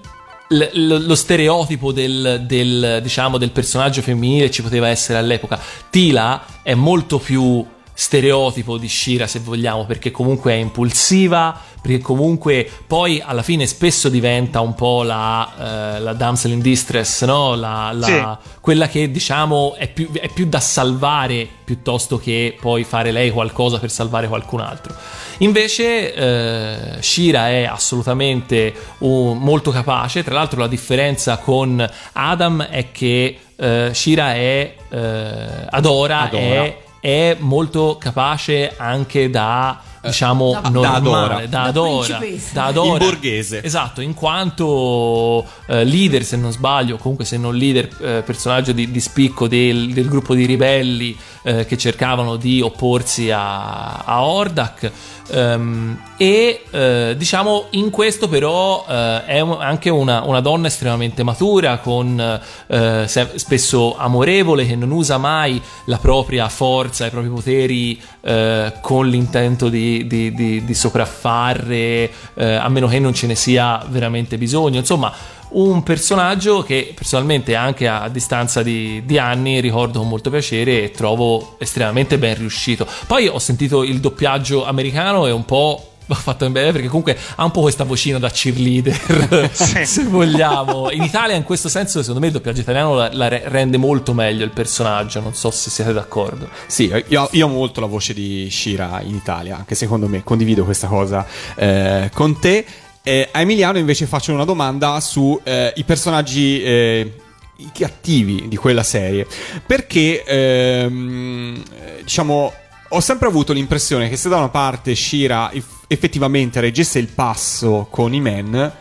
lo 0.49 1.15
stereotipo 1.15 1.93
del, 1.93 2.45
del, 2.47 3.01
diciamo, 3.03 3.37
del 3.37 3.51
personaggio 3.51 4.01
femminile 4.01 4.51
ci 4.51 4.63
poteva 4.63 4.89
essere 4.89 5.19
all'epoca. 5.19 5.61
Tila 5.91 6.45
è 6.63 6.73
molto 6.73 7.19
più 7.19 7.63
stereotipo 8.01 8.79
di 8.79 8.89
Shira 8.89 9.27
se 9.27 9.41
vogliamo 9.41 9.85
perché 9.85 10.13
comunque 10.13 10.53
è 10.53 10.55
impulsiva 10.55 11.61
perché 11.83 11.99
comunque 11.99 12.71
poi 12.87 13.21
alla 13.25 13.43
fine 13.43 13.67
spesso 13.67 14.09
diventa 14.09 14.61
un 14.61 14.73
po' 14.75 15.03
la, 15.03 15.97
eh, 15.97 16.01
la 16.01 16.13
damsel 16.13 16.53
in 16.53 16.61
distress 16.61 17.25
no? 17.25 17.57
la, 17.57 17.91
la- 17.93 18.39
quella 18.61 18.87
che 18.87 19.11
diciamo 19.11 19.75
è 19.75 19.89
più, 19.89 20.13
è 20.13 20.29
più 20.29 20.47
da 20.47 20.61
salvare 20.61 21.49
piuttosto 21.65 22.19
che 22.19 22.57
poi 22.61 22.85
fare 22.85 23.11
lei 23.11 23.33
qualcosa 23.33 23.81
per 23.81 23.91
salvare 23.91 24.29
qualcun 24.29 24.61
altro 24.61 24.95
invece 25.39 26.15
eh, 26.15 27.03
Shira 27.03 27.49
è 27.49 27.65
assolutamente 27.65 28.73
un- 28.99 29.39
molto 29.39 29.73
capace 29.73 30.23
tra 30.23 30.35
l'altro 30.35 30.61
la 30.61 30.69
differenza 30.69 31.39
con 31.39 31.85
Adam 32.13 32.63
è 32.63 32.93
che 32.93 33.39
eh, 33.57 33.91
Shira 33.93 34.35
è 34.35 34.75
eh, 34.89 35.67
adora, 35.71 36.21
Adora. 36.21 36.65
È, 36.65 36.79
è 37.01 37.37
molto 37.41 37.97
capace 37.99 38.75
anche 38.77 39.31
da 39.31 39.81
diciamo 40.01 40.53
Da- 40.53 40.61
da 40.61 40.69
adora. 40.95 40.99
normale, 41.01 41.49
da 41.49 41.59
Da 41.59 41.63
adora, 41.65 42.17
principessa. 42.19 42.51
da 42.55 42.65
adora. 42.67 42.93
In 43.05 43.11
borghese. 43.11 43.63
Esatto, 43.65 44.01
in 44.01 44.15
quanto 44.15 45.45
eh, 45.67 45.85
leader, 45.85 46.25
se 46.25 46.37
non 46.37 46.53
sbaglio, 46.53 46.97
comunque 46.97 47.25
se 47.25 47.37
non 47.37 47.55
leader, 47.57 47.89
eh, 48.01 48.23
personaggio 48.25 48.73
di, 48.73 48.91
di 48.91 49.01
spicco 49.01 49.49
del, 49.49 49.93
del 49.93 50.09
gruppo 50.09 50.35
di 50.35 50.47
ribelli 50.47 51.17
eh, 51.43 51.67
che 51.67 51.77
cercavano 51.77 52.37
di 52.37 52.61
opporsi 52.61 53.31
a, 53.31 53.97
a 53.99 54.23
Hordak. 54.23 54.91
Ehm, 55.31 56.01
e 56.17 56.63
eh, 56.71 57.15
diciamo 57.17 57.67
in 57.71 57.91
questo 57.91 58.29
però 58.29 58.85
eh, 58.89 59.25
è 59.27 59.39
anche 59.39 59.91
una, 59.91 60.23
una 60.25 60.41
donna 60.41 60.67
estremamente 60.69 61.23
matura 61.23 61.79
con 61.79 62.41
eh, 62.67 63.05
se- 63.07 63.31
spesso 63.35 63.97
amorevole 63.97 64.67
che 64.67 64.75
non 64.75 64.91
usa 64.91 65.19
mai 65.19 65.61
la 65.85 65.99
propria 65.99 66.49
forza 66.49 67.07
i 67.07 67.11
propri 67.11 67.29
poteri 67.29 68.01
eh, 68.23 68.73
con 68.81 69.07
l'intento 69.09 69.69
di, 69.69 70.07
di- 70.07 70.33
di- 70.35 70.65
di 70.65 70.75
sopraffare 70.75 72.11
eh, 72.35 72.55
a 72.55 72.69
meno 72.69 72.87
che 72.89 72.99
non 72.99 73.15
ce 73.15 73.27
ne 73.27 73.35
sia 73.35 73.85
veramente 73.89 74.39
bisogno. 74.39 74.79
Insomma 74.79 75.13
un 75.51 75.83
personaggio 75.83 76.63
che 76.63 76.93
personalmente 76.95 77.55
anche 77.55 77.89
a 77.89 78.09
distanza 78.09 78.63
di, 78.63 79.03
di 79.05 79.19
anni 79.19 79.61
ricordo 79.61 80.01
con 80.01 80.09
molto 80.09 80.31
piacere 80.31 80.85
e 80.85 80.91
trovo 80.91 81.57
estremamente 81.59 82.19
ben 82.19 82.37
riuscito. 82.37 82.87
Poi 83.07 83.29
ho 83.29 83.39
sentito 83.39 83.83
il 83.83 84.01
doppiaggio 84.01 84.65
americano 84.67 85.27
e 85.27 85.31
un 85.31 85.45
po' 85.45 85.93
l'ho 86.09 86.15
fatto 86.15 86.49
bene 86.49 86.73
perché 86.73 86.89
comunque 86.89 87.17
ha 87.37 87.45
un 87.45 87.51
po' 87.51 87.61
questa 87.61 87.85
vocina 87.85 88.19
da 88.19 88.31
cheerleader 88.31 89.51
se 89.85 90.05
vogliamo. 90.05 90.91
In 90.91 91.03
Italia 91.03 91.37
in 91.37 91.45
questo 91.45 91.69
senso 91.69 92.01
secondo 92.01 92.21
me 92.21 92.27
il 92.27 92.33
doppiaggio 92.33 92.61
italiano 92.61 92.95
la, 92.95 93.11
la 93.13 93.29
re- 93.29 93.43
rende 93.47 93.77
molto 93.77 94.15
meglio 94.15 94.45
il 94.45 94.51
personaggio, 94.51 95.21
non 95.21 95.35
so 95.35 95.51
se 95.51 95.71
siete 95.71 95.93
d'accordo. 95.93 96.49
Sì, 96.67 96.91
io, 97.09 97.29
io 97.31 97.47
amo 97.47 97.55
molto 97.55 97.81
la 97.81 97.87
voce 97.87 98.15
di 98.15 98.49
Shira 98.51 99.01
in 99.03 99.15
Italia, 99.15 99.57
anche 99.57 99.75
secondo 99.75 100.09
me, 100.09 100.25
condivido 100.25 100.65
questa 100.65 100.87
cosa 100.87 101.27
eh, 101.55 102.11
con 102.13 102.39
te. 102.39 102.65
Eh, 103.09 103.27
a 103.33 103.41
Emiliano 103.41 103.79
invece 103.79 104.05
faccio 104.05 104.35
una 104.35 104.45
domanda 104.45 105.01
su 105.01 105.41
eh, 105.43 105.73
i 105.77 105.85
personaggi 105.85 106.63
eh, 106.63 107.13
i 107.57 107.71
cattivi 107.73 108.49
di 108.49 108.57
quella 108.57 108.83
serie. 108.83 109.27
Perché, 109.65 110.23
ehm, 110.23 111.63
eh, 111.73 112.03
diciamo, 112.03 112.53
ho 112.87 113.01
sempre 113.01 113.29
avuto 113.29 113.55
l'impressione 113.55 114.11
che 114.11 114.17
se 114.17 114.29
da 114.29 114.37
una 114.37 114.51
parte 114.51 114.95
Shira 114.95 115.51
eff- 115.51 115.85
effettivamente 115.87 116.61
reggesse 116.61 116.99
il 116.99 117.09
passo 117.09 117.87
con 117.91 118.13
i 118.13 118.21
men, 118.21 118.73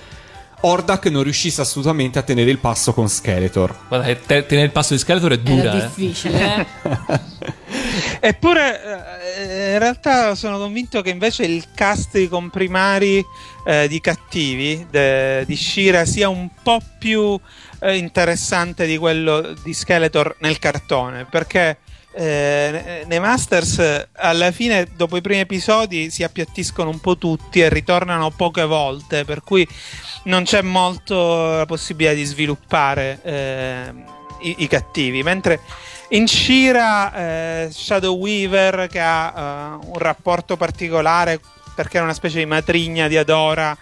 Hordak 0.59 1.05
non 1.05 1.23
riuscisse 1.23 1.61
assolutamente 1.61 2.19
a 2.19 2.21
tenere 2.21 2.49
il 2.49 2.57
passo 2.57 2.91
con 2.91 3.07
Skeletor. 3.07 3.75
Guarda 3.87 4.13
tenere 4.25 4.65
il 4.65 4.71
passo 4.71 4.91
di 4.91 4.99
Skeletor 4.99 5.31
è 5.31 5.39
dura. 5.39 5.73
Era 5.73 5.77
eh. 5.77 5.87
difficile, 5.87 6.55
eh? 6.57 7.19
Eppure, 8.19 8.83
eh, 8.83 9.16
in 9.77 9.83
realtà 9.83 10.35
sono 10.35 10.57
convinto 10.57 11.01
che 11.01 11.09
invece 11.09 11.45
il 11.45 11.65
cast 11.73 12.17
di 12.17 12.27
comprimari 12.27 13.23
eh, 13.65 13.87
di 13.87 14.01
cattivi 14.01 14.85
de- 14.89 15.45
di 15.45 15.55
Shira 15.55 16.05
sia 16.05 16.27
un 16.29 16.49
po' 16.61 16.81
più 16.99 17.39
eh, 17.79 17.95
interessante 17.95 18.85
di 18.85 18.97
quello 18.97 19.53
di 19.63 19.73
Skeletor 19.73 20.35
nel 20.39 20.59
cartone, 20.59 21.25
perché 21.25 21.77
eh, 22.13 22.69
ne- 22.71 23.03
nei 23.05 23.19
Masters 23.19 24.07
alla 24.13 24.51
fine, 24.51 24.87
dopo 24.95 25.15
i 25.17 25.21
primi 25.21 25.41
episodi, 25.41 26.09
si 26.09 26.23
appiattiscono 26.23 26.89
un 26.89 26.99
po' 26.99 27.17
tutti 27.17 27.61
e 27.61 27.69
ritornano 27.69 28.31
poche 28.31 28.65
volte, 28.65 29.25
per 29.25 29.43
cui 29.43 29.67
non 30.23 30.43
c'è 30.43 30.61
molto 30.61 31.57
la 31.57 31.65
possibilità 31.65 32.13
di 32.13 32.23
sviluppare 32.23 33.19
eh, 33.21 33.93
i, 34.41 34.55
i 34.59 34.67
cattivi, 34.67 35.21
mentre 35.21 35.59
in 36.09 36.27
Shira 36.27 37.13
eh, 37.13 37.69
Shadow 37.71 38.15
Weaver 38.15 38.87
che 38.87 38.99
ha 38.99 39.33
eh, 39.35 39.87
un 39.87 39.97
rapporto 39.97 40.55
particolare 40.55 41.39
perché 41.75 41.99
è 41.99 42.01
una 42.01 42.13
specie 42.13 42.39
di 42.39 42.45
matrigna 42.45 43.07
di 43.07 43.17
Adora 43.17 43.77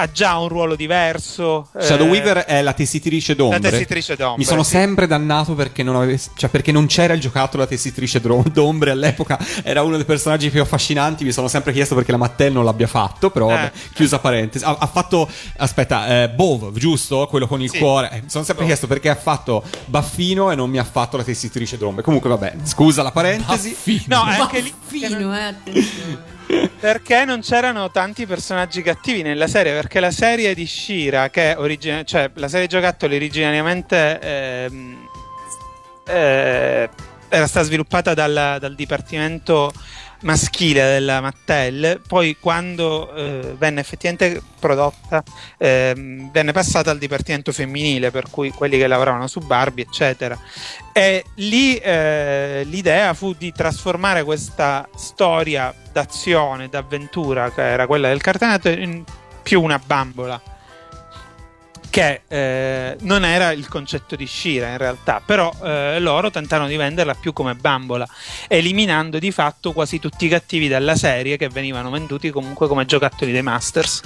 ha 0.00 0.10
già 0.10 0.36
un 0.38 0.48
ruolo 0.48 0.76
diverso 0.76 1.68
eh, 1.76 1.82
Shadow 1.82 2.06
Weaver 2.08 2.38
è 2.44 2.62
la 2.62 2.72
tessitrice 2.72 3.34
d'ombre. 3.34 3.60
La 3.60 3.70
tessitrice 3.70 4.14
d'ombre, 4.16 4.38
Mi 4.38 4.44
sono 4.44 4.62
sì. 4.62 4.70
sempre 4.70 5.06
dannato 5.06 5.54
perché 5.54 5.82
non, 5.82 5.96
avessi- 5.96 6.30
cioè 6.36 6.48
perché 6.50 6.70
non 6.72 6.86
c'era 6.86 7.14
il 7.14 7.20
giocattolo 7.20 7.62
la 7.64 7.68
tessitrice 7.68 8.20
d'ombre 8.20 8.90
all'epoca. 8.92 9.38
Era 9.62 9.82
uno 9.82 9.96
dei 9.96 10.04
personaggi 10.04 10.50
più 10.50 10.60
affascinanti. 10.62 11.24
Mi 11.24 11.32
sono 11.32 11.48
sempre 11.48 11.72
chiesto 11.72 11.94
perché 11.94 12.12
la 12.12 12.18
Mattel 12.18 12.52
non 12.52 12.64
l'abbia 12.64 12.86
fatto. 12.86 13.30
Però, 13.30 13.50
Eh. 13.50 13.54
vabbè, 13.54 13.72
chiusa 13.92 14.18
parentesi. 14.20 14.64
Ha, 14.64 14.76
ha 14.78 14.86
fatto, 14.86 15.28
aspetta, 15.56 16.22
eh, 16.22 16.28
Bove, 16.28 16.70
giusto? 16.78 17.26
Quello 17.28 17.46
con 17.46 17.60
il 17.60 17.70
Sì. 17.70 17.78
cuore. 17.78 18.10
Eh, 18.12 18.20
mi 18.22 18.30
sono 18.30 18.44
sempre 18.44 18.64
chiesto 18.66 18.86
perché 18.86 19.08
ha 19.08 19.16
fatto 19.16 19.64
Baffino 19.86 20.50
e 20.50 20.54
non 20.54 20.70
mi 20.70 20.78
ha 20.78 20.84
fatto 20.84 21.16
la 21.16 21.24
tessitrice 21.24 21.76
d'ombre. 21.76 22.02
Comunque, 22.04 22.30
vabbè, 22.30 22.54
scusa 22.62 23.02
la 23.02 23.10
parentesi. 23.10 23.74
no 24.06 24.26
è 24.26 24.36
anche 24.38 24.60
lì 24.60 24.72
Fino, 24.86 25.36
eh, 25.36 25.42
attenzione. 25.42 26.36
Perché 26.80 27.24
non 27.24 27.40
c'erano 27.40 27.90
tanti 27.90 28.26
personaggi 28.26 28.82
cattivi 28.82 29.22
nella 29.22 29.46
serie 29.46 29.72
perché 29.72 30.00
la 30.00 30.10
serie 30.10 30.54
di 30.54 30.66
Shira 30.66 31.28
che 31.28 31.54
origina- 31.56 32.04
cioè 32.04 32.30
la 32.34 32.48
serie 32.48 32.66
giocattoli 32.66 33.16
originariamente 33.16 34.18
ehm, 34.20 35.08
eh, 36.06 36.88
era 37.28 37.46
stata 37.46 37.66
sviluppata 37.66 38.14
dal, 38.14 38.56
dal 38.58 38.74
dipartimento 38.74 39.72
maschile 40.22 40.82
della 40.82 41.20
Mattel 41.20 42.00
poi 42.06 42.36
quando 42.40 43.14
eh, 43.14 43.54
venne 43.56 43.80
effettivamente 43.80 44.42
prodotta 44.58 45.22
ehm, 45.56 46.30
venne 46.32 46.52
passata 46.52 46.90
al 46.90 46.98
dipartimento 46.98 47.52
femminile 47.52 48.10
per 48.10 48.28
cui 48.28 48.50
quelli 48.50 48.78
che 48.78 48.86
lavoravano 48.86 49.28
su 49.28 49.40
Barbie 49.40 49.84
eccetera 49.84 50.36
e 50.92 51.24
lì 51.36 51.76
eh, 51.76 52.62
l'idea 52.64 53.14
fu 53.14 53.32
di 53.32 53.52
trasformare 53.52 54.24
questa 54.24 54.88
storia 54.96 55.72
d'azione, 55.92 56.68
d'avventura, 56.68 57.52
che 57.52 57.62
era 57.62 57.86
quella 57.86 58.08
del 58.08 58.20
cartonato, 58.20 58.68
in 58.68 59.04
più 59.42 59.62
una 59.62 59.80
bambola. 59.84 60.40
Che 61.90 62.20
eh, 62.28 62.96
non 63.00 63.24
era 63.24 63.50
il 63.52 63.66
concetto 63.68 64.14
di 64.14 64.26
Shira 64.26 64.68
in 64.68 64.76
realtà, 64.76 65.22
però 65.24 65.50
eh, 65.62 65.98
loro 66.00 66.30
tentarono 66.30 66.68
di 66.68 66.76
venderla 66.76 67.14
più 67.14 67.32
come 67.32 67.54
bambola, 67.54 68.06
eliminando 68.46 69.18
di 69.18 69.30
fatto 69.32 69.72
quasi 69.72 69.98
tutti 69.98 70.26
i 70.26 70.28
cattivi 70.28 70.68
della 70.68 70.94
serie 70.96 71.36
che 71.36 71.48
venivano 71.48 71.90
venduti 71.90 72.30
comunque 72.30 72.68
come 72.68 72.84
giocattoli 72.84 73.32
dei 73.32 73.42
Masters. 73.42 74.02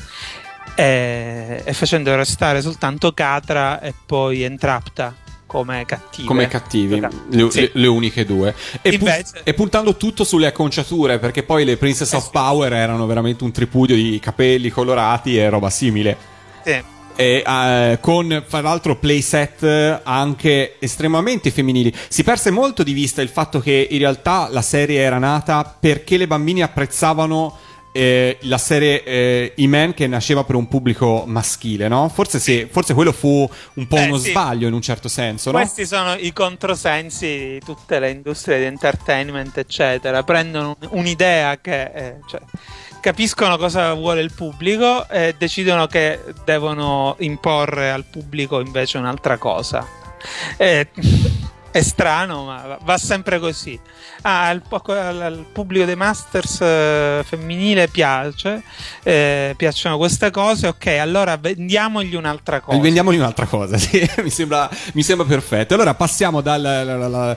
E, 0.75 1.61
e 1.65 1.73
facendo 1.75 2.15
restare 2.15 2.63
soltanto 2.63 3.13
Catra 3.13 3.81
e 3.81 3.93
poi 4.07 4.43
Entrapta 4.43 5.15
come 5.45 5.85
cattive. 5.85 6.27
Come 6.27 6.49
cattivi, 6.49 6.99
le, 7.29 7.51
Sì. 7.51 7.61
le- 7.61 7.71
le 7.75 7.87
uniche 7.89 8.25
due. 8.25 8.55
E, 8.81 8.97
pu- 8.97 9.05
Invece- 9.07 9.41
e 9.45 9.53
puntando 9.53 9.97
tutto 9.97 10.25
sulle 10.25 10.47
acconciature, 10.47 11.19
perché 11.19 11.43
poi 11.43 11.67
le 11.67 11.77
Princess 11.77 12.13
Eh 12.15 12.17
of. 12.17 12.31
Power 12.31 12.73
erano 12.73 13.05
veramente 13.05 13.45
un 13.45 13.53
tripudio 13.53 13.95
di 13.95 14.19
capelli 14.19 14.71
colorati 14.71 15.37
e 15.37 15.51
roba 15.51 15.69
simile. 15.69 16.17
Sì. 16.65 16.83
E, 17.15 17.45
eh, 17.47 17.99
con 18.01 18.43
fra 18.47 18.61
l'altro 18.61 18.97
playset 18.97 20.01
anche 20.03 20.77
estremamente 20.79 21.51
femminili. 21.51 21.95
Si 22.09 22.23
perse 22.25 22.51
molto 22.51 22.83
di 22.83 22.93
vista 22.93 23.23
il 23.23 23.29
fatto 23.29 23.61
che 23.61 23.87
in 23.91 23.99
realtà 23.99 24.49
la 24.51 24.63
serie 24.63 25.01
era 25.01 25.19
nata 25.19 25.77
perché 25.79 26.17
le 26.17 26.27
bambine 26.27 26.63
apprezzavano 26.63 27.59
eh, 27.93 28.39
la 28.43 28.57
serie 28.57 29.05
eh, 29.05 29.53
E-Man 29.55 29.93
che 29.93 30.07
nasceva 30.07 30.45
per 30.45 30.55
un 30.55 30.67
pubblico 30.67 31.25
maschile, 31.27 31.89
no? 31.89 32.09
Forse 32.09 32.39
sì, 32.39 32.67
forse 32.71 32.95
quello 32.95 33.13
fu 33.13 33.49
un 33.75 33.87
po' 33.87 33.97
Eh, 33.97 34.07
uno 34.07 34.17
sì. 34.17 34.31
sbaglio 34.31 34.67
in 34.67 34.73
un 34.73 34.81
certo 34.81 35.09
senso, 35.09 35.51
no? 35.51 35.59
Questi 35.59 35.85
sono 35.85 36.15
i 36.15 36.33
controsensi 36.33 37.27
di 37.27 37.61
tutte 37.63 37.99
le 37.99 38.11
industrie 38.11 38.59
di 38.59 38.65
entertainment, 38.65 39.59
eccetera. 39.59 40.23
Prendono 40.23 40.77
un'idea 40.91 41.59
che 41.61 41.83
eh, 41.83 42.17
cioè, 42.27 42.41
capiscono 43.03 43.59
cosa 43.59 43.93
vuole 43.95 44.21
il 44.21 44.33
pubblico 44.33 45.09
e 45.09 45.35
decidono 45.37 45.89
che 45.89 46.23
devono 46.45 47.17
imporre 47.19 47.91
al 47.91 48.05
pubblico 48.05 48.61
invece 48.61 48.97
un'altra 48.97 49.39
cosa. 49.39 49.85
Eh, 50.57 50.89
è 51.73 51.81
strano, 51.81 52.45
ma 52.45 52.79
va- 52.83 52.99
sempre 52.99 53.39
così. 53.41 53.81
Ah, 54.23 54.49
al, 54.49 54.63
al- 54.87 55.47
pubblico 55.51 55.85
dei 55.87 55.97
Masters 55.97 56.61
eh, 56.61 57.25
femminile 57.27 57.89
piace, 57.89 58.63
eh, 59.03 59.55
piacciono 59.57 59.97
queste 59.97 60.31
cose. 60.31 60.69
Ok, 60.69 60.87
allora 61.01 61.37
vendiamogli 61.39 62.15
un'altra 62.15 62.61
cosa. 62.61 62.79
Vendiamogli 62.79 63.17
un'altra 63.17 63.47
cosa, 63.47 63.79
sì, 63.79 64.09
mi, 64.23 64.31
sembra, 64.31 64.69
mi 64.93 65.03
sembra 65.03 65.27
perfetto. 65.27 65.75
Allora 65.75 65.95
passiamo 65.95 66.43
dalla 66.43 67.37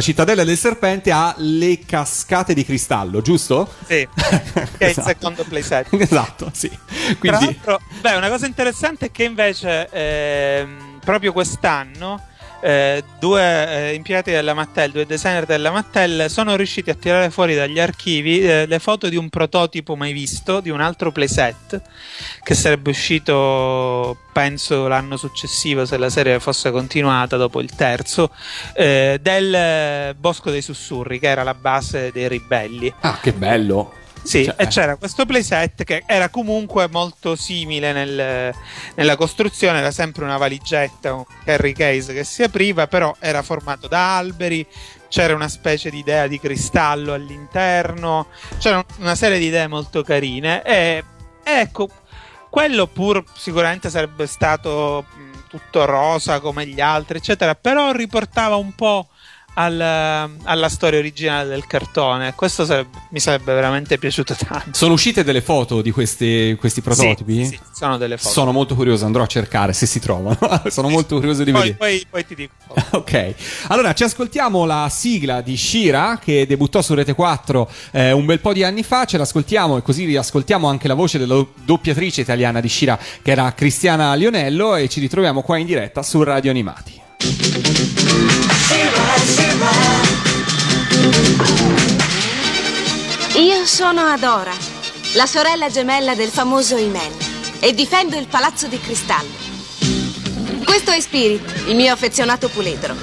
cittadella 0.00 0.44
del 0.44 0.56
serpente 0.56 1.10
alle 1.10 1.80
cascate 1.84 2.54
di 2.54 2.64
cristallo, 2.64 3.20
giusto? 3.20 3.74
Sì, 3.86 4.06
che 4.14 4.68
è 4.78 4.84
il 4.84 4.90
Esatto. 4.90 5.08
secondo 5.08 5.44
playset. 5.44 5.88
esatto, 5.98 6.50
sì. 6.54 6.68
Tra 6.68 7.14
Quindi, 7.18 7.44
l'altro, 7.44 7.80
beh, 8.00 8.14
una 8.14 8.28
cosa 8.28 8.46
interessante 8.46 9.06
è 9.06 9.10
che 9.10 9.24
invece 9.24 9.88
ehm, 9.90 11.00
proprio 11.04 11.32
quest'anno 11.32 12.22
eh, 12.60 13.04
due 13.18 13.90
eh, 13.90 13.94
impiegati 13.94 14.30
della 14.30 14.54
Mattel, 14.54 14.90
due 14.90 15.06
designer 15.06 15.46
della 15.46 15.70
Mattel, 15.70 16.28
sono 16.28 16.56
riusciti 16.56 16.90
a 16.90 16.94
tirare 16.94 17.30
fuori 17.30 17.54
dagli 17.54 17.78
archivi 17.78 18.40
eh, 18.40 18.66
le 18.66 18.78
foto 18.78 19.08
di 19.08 19.16
un 19.16 19.28
prototipo 19.28 19.96
mai 19.96 20.12
visto, 20.12 20.60
di 20.60 20.70
un 20.70 20.80
altro 20.80 21.12
playset, 21.12 21.80
che 22.42 22.54
sarebbe 22.54 22.90
uscito 22.90 24.16
penso 24.32 24.86
l'anno 24.86 25.16
successivo 25.16 25.84
se 25.84 25.96
la 25.96 26.10
serie 26.10 26.38
fosse 26.38 26.70
continuata 26.70 27.36
dopo 27.36 27.60
il 27.60 27.74
terzo, 27.74 28.30
eh, 28.74 29.18
del 29.20 30.14
Bosco 30.18 30.50
dei 30.50 30.62
Sussurri, 30.62 31.18
che 31.18 31.28
era 31.28 31.42
la 31.42 31.54
base 31.54 32.10
dei 32.12 32.28
ribelli. 32.28 32.92
Ah, 33.00 33.18
che 33.20 33.32
bello. 33.32 33.94
Sì, 34.22 34.44
Cioè, 34.44 34.54
e 34.58 34.66
c'era 34.66 34.96
questo 34.96 35.24
playset 35.24 35.84
che 35.84 36.02
era 36.06 36.28
comunque 36.28 36.88
molto 36.88 37.34
simile 37.34 37.92
nel- 37.92 38.54
nella 38.94 39.16
costruzione, 39.16 39.78
era 39.78 39.90
sempre 39.90 40.24
una 40.24 40.36
valigetta, 40.36 41.14
un 41.14 41.24
carry 41.44 41.72
case 41.72 42.12
che 42.12 42.24
si 42.24 42.42
apriva, 42.42 42.86
però 42.86 43.14
era 43.20 43.42
formato 43.42 43.88
da 43.88 44.16
alberi, 44.16 44.66
c'era 45.08 45.34
una 45.34 45.48
specie 45.48 45.88
di 45.90 45.98
idea 45.98 46.26
di 46.26 46.38
cristallo 46.38 47.14
all'interno, 47.14 48.26
c'era 48.58 48.84
una 48.98 49.14
serie 49.14 49.38
di 49.38 49.46
idee 49.46 49.66
molto 49.66 50.02
carine 50.02 50.62
e 50.62 51.02
ecco, 51.42 51.88
quello 52.50 52.86
pur 52.86 53.24
sicuramente 53.34 53.88
sarebbe 53.88 54.26
stato 54.26 55.06
tutto 55.48 55.86
rosa 55.86 56.40
come 56.40 56.66
gli 56.66 56.80
altri, 56.80 57.18
eccetera, 57.18 57.54
però 57.54 57.92
riportava 57.92 58.56
un 58.56 58.74
po' 58.74 59.08
al- 59.60 60.30
alla 60.44 60.68
storia 60.68 60.98
originale 61.00 61.48
del 61.48 61.66
cartone. 61.66 62.32
Questo 62.34 62.64
sarebbe- 62.64 62.96
mi 63.10 63.18
sarebbe 63.18 63.52
veramente 63.54 63.98
piaciuto 63.98 64.36
tanto. 64.36 64.70
Sono 64.72 64.92
uscite 64.92 65.24
delle 65.24 65.40
foto 65.40 65.82
di 65.82 65.90
questi, 65.90 66.56
questi 66.58 66.80
prototipi? 66.80 67.44
Sì, 67.44 67.50
sì, 67.50 67.58
sono 67.74 67.96
delle 67.98 68.16
foto. 68.16 68.28
Sono 68.32 68.52
molto 68.52 68.74
curioso, 68.76 69.04
andrò 69.04 69.24
a 69.24 69.26
cercare 69.26 69.72
se 69.72 69.86
si 69.86 69.98
trovano. 69.98 70.38
Sono 70.70 70.88
molto 70.88 71.16
curioso 71.16 71.42
di 71.42 71.50
Poi, 71.50 71.60
vedere. 71.60 71.76
poi- 71.76 72.06
poi 72.08 72.26
ti 72.26 72.34
dico. 72.34 72.52
Ok, 72.98 73.34
allora 73.68 73.92
ci 73.94 74.04
ascoltiamo 74.04 74.64
la 74.64 74.88
sigla 74.90 75.40
di 75.40 75.56
Shira 75.56 76.18
che 76.22 76.46
debuttò 76.46 76.80
su 76.82 76.94
Rete 76.94 77.14
4 77.14 77.68
eh, 77.92 78.12
un 78.12 78.24
bel 78.26 78.40
po' 78.40 78.52
di 78.52 78.62
anni 78.64 78.82
fa, 78.82 79.04
ce 79.04 79.18
l'ascoltiamo 79.18 79.76
e 79.76 79.82
così 79.82 80.04
riascoltiamo 80.04 80.68
anche 80.68 80.88
la 80.88 80.94
voce 80.94 81.18
della 81.18 81.34
do- 81.34 81.52
doppiatrice 81.64 82.20
italiana 82.20 82.60
di 82.60 82.68
Shira 82.68 82.98
che 83.22 83.30
era 83.30 83.52
Cristiana 83.52 84.14
Lionello 84.14 84.74
e 84.76 84.88
ci 84.88 85.00
ritroviamo 85.00 85.42
qua 85.42 85.56
in 85.58 85.66
diretta 85.66 86.02
su 86.02 86.22
Radio 86.22 86.50
Animati. 86.50 87.00
Io 93.34 93.66
sono 93.66 94.02
Adora, 94.02 94.52
la 95.14 95.26
sorella 95.26 95.68
gemella 95.68 96.14
del 96.14 96.30
famoso 96.30 96.76
Iman, 96.76 97.12
e 97.60 97.74
difendo 97.74 98.16
il 98.16 98.26
palazzo 98.26 98.66
di 98.66 98.80
cristallo. 98.80 99.46
Questo 100.64 100.90
è 100.90 101.00
Spirit, 101.00 101.66
il 101.66 101.76
mio 101.76 101.92
affezionato 101.92 102.48
puledro. 102.48 102.94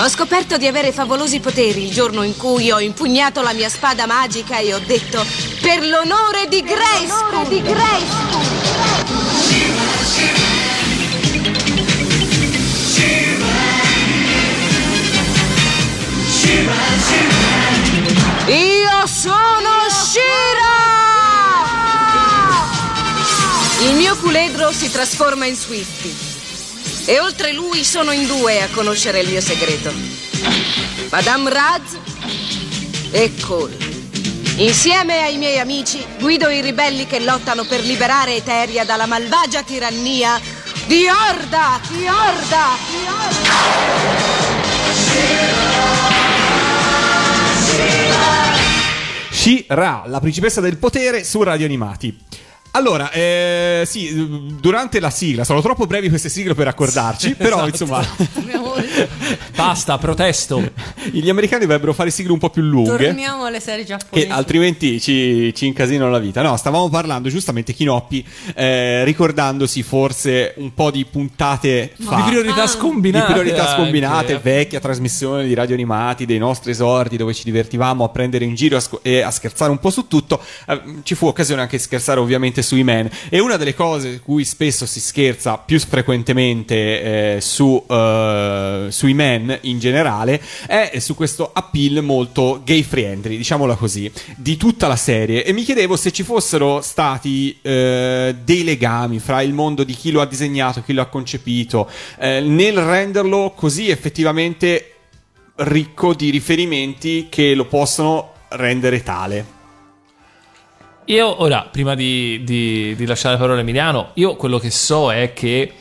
Ho 0.00 0.08
scoperto 0.08 0.56
di 0.56 0.66
avere 0.66 0.92
favolosi 0.92 1.40
poteri 1.40 1.84
il 1.84 1.92
giorno 1.92 2.22
in 2.22 2.36
cui 2.36 2.70
ho 2.70 2.78
impugnato 2.78 3.42
la 3.42 3.52
mia 3.52 3.68
spada 3.68 4.06
magica 4.06 4.58
e 4.58 4.72
ho 4.72 4.78
detto 4.78 5.24
per 5.60 5.84
l'onore 5.84 6.46
di 6.48 6.62
Grayskull! 6.62 7.48
di 7.48 7.62
Io 18.46 19.06
sono 19.06 19.68
Shira! 19.90 20.86
Il 23.82 23.94
mio 23.96 24.16
puledro 24.16 24.72
si 24.72 24.90
trasforma 24.90 25.44
in 25.44 25.54
Swifty. 25.54 26.16
E 27.04 27.20
oltre 27.20 27.52
lui 27.52 27.84
sono 27.84 28.12
in 28.12 28.26
due 28.26 28.62
a 28.62 28.68
conoscere 28.68 29.20
il 29.20 29.28
mio 29.28 29.42
segreto. 29.42 29.92
Madame 31.10 31.50
Raz 31.50 31.98
e 33.10 33.34
Cole. 33.40 33.76
Insieme 34.56 35.24
ai 35.24 35.36
miei 35.36 35.58
amici 35.58 36.02
guido 36.18 36.48
i 36.48 36.62
ribelli 36.62 37.06
che 37.06 37.20
lottano 37.20 37.64
per 37.64 37.80
liberare 37.84 38.36
Eteria 38.36 38.84
dalla 38.84 39.04
malvagia 39.06 39.62
tirannia 39.62 40.40
di 40.86 41.06
Orda! 41.08 41.78
Di 41.88 42.06
Orda! 42.08 42.78
Di 42.88 43.06
Orda! 43.06 44.28
Shira, 49.30 50.04
la 50.06 50.20
principessa 50.20 50.60
del 50.60 50.76
potere 50.76 51.24
su 51.24 51.42
Radio 51.42 51.66
Animati. 51.66 52.16
Allora, 52.78 53.10
eh, 53.10 53.82
sì, 53.86 54.54
durante 54.60 55.00
la 55.00 55.10
sigla, 55.10 55.42
sono 55.42 55.60
troppo 55.60 55.86
brevi 55.86 56.08
queste 56.08 56.28
sigle 56.28 56.54
per 56.54 56.68
accordarci, 56.68 57.34
però 57.34 57.66
Esatto. 57.66 57.68
insomma... 57.68 58.06
Basta, 59.54 59.98
protesto. 59.98 60.62
Gli 61.10 61.28
americani 61.28 61.62
dovrebbero 61.62 61.92
fare 61.92 62.10
sigle 62.10 62.32
un 62.32 62.38
po' 62.38 62.50
più 62.50 62.62
lunghe. 62.62 63.06
Torniamo 63.06 63.44
alle 63.44 63.58
serie 63.58 63.84
giapponesi. 63.84 64.28
Che 64.28 64.32
altrimenti 64.32 65.00
ci, 65.00 65.52
ci 65.54 65.66
incasinano 65.66 66.10
la 66.10 66.20
vita. 66.20 66.42
No, 66.42 66.56
stavamo 66.56 66.88
parlando 66.88 67.28
giustamente 67.28 67.72
Kinoppi, 67.72 68.24
eh, 68.54 69.02
ricordandosi 69.04 69.82
forse 69.82 70.54
un 70.58 70.72
po' 70.72 70.92
di 70.92 71.04
puntate 71.04 71.92
fa. 71.98 72.16
Di 72.16 72.22
priorità 72.22 72.66
scombinate. 72.68 73.26
Di 73.26 73.32
priorità 73.32 73.68
anche. 73.68 73.82
scombinate, 73.82 74.38
vecchia 74.38 74.78
trasmissione 74.78 75.44
di 75.44 75.54
radio 75.54 75.74
animati, 75.74 76.24
dei 76.24 76.38
nostri 76.38 76.70
esordi 76.70 77.16
dove 77.16 77.34
ci 77.34 77.42
divertivamo 77.44 78.04
a 78.04 78.08
prendere 78.10 78.44
in 78.44 78.54
giro 78.54 78.76
a 78.76 78.80
sc- 78.80 79.00
e 79.02 79.20
a 79.22 79.30
scherzare 79.32 79.72
un 79.72 79.78
po' 79.78 79.90
su 79.90 80.06
tutto. 80.06 80.40
Eh, 80.68 80.80
ci 81.02 81.16
fu 81.16 81.26
occasione 81.26 81.62
anche 81.62 81.76
di 81.76 81.82
scherzare 81.82 82.20
ovviamente 82.20 82.62
sui 82.68 82.84
men. 82.84 83.10
E 83.30 83.40
una 83.40 83.56
delle 83.56 83.74
cose 83.74 84.14
su 84.14 84.22
cui 84.22 84.44
spesso 84.44 84.84
si 84.84 85.00
scherza 85.00 85.56
più 85.56 85.80
frequentemente 85.80 87.36
eh, 87.36 87.40
su, 87.40 87.82
eh, 87.88 88.86
sui 88.90 89.14
men 89.14 89.58
in 89.62 89.78
generale 89.78 90.40
è 90.66 90.98
su 90.98 91.14
questo 91.14 91.50
appeal 91.52 92.02
molto 92.02 92.60
gay 92.64 92.82
friendly, 92.82 93.36
diciamola 93.36 93.74
così, 93.74 94.10
di 94.36 94.56
tutta 94.56 94.86
la 94.86 94.96
serie. 94.96 95.44
E 95.44 95.52
mi 95.52 95.62
chiedevo 95.62 95.96
se 95.96 96.12
ci 96.12 96.22
fossero 96.22 96.80
stati 96.82 97.58
eh, 97.62 98.36
dei 98.44 98.64
legami 98.64 99.18
fra 99.18 99.40
il 99.40 99.54
mondo 99.54 99.82
di 99.84 99.94
chi 99.94 100.10
lo 100.10 100.20
ha 100.20 100.26
disegnato, 100.26 100.82
chi 100.82 100.92
lo 100.92 101.02
ha 101.02 101.06
concepito, 101.06 101.90
eh, 102.18 102.40
nel 102.40 102.76
renderlo 102.76 103.52
così 103.56 103.88
effettivamente 103.88 104.92
ricco 105.56 106.14
di 106.14 106.30
riferimenti 106.30 107.26
che 107.30 107.54
lo 107.54 107.64
possono 107.64 108.32
rendere 108.50 109.02
tale. 109.02 109.57
Io 111.08 111.42
ora, 111.42 111.66
prima 111.70 111.94
di, 111.94 112.42
di- 112.44 112.94
di 112.94 113.06
lasciare 113.06 113.34
la 113.34 113.40
parola 113.40 113.58
a 113.58 113.62
Emiliano, 113.62 114.10
io 114.14 114.36
quello 114.36 114.58
che 114.58 114.70
so 114.70 115.10
è 115.10 115.32
che 115.32 115.72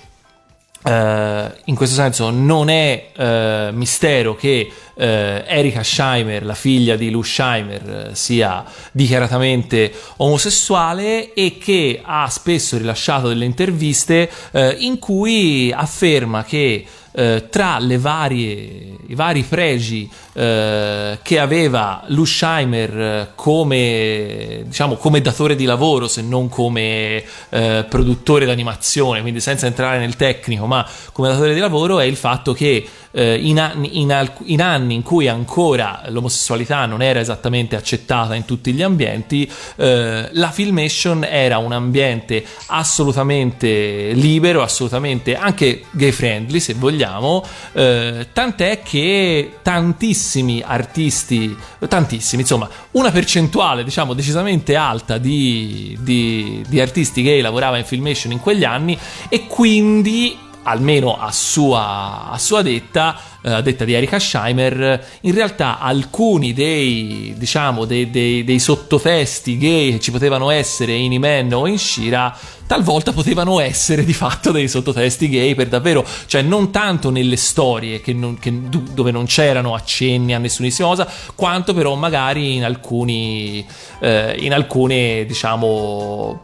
eh, 0.84 1.52
in 1.66 1.76
questo 1.76 1.96
senso 1.96 2.30
non 2.30 2.70
è 2.70 3.10
eh, 3.14 3.70
mistero 3.74 4.36
che 4.36 4.72
eh, 4.98 5.44
Erika 5.48 5.84
Scheimer, 5.84 6.44
la 6.44 6.56
figlia 6.56 6.96
di 6.96 7.10
Lou 7.10 7.22
Scheimer, 7.22 8.10
eh, 8.10 8.16
sia 8.16 8.64
dichiaratamente 8.92 9.94
omosessuale 10.18 11.34
e 11.34 11.58
che 11.58 12.02
ha 12.04 12.28
spesso 12.30 12.78
rilasciato 12.78 13.28
delle 13.28 13.46
interviste 13.46 14.30
eh, 14.52 14.76
in 14.80 15.00
cui 15.00 15.72
afferma 15.72 16.44
che 16.44 16.86
eh, 17.18 17.48
tra 17.50 17.80
varie, 17.98 18.96
i 19.08 19.16
vari 19.16 19.42
pregi 19.42 20.08
eh, 20.34 21.18
che 21.24 21.40
aveva 21.40 22.04
Lou 22.10 22.26
Scheimer 22.26 23.00
eh, 23.00 23.28
come, 23.34 24.62
diciamo, 24.66 24.98
come 24.98 25.20
datore 25.22 25.56
di 25.56 25.66
lavoro, 25.66 26.08
se 26.08 26.22
non 26.22 26.48
come 26.48 27.24
eh, 27.50 27.86
produttore 27.90 28.46
d'animazione, 28.46 29.22
quindi 29.22 29.40
senza 29.40 29.66
entrare 29.66 29.98
nel 29.98 30.16
tecnico, 30.16 30.68
ma 30.68 30.88
come 31.12 31.30
datore 31.30 31.56
di 31.56 31.60
lavoro, 31.60 32.00
è 32.00 32.06
il 32.06 32.18
fatto 32.18 32.54
che 32.54 32.88
eh, 33.10 33.36
in, 33.36 33.88
in 33.92 34.14
alc- 34.14 34.44
in 34.46 34.62
anni 34.62 34.87
in 34.94 35.04
cui 35.04 35.28
ancora 35.28 36.04
l'omosessualità 36.08 36.86
non 36.86 37.02
era 37.02 37.20
esattamente 37.20 37.76
accettata 37.76 38.36
in 38.36 38.46
tutti 38.46 38.74
gli 38.74 38.82
ambienti, 38.82 39.50
eh, 39.76 40.30
la 40.32 40.52
Filmation 40.52 41.24
era 41.24 41.58
un 41.58 41.72
ambiente 41.72 42.44
assolutamente 42.68 44.12
libero, 44.14 44.62
assolutamente 44.62 45.36
anche 45.36 45.84
gay 45.92 46.12
friendly 46.12 46.60
se 46.60 46.74
vogliamo, 46.74 47.44
eh, 47.74 48.28
tant'è 48.34 48.82
che 48.82 49.58
tantissimi 49.62 50.64
artisti, 50.66 51.56
tantissimi, 51.88 52.42
insomma, 52.42 52.70
una 52.92 53.12
percentuale 53.12 53.84
diciamo 53.84 54.14
decisamente 54.14 54.76
alta 54.76 55.18
di, 55.18 55.98
di- 56.00 56.64
di 56.68 56.80
artisti 56.80 57.22
gay 57.22 57.42
lavorava 57.42 57.78
in 57.78 57.86
Filmation 57.86 58.32
in 58.32 58.40
quegli 58.40 58.64
anni 58.64 58.98
e 59.30 59.48
quindi 59.48 60.46
almeno 60.68 61.18
a 61.18 61.32
sua, 61.32 62.30
a 62.30 62.38
sua 62.38 62.62
detta, 62.62 63.18
eh, 63.42 63.52
a 63.52 63.62
detta 63.62 63.86
di 63.86 63.94
Erika 63.94 64.20
Scheimer, 64.20 65.08
in 65.22 65.34
realtà 65.34 65.80
alcuni 65.80 66.52
dei, 66.54 67.34
diciamo, 67.38 67.86
dei, 67.86 68.10
dei- 68.10 68.44
dei 68.44 68.60
sottotesti 68.60 69.58
gay 69.58 69.94
che 69.94 70.00
ci 70.02 70.12
potevano 70.12 70.50
essere 70.50 70.94
in 70.94 71.14
Iman 71.14 71.54
o 71.54 71.68
in 71.68 71.80
Shira, 71.80 72.38
talvolta 72.68 73.14
potevano 73.14 73.62
essere 73.62 74.04
di 74.04 74.12
fatto 74.12 74.52
dei 74.52 74.68
sottotesti 74.68 75.30
gay 75.30 75.56
per 75.56 75.68
davvero, 75.70 76.06
cioè 76.26 76.42
non 76.42 76.70
tanto 76.70 77.10
nelle 77.12 77.38
storie 77.38 78.02
che 78.02 78.12
non- 78.12 78.38
che- 78.38 78.60
dove 78.94 79.12
non 79.12 79.26
c'erano 79.26 79.74
accenni 79.74 80.34
a 80.34 80.38
nessunissima 80.38 80.90
cosa, 80.90 81.08
quanto 81.34 81.74
però 81.74 81.96
magari 81.96 82.56
in 82.56 82.66
alcuni, 82.66 83.66
eh, 84.02 84.36
in 84.40 84.52
alcune, 84.54 85.26
diciamo 85.26 86.42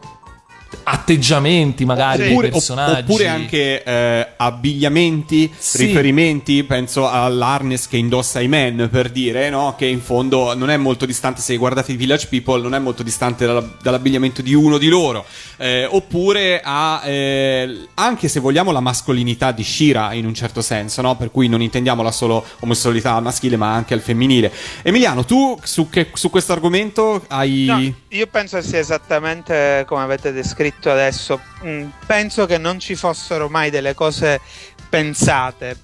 atteggiamenti 0.82 1.84
magari 1.84 2.18
dei 2.22 2.30
Oppure, 2.30 2.46
opp- 2.46 2.52
personaggi. 2.54 3.00
oppure 3.02 3.28
anche 3.28 3.82
eh, 3.82 4.28
abbigliamenti, 4.36 5.52
Sì. 5.56 5.86
riferimenti, 5.86 6.64
penso 6.64 7.08
all'harness 7.08 7.86
che 7.88 7.96
indossa 7.96 8.40
i 8.40 8.48
men 8.48 8.88
per 8.90 9.10
dire, 9.10 9.50
no? 9.50 9.74
Che 9.76 9.86
in 9.86 10.00
fondo 10.00 10.54
non 10.54 10.70
è 10.70 10.76
molto 10.76 11.06
distante, 11.06 11.40
se 11.40 11.56
guardate 11.56 11.92
i 11.92 11.96
Village 11.96 12.26
People, 12.28 12.60
non 12.62 12.74
è 12.74 12.78
molto 12.78 13.02
distante 13.02 13.46
dalla- 13.46 13.68
dall'abbigliamento 13.82 14.42
di 14.42 14.54
uno 14.54 14.78
di 14.78 14.88
loro. 14.88 15.24
Eh, 15.56 15.86
oppure 15.88 16.60
a, 16.64 17.02
eh, 17.04 17.86
anche 17.94 18.28
se 18.28 18.40
vogliamo, 18.40 18.72
la 18.72 18.80
mascolinità 18.80 19.52
di 19.52 19.62
Shira 19.62 20.12
in 20.12 20.26
un 20.26 20.34
certo 20.34 20.62
senso, 20.62 21.00
no? 21.02 21.16
Per 21.16 21.30
cui 21.30 21.48
non 21.48 21.62
intendiamo 21.62 22.02
la 22.02 22.10
solo 22.12 22.44
omosessualità 22.60 23.14
al 23.14 23.22
maschile, 23.22 23.56
ma 23.56 23.72
anche 23.74 23.94
al 23.94 24.00
femminile. 24.00 24.52
Emiliano, 24.82 25.24
tu 25.24 25.58
su, 25.62 25.88
che- 25.88 26.10
su 26.14 26.30
questo 26.30 26.52
argomento 26.52 27.24
hai. 27.28 27.64
No, 27.66 27.94
io 28.08 28.26
penso 28.26 28.60
sia 28.62 28.78
esattamente 28.78 29.84
come 29.86 30.02
avete 30.02 30.32
descritto 30.32 30.62
adesso. 30.90 31.40
Mm, 31.64 31.88
penso 32.06 32.46
che 32.46 32.58
non 32.58 32.78
ci 32.78 32.94
fossero 32.94 33.48
mai 33.48 33.70
delle 33.70 33.94
cose 33.94 34.40
pensate. 34.88 35.76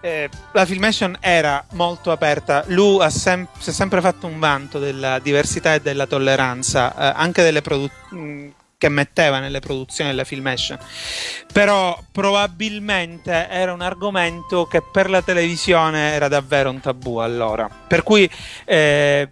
Eh, 0.00 0.28
la 0.52 0.66
Filmation 0.66 1.16
era 1.20 1.64
molto 1.72 2.10
aperta. 2.10 2.64
Ha 2.66 3.10
sem- 3.10 3.48
si 3.58 3.70
è 3.70 3.72
sempre 3.72 4.00
fatto 4.00 4.26
un 4.26 4.38
vanto 4.38 4.78
della 4.78 5.18
diversità 5.18 5.74
e 5.74 5.80
della 5.80 6.06
tolleranza, 6.06 6.94
eh, 6.94 7.12
anche 7.16 7.42
delle 7.42 7.62
produzioni 7.62 8.54
che 8.84 8.90
metteva 8.90 9.38
nelle 9.38 9.60
produzioni 9.60 10.10
della 10.10 10.24
Filmation. 10.24 10.78
Però 11.50 11.98
probabilmente 12.12 13.48
era 13.48 13.72
un 13.72 13.80
argomento 13.80 14.66
che 14.66 14.82
per 14.82 15.08
la 15.08 15.22
televisione 15.22 16.12
era 16.12 16.28
davvero 16.28 16.68
un 16.68 16.80
tabù 16.80 17.16
allora. 17.16 17.66
Per 17.66 18.02
cui 18.02 18.28
eh, 18.66 19.26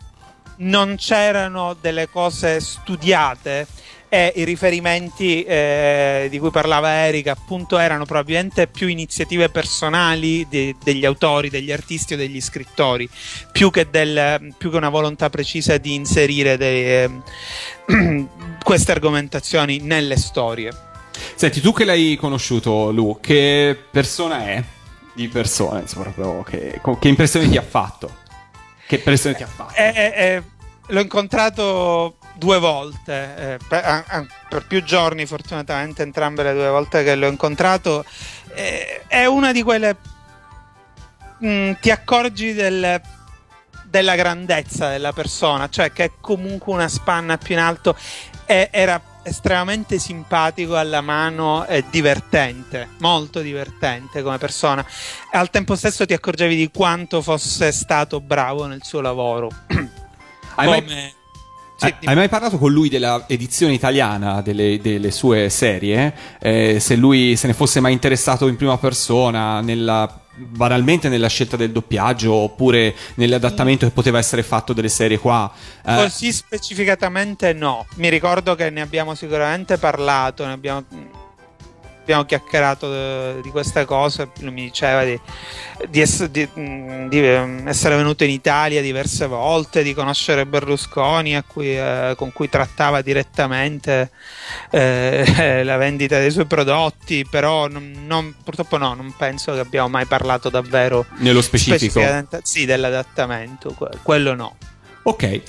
non 0.59 0.97
c'erano 0.97 1.77
delle 1.79 2.09
cose 2.09 2.61
studiate 2.61 3.67
e 4.15 4.31
i 4.37 4.45
riferimenti 4.45 5.43
eh, 5.43 6.27
di 6.29 6.39
cui 6.39 6.51
parlava 6.51 7.07
Erika 7.07 7.33
appunto 7.33 7.79
erano 7.79 8.05
probabilmente 8.05 8.67
più 8.67 8.89
iniziative 8.89 9.49
personali 9.49 10.47
de- 10.51 10.75
degli 10.85 11.07
autori, 11.07 11.49
degli 11.49 11.73
artisti 11.73 12.13
o 12.13 12.19
degli 12.19 12.39
scrittori 12.43 13.09
più 13.51 13.71
che, 13.71 13.89
del- 13.89 14.55
più 14.59 14.71
che 14.71 14.77
una 14.77 14.91
volontà 14.91 15.31
precisa 15.31 15.79
di 15.79 15.95
inserire 15.95 16.59
dei, 16.59 17.05
ehm, 17.89 18.29
queste 18.63 18.93
argomentazioni 18.93 19.79
nelle 19.79 20.19
storie. 20.19 20.71
Senti, 21.35 21.63
tu 21.63 21.73
che 21.73 21.87
l'hai 21.87 22.15
conosciuto, 22.17 22.91
Lu, 22.91 23.17
che 23.19 23.75
persona 23.91 24.45
è? 24.45 24.63
Di 25.15 25.29
persona, 25.29 25.81
insomma, 25.81 26.11
proprio 26.11 26.43
che, 26.43 26.79
che 27.01 27.09
impressione 27.09 27.49
ti 27.49 27.57
ha 27.57 27.63
fatto? 27.63 28.15
Che 28.87 28.97
impressione 28.97 29.35
ti 29.35 29.43
ha 29.43 29.47
fatto? 29.47 29.75
Eh, 29.75 29.93
eh, 29.95 30.13
eh, 30.15 30.43
l'ho 30.89 31.01
incontrato 31.01 32.19
due 32.43 32.59
volte, 32.59 33.35
eh, 33.37 33.59
per, 33.69 33.85
a- 33.85 34.05
a- 34.07 34.27
per 34.49 34.67
più 34.67 34.83
giorni 34.83 35.27
fortunatamente 35.27 36.03
entrambe 36.03 36.43
le 36.43 36.53
due 36.55 36.69
volte 36.69 37.05
che 37.05 37.15
l'ho 37.15 37.29
incontrato. 37.29 38.05
Eh, 38.55 39.03
è 39.07 39.25
una 39.27 39.53
di 39.53 39.63
quelle... 39.63 39.97
mm, 41.45 41.73
ti 41.81 41.91
accorgi 41.91 42.53
del- 42.53 43.01
della 43.85 44.17
grandezza 44.17 44.89
della 44.89 45.13
persona, 45.13 45.69
cioè 45.69 45.93
che 45.93 46.05
è 46.05 46.11
comunque 46.21 46.73
una 46.73 46.89
spanna 46.89 47.37
più 47.39 47.55
in 47.55 47.61
alto 47.61 47.95
e 48.47 48.69
era 48.73 49.01
estremamente 49.25 49.99
simpatico 50.01 50.77
alla 50.77 51.01
mano 51.01 51.65
e 51.67 51.85
divertente, 51.91 52.89
molto 52.99 53.41
divertente 53.41 54.21
come 54.23 54.39
persona. 54.39 54.85
E 55.33 55.39
al 55.39 55.51
tempo 55.51 55.77
stesso 55.77 56.05
ti 56.07 56.13
accorgevi 56.13 56.57
di 56.57 56.71
quanto 56.75 57.23
fosse 57.23 57.71
stato 57.71 58.21
bravo 58.21 58.67
nel 58.67 58.83
suo 58.83 59.01
lavoro. 59.01 59.49
Hai 60.57 60.67
mai- 60.69 61.15
Come- 61.83 61.97
Hai, 62.01 62.07
hai 62.09 62.15
mai 62.15 62.29
parlato 62.29 62.59
con 62.59 62.71
lui 62.73 62.89
della 62.89 63.25
edizione 63.27 63.73
italiana 63.73 64.41
delle, 64.41 64.79
delle 64.81 65.11
sue 65.11 65.49
serie? 65.51 66.15
Eh, 66.41 66.79
se 66.81 66.97
lui 66.97 67.37
se 67.37 67.49
ne 67.49 67.53
fosse 67.55 67.81
mai 67.81 67.93
interessato 67.93 68.47
in 68.47 68.57
prima 68.57 68.79
persona, 68.79 69.61
nella, 69.61 70.21
banalmente 70.35 71.09
nella 71.09 71.29
scelta 71.29 71.57
del 71.57 71.73
doppiaggio 71.73 72.33
oppure 72.33 72.95
nell'adattamento 73.15 73.87
che 73.87 73.93
poteva 73.93 74.19
essere 74.19 74.43
fatto 74.43 74.73
delle 74.73 74.89
serie 74.89 75.19
qua? 75.19 75.51
Eh, 75.85 75.95
Così 75.97 76.33
specificatamente 76.33 77.53
no. 77.53 77.87
Mi 77.97 78.09
ricordo 78.09 78.55
che 78.55 78.71
ne 78.71 78.81
abbiamo 78.81 79.15
sicuramente 79.15 79.77
parlato, 79.79 80.47
ne 80.47 80.53
abbiamo, 80.53 80.85
abbiamo 82.03 82.25
chiacchierato 82.25 82.93
eh, 82.93 83.41
di 83.43 83.51
queste 83.51 83.85
cose. 83.85 84.29
Lui 84.41 84.51
mi 84.53 84.63
diceva 84.65 85.05
di, 85.05 85.19
di 85.89 86.01
ess- 86.01 86.27
di, 86.27 86.47
mm, 86.59 87.09
di, 87.09 87.25
ehm, 87.27 87.69
essere 87.69 87.97
venuto 87.97 88.25
in 88.25 88.31
Italia 88.31 88.83
diverse 88.83 89.27
volte, 89.27 89.83
di 89.83 89.95
conoscere 89.95 90.45
Berlusconi 90.45 91.37
a 91.37 91.43
cui, 91.47 91.77
eh, 91.77 92.15
con 92.17 92.33
cui 92.33 92.49
trattava 92.49 93.01
direttamente 93.03 94.11
eh, 94.71 95.63
la 95.65 95.77
vendita 95.77 96.19
dei 96.19 96.31
suoi 96.31 96.47
prodotti, 96.47 97.25
però 97.29 97.69
non- 97.69 98.05
non- 98.07 98.35
purtroppo 98.43 98.77
no, 98.77 98.95
non 98.95 99.15
penso 99.17 99.53
che 99.55 99.61
abbiamo 99.61 99.89
mai 99.89 100.07
parlato 100.07 100.49
davvero 100.51 101.07
Nello 101.19 101.41
specifico? 101.41 102.01
Sì, 102.43 102.65
dell'adattamento, 102.65 103.73
que- 103.73 103.99
quello 104.03 104.35
no. 104.35 104.57
Ok. 105.05 105.41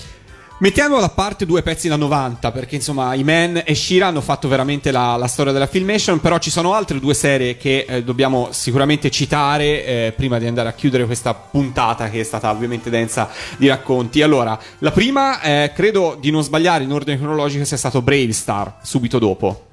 Mettiamo 0.64 1.02
da 1.02 1.10
parte 1.10 1.46
due 1.46 1.62
pezzi 1.62 1.90
da 1.90 1.98
90, 1.98 2.54
perché 2.54 2.76
insomma 2.76 3.14
i 3.16 3.26
Men 3.26 3.64
e 3.66 3.76
Shira 3.76 4.08
hanno 4.08 4.22
fatto 4.22 4.48
veramente 4.48 4.92
la, 4.92 5.18
la 5.18 5.28
storia 5.28 5.52
della 5.52 5.68
Filmation, 5.68 6.22
però 6.22 6.38
ci 6.38 6.50
sono 6.50 6.74
altre 6.74 7.02
due 7.02 7.14
serie 7.14 7.58
che 7.58 7.86
eh, 7.86 8.02
dobbiamo 8.02 8.48
sicuramente 8.54 9.12
citare 9.12 9.86
eh, 9.86 10.14
prima 10.16 10.40
di 10.40 10.48
andare 10.48 10.70
a 10.70 10.72
chiudere 10.72 11.06
questa 11.06 11.34
puntata 11.34 12.10
che 12.10 12.22
è 12.22 12.24
stata 12.24 12.50
ovviamente 12.50 12.90
densa 12.90 13.30
di 13.58 13.68
racconti. 13.68 14.22
Allora, 14.22 14.58
la 14.78 14.92
prima, 14.92 15.42
eh, 15.42 15.74
credo 15.76 16.16
di 16.18 16.32
non 16.32 16.44
sbagliare 16.44 16.86
in 16.86 16.94
ordine 16.94 17.18
cronologico, 17.18 17.66
sia 17.66 17.76
stato 17.76 18.02
Brave 18.02 18.32
Star, 18.32 18.78
subito 18.84 19.20
dopo. 19.20 19.66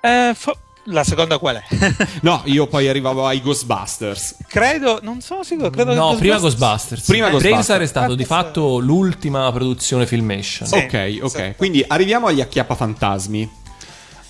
Eh, 0.00 0.32
fo- 0.34 0.56
la 0.86 1.04
seconda 1.04 1.38
qual 1.38 1.56
è? 1.56 1.62
No, 2.22 2.42
io 2.46 2.66
poi 2.66 2.88
arrivavo 2.88 3.26
ai 3.26 3.40
Ghostbusters. 3.40 4.36
credo, 4.48 5.00
non 5.02 5.20
sono 5.20 5.42
sicuro, 5.42 5.70
credo 5.70 5.90
che 5.90 5.96
No, 5.96 6.14
prima 6.16 6.38
Ghostbusters- 6.38 7.02
Ghostbusters. 7.02 7.06
Prima 7.06 7.28
Ghostbusters. 7.30 7.50
Bravestar 7.66 7.80
è 7.80 7.86
stato 7.86 8.14
di 8.14 8.24
fatto 8.24 8.78
l'ultima 8.78 9.50
produzione 9.52 10.06
Filmation. 10.06 10.68
ok, 10.72 11.18
ok. 11.22 11.56
Quindi 11.56 11.84
arriviamo 11.86 12.26
agli 12.26 12.40
acchiappafantasmi. 12.40 13.50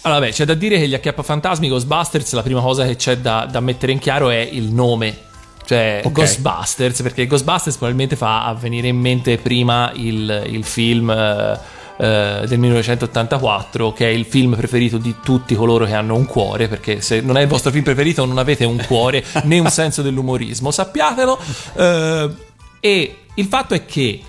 Allora, 0.03 0.21
beh, 0.21 0.31
c'è 0.33 0.45
da 0.45 0.55
dire 0.55 0.79
che 0.79 0.87
gli 0.89 0.95
acchiappafantasmi 0.95 1.69
Ghostbusters, 1.69 2.33
la 2.33 2.43
prima 2.43 2.61
cosa 2.61 2.85
che 2.87 2.95
c'è 2.97 3.17
da, 3.19 3.47
da 3.51 3.61
mettere 3.61 3.91
in 3.93 3.99
chiaro 3.99 4.31
è 4.31 4.37
il 4.39 4.71
nome. 4.73 5.25
Cioè, 5.67 6.03
Ok. 6.05 6.13
Ghostbusters, 6.13 7.03
perché 7.03 7.27
Ghostbusters 7.27 7.75
probabilmente 7.77 8.15
fa 8.15 8.57
venire 8.59 8.87
in 8.87 8.99
mente 8.99 9.37
prima 9.39 9.91
il, 9.95 10.45
il 10.47 10.63
film 10.65 11.11
eh, 11.99 12.45
del 12.47 12.59
1984, 12.59 13.93
che 13.93 14.07
è 14.07 14.11
il 14.11 14.25
film 14.25 14.55
preferito 14.55 14.99
di 14.99 15.17
tutti 15.23 15.55
coloro 15.55 15.87
che 15.87 15.95
hanno 15.95 16.15
un 16.15 16.27
cuore, 16.27 16.69
perché 16.69 17.01
se 17.01 17.21
non 17.21 17.37
è 17.37 17.43
il 17.43 17.49
vostro 17.49 17.71
film 17.71 17.85
preferito 17.85 18.25
non 18.25 18.39
avete 18.39 18.65
un 18.65 18.83
cuore 18.87 19.25
né 19.45 19.59
un 19.59 19.71
senso 19.71 20.03
dell'umorismo, 20.03 20.71
sappiatelo. 20.71 21.39
Eh, 21.75 22.31
e 22.81 23.17
il 23.35 23.47
fatto 23.47 23.75
è 23.75 23.85
che 23.85 24.21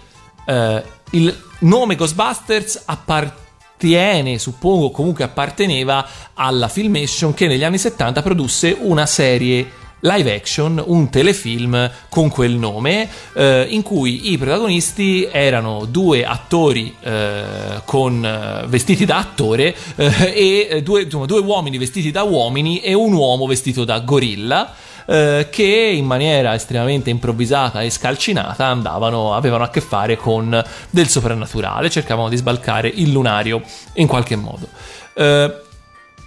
eh, 0.45 0.84
il 1.11 1.44
nome 1.60 1.95
Ghostbusters 1.95 2.84
appartiene, 2.85 4.38
suppongo 4.38 4.91
comunque 4.91 5.23
apparteneva 5.23 6.07
alla 6.34 6.68
Filmation 6.68 7.34
che 7.34 7.48
negli 7.48 7.64
anni 7.64 7.77
70 7.77 8.22
produsse 8.22 8.76
una 8.80 9.06
serie 9.06 9.85
live 10.02 10.34
action, 10.34 10.82
un 10.86 11.10
telefilm 11.10 11.90
con 12.10 12.30
quel 12.30 12.53
nome, 12.53 13.10
eh, 13.34 13.65
in 13.69 13.82
cui 13.82 14.32
i 14.32 14.38
protagonisti 14.38 15.28
erano 15.32 15.86
due 15.86 16.26
attori 16.26 16.95
eh, 17.02 17.82
con 17.86 18.24
eh, 18.24 18.68
vestiti 18.68 19.06
da 19.06 19.18
attore 19.18 19.76
eh, 19.95 20.69
e 20.69 20.82
due, 20.84 21.03
insomma, 21.03 21.26
due 21.26 21.40
uomini 21.40 21.78
vestiti 21.78 22.11
da 22.11 22.24
uomini 22.24 22.80
e 22.80 22.94
un 22.94 23.14
uomo 23.14 23.48
vestito 23.48 23.84
da 23.84 23.99
gorilla 23.99 24.74
eh, 25.07 25.48
che 25.49 25.64
in 25.64 26.06
maniera 26.06 26.53
estremamente 26.53 27.10
improvvisata 27.10 27.82
e 27.82 27.90
scalcinata 27.90 28.65
andavano, 28.65 29.34
avevano 29.34 29.64
a 29.64 29.69
che 29.69 29.82
fare 29.82 30.18
con 30.18 30.64
del 30.90 31.07
soprannaturale, 31.07 31.90
cercavano 31.90 32.30
di 32.30 32.36
sbalcare 32.36 32.90
il 32.94 33.11
lunario 33.11 33.61
in 33.94 34.07
qualche 34.07 34.36
modo. 34.36 34.68
Eh, 35.14 35.61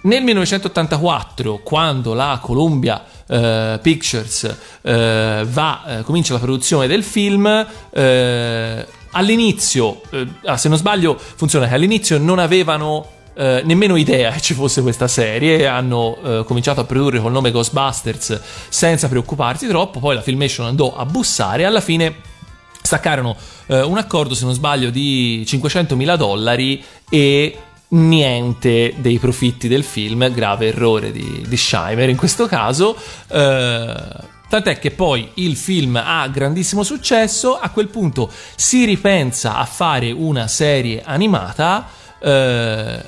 nel 0.03 0.23
1984, 0.23 1.59
quando 1.59 2.15
la 2.15 2.39
Columbia 2.41 3.03
eh, 3.31 3.79
Pictures 3.81 4.57
eh, 4.81 5.45
va, 5.47 5.83
eh, 5.85 6.03
comincia 6.03 6.33
la 6.33 6.39
produzione 6.39 6.87
del 6.87 7.03
film, 7.03 7.65
eh, 7.89 8.87
all'inizio, 9.11 10.01
ah, 10.45 10.57
se 10.57 10.67
non 10.67 10.77
sbaglio, 10.77 11.17
funziona 11.17 11.67
che 11.67 11.73
all'inizio 11.73 12.17
non 12.17 12.39
avevano 12.39 13.19
eh, 13.33 13.61
nemmeno 13.63 13.95
idea 13.95 14.31
che 14.31 14.41
ci 14.41 14.53
fosse 14.53 14.81
questa 14.81 15.07
serie, 15.07 15.65
hanno 15.65 16.17
eh, 16.21 16.43
cominciato 16.45 16.81
a 16.81 16.83
produrre 16.83 17.19
col 17.19 17.31
nome 17.31 17.51
Ghostbusters 17.51 18.39
senza 18.67 19.07
preoccuparsi 19.07 19.67
troppo, 19.67 19.99
poi 19.99 20.15
la 20.15 20.21
Filmation 20.21 20.67
andò 20.67 20.93
a 20.95 21.05
bussare 21.05 21.61
e 21.61 21.65
alla 21.65 21.81
fine 21.81 22.15
staccarono 22.81 23.37
eh, 23.67 23.81
un 23.81 23.97
accordo, 23.97 24.33
se 24.33 24.43
non 24.43 24.53
sbaglio, 24.53 24.89
di 24.89 25.43
500.000 25.47 26.17
dollari 26.17 26.83
e 27.09 27.57
niente 27.91 28.93
dei 28.97 29.19
profitti 29.19 29.67
del 29.67 29.83
film, 29.83 30.31
grave 30.31 30.67
errore 30.67 31.11
di, 31.11 31.45
di 31.47 31.57
Scheimer 31.57 32.09
in 32.09 32.17
questo 32.17 32.47
caso. 32.47 32.95
eh, 33.27 34.29
Tant'è 34.51 34.79
che 34.79 34.91
poi 34.91 35.29
il 35.35 35.55
film 35.55 35.95
ha 35.95 36.27
grandissimo 36.27 36.83
successo, 36.83 37.57
a 37.57 37.69
quel 37.69 37.87
punto 37.87 38.29
si 38.57 38.83
ripensa 38.83 39.55
a 39.55 39.63
fare 39.63 40.11
una 40.11 40.49
serie 40.49 41.01
animata, 41.05 41.87
eh, 42.19 43.01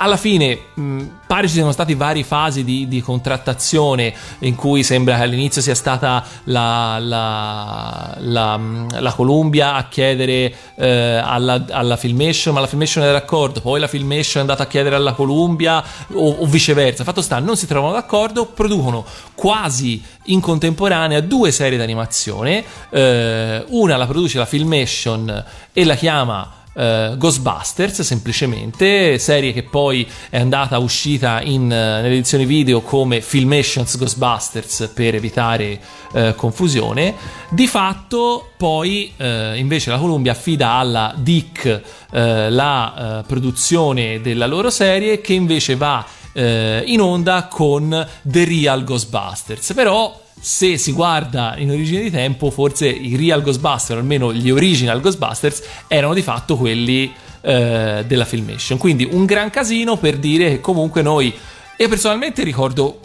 alla 0.00 0.16
fine 0.16 0.58
mh, 0.74 1.02
pare 1.26 1.48
ci 1.48 1.54
siano 1.54 1.72
stati 1.72 1.94
vari 1.94 2.22
fasi 2.22 2.62
di, 2.62 2.86
di 2.86 3.00
contrattazione 3.00 4.14
in 4.40 4.54
cui 4.54 4.84
sembra 4.84 5.16
che 5.16 5.22
all'inizio 5.22 5.60
sia 5.60 5.74
stata 5.74 6.24
la, 6.44 6.98
la, 7.00 8.14
la, 8.18 8.56
mh, 8.56 9.00
la 9.00 9.12
Columbia 9.12 9.74
a 9.74 9.88
chiedere 9.88 10.54
eh, 10.76 11.20
alla, 11.22 11.64
alla 11.70 11.96
Filmation, 11.96 12.54
ma 12.54 12.60
la 12.60 12.68
Filmation 12.68 13.02
era 13.02 13.12
d'accordo, 13.12 13.60
poi 13.60 13.80
la 13.80 13.88
Filmation 13.88 14.36
è 14.36 14.40
andata 14.40 14.62
a 14.62 14.66
chiedere 14.66 14.94
alla 14.94 15.14
Columbia 15.14 15.82
o, 16.12 16.30
o 16.30 16.46
viceversa. 16.46 17.02
Fatto 17.02 17.20
sta, 17.20 17.40
non 17.40 17.56
si 17.56 17.66
trovano 17.66 17.92
d'accordo, 17.92 18.46
producono 18.46 19.04
quasi 19.34 20.00
in 20.26 20.40
contemporanea 20.40 21.20
due 21.20 21.50
serie 21.50 21.76
d'animazione, 21.76 22.64
eh, 22.90 23.64
una 23.68 23.96
la 23.96 24.06
produce 24.06 24.38
la 24.38 24.46
Filmation 24.46 25.44
e 25.72 25.84
la 25.84 25.94
chiama 25.96 26.52
eh, 26.78 27.14
Ghostbusters 27.16 28.02
semplicemente, 28.02 29.18
serie 29.18 29.52
che 29.52 29.64
poi 29.64 30.08
è 30.30 30.38
andata 30.38 30.78
uscita 30.78 31.42
in, 31.42 31.64
eh, 31.64 32.00
nelle 32.00 32.14
edizioni 32.14 32.44
video 32.44 32.80
come 32.82 33.20
Filmations 33.20 33.98
Ghostbusters 33.98 34.92
per 34.94 35.16
evitare 35.16 35.80
eh, 36.12 36.34
confusione. 36.36 37.14
Di 37.50 37.66
fatto 37.66 38.50
poi 38.56 39.12
eh, 39.16 39.56
invece 39.56 39.90
la 39.90 39.98
Columbia 39.98 40.32
affida 40.32 40.70
alla 40.70 41.12
Dick 41.16 41.66
eh, 42.12 42.50
la 42.50 43.18
eh, 43.18 43.24
produzione 43.26 44.20
della 44.20 44.46
loro 44.46 44.70
serie 44.70 45.20
che 45.20 45.32
invece 45.32 45.74
va 45.74 46.06
in 46.38 47.00
onda 47.00 47.48
con 47.50 48.06
The 48.22 48.44
Real 48.44 48.84
Ghostbusters. 48.84 49.72
Però 49.72 50.26
se 50.40 50.78
si 50.78 50.92
guarda 50.92 51.54
in 51.58 51.70
origine 51.70 52.02
di 52.02 52.10
tempo, 52.10 52.50
forse 52.50 52.88
i 52.88 53.16
real 53.16 53.42
Ghostbusters, 53.42 53.98
almeno 53.98 54.32
gli 54.32 54.50
original 54.50 55.00
Ghostbusters, 55.00 55.62
erano 55.88 56.14
di 56.14 56.22
fatto 56.22 56.56
quelli 56.56 57.12
eh, 57.40 58.04
della 58.06 58.24
Filmation. 58.24 58.78
Quindi 58.78 59.08
un 59.10 59.24
gran 59.24 59.50
casino 59.50 59.96
per 59.96 60.16
dire 60.16 60.48
che 60.48 60.60
comunque 60.60 61.02
noi, 61.02 61.32
io 61.76 61.88
personalmente 61.88 62.42
ricordo 62.42 63.00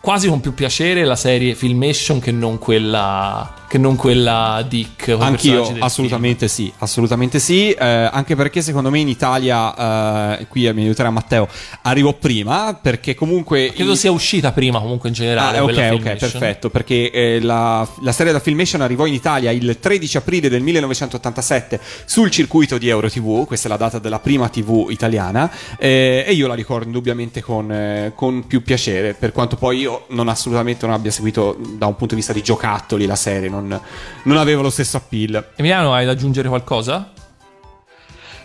quasi 0.00 0.28
con 0.28 0.40
più 0.40 0.54
piacere 0.54 1.04
la 1.04 1.16
serie 1.16 1.54
Filmation 1.54 2.20
che 2.20 2.32
non 2.32 2.58
quella, 2.58 3.54
che 3.68 3.78
non 3.78 3.96
quella 3.96 4.64
Dick. 4.66 5.14
Anch'io, 5.18 5.76
assolutamente 5.78 6.48
sì, 6.48 6.72
assolutamente 6.78 7.38
sì, 7.38 7.70
eh, 7.70 7.84
anche 8.10 8.34
perché 8.34 8.62
secondo 8.62 8.90
me 8.90 8.98
in 8.98 9.08
Italia, 9.08 10.38
eh, 10.38 10.46
qui 10.46 10.72
mi 10.72 10.82
aiuterà 10.82 11.10
Matteo, 11.10 11.46
arrivò 11.82 12.14
prima, 12.14 12.78
perché 12.80 13.14
comunque... 13.14 13.72
Credo 13.74 13.94
sia 13.94 14.10
uscita 14.10 14.52
prima 14.52 14.80
comunque 14.80 15.10
in 15.10 15.14
generale. 15.14 15.58
Ah, 15.58 15.64
ok, 15.64 15.90
ok, 15.92 16.16
perfetto, 16.16 16.70
perché 16.70 17.10
eh, 17.10 17.40
la, 17.40 17.86
la 18.00 18.12
serie 18.12 18.32
da 18.32 18.40
Filmation 18.40 18.80
arrivò 18.80 19.04
in 19.04 19.12
Italia 19.12 19.50
il 19.50 19.78
13 19.78 20.16
aprile 20.16 20.48
del 20.48 20.62
1987 20.62 21.80
sul 22.06 22.30
circuito 22.30 22.78
di 22.78 22.88
Euro 22.88 23.10
TV, 23.10 23.46
questa 23.46 23.68
è 23.68 23.70
la 23.70 23.76
data 23.76 23.98
della 23.98 24.18
prima 24.18 24.48
TV 24.48 24.86
italiana, 24.88 25.50
eh, 25.78 26.24
e 26.26 26.32
io 26.32 26.46
la 26.46 26.54
ricordo 26.54 26.86
indubbiamente 26.86 27.42
con, 27.42 27.70
eh, 27.70 28.12
con 28.14 28.46
più 28.46 28.62
piacere, 28.62 29.12
per 29.12 29.32
quanto 29.32 29.56
poi 29.56 29.78
io 29.78 30.06
non 30.08 30.28
assolutamente 30.28 30.86
non 30.86 30.94
abbia 30.94 31.10
seguito 31.10 31.56
da 31.76 31.86
un 31.86 31.96
punto 31.96 32.14
di 32.14 32.20
vista 32.20 32.32
di 32.32 32.42
giocattoli 32.42 33.04
la 33.04 33.16
serie, 33.16 33.48
non, 33.48 33.57
non 33.66 34.36
avevo 34.36 34.62
lo 34.62 34.70
stesso 34.70 34.96
appeal. 34.96 35.52
Emiliano, 35.56 35.94
hai 35.94 36.04
da 36.04 36.12
aggiungere 36.12 36.48
qualcosa? 36.48 37.12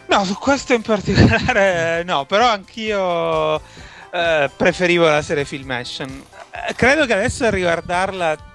No, 0.07 0.25
su 0.25 0.35
questo 0.35 0.73
in 0.73 0.81
particolare 0.81 2.03
no, 2.05 2.25
però 2.25 2.47
anch'io 2.47 3.55
eh, 4.11 4.49
preferivo 4.55 5.05
la 5.05 5.21
serie 5.21 5.45
Filmation. 5.45 6.09
Eh, 6.67 6.73
credo 6.75 7.05
che 7.05 7.13
adesso 7.13 7.45
a 7.45 7.49
riguardarla 7.49 8.51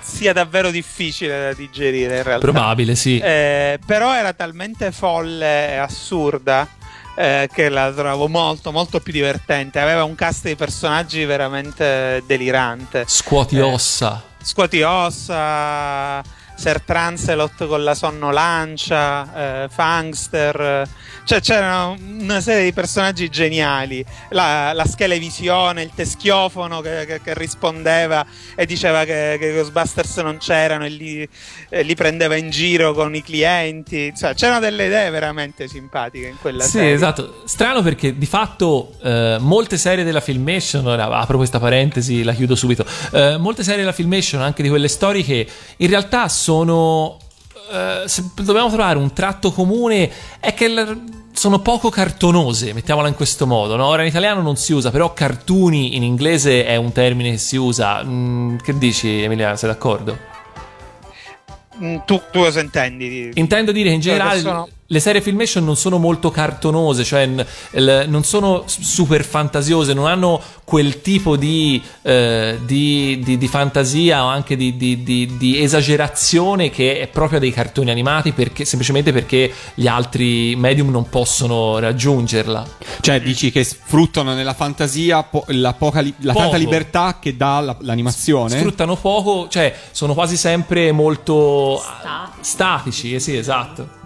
sia 0.00 0.32
davvero 0.32 0.70
difficile 0.70 1.40
da 1.40 1.52
digerire 1.52 2.18
in 2.18 2.22
realtà. 2.22 2.50
Probabile, 2.50 2.94
sì. 2.94 3.18
Eh, 3.18 3.78
però 3.84 4.14
era 4.14 4.32
talmente 4.32 4.92
folle 4.92 5.72
e 5.72 5.76
assurda 5.76 6.66
eh, 7.16 7.48
che 7.52 7.68
la 7.68 7.90
trovo 7.92 8.28
molto 8.28 8.70
molto 8.70 9.00
più 9.00 9.12
divertente. 9.12 9.80
Aveva 9.80 10.04
un 10.04 10.14
cast 10.14 10.46
di 10.46 10.54
personaggi 10.54 11.24
veramente 11.24 12.22
delirante. 12.26 13.04
Scuoti 13.06 13.56
Eh, 13.56 13.62
ossa. 13.62 14.22
Scuoti 14.40 14.82
ossa, 14.82 16.22
Sir 16.54 16.80
Trancelot 16.82 17.66
con 17.66 17.82
la 17.82 17.94
sonnolancia, 17.94 19.64
eh, 19.64 19.68
Fangster. 19.68 20.88
Cioè 21.26 21.40
c'era 21.40 21.86
una 21.98 22.40
serie 22.40 22.62
di 22.62 22.72
personaggi 22.72 23.28
geniali. 23.28 24.04
La, 24.30 24.72
la 24.72 24.86
schelevisione, 24.86 25.82
il 25.82 25.90
teschiofono 25.92 26.80
che, 26.80 27.04
che- 27.04 27.20
che 27.20 27.34
rispondeva 27.34 28.24
e 28.54 28.64
diceva 28.64 29.04
che, 29.04 29.36
che 29.40 29.46
i 29.48 29.52
Ghostbusters 29.54 30.18
non 30.18 30.36
c'erano 30.38 30.84
e 30.84 30.88
li, 30.90 31.28
e 31.68 31.82
li 31.82 31.94
prendeva 31.96 32.36
in 32.36 32.50
giro 32.50 32.92
con 32.94 33.12
i 33.16 33.22
clienti. 33.22 34.12
Cioè, 34.16 34.34
c'erano 34.34 34.60
delle 34.60 34.86
idee 34.86 35.10
veramente 35.10 35.66
simpatiche 35.66 36.28
in 36.28 36.36
quella 36.40 36.62
Sì, 36.62 36.70
serie. 36.70 36.92
esatto. 36.92 37.42
Strano 37.44 37.82
perché 37.82 38.16
di 38.16 38.26
fatto 38.26 38.92
eh, 39.02 39.36
molte 39.40 39.78
serie 39.78 40.04
della 40.04 40.20
Filmation, 40.20 40.86
ora 40.86 41.06
apro 41.08 41.38
questa 41.38 41.58
parentesi, 41.58 42.22
la 42.22 42.34
chiudo 42.34 42.54
subito. 42.54 42.86
eh, 43.12 43.36
molte 43.36 43.64
serie 43.64 43.80
della 43.80 43.92
Filmation, 43.92 44.40
anche 44.42 44.62
di 44.62 44.68
quelle 44.68 44.86
storiche, 44.88 45.44
in 45.78 45.88
realtà 45.88 46.28
sono. 46.28 47.18
eh, 47.72 48.02
se 48.06 48.22
dobbiamo 48.36 48.68
trovare 48.68 48.96
un 48.96 49.12
tratto 49.12 49.50
comune, 49.50 50.08
è 50.38 50.54
che 50.54 50.68
sono 51.36 51.58
poco 51.60 51.90
cartonose, 51.90 52.72
mettiamola 52.72 53.08
in 53.08 53.14
questo 53.14 53.46
modo. 53.46 53.76
no? 53.76 53.86
Ora 53.86 54.02
in 54.02 54.08
italiano 54.08 54.40
non 54.40 54.56
si 54.56 54.72
usa, 54.72 54.90
però 54.90 55.12
cartuni 55.12 55.94
in 55.94 56.02
inglese 56.02 56.64
è 56.64 56.76
un 56.76 56.92
termine 56.92 57.32
che 57.32 57.38
si 57.38 57.56
usa. 57.56 58.02
Mm, 58.02 58.56
che 58.56 58.76
dici, 58.78 59.22
Emiliano? 59.22 59.54
Sei 59.56 59.68
d'accordo? 59.68 60.16
Mm, 61.82 61.96
Tu, 62.06 62.20
tu 62.32 62.40
cosa 62.40 62.60
intendi? 62.60 63.08
di- 63.08 63.30
Intendo 63.34 63.70
dire 63.70 63.90
che 63.90 63.94
in 63.96 64.00
Cioè, 64.00 64.12
generale 64.12 64.40
sono- 64.40 64.68
le 64.88 65.00
serie 65.00 65.20
Filmation 65.20 65.64
non 65.64 65.76
sono 65.76 65.98
molto 65.98 66.30
cartonose, 66.30 67.02
cioè 67.02 67.26
non 68.06 68.22
sono 68.24 68.64
super 68.66 69.24
fantasiose, 69.24 69.92
non 69.92 70.06
hanno 70.06 70.40
quel 70.64 71.00
tipo 71.00 71.36
di, 71.36 71.82
eh, 72.02 72.58
di- 72.64 73.20
di- 73.22 73.36
di 73.36 73.48
fantasia 73.48 74.24
o 74.24 74.28
anche 74.28 74.56
di, 74.56 74.76
di- 74.76 75.02
di- 75.02 75.36
di 75.36 75.60
esagerazione 75.62 76.70
che 76.70 77.00
è 77.00 77.08
propria 77.08 77.38
dei 77.38 77.50
cartoni 77.52 77.90
animati, 77.90 78.32
perché, 78.32 78.64
semplicemente 78.64 79.12
perché 79.12 79.52
gli 79.74 79.86
altri 79.88 80.54
medium 80.56 80.90
non 80.90 81.08
possono 81.08 81.78
raggiungerla. 81.78 82.66
Cioè, 83.00 83.20
dici 83.20 83.50
che 83.50 83.64
sfruttano 83.64 84.34
nella 84.34 84.54
fantasia 84.54 85.22
po- 85.24 85.44
la, 85.48 85.72
poca 85.72 86.00
li- 86.00 86.14
la 86.20 86.32
tanta 86.32 86.56
libertà 86.56 87.18
che 87.20 87.36
dà 87.36 87.60
la- 87.60 87.76
l'animazione? 87.80 88.56
Sfruttano 88.58 88.94
poco, 88.96 89.48
cioè 89.48 89.74
sono 89.90 90.14
quasi 90.14 90.36
sempre 90.36 90.92
molto 90.92 91.82
ah, 91.82 92.30
statici, 92.40 93.14
eh 93.14 93.20
sì, 93.20 93.36
esatto. 93.36 94.04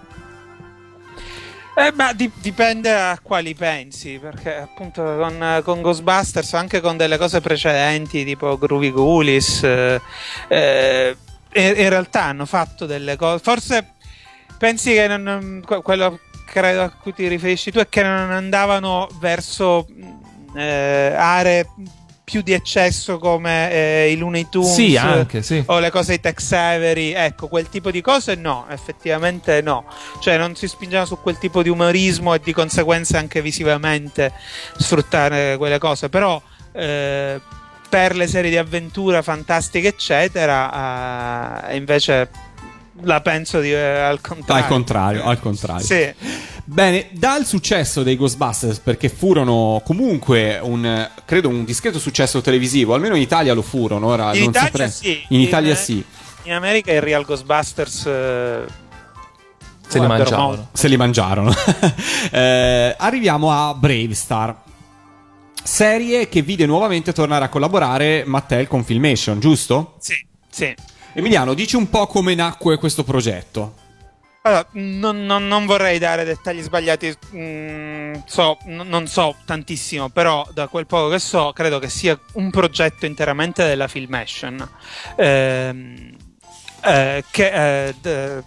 Eh, 1.81 1.93
ma 1.93 2.13
di- 2.13 2.31
dipende 2.35 2.93
a 2.93 3.19
quali 3.23 3.55
pensi, 3.55 4.19
perché 4.19 4.55
appunto 4.55 5.03
con, 5.03 5.61
con 5.65 5.81
Ghostbusters, 5.81 6.53
anche 6.53 6.81
con 6.81 6.99
delle 6.99 7.17
cose 7.17 7.41
precedenti, 7.41 8.23
tipo 8.23 8.59
Groovy 8.59 8.91
Ghoulies, 8.91 9.63
eh, 9.63 10.01
eh, 10.49 11.17
in, 11.55 11.89
realtà 11.89 12.25
hanno 12.25 12.45
fatto 12.45 12.85
delle 12.85 13.17
cose. 13.17 13.43
Forse 13.43 13.95
pensi 14.59 14.93
che 14.93 15.07
non- 15.09 15.23
non- 15.23 15.63
que- 15.65 15.81
quello 15.81 16.19
credo 16.45 16.83
a 16.83 16.91
cui 16.91 17.15
ti 17.15 17.27
riferisci 17.29 17.71
tu 17.71 17.79
è 17.79 17.89
che 17.89 18.03
non 18.03 18.31
andavano 18.31 19.09
verso 19.19 19.87
mh, 19.89 20.59
eh, 20.59 21.15
aree 21.17 21.67
più 22.31 22.43
di 22.43 22.53
eccesso 22.53 23.19
come 23.19 23.73
eh, 23.73 24.13
i 24.13 24.17
Looney 24.17 24.47
Tunes 24.49 24.73
Sì, 24.73 24.97
anche, 24.97 25.43
sì. 25.43 25.61
o 25.67 25.81
le 25.81 25.91
cose 25.91 26.13
di 26.13 26.21
Tex 26.21 26.53
Avery, 26.53 27.11
ecco, 27.11 27.49
quel 27.49 27.69
tipo 27.69 27.91
di 27.91 28.01
cose 28.01 28.37
no, 28.37 28.67
effettivamente 28.71 29.61
no. 29.63 29.85
Cioè 30.21 30.39
non 30.39 30.55
si 30.55 30.69
spingeva 30.69 31.05
su 31.05 31.19
quel 31.21 31.39
tipo 31.39 31.61
di 31.61 31.69
umorismo 31.69 32.33
e 32.33 32.41
di 32.41 32.53
conseguenza 32.53 33.19
anche 33.19 33.43
visivamente 33.43 34.33
sfruttare 34.77 35.57
quelle 35.57 35.79
cose, 35.79 36.09
però 36.09 36.41
eh, 36.71 37.41
per 37.89 38.15
le 38.15 38.29
serie 38.29 38.51
di 38.51 38.57
avventura 38.57 39.23
fantastiche 39.23 39.89
eccetera, 39.89 41.69
eh, 41.69 41.75
invece 41.77 42.31
la 43.03 43.21
penso 43.21 43.61
di, 43.61 43.73
eh, 43.73 44.01
al 44.01 44.21
contrario. 44.21 44.63
Al 44.63 44.69
contrario, 44.69 45.25
al 45.25 45.41
contrario. 45.41 45.85
Sì. 45.85 46.13
Bene, 46.65 47.09
dal 47.13 47.45
successo 47.45 48.03
dei 48.03 48.17
Ghostbusters, 48.17 48.79
perché 48.79 49.09
furono 49.09 49.83
comunque 49.85 50.59
un, 50.63 51.09
credo, 51.25 51.49
un 51.49 51.65
discreto 51.65 51.99
successo 51.99 52.41
televisivo, 52.41 52.95
almeno 52.95 53.17
in 53.17 53.23
Italia 53.23 53.55
lo 53.55 53.63
furono, 53.63 54.07
ora 54.07 54.33
In 54.35 54.41
non 54.41 54.49
Italia 54.51 54.69
saprei. 54.69 54.91
sì, 54.91 55.25
In 55.29 55.41
Italia 55.41 55.71
in- 55.71 55.77
sì. 55.77 56.05
In 56.45 56.53
America 56.53 56.93
i 56.93 57.01
Real 57.01 57.25
Ghostbusters 57.25 58.07
eh, 58.07 58.65
Se 59.89 59.99
li 59.99 60.07
molto. 60.07 60.69
Se 60.73 60.89
li 60.89 60.97
mangiarono. 60.97 61.53
Eh, 62.33 62.95
arriviamo 62.97 63.51
a 63.51 63.75
Bravestar. 63.75 64.55
Serie 65.63 66.29
che 66.29 66.43
vide 66.43 66.65
nuovamente 66.67 67.13
tornare 67.13 67.45
a 67.45 67.49
collaborare 67.49 68.23
Mattel 68.25 68.69
con 68.69 68.85
Filmation, 68.85 69.41
giusto? 69.41 69.97
Sì, 69.99 70.15
sì. 70.49 70.75
Emiliano, 71.13 71.55
dici 71.55 71.77
un 71.77 71.89
po' 71.91 72.07
come 72.07 72.35
nacque 72.35 72.79
questo 72.79 73.03
progetto. 73.05 73.75
Allora, 74.43 74.67
non, 74.73 75.27
non- 75.27 75.47
non 75.47 75.67
vorrei 75.67 75.99
dare 75.99 76.25
dettagli 76.25 76.63
sbagliati, 76.63 77.15
mm, 77.37 78.15
so, 78.25 78.57
n- 78.67 78.85
non 78.87 79.07
so 79.07 79.37
tantissimo, 79.45 80.09
però 80.09 80.47
da 80.55 80.67
quel 80.69 80.87
poco 80.87 81.11
che 81.11 81.19
so, 81.19 81.53
credo 81.53 81.79
che 81.79 81.91
sia 81.91 82.19
un 82.35 82.51
progetto 82.51 83.05
interamente 83.05 83.67
della 83.67 83.87
Filmation, 83.87 84.67
ehm, 85.17 86.17
eh, 86.85 87.25
che, 87.31 87.87
eh, 87.89 87.95
d- 88.01 88.43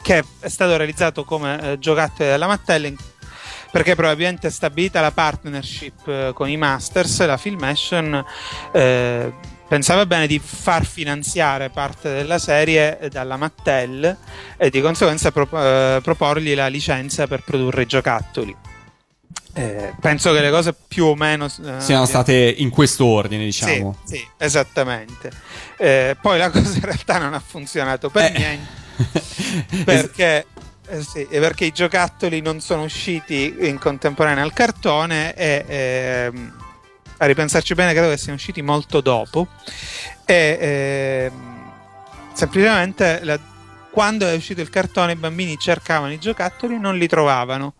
che 0.00 0.24
è 0.40 0.48
stato 0.48 0.76
realizzato 0.78 1.24
come 1.24 1.72
eh, 1.72 1.78
giocattoli 1.78 2.28
della 2.30 2.46
Mattel 2.46 2.86
in- 2.86 2.96
perché 3.70 3.94
probabilmente 3.96 4.50
stabilita 4.50 5.00
la 5.02 5.10
partnership 5.10 6.06
eh, 6.08 6.30
con 6.32 6.48
i 6.48 6.56
Masters, 6.56 7.26
la 7.26 7.36
Filmation 7.36 8.24
eh, 8.72 9.32
pensava 9.68 10.06
bene 10.06 10.26
di 10.26 10.38
far 10.38 10.84
finanziare 10.84 11.70
parte 11.70 12.12
della 12.12 12.38
serie 12.38 12.98
eh, 12.98 13.08
dalla 13.08 13.36
Mattel 13.36 14.16
e 14.56 14.70
di 14.70 14.80
conseguenza 14.80 15.30
pro- 15.30 15.48
eh, 15.52 16.00
proporgli 16.02 16.54
la 16.54 16.68
licenza 16.68 17.26
per 17.26 17.42
produrre 17.44 17.82
i 17.82 17.86
giocattoli. 17.86 18.56
Eh, 19.56 19.94
penso 20.00 20.32
che 20.32 20.40
le 20.40 20.50
cose 20.50 20.74
più 20.74 21.04
o 21.04 21.14
meno 21.14 21.44
eh, 21.44 21.80
Siano 21.80 22.06
state 22.06 22.32
in 22.58 22.70
questo 22.70 23.04
ordine, 23.04 23.44
diciamo. 23.44 23.96
sì, 24.04 24.16
sì, 24.16 24.28
esattamente. 24.36 25.30
Eh, 25.76 26.16
poi 26.20 26.38
la 26.38 26.50
cosa 26.50 26.74
in 26.74 26.80
realtà 26.80 27.18
non 27.18 27.34
ha 27.34 27.42
funzionato 27.44 28.10
per 28.10 28.32
niente 28.32 28.82
perché, 29.84 30.46
eh, 30.88 31.02
sì, 31.02 31.26
eh, 31.30 31.38
perché 31.38 31.66
i 31.66 31.72
giocattoli 31.72 32.40
non 32.40 32.60
sono 32.60 32.82
usciti 32.82 33.54
in 33.60 33.78
contemporanea 33.78 34.42
al 34.42 34.52
cartone 34.52 35.34
e 35.34 35.64
ehm, 35.66 36.52
a 37.18 37.26
ripensarci 37.26 37.74
bene 37.74 37.92
credo 37.92 38.08
che 38.10 38.16
siano 38.16 38.34
usciti 38.34 38.62
molto 38.62 39.00
dopo 39.00 39.46
e 40.24 40.58
ehm, 40.60 41.72
semplicemente 42.32 43.20
la- 43.22 43.38
quando 43.90 44.26
è 44.26 44.34
uscito 44.34 44.60
il 44.60 44.70
cartone 44.70 45.12
i 45.12 45.16
bambini 45.16 45.56
cercavano 45.58 46.12
i 46.12 46.18
giocattoli 46.18 46.74
e 46.74 46.78
non 46.78 46.96
li 46.96 47.06
trovavano 47.06 47.74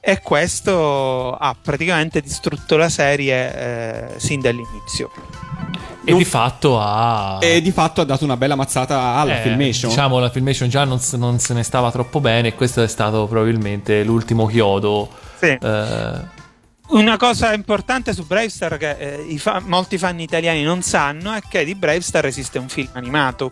e 0.00 0.20
questo 0.20 1.32
ha 1.36 1.54
praticamente 1.60 2.20
distrutto 2.20 2.76
la 2.76 2.88
serie 2.88 3.54
eh, 3.54 4.18
sin 4.18 4.40
dall'inizio. 4.40 5.10
E 6.04 6.14
di 6.16 6.24
fatto 6.24 6.80
ha. 6.80 7.38
E 7.40 7.60
di 7.62 7.70
fatto 7.70 8.00
ha 8.00 8.04
dato 8.04 8.24
una 8.24 8.36
bella 8.36 8.56
mazzata 8.56 9.14
alla 9.14 9.38
Eh, 9.38 9.42
Filmation. 9.42 9.90
Diciamo, 9.90 10.18
la 10.18 10.30
Filmation 10.30 10.68
già 10.68 10.82
non, 10.84 10.98
non 11.12 11.38
se 11.38 11.54
ne 11.54 11.62
stava 11.62 11.92
troppo 11.92 12.18
bene. 12.18 12.48
E 12.48 12.54
questo 12.56 12.82
è 12.82 12.88
stato 12.88 13.26
probabilmente 13.28 14.02
l'ultimo 14.02 14.46
chiodo. 14.46 15.08
Sì. 15.38 15.56
eh, 15.62 16.40
Una 16.92 17.16
cosa 17.16 17.54
importante 17.54 18.12
su 18.12 18.26
Bravestar 18.26 18.76
che 18.76 18.90
eh, 18.90 19.38
fa- 19.38 19.62
molti 19.64 19.96
fan 19.96 20.20
italiani 20.20 20.62
non 20.62 20.82
sanno 20.82 21.32
è 21.32 21.40
che 21.48 21.64
di 21.64 21.74
Bravestar 21.74 22.26
esiste 22.26 22.58
un 22.58 22.68
film 22.68 22.90
animato 22.92 23.50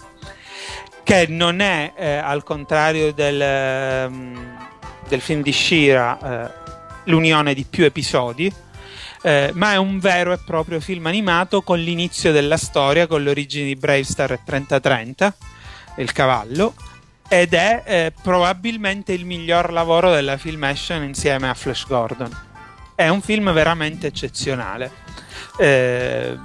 che 1.03 1.25
non 1.27 1.61
è 1.61 1.95
eh, 1.97 2.17
al 2.17 2.43
contrario 2.43 3.15
del, 3.15 3.41
ehm, 3.41 4.57
del 5.09 5.21
film 5.23 5.41
di 5.41 5.53
Shira 5.53 6.19
eh, 6.19 6.51
l'unione 7.05 7.55
di 7.55 7.65
più 7.65 7.85
episodi 7.85 8.53
eh, 9.23 9.53
ma 9.55 9.73
è 9.73 9.77
un 9.77 9.99
vero 9.99 10.35
e 10.35 10.39
proprio 10.45 10.79
film 10.79 11.07
animato 11.07 11.63
con 11.63 11.79
l'inizio 11.79 12.33
della 12.33 12.59
storia 12.59 13.07
con 13.07 13.23
le 13.23 13.31
origini 13.31 13.69
di 13.69 13.77
Bravestar 13.77 14.33
e 14.33 14.41
3030 14.45 15.35
il 15.97 16.13
cavallo 16.13 16.75
ed 17.27 17.55
è 17.55 17.83
eh, 17.87 18.13
probabilmente 18.23 19.15
il 19.15 19.25
miglior 19.25 19.73
lavoro 19.73 20.11
della 20.11 20.37
Filmation 20.37 21.05
insieme 21.05 21.49
a 21.49 21.55
Flash 21.55 21.87
Gordon 21.87 22.49
è 23.01 23.09
un 23.09 23.23
film 23.23 23.51
veramente 23.53 24.09
eccezionale. 24.09 24.91
Eh, 25.57 26.39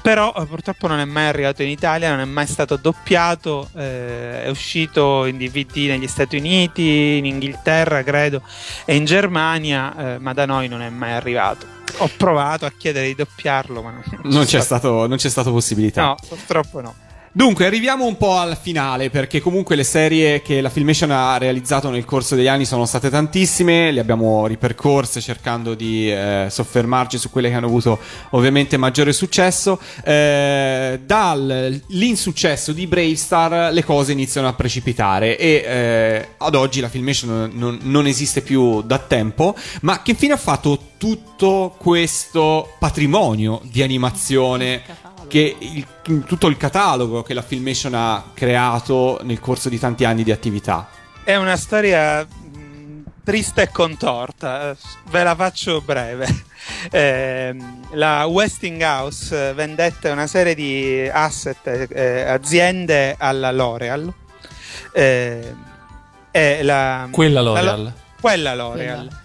però 0.00 0.34
eh, 0.36 0.46
purtroppo 0.46 0.88
non 0.88 0.98
è 0.98 1.04
mai 1.04 1.26
arrivato 1.26 1.62
in 1.62 1.68
Italia, 1.68 2.10
non 2.10 2.18
è 2.18 2.24
mai 2.24 2.48
stato 2.48 2.74
doppiato, 2.74 3.68
eh, 3.76 4.42
è 4.42 4.48
uscito 4.48 5.26
in 5.26 5.38
DVD 5.38 5.76
negli 5.90 6.08
Stati 6.08 6.36
Uniti, 6.36 7.18
in 7.18 7.26
Inghilterra 7.26 8.02
credo 8.02 8.42
e 8.84 8.96
in 8.96 9.04
Germania, 9.04 10.14
eh, 10.14 10.18
ma 10.18 10.32
da 10.32 10.44
noi 10.44 10.66
non 10.66 10.82
è 10.82 10.88
mai 10.88 11.12
arrivato. 11.12 11.66
Ho 11.98 12.10
provato 12.16 12.66
a 12.66 12.72
chiedere 12.76 13.06
di 13.06 13.14
doppiarlo, 13.14 13.80
ma 13.80 13.90
non, 13.92 14.02
Non 14.24 14.44
c'è, 14.44 14.60
stato, 14.60 15.06
non 15.06 15.18
c'è 15.18 15.28
stata 15.28 15.50
possibilità. 15.50 16.02
No, 16.02 16.16
purtroppo 16.26 16.80
no. 16.80 16.94
Dunque, 17.34 17.64
arriviamo 17.64 18.04
un 18.04 18.18
po' 18.18 18.36
al 18.36 18.58
finale, 18.60 19.08
perché 19.08 19.40
comunque 19.40 19.74
le 19.74 19.84
serie 19.84 20.42
che 20.42 20.60
la 20.60 20.68
Filmation 20.68 21.10
ha 21.12 21.38
realizzato 21.38 21.88
nel 21.88 22.04
corso 22.04 22.34
degli 22.34 22.46
anni 22.46 22.66
sono 22.66 22.84
state 22.84 23.08
tantissime, 23.08 23.90
le 23.90 24.00
abbiamo 24.00 24.46
ripercorse 24.46 25.18
cercando 25.22 25.72
di 25.72 26.12
eh, 26.12 26.48
soffermarci 26.50 27.16
su 27.16 27.30
quelle 27.30 27.48
che 27.48 27.54
hanno 27.54 27.68
avuto 27.68 27.98
ovviamente 28.32 28.76
maggiore 28.76 29.14
successo. 29.14 29.80
Eh, 30.04 31.00
dall'insuccesso 31.06 32.72
di 32.72 32.86
Bravestar 32.86 33.72
le 33.72 33.82
cose 33.82 34.12
iniziano 34.12 34.48
a 34.48 34.52
precipitare 34.52 35.38
e 35.38 35.64
eh, 35.66 36.28
ad 36.36 36.54
oggi 36.54 36.80
la 36.80 36.90
Filmation 36.90 37.50
non, 37.54 37.78
non 37.80 38.06
esiste 38.06 38.42
più 38.42 38.82
da 38.82 38.98
tempo, 38.98 39.56
ma 39.80 40.02
che 40.02 40.12
fine 40.12 40.34
ha 40.34 40.36
fatto 40.36 40.78
tutto 40.98 41.74
questo 41.78 42.74
patrimonio 42.78 43.62
di 43.64 43.82
animazione? 43.82 44.82
Che 45.32 45.56
il- 45.58 45.86
tutto 46.26 46.46
il 46.48 46.58
catalogo 46.58 47.22
che 47.22 47.32
la 47.32 47.40
Filmation 47.40 47.94
ha 47.94 48.22
creato 48.34 49.18
nel 49.22 49.40
corso 49.40 49.70
di 49.70 49.78
tanti 49.78 50.04
anni 50.04 50.24
di 50.24 50.30
attività. 50.30 50.86
È 51.24 51.34
una 51.36 51.56
storia 51.56 52.22
mh, 52.22 53.02
triste 53.24 53.62
e 53.62 53.70
contorta, 53.70 54.72
eh, 54.72 54.76
ve 55.08 55.22
la 55.22 55.34
faccio 55.34 55.80
breve. 55.80 56.26
Ehm, 56.92 57.80
la 57.94 58.24
Westinghouse 58.26 59.48
eh, 59.48 59.52
vendette 59.54 60.10
una 60.10 60.26
serie 60.28 60.54
di 60.54 61.08
asset, 61.12 61.88
eh, 61.90 62.22
aziende 62.22 63.16
alla 63.18 63.50
L'Oreal. 63.50 64.12
Eh, 64.92 65.54
e 66.30 66.62
la, 66.62 67.08
Quella 67.10 67.40
la- 67.40 67.50
L'Oreal. 67.50 67.92
quella 68.20 68.54
L'Oreal. 68.54 68.96
Quella 69.06 69.20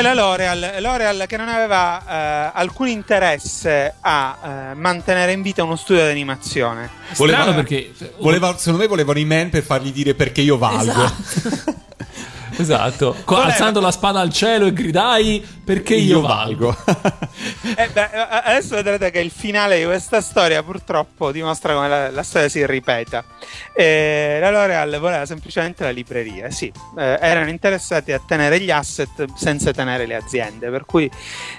L'Oreal, 0.00 0.76
L'Oreal 0.80 1.24
che 1.26 1.36
non 1.36 1.48
aveva 1.48 2.00
eh, 2.48 2.50
alcun 2.54 2.88
interesse 2.88 3.94
a 4.00 4.38
eh, 4.72 4.74
mantenere 4.74 5.32
in 5.32 5.42
vita 5.42 5.62
uno 5.62 5.76
studio 5.76 6.04
di 6.04 6.10
animazione. 6.10 6.88
Strano 7.12 7.54
perché- 7.54 7.92
voleva, 8.18 8.56
secondo 8.56 8.78
me 8.78 8.86
volevano 8.86 9.18
i 9.18 9.24
men 9.24 9.50
per 9.50 9.62
fargli 9.62 9.92
dire 9.92 10.14
perché 10.14 10.40
io 10.40 10.56
valgo. 10.56 10.90
Esatto. 10.90 11.74
Co- 13.24 13.34
Voleva- 13.36 13.52
alzando 13.52 13.80
la 13.80 13.90
spada 13.90 14.20
al 14.20 14.32
cielo 14.32 14.66
e 14.66 14.72
gridai 14.72 15.44
perché 15.64 15.94
io, 15.94 16.18
Io 16.18 16.26
valgo. 16.26 16.76
Eh 17.74 17.88
beh, 17.88 18.10
eh, 18.12 18.26
adesso 18.44 18.74
vedrete 18.74 19.10
che 19.10 19.18
il 19.20 19.30
finale 19.30 19.78
di 19.78 19.84
questa 19.84 20.20
storia 20.20 20.62
purtroppo 20.62 21.32
dimostra 21.32 21.74
come 21.74 21.88
la, 21.88 22.10
la 22.10 22.22
storia 22.22 22.48
si 22.48 22.64
ripeta. 22.66 23.24
Eh, 23.74 24.38
la 24.40 24.50
L'Oreal 24.50 24.98
voleva 24.98 25.24
semplicemente 25.26 25.82
la 25.82 25.90
libreria, 25.90 26.50
sì, 26.50 26.70
eh, 26.98 27.18
erano 27.20 27.48
interessati 27.48 28.12
a 28.12 28.20
tenere 28.24 28.60
gli 28.60 28.70
asset 28.70 29.24
senza 29.34 29.72
tenere 29.72 30.06
le 30.06 30.14
aziende, 30.16 30.70
per 30.70 30.84
cui 30.84 31.10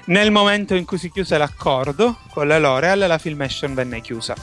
nel 0.06 0.32
momento 0.32 0.76
in 0.76 0.86
cui 0.86 0.98
si 0.98 1.12
chiuse 1.12 1.38
l'accordo 1.38 2.20
con 2.32 2.48
la 2.48 2.60
L'Oreal 2.60 3.00
la 3.00 3.18
Filmation 3.18 3.74
venne 3.74 4.00
chiusa. 4.02 4.36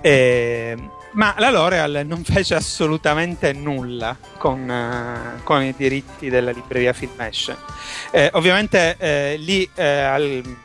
Eh, 0.00 0.76
ma 1.14 1.34
la 1.38 1.50
L'Oreal 1.50 2.02
non 2.06 2.24
fece 2.24 2.54
assolutamente 2.54 3.52
nulla 3.52 4.16
con, 4.38 4.70
eh, 4.70 5.42
con 5.42 5.62
i 5.62 5.74
diritti 5.76 6.28
della 6.28 6.50
libreria 6.50 6.92
Filmation. 6.92 7.56
Eh, 8.10 8.30
ovviamente 8.34 8.96
eh, 8.98 9.36
lì 9.38 9.68
eh, 9.74 10.00
al- 10.00 10.56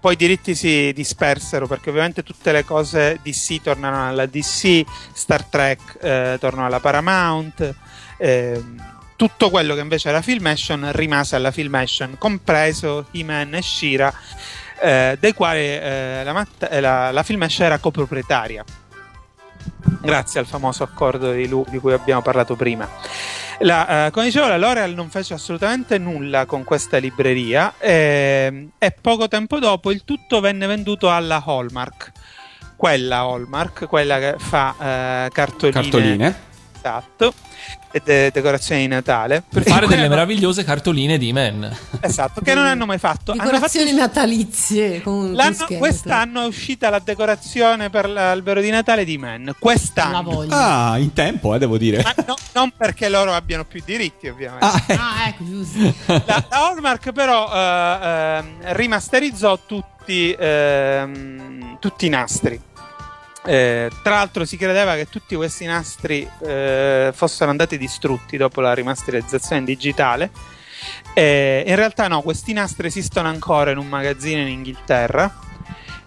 poi 0.00 0.12
i 0.12 0.16
diritti 0.16 0.54
si 0.54 0.92
dispersero 0.92 1.66
perché 1.66 1.88
ovviamente 1.88 2.22
tutte 2.22 2.52
le 2.52 2.64
cose 2.64 3.18
DC 3.22 3.62
tornano 3.62 4.06
alla 4.08 4.26
DC, 4.26 4.82
Star 5.14 5.44
Trek 5.44 5.96
eh, 6.00 6.36
tornò 6.38 6.66
alla 6.66 6.80
Paramount, 6.80 7.74
ehm, 8.18 8.92
tutto 9.16 9.48
quello 9.48 9.74
che 9.74 9.80
invece 9.80 10.10
era 10.10 10.20
Filmation 10.20 10.90
rimase 10.92 11.36
alla 11.36 11.50
Filmation, 11.50 12.16
compreso 12.18 13.06
He-Man 13.12 13.54
e 13.54 13.62
Shira, 13.62 14.12
eh, 14.82 15.16
dei 15.18 15.32
quali 15.32 15.78
la, 15.78 16.46
la, 16.80 17.10
la 17.10 17.22
Filmation 17.22 17.66
era 17.66 17.78
coproprietaria 17.78 18.62
grazie 20.04 20.40
al 20.40 20.46
famoso 20.46 20.82
accordo 20.82 21.32
di, 21.32 21.48
Lu- 21.48 21.66
di 21.68 21.78
cui 21.78 21.92
abbiamo 21.92 22.22
parlato 22.22 22.54
prima. 22.54 22.88
La, 23.60 24.06
eh, 24.06 24.10
come 24.10 24.26
dicevo, 24.26 24.48
la 24.48 24.58
L'Oreal 24.58 24.92
non 24.94 25.08
fece 25.10 25.34
assolutamente 25.34 25.98
nulla 25.98 26.44
con 26.44 26.64
questa 26.64 26.98
libreria 26.98 27.74
ehm, 27.78 28.70
e 28.78 28.90
poco 29.00 29.28
tempo 29.28 29.58
dopo 29.58 29.92
il 29.92 30.04
tutto 30.04 30.40
venne 30.40 30.66
venduto 30.66 31.10
alla 31.10 31.42
Hallmark. 31.44 32.12
Quella 32.76 33.18
Hallmark, 33.18 33.86
quella 33.86 34.18
che 34.18 34.34
fa 34.38 34.74
eh, 35.26 35.30
cartoline. 35.30 35.80
Cartoline. 35.80 36.52
Esatto. 36.84 37.32
E 37.90 38.02
de- 38.04 38.30
decorazioni 38.30 38.82
di 38.82 38.88
Natale. 38.88 39.42
Per 39.48 39.62
fare 39.62 39.86
delle 39.86 40.06
meravigliose 40.08 40.64
cartoline 40.64 41.16
di 41.16 41.32
Men. 41.32 41.74
Esatto, 42.00 42.42
che 42.42 42.52
non 42.52 42.66
hanno 42.66 42.84
mai 42.84 42.98
fatto. 42.98 43.32
Hanno 43.32 43.40
fatto 43.40 43.52
Decorazioni 43.52 43.92
natalizie 43.92 45.00
con 45.00 45.34
quest'anno 45.78 46.42
è 46.42 46.46
uscita 46.46 46.90
la 46.90 46.98
decorazione 46.98 47.88
per 47.88 48.08
l'albero 48.08 48.60
di 48.60 48.68
Natale 48.68 49.04
di 49.04 49.16
Men. 49.16 49.54
Quest'anno. 49.58 50.44
Ah, 50.50 50.98
in 50.98 51.14
tempo, 51.14 51.54
eh, 51.54 51.58
devo 51.58 51.78
dire. 51.78 52.04
No- 52.26 52.34
non 52.52 52.72
perché 52.76 53.08
loro 53.08 53.32
abbiano 53.32 53.64
più 53.64 53.80
diritti, 53.84 54.28
ovviamente. 54.28 54.66
Ah, 54.92 55.28
ecco, 55.28 55.44
giusto. 55.44 55.94
La, 56.06 56.22
la 56.26 56.46
Hallmark, 56.50 57.12
però, 57.12 57.50
eh, 57.52 58.06
ehm, 58.38 58.46
rimasterizzò 58.74 59.58
tutti, 59.66 60.32
ehm, 60.38 61.78
tutti 61.78 62.06
i 62.06 62.08
nastri. 62.10 62.60
Eh, 63.46 63.90
tra 64.02 64.14
l'altro, 64.14 64.44
si 64.44 64.56
credeva 64.56 64.94
che 64.94 65.08
tutti 65.08 65.34
questi 65.34 65.66
nastri 65.66 66.28
eh, 66.46 67.10
fossero 67.14 67.50
andati 67.50 67.76
distrutti 67.76 68.36
dopo 68.36 68.60
la 68.60 68.72
rimasterizzazione 68.72 69.64
digitale. 69.64 70.30
Eh, 71.12 71.64
in 71.66 71.76
realtà, 71.76 72.08
no, 72.08 72.22
questi 72.22 72.52
nastri 72.52 72.86
esistono 72.86 73.28
ancora 73.28 73.70
in 73.70 73.78
un 73.78 73.86
magazzino 73.86 74.40
in 74.40 74.48
Inghilterra. 74.48 75.42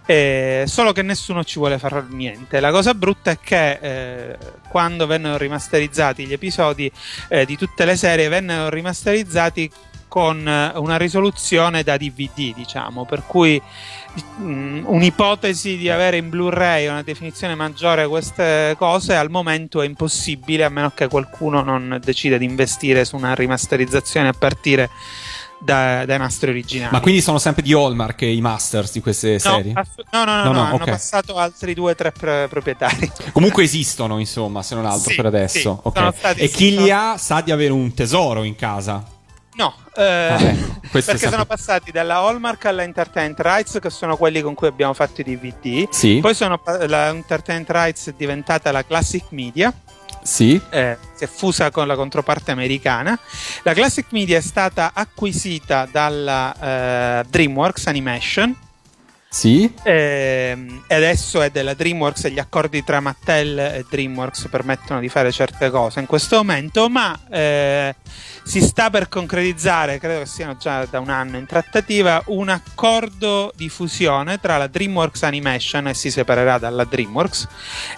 Eh, 0.09 0.64
solo 0.68 0.93
che 0.93 1.01
nessuno 1.01 1.43
ci 1.43 1.59
vuole 1.59 1.77
fare 1.77 2.05
niente. 2.09 2.61
La 2.61 2.72
cosa 2.72 2.93
brutta 2.93 3.31
è 3.31 3.39
che 3.39 3.72
eh, 3.81 4.38
quando 4.69 5.05
vennero 5.05 5.38
rimasterizzati 5.38 6.26
gli 6.26 6.31
episodi 6.31 6.89
eh, 7.27 7.45
di 7.45 7.57
tutte 7.57 7.84
le 7.84 7.97
serie, 7.97 8.30
vennero 8.30 8.69
rimasterizzati 8.69 9.69
con 10.18 10.48
eh, 10.48 10.72
una 10.77 10.98
risoluzione 10.98 11.84
da 11.84 11.95
DVD, 11.95 12.52
diciamo, 12.56 13.06
per 13.06 13.22
cui 13.27 13.61
mh, 14.38 14.80
un'ipotesi 14.85 15.77
di 15.77 15.91
avere 15.91 16.18
in 16.18 16.30
Blu-ray 16.30 16.88
una 16.88 17.03
definizione 17.03 17.53
maggiore 17.53 18.07
queste 18.07 18.73
cose 18.80 19.15
al 19.15 19.30
momento 19.30 19.80
è 19.84 19.85
impossibile 19.85 20.64
a 20.64 20.69
meno 20.69 20.91
che 20.95 21.07
qualcuno 21.07 21.61
non 21.61 21.99
decida 22.03 22.38
di 22.38 22.45
investire 22.45 23.06
su 23.06 23.15
una 23.15 23.35
rimasterizzazione 23.35 24.30
a 24.30 24.34
partire 24.34 24.89
da- 25.60 26.03
dai 26.06 26.18
nastri 26.18 26.49
originali. 26.49 26.94
Ma 26.94 26.99
quindi 26.99 27.22
sono 27.22 27.38
sempre 27.38 27.61
di 27.61 27.73
Hallmark 27.73 28.22
i 28.23 28.41
masters 28.41 28.94
di 28.94 29.02
queste 29.02 29.34
No, 29.34 29.38
serie? 29.39 29.72
ass- 29.76 30.02
no, 30.11 30.23
no, 30.26 30.35
no, 30.38 30.44
No, 30.45 30.52
no, 30.52 30.52
no, 30.53 30.64
hanno 30.65 30.76
ok. 30.77 30.89
passato 30.89 31.38
altri 31.38 31.76
due 31.76 31.91
o 31.91 31.95
tre 31.95 32.11
pro- 32.11 32.48
proprietari. 32.48 33.11
Comunque 33.34 33.61
esistono, 33.64 34.18
insomma, 34.18 34.64
se 34.64 34.73
non 34.73 34.88
altro 34.88 35.11
Sì, 35.11 35.15
per 35.15 35.27
adesso. 35.27 35.60
sì, 35.60 35.68
Ok. 35.89 35.95
sono 35.98 36.11
stati- 36.18 36.39
e 36.41 36.48
chi 36.49 36.76
li 36.76 36.89
ha 36.89 37.18
sa 37.19 37.41
di 37.41 37.52
avere 37.52 37.72
un 37.72 37.94
tesoro 37.94 38.41
in 38.41 38.56
casa. 38.56 39.03
No, 39.57 39.75
eh, 39.95 40.03
Ah, 40.03 40.38
è 40.38 41.03
perché 41.03 41.29
sono 41.29 41.45
passati 41.45 41.91
dalla 41.91 42.17
Hallmark 42.17 42.65
alla 42.65 42.84
Entertainment 42.84 43.39
Rights, 43.39 43.79
che 43.81 43.89
sono 43.89 44.15
quelli 44.15 44.41
con 44.41 44.53
cui 44.53 44.67
abbiamo 44.67 44.93
fatto 44.93 45.21
i 45.21 45.23
DVD. 45.23 45.89
Sì. 45.89 46.19
Poi 46.21 46.35
sono 46.35 46.61
la 46.85 47.07
Entertainment 47.07 47.69
Rights 47.71 48.09
è 48.09 48.13
diventata 48.15 48.71
la 48.71 48.85
Classic 48.85 49.23
Media. 49.29 49.73
Sì. 50.21 50.59
eh, 50.71 50.97
si 51.15 51.23
è 51.23 51.27
fusa 51.27 51.71
con 51.71 51.88
la 51.88 51.95
controparte 51.95 52.51
americana. 52.51 53.17
La 53.63 53.73
Classic 53.73 54.05
Media 54.09 54.38
è 54.38 54.41
stata 54.41 54.91
acquisita 54.93 55.88
dalla 55.89 56.53
eh, 57.21 57.25
DreamWorks 57.27 57.88
Animation. 57.88 58.55
Sì. 59.29 59.71
ehm, 59.83 60.83
e 60.87 60.95
adesso 60.95 61.41
è 61.41 61.49
della 61.49 61.73
DreamWorks 61.73 62.25
e 62.25 62.31
gli 62.31 62.39
accordi 62.39 62.83
tra 62.83 62.99
Mattel 62.99 63.59
e 63.59 63.85
DreamWorks 63.89 64.47
permettono 64.49 64.99
di 64.99 65.09
fare 65.09 65.31
certe 65.31 65.69
cose 65.69 65.99
in 65.99 66.05
questo 66.05 66.37
momento, 66.37 66.89
ma 66.89 67.19
eh, 67.29 67.95
si 68.43 68.61
sta 68.61 68.89
per 68.89 69.09
concretizzare, 69.09 69.99
credo 69.99 70.19
che 70.19 70.25
siano 70.25 70.55
già 70.57 70.85
da 70.85 70.99
un 70.99 71.09
anno 71.09 71.37
in 71.37 71.45
trattativa, 71.45 72.23
un 72.27 72.49
accordo 72.49 73.51
di 73.55 73.69
fusione 73.69 74.39
tra 74.39 74.57
la 74.57 74.67
DreamWorks 74.67 75.23
Animation 75.23 75.87
e 75.87 75.93
si 75.93 76.09
separerà 76.09 76.57
dalla 76.57 76.85
DreamWorks 76.85 77.47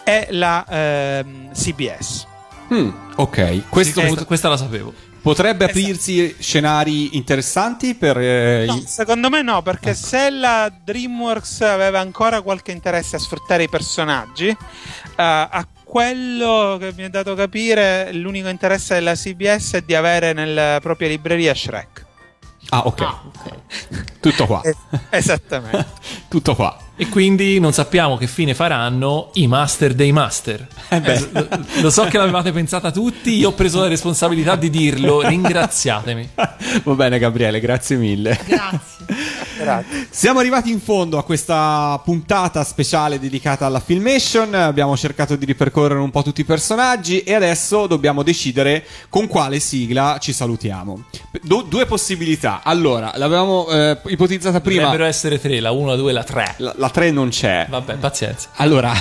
e 0.04 0.28
la 0.32 0.66
ehm, 0.68 1.52
CBS. 1.54 2.28
Mm, 2.74 2.90
ok. 3.16 3.70
Questo 3.70 4.26
questa 4.26 4.50
la 4.50 4.58
sapevo. 4.58 5.09
Potrebbe 5.22 5.66
aprirsi 5.66 6.36
scenari 6.40 7.16
interessanti 7.16 7.96
per... 7.96 8.18
eh, 8.18 8.66
No, 8.66 8.82
secondo 8.86 9.30
me 9.30 9.42
no, 9.42 9.62
perché 9.62 9.94
se 9.94 10.30
la 10.30 10.72
DreamWorks 10.84 11.62
aveva 11.62 12.00
ancora 12.00 12.42
qualche 12.42 12.72
interesse 12.72 13.16
a 13.16 13.20
sfruttare 13.20 13.64
i 13.64 13.70
personaggi, 13.70 14.48
eh, 14.48 14.56
a 15.16 15.68
quello 15.84 16.78
che 16.80 16.94
mi 16.96 17.04
è 17.04 17.10
dato 17.10 17.34
capire, 17.36 18.14
l'unico 18.14 18.48
interesse 18.48 18.94
della 18.96 19.16
CBS 19.16 19.74
è 19.74 19.82
di 19.82 19.96
avere 19.96 20.34
nella 20.34 20.80
propria 20.82 21.08
libreria 21.08 21.54
Shrek. 21.56 22.06
Ah, 22.70 22.86
ok. 22.86 23.16
Tutto 24.20 24.46
qua. 24.46 24.62
Esattamente. 25.10 25.88
Tutto 26.30 26.54
qua. 26.56 26.78
E 27.02 27.08
quindi 27.08 27.62
non 27.62 27.72
sappiamo 27.72 28.18
che 28.18 28.28
fine 28.28 28.54
faranno 28.54 29.30
i 29.36 29.48
master 29.48 29.94
dei 29.94 30.12
master. 30.12 30.68
beh. 30.90 31.30
lo, 31.32 31.48
lo 31.80 31.90
so 31.90 32.04
che 32.04 32.18
l'avevate 32.18 32.52
pensata 32.52 32.92
tutti, 32.92 33.38
io 33.38 33.48
ho 33.48 33.54
preso 33.54 33.80
la 33.80 33.88
responsabilità 33.88 34.58
di 34.58 34.70
dirlo, 34.70 35.22
ringraziatemi. 35.26 36.32
Va 36.84 36.94
bene, 36.96 37.18
Gabriele, 37.18 37.62
grazie 37.62 37.96
mille. 37.96 38.38
Grazie. 38.46 40.08
Siamo 40.10 40.40
arrivati 40.40 40.72
in 40.72 40.80
fondo 40.80 41.18
a 41.18 41.24
questa 41.24 42.00
puntata 42.04 42.64
speciale 42.64 43.20
dedicata 43.20 43.66
alla 43.66 43.80
Filmation. 43.80 44.54
Abbiamo 44.54 44.96
cercato 44.96 45.36
di 45.36 45.46
ripercorrere 45.46 46.00
un 46.00 46.12
po' 46.12 46.22
tutti 46.22 46.42
i 46.42 46.46
personaggi 46.46 47.22
e 47.22 47.34
adesso 47.34 47.88
dobbiamo 47.88 48.24
decidere 48.24 48.86
con 49.10 49.28
quale 49.28 49.60
sigla 49.60 50.18
ci 50.20 50.34
salutiamo. 50.34 51.06
Du- 51.42 51.64
due 51.64 51.86
possibilità. 51.86 52.62
Allora, 52.64 53.14
l'avevamo 53.16 53.68
eh, 53.70 53.98
ipotizzata 54.08 54.62
prima. 54.62 54.84
Dovrebbero 54.84 55.08
essere 55.08 55.40
tre, 55.40 55.60
la 55.60 55.72
1, 55.72 55.88
la 55.88 55.96
2 55.96 56.10
e 56.10 56.14
la 56.14 56.24
3. 56.24 56.56
La, 56.58 56.74
la 56.78 56.89
3 56.92 57.12
non 57.12 57.30
c'è. 57.30 57.66
Vabbè, 57.70 57.96
pazienza. 57.96 58.50
Allora, 58.56 58.94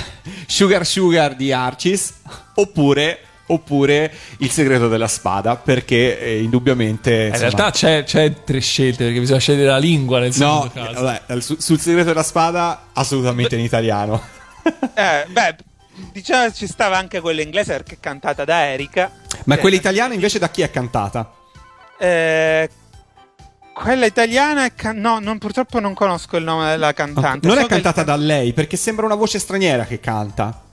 Sugar 0.47 0.85
Sugar 0.85 1.35
di 1.35 1.51
Arcis 1.51 2.13
oppure, 2.55 3.19
oppure 3.47 4.11
Il 4.37 4.51
segreto 4.51 4.87
della 4.87 5.07
spada 5.07 5.55
perché 5.55 6.19
eh, 6.19 6.41
indubbiamente... 6.41 7.11
In 7.11 7.17
insomma- 7.27 7.39
realtà 7.39 7.71
c'è, 7.71 8.03
c'è 8.03 8.43
tre 8.43 8.59
scelte 8.59 9.05
perché 9.05 9.19
bisogna 9.19 9.39
scegliere 9.39 9.69
la 9.69 9.77
lingua 9.77 10.19
nel 10.19 10.33
No, 10.37 10.69
secondo 10.69 10.91
caso. 10.91 11.03
vabbè, 11.03 11.41
su- 11.41 11.57
sul 11.59 11.79
segreto 11.79 12.07
della 12.09 12.23
spada 12.23 12.87
assolutamente 12.93 13.55
in 13.55 13.61
italiano. 13.61 14.21
Eh, 14.93 15.25
beh, 15.27 15.55
diciamo 16.11 16.51
ci 16.51 16.67
stava 16.67 16.97
anche 16.97 17.21
quella 17.21 17.41
inglese 17.41 17.73
perché 17.73 17.95
è 17.95 17.99
cantata 17.99 18.45
da 18.45 18.65
Erika. 18.67 19.11
Ma 19.45 19.55
Eh, 19.55 19.57
quella 19.59 19.75
italiana 19.77 20.13
invece 20.13 20.37
da 20.39 20.49
chi 20.49 20.61
è 20.61 20.69
cantata? 20.69 21.31
eh, 21.97 22.69
quella 23.81 24.05
italiana 24.05 24.65
è 24.65 24.73
can- 24.75 24.97
no, 24.99 25.19
non- 25.19 25.37
purtroppo 25.37 25.79
non 25.79 25.93
conosco 25.93 26.37
il 26.37 26.43
nome 26.43 26.67
della 26.69 26.93
cantante. 26.93 27.47
Non 27.47 27.57
So 27.57 27.63
è 27.63 27.67
cantata 27.67 28.03
da 28.03 28.15
lei 28.15 28.53
perché 28.53 28.75
sembra 28.77 29.05
una 29.05 29.15
voce 29.15 29.39
straniera 29.39 29.85
che 29.85 29.99
canta. 29.99 30.63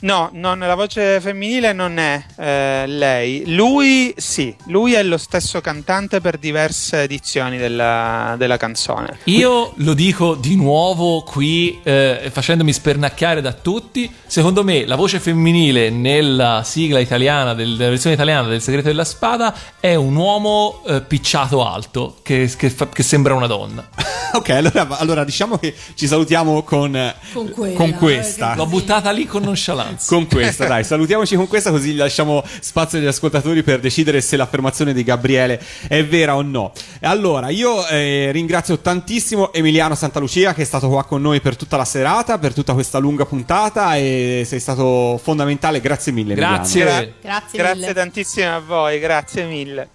No, 0.00 0.30
non- 0.32 0.58
la 0.58 0.74
voce 0.74 1.20
femminile 1.20 1.72
non 1.72 1.98
è 1.98 2.24
eh, 2.38 2.84
lei. 2.86 3.42
Lui 3.54 4.12
sì, 4.16 4.54
lui 4.66 4.94
è 4.94 5.02
lo 5.02 5.16
stesso 5.18 5.60
cantante 5.60 6.20
per 6.20 6.38
diverse 6.38 7.02
edizioni 7.02 7.56
della, 7.58 8.34
della 8.38 8.56
canzone. 8.56 9.18
Io 9.24 9.72
lo 9.76 9.94
dico 9.94 10.34
di 10.34 10.56
nuovo 10.56 11.22
qui, 11.22 11.80
eh, 11.82 12.30
facendomi 12.32 12.72
spernacchiare 12.72 13.40
da 13.40 13.52
tutti. 13.52 14.10
Secondo 14.26 14.64
me, 14.64 14.84
la 14.86 14.96
voce 14.96 15.20
femminile 15.20 15.90
nella 15.90 16.62
sigla 16.64 16.98
italiana, 16.98 17.54
del- 17.54 17.70
nella 17.70 17.90
versione 17.90 18.14
italiana 18.14 18.48
del 18.48 18.60
Segreto 18.62 18.88
della 18.88 19.04
Spada, 19.04 19.54
è 19.80 19.94
un 19.94 20.14
uomo 20.16 20.82
eh, 20.86 21.00
picciato 21.02 21.66
alto 21.66 22.16
che, 22.22 22.50
che 22.56 22.70
fa- 22.70 22.88
che 22.88 23.02
sembra 23.02 23.34
una 23.34 23.46
donna. 23.46 23.88
ok, 24.32 24.48
allora, 24.50 24.88
allora 24.98 25.24
diciamo 25.24 25.58
che 25.58 25.74
ci 25.94 26.06
salutiamo 26.06 26.62
con, 26.62 27.14
Con 27.32 27.50
quella, 27.50 27.76
con 27.76 27.92
questa. 27.92 28.54
L'ho 28.54 28.66
buttata 28.66 29.10
lì 29.10 29.26
con 29.26 29.46
nonchalance. 29.74 30.06
Con 30.08 30.26
questa, 30.26 30.66
dai, 30.66 30.84
salutiamoci 30.84 31.36
con 31.36 31.48
questa 31.48 31.70
così 31.70 31.94
lasciamo 31.94 32.42
spazio 32.60 32.98
agli 32.98 33.06
ascoltatori 33.06 33.62
per 33.62 33.80
decidere 33.80 34.20
se 34.20 34.36
l'affermazione 34.36 34.92
di 34.92 35.02
Gabriele 35.02 35.60
è 35.88 36.04
vera 36.04 36.36
o 36.36 36.42
no. 36.42 36.72
E 37.00 37.06
Allora, 37.06 37.50
io 37.50 37.86
eh, 37.86 38.30
ringrazio 38.32 38.78
tantissimo 38.78 39.52
Emiliano 39.52 39.94
Santalucia 39.94 40.54
che 40.54 40.62
è 40.62 40.64
stato 40.64 40.88
qua 40.88 41.04
con 41.04 41.20
noi 41.20 41.40
per 41.40 41.56
tutta 41.56 41.76
la 41.76 41.84
serata, 41.84 42.38
per 42.38 42.52
tutta 42.52 42.72
questa 42.72 42.98
lunga 42.98 43.24
puntata 43.24 43.96
e 43.96 44.44
sei 44.46 44.60
stato 44.60 45.20
fondamentale. 45.22 45.80
Grazie 45.80 46.12
mille. 46.12 46.32
Emiliano. 46.32 46.56
Grazie. 46.56 46.84
Grazie, 47.20 47.58
Grazie 47.58 47.80
mille. 47.80 47.94
tantissimo 47.94 48.54
a 48.54 48.60
voi, 48.60 48.98
grazie 48.98 49.44
mille. 49.44 49.88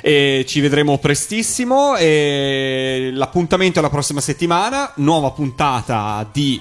E 0.00 0.44
ci 0.46 0.60
vedremo 0.60 0.98
prestissimo. 0.98 1.96
E 1.96 3.10
l'appuntamento 3.12 3.78
è 3.78 3.82
la 3.82 3.90
prossima 3.90 4.20
settimana. 4.20 4.92
Nuova 4.96 5.30
puntata 5.30 6.26
di 6.30 6.60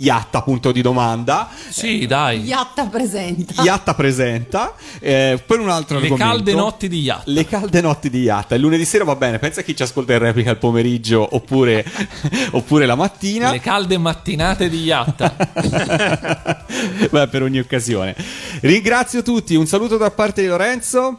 Yatta, 0.00 0.42
punto 0.42 0.70
di 0.70 0.80
domanda. 0.80 1.48
Sì, 1.70 2.06
dai. 2.06 2.42
Yatta 2.42 2.86
presenta. 2.86 3.60
Yatta 3.64 3.94
presenta. 3.94 4.72
eh, 5.00 5.42
per 5.44 5.58
un 5.58 5.68
altro 5.68 5.98
Le 5.98 6.04
argomento. 6.04 6.30
calde 6.30 6.54
notti 6.54 6.86
di 6.88 7.00
Yatta. 7.00 7.22
Le 7.26 7.44
calde 7.46 7.80
notti 7.80 8.08
di 8.08 8.20
Yatta. 8.20 8.54
Il 8.54 8.60
lunedì 8.60 8.84
sera 8.84 9.02
va 9.02 9.16
bene. 9.16 9.40
Pensa 9.40 9.58
a 9.60 9.62
chi 9.64 9.74
ci 9.74 9.82
ascolta 9.82 10.12
in 10.12 10.20
replica 10.20 10.50
il 10.50 10.56
pomeriggio 10.58 11.26
oppure, 11.34 11.84
oppure 12.52 12.86
la 12.86 12.94
mattina. 12.94 13.50
Le 13.50 13.58
calde 13.58 13.98
mattinate 13.98 14.68
di 14.68 14.84
Yatta. 14.84 15.34
Beh, 17.10 17.26
per 17.26 17.42
ogni 17.42 17.58
occasione. 17.58 18.14
Ringrazio 18.60 19.22
tutti. 19.22 19.56
Un 19.56 19.66
saluto 19.66 19.96
da 19.96 20.12
parte 20.12 20.42
di 20.42 20.46
Lorenzo. 20.46 21.18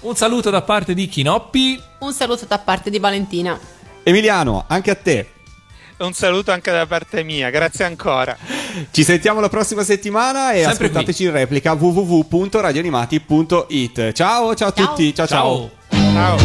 Un 0.00 0.16
saluto 0.16 0.50
da 0.50 0.62
parte 0.62 0.94
di 0.94 1.06
Chinoppi. 1.06 1.80
Un 2.00 2.12
saluto 2.12 2.44
da 2.46 2.58
parte 2.58 2.90
di 2.90 2.98
Valentina. 2.98 3.56
Emiliano, 4.02 4.64
anche 4.66 4.90
a 4.90 4.96
te. 4.96 5.30
Un 5.98 6.12
saluto 6.12 6.52
anche 6.52 6.70
da 6.70 6.84
parte 6.84 7.22
mia, 7.22 7.48
grazie 7.48 7.86
ancora. 7.86 8.36
Ci 8.90 9.02
sentiamo 9.02 9.40
la 9.40 9.48
prossima 9.48 9.82
settimana 9.82 10.52
e 10.52 10.62
Sempre 10.62 10.88
ascoltateci 10.88 11.24
in 11.24 11.30
replica 11.30 11.72
www.radioanimati.it. 11.72 14.12
Ciao, 14.12 14.54
ciao 14.54 14.68
a 14.68 14.72
tutti. 14.72 15.14
ciao. 15.14 15.26
ciao. 15.26 15.70
Ciao. 15.88 16.12
Ciao. 16.12 16.36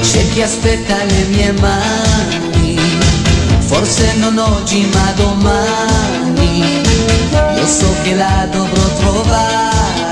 C'è 0.00 0.28
chi 0.32 0.40
aspetta 0.42 1.04
le 1.04 1.24
mie 1.28 1.52
mani, 1.52 2.11
forse 3.72 4.14
non 4.16 4.36
oggi 4.36 4.86
ma 4.92 5.12
domani, 5.12 6.82
io 7.56 7.66
so 7.66 7.88
che 8.02 8.14
la 8.14 8.46
dovrò 8.50 8.86
trovare. 8.98 10.11